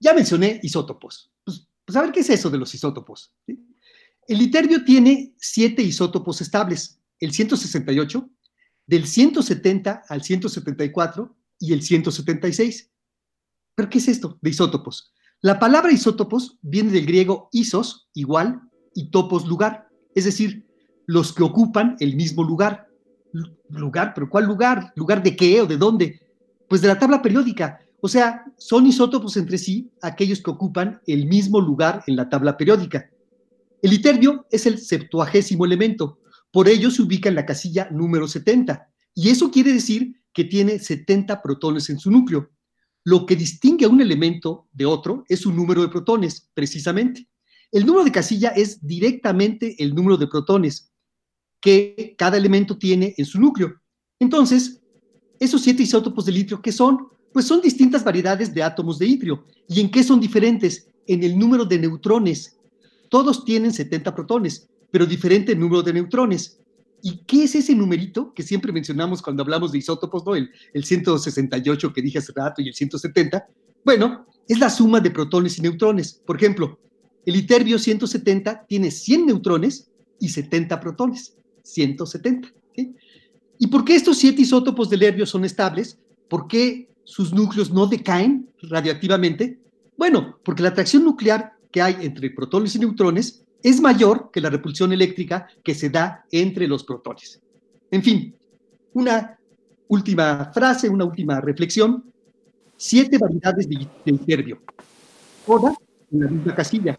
ya 0.00 0.14
mencioné 0.14 0.60
isótopos. 0.62 1.31
Pues, 1.92 2.00
a 2.00 2.06
ver 2.06 2.12
qué 2.12 2.20
es 2.20 2.30
eso 2.30 2.48
de 2.48 2.56
los 2.56 2.74
isótopos. 2.74 3.34
El 3.46 4.40
iterbio 4.40 4.82
tiene 4.82 5.34
siete 5.36 5.82
isótopos 5.82 6.40
estables, 6.40 6.98
el 7.20 7.32
168, 7.32 8.30
del 8.86 9.06
170 9.06 10.04
al 10.08 10.22
174 10.22 11.36
y 11.58 11.74
el 11.74 11.82
176. 11.82 12.90
¿Pero 13.74 13.90
qué 13.90 13.98
es 13.98 14.08
esto 14.08 14.38
de 14.40 14.48
isótopos? 14.48 15.12
La 15.42 15.58
palabra 15.58 15.92
isótopos 15.92 16.58
viene 16.62 16.92
del 16.92 17.04
griego 17.04 17.50
isos, 17.52 18.08
igual, 18.14 18.62
y 18.94 19.10
topos, 19.10 19.46
lugar, 19.46 19.90
es 20.14 20.24
decir, 20.24 20.66
los 21.04 21.34
que 21.34 21.42
ocupan 21.42 21.96
el 22.00 22.16
mismo 22.16 22.42
lugar. 22.42 22.88
¿Lugar? 23.68 24.14
¿Pero 24.14 24.30
cuál 24.30 24.46
lugar? 24.46 24.94
¿Lugar 24.96 25.22
de 25.22 25.36
qué 25.36 25.60
o 25.60 25.66
de 25.66 25.76
dónde? 25.76 26.22
Pues 26.70 26.80
de 26.80 26.88
la 26.88 26.98
tabla 26.98 27.20
periódica. 27.20 27.80
O 28.04 28.08
sea, 28.08 28.44
son 28.58 28.84
isótopos 28.88 29.36
entre 29.36 29.58
sí 29.58 29.92
aquellos 30.02 30.42
que 30.42 30.50
ocupan 30.50 31.00
el 31.06 31.26
mismo 31.26 31.60
lugar 31.60 32.02
en 32.08 32.16
la 32.16 32.28
tabla 32.28 32.56
periódica. 32.56 33.08
El 33.80 33.92
iterbio 33.92 34.44
es 34.50 34.66
el 34.66 34.80
septuagésimo 34.80 35.64
elemento, 35.64 36.18
por 36.50 36.68
ello 36.68 36.90
se 36.90 37.02
ubica 37.02 37.28
en 37.28 37.36
la 37.36 37.46
casilla 37.46 37.88
número 37.92 38.26
70, 38.26 38.88
y 39.14 39.28
eso 39.28 39.52
quiere 39.52 39.72
decir 39.72 40.20
que 40.32 40.42
tiene 40.42 40.80
70 40.80 41.40
protones 41.42 41.90
en 41.90 42.00
su 42.00 42.10
núcleo. 42.10 42.50
Lo 43.04 43.24
que 43.24 43.36
distingue 43.36 43.84
a 43.84 43.88
un 43.88 44.00
elemento 44.00 44.66
de 44.72 44.84
otro 44.84 45.24
es 45.28 45.38
su 45.38 45.52
número 45.52 45.82
de 45.82 45.88
protones, 45.88 46.50
precisamente. 46.54 47.28
El 47.70 47.86
número 47.86 48.04
de 48.04 48.10
casilla 48.10 48.48
es 48.48 48.84
directamente 48.84 49.76
el 49.78 49.94
número 49.94 50.16
de 50.16 50.26
protones 50.26 50.92
que 51.60 52.16
cada 52.18 52.36
elemento 52.36 52.76
tiene 52.76 53.14
en 53.16 53.26
su 53.26 53.40
núcleo. 53.40 53.80
Entonces, 54.18 54.82
esos 55.38 55.62
siete 55.62 55.84
isótopos 55.84 56.26
de 56.26 56.32
litio, 56.32 56.60
¿qué 56.60 56.72
son? 56.72 57.11
Pues 57.32 57.46
son 57.46 57.60
distintas 57.60 58.04
variedades 58.04 58.52
de 58.52 58.62
átomos 58.62 58.98
de 58.98 59.06
itrio. 59.06 59.44
¿Y 59.68 59.80
en 59.80 59.90
qué 59.90 60.02
son 60.02 60.20
diferentes? 60.20 60.88
En 61.06 61.22
el 61.22 61.38
número 61.38 61.64
de 61.64 61.78
neutrones. 61.78 62.56
Todos 63.08 63.44
tienen 63.44 63.72
70 63.72 64.14
protones, 64.14 64.68
pero 64.90 65.06
diferente 65.06 65.54
número 65.54 65.82
de 65.82 65.92
neutrones. 65.92 66.58
¿Y 67.02 67.24
qué 67.26 67.44
es 67.44 67.54
ese 67.54 67.74
numerito 67.74 68.32
que 68.32 68.42
siempre 68.42 68.72
mencionamos 68.72 69.20
cuando 69.20 69.42
hablamos 69.42 69.72
de 69.72 69.78
isótopos, 69.78 70.24
¿no? 70.24 70.36
El, 70.36 70.50
el 70.72 70.84
168 70.84 71.92
que 71.92 72.02
dije 72.02 72.18
hace 72.18 72.32
rato 72.34 72.62
y 72.62 72.68
el 72.68 72.74
170. 72.74 73.44
Bueno, 73.84 74.26
es 74.48 74.58
la 74.58 74.70
suma 74.70 75.00
de 75.00 75.10
protones 75.10 75.58
y 75.58 75.62
neutrones. 75.62 76.20
Por 76.24 76.36
ejemplo, 76.36 76.78
el 77.26 77.36
iterbio 77.36 77.78
170 77.78 78.66
tiene 78.68 78.90
100 78.90 79.26
neutrones 79.26 79.90
y 80.20 80.28
70 80.28 80.78
protones. 80.78 81.36
170. 81.62 82.48
¿Y 83.58 83.66
por 83.68 83.84
qué 83.84 83.94
estos 83.94 84.18
siete 84.18 84.42
isótopos 84.42 84.90
del 84.90 85.02
herbio 85.02 85.26
son 85.26 85.44
estables? 85.44 85.98
¿Por 86.28 86.48
qué 86.48 86.88
sus 87.04 87.32
núcleos 87.32 87.70
no 87.70 87.86
decaen 87.86 88.48
radioactivamente? 88.62 89.58
Bueno, 89.96 90.38
porque 90.44 90.62
la 90.62 90.70
atracción 90.70 91.04
nuclear 91.04 91.52
que 91.70 91.82
hay 91.82 91.96
entre 92.00 92.30
protones 92.30 92.74
y 92.74 92.78
neutrones 92.78 93.44
es 93.62 93.80
mayor 93.80 94.30
que 94.32 94.40
la 94.40 94.50
repulsión 94.50 94.92
eléctrica 94.92 95.48
que 95.62 95.74
se 95.74 95.90
da 95.90 96.24
entre 96.30 96.66
los 96.66 96.84
protones. 96.84 97.40
En 97.90 98.02
fin, 98.02 98.34
una 98.94 99.38
última 99.88 100.50
frase, 100.52 100.88
una 100.88 101.04
última 101.04 101.40
reflexión. 101.40 102.04
Siete 102.76 103.18
variedades 103.18 103.68
de, 103.68 103.88
iterbio. 104.06 104.60
Todas 105.46 105.76
en 106.10 106.20
la 106.20 106.26
misma 106.28 106.54
casilla. 106.54 106.98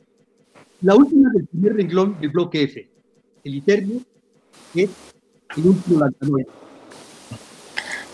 La 0.81 0.95
última 0.95 1.29
del 1.31 1.47
primer 1.47 1.75
renglón 1.75 2.19
del 2.19 2.29
bloque 2.29 2.63
F. 2.63 2.89
El 3.43 3.55
iterbio 3.55 4.01
es 4.75 4.89
el 5.57 5.65
último 5.65 5.99
lantanoide. 5.99 6.47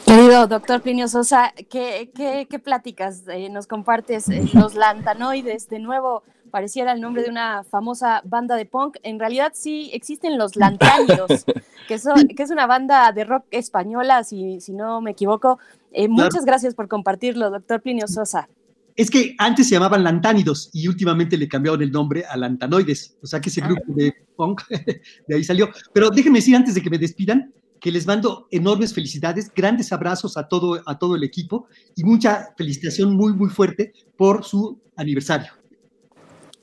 Querido 0.10 0.48
doctor 0.48 0.82
Plinio 0.82 1.08
Sosa, 1.08 1.54
¿qué, 1.70 2.10
qué, 2.16 2.60
pláticas 2.60 3.26
eh, 3.28 3.48
nos 3.48 3.68
compartes? 3.68 4.28
Eh, 4.28 4.44
los 4.56 4.74
lantanoides, 4.74 5.70
de 5.70 5.78
nuevo, 5.78 6.24
pareciera 6.50 6.94
el 6.94 7.00
nombre 7.00 7.22
de 7.22 7.30
una 7.30 7.64
famosa 7.64 8.24
banda 8.26 8.56
de 8.56 8.66
punk. 8.66 8.98
En 9.04 9.20
realidad 9.20 9.52
sí 9.54 9.92
existen 9.94 10.40
los 10.40 10.56
Lantánidos, 10.56 11.46
que, 11.88 12.00
son, 12.00 12.28
que 12.30 12.42
es 12.42 12.50
una 12.50 12.66
banda 12.66 13.12
de 13.12 13.24
rock 13.24 13.46
española, 13.52 14.24
si, 14.24 14.60
si 14.62 14.74
no 14.74 15.00
me 15.00 15.12
equivoco. 15.12 15.60
Eh, 15.92 16.08
muchas 16.08 16.44
gracias 16.44 16.74
por 16.74 16.88
compartirlo, 16.88 17.52
doctor 17.52 17.80
Plinio 17.80 18.08
Sosa. 18.08 18.50
Es 18.96 19.12
que 19.12 19.36
antes 19.38 19.70
se 19.70 19.76
llamaban 19.76 20.04
lantánidos 20.04 20.72
y 20.74 20.88
últimamente 20.88 21.38
le 21.38 21.48
cambiaron 21.48 21.84
el 21.84 21.92
nombre 21.92 22.26
a 22.26 22.36
lantanoides, 22.36 23.16
o 23.22 23.28
sea 23.28 23.40
que 23.40 23.50
ese 23.50 23.62
ah. 23.62 23.68
grupo 23.68 23.94
de 23.94 24.12
punk 24.36 24.64
de 25.28 25.36
ahí 25.36 25.44
salió. 25.44 25.70
Pero 25.94 26.10
déjenme 26.10 26.40
decir 26.40 26.56
antes 26.56 26.74
de 26.74 26.82
que 26.82 26.90
me 26.90 26.98
despidan 26.98 27.54
que 27.80 27.92
les 27.92 28.06
mando 28.06 28.48
enormes 28.52 28.94
felicidades, 28.94 29.52
grandes 29.54 29.92
abrazos 29.92 30.38
a 30.38 30.48
todo, 30.48 30.82
a 30.86 30.98
todo 30.98 31.16
el 31.16 31.24
equipo 31.24 31.68
y 31.96 32.04
mucha 32.04 32.54
felicitación 32.58 33.16
muy, 33.16 33.34
muy 33.34 33.50
fuerte 33.50 33.94
por 34.18 34.44
su 34.44 34.80
aniversario. 34.96 35.52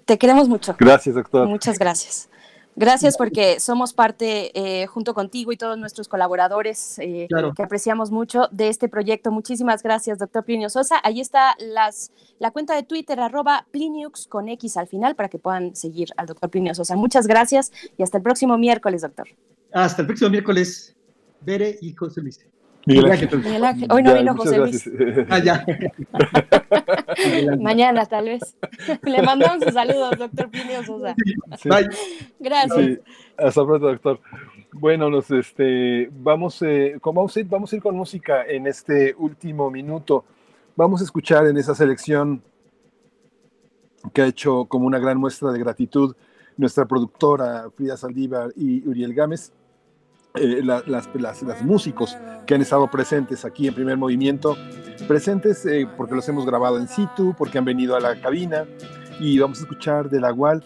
Te 0.05 0.19
queremos 0.19 0.49
mucho. 0.49 0.77
Gracias, 0.79 1.15
doctor. 1.15 1.49
Muchas 1.49 1.79
gracias. 1.79 2.29
Gracias 2.79 3.17
porque 3.17 3.59
somos 3.59 3.95
parte, 3.95 4.51
eh, 4.55 4.87
junto 4.87 5.15
contigo 5.15 5.51
y 5.51 5.57
todos 5.57 5.79
nuestros 5.79 6.09
colaboradores, 6.09 6.99
eh, 6.99 7.27
que 7.57 7.63
apreciamos 7.63 8.11
mucho 8.11 8.49
de 8.53 8.69
este 8.69 8.91
proyecto. 8.91 9.33
Muchísimas 9.33 9.83
gracias, 9.83 10.19
doctor 10.19 10.45
Plinio 10.45 10.69
Sosa. 10.69 10.97
Ahí 11.03 11.23
está 11.23 11.57
las, 11.59 12.13
la 12.39 12.51
cuenta 12.51 12.75
de 12.75 12.83
Twitter, 12.83 13.19
arroba 13.19 13.67
Pliniux 13.71 14.27
con 14.27 14.51
X 14.51 14.77
al 14.77 14.89
final, 14.89 15.17
para 15.17 15.31
que 15.31 15.39
puedan 15.39 15.75
seguir 15.75 16.11
al 16.19 16.27
doctor 16.27 16.51
Plinio 16.51 16.75
Sosa. 16.75 16.97
Muchas 16.97 17.27
gracias 17.27 17.73
y 17.97 18.03
hasta 18.03 18.19
el 18.19 18.23
próximo 18.23 18.59
miércoles, 18.59 19.01
doctor. 19.01 19.27
Hasta 19.73 20.03
el 20.03 20.07
próximo 20.07 20.29
miércoles, 20.29 20.96
Bere 21.41 21.79
y 21.81 21.93
José 21.93 22.21
Luis. 22.21 22.41
Miguel 22.87 23.11
Ángel. 23.11 23.91
Hoy 23.91 24.03
no 24.03 24.15
vino 24.15 24.37
José 24.37 24.59
Luis. 24.59 24.91
Ah, 25.29 25.41
ya. 25.41 25.67
Mañana, 27.61 28.07
tal 28.07 28.27
vez. 28.27 28.57
Le 29.03 29.23
mandamos 29.23 29.65
sus 29.65 29.75
saludos, 29.75 30.17
doctor 30.17 30.49
Plinio 30.51 30.85
Sosa. 30.85 31.17
Bye. 31.65 31.89
Gracias. 32.39 33.01
Hasta 33.37 33.65
pronto, 33.65 33.87
doctor. 33.89 34.21
Bueno, 34.73 35.11
nos, 35.11 35.31
este, 35.33 36.09
vamos, 36.13 36.63
eh, 36.63 36.99
vamos, 37.03 37.37
a 37.37 37.41
ir, 37.41 37.47
vamos 37.47 37.73
a 37.73 37.77
ir 37.77 37.83
con 37.83 37.97
música 37.97 38.45
en 38.47 38.69
este 38.69 39.15
último 39.19 39.69
minuto. 39.71 40.25
Vamos 40.77 41.01
a 41.01 41.05
escuchar 41.05 41.47
en 41.47 41.57
esa 41.57 41.75
selección 41.75 42.43
que 44.13 44.23
ha 44.23 44.27
hecho 44.27 44.67
como 44.67 44.87
una 44.87 45.01
gran 45.01 45.19
muestra 45.19 45.51
de 45.51 45.59
gratitud 45.59 46.15
nuestra 46.57 46.87
productora 46.87 47.69
Frida 47.75 47.97
Saldívar 47.97 48.51
y 48.57 48.87
Uriel 48.87 49.13
Gámez 49.13 49.53
eh, 50.37 50.63
las, 50.63 51.09
las, 51.15 51.63
músicos 51.63 52.17
que 52.47 52.55
han 52.55 52.63
estado 52.63 52.91
presentes 52.91 53.45
aquí 53.45 53.69
en 53.69 53.75
primer 53.75 53.97
movimiento, 53.97 54.57
presentes 55.09 55.65
eh, 55.67 55.89
porque 55.97 56.15
los 56.15 56.29
hemos 56.29 56.47
grabado 56.47 56.79
en 56.79 56.89
situ, 56.89 57.35
porque 57.37 57.59
han 57.59 57.65
venido 57.65 57.97
a 57.97 58.01
la 58.01 58.21
cabina 58.21 58.65
y 59.19 59.39
vamos 59.39 59.59
a 59.59 59.63
escuchar 59.63 60.09
de 60.11 60.21
la 60.21 60.31
Gual 60.31 60.63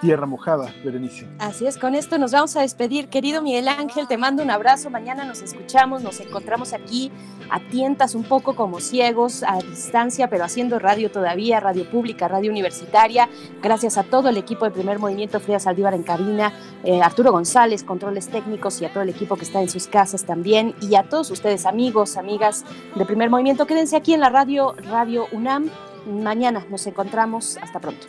Tierra 0.00 0.24
Mojada, 0.24 0.72
Berenice. 0.82 1.28
Así 1.38 1.66
es, 1.66 1.76
con 1.76 1.94
esto 1.94 2.16
nos 2.16 2.32
vamos 2.32 2.56
a 2.56 2.62
despedir. 2.62 3.08
Querido 3.08 3.42
Miguel 3.42 3.68
Ángel, 3.68 4.08
te 4.08 4.16
mando 4.16 4.42
un 4.42 4.50
abrazo. 4.50 4.88
Mañana 4.88 5.26
nos 5.26 5.42
escuchamos, 5.42 6.02
nos 6.02 6.20
encontramos 6.20 6.72
aquí 6.72 7.12
a 7.50 7.60
tientas, 7.68 8.14
un 8.14 8.24
poco 8.24 8.56
como 8.56 8.80
ciegos, 8.80 9.42
a 9.42 9.58
distancia, 9.58 10.28
pero 10.30 10.44
haciendo 10.44 10.78
radio 10.78 11.10
todavía, 11.10 11.60
radio 11.60 11.88
pública, 11.90 12.28
radio 12.28 12.50
universitaria. 12.50 13.28
Gracias 13.62 13.98
a 13.98 14.04
todo 14.04 14.30
el 14.30 14.38
equipo 14.38 14.64
de 14.64 14.70
Primer 14.70 14.98
Movimiento, 14.98 15.38
Frida 15.38 15.58
Saldívar 15.58 15.92
en 15.92 16.02
cabina, 16.02 16.52
eh, 16.82 17.02
Arturo 17.02 17.30
González, 17.30 17.84
controles 17.84 18.28
técnicos 18.28 18.80
y 18.80 18.86
a 18.86 18.92
todo 18.92 19.02
el 19.02 19.10
equipo 19.10 19.36
que 19.36 19.44
está 19.44 19.60
en 19.60 19.68
sus 19.68 19.86
casas 19.86 20.24
también. 20.24 20.74
Y 20.80 20.94
a 20.94 21.02
todos 21.02 21.30
ustedes, 21.30 21.66
amigos, 21.66 22.16
amigas 22.16 22.64
de 22.94 23.04
Primer 23.04 23.28
Movimiento, 23.28 23.66
quédense 23.66 23.96
aquí 23.96 24.14
en 24.14 24.20
la 24.20 24.30
radio, 24.30 24.74
Radio 24.88 25.26
UNAM. 25.32 25.68
Mañana 26.06 26.64
nos 26.70 26.86
encontramos. 26.86 27.58
Hasta 27.60 27.80
pronto. 27.80 28.06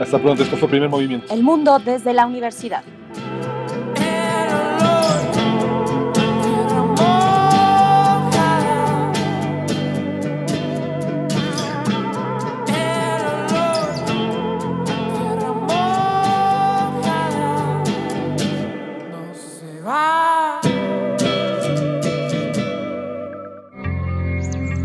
Hasta 0.00 0.18
pronto, 0.18 0.42
esto 0.42 0.56
fue 0.56 0.68
Primer 0.68 0.88
Movimiento. 0.88 1.32
El 1.32 1.42
mundo 1.42 1.78
desde 1.78 2.12
la 2.12 2.26
universidad. 2.26 2.84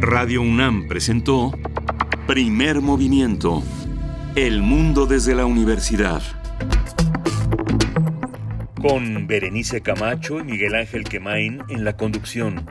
Radio 0.01 0.41
UNAM 0.41 0.87
presentó 0.87 1.51
Primer 2.27 2.81
Movimiento 2.81 3.61
el 4.35 4.63
mundo 4.63 5.05
desde 5.05 5.35
la 5.35 5.45
universidad. 5.45 6.23
Con 8.81 9.27
Berenice 9.27 9.81
Camacho 9.81 10.39
y 10.39 10.43
Miguel 10.43 10.73
Ángel 10.73 11.03
Quemain 11.03 11.61
en 11.69 11.85
la 11.85 11.95
conducción. 11.95 12.65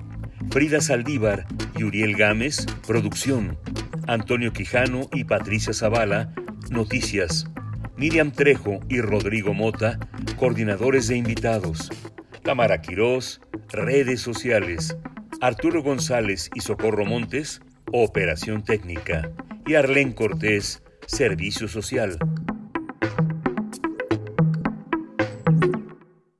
Frida 0.51 0.81
Saldívar 0.81 1.47
y 1.79 1.85
Uriel 1.85 2.17
Gámez, 2.17 2.67
producción. 2.85 3.59
Antonio 4.09 4.53
Quijano 4.53 5.09
y 5.13 5.23
Patricia 5.23 5.73
Zavala, 5.73 6.35
Noticias. 6.71 7.47
Miriam 7.97 8.33
Trejo 8.33 8.81
y 8.89 9.01
Rodrigo 9.01 9.55
Mota, 9.55 10.01
coordinadores 10.37 11.07
de 11.07 11.17
invitados. 11.17 11.91
Tamara 12.43 12.81
Quirós, 12.81 13.41
redes 13.69 14.21
sociales. 14.21 14.97
Arturo 15.41 15.85
González 15.85 16.51
y 16.57 16.61
Socorro 16.61 17.05
Montes, 17.05 17.63
operación 17.93 18.65
técnica. 18.65 19.31
Y 19.65 19.75
Arlén 19.75 20.13
Cortés, 20.13 20.83
servicio 21.15 21.69
social. 21.69 22.17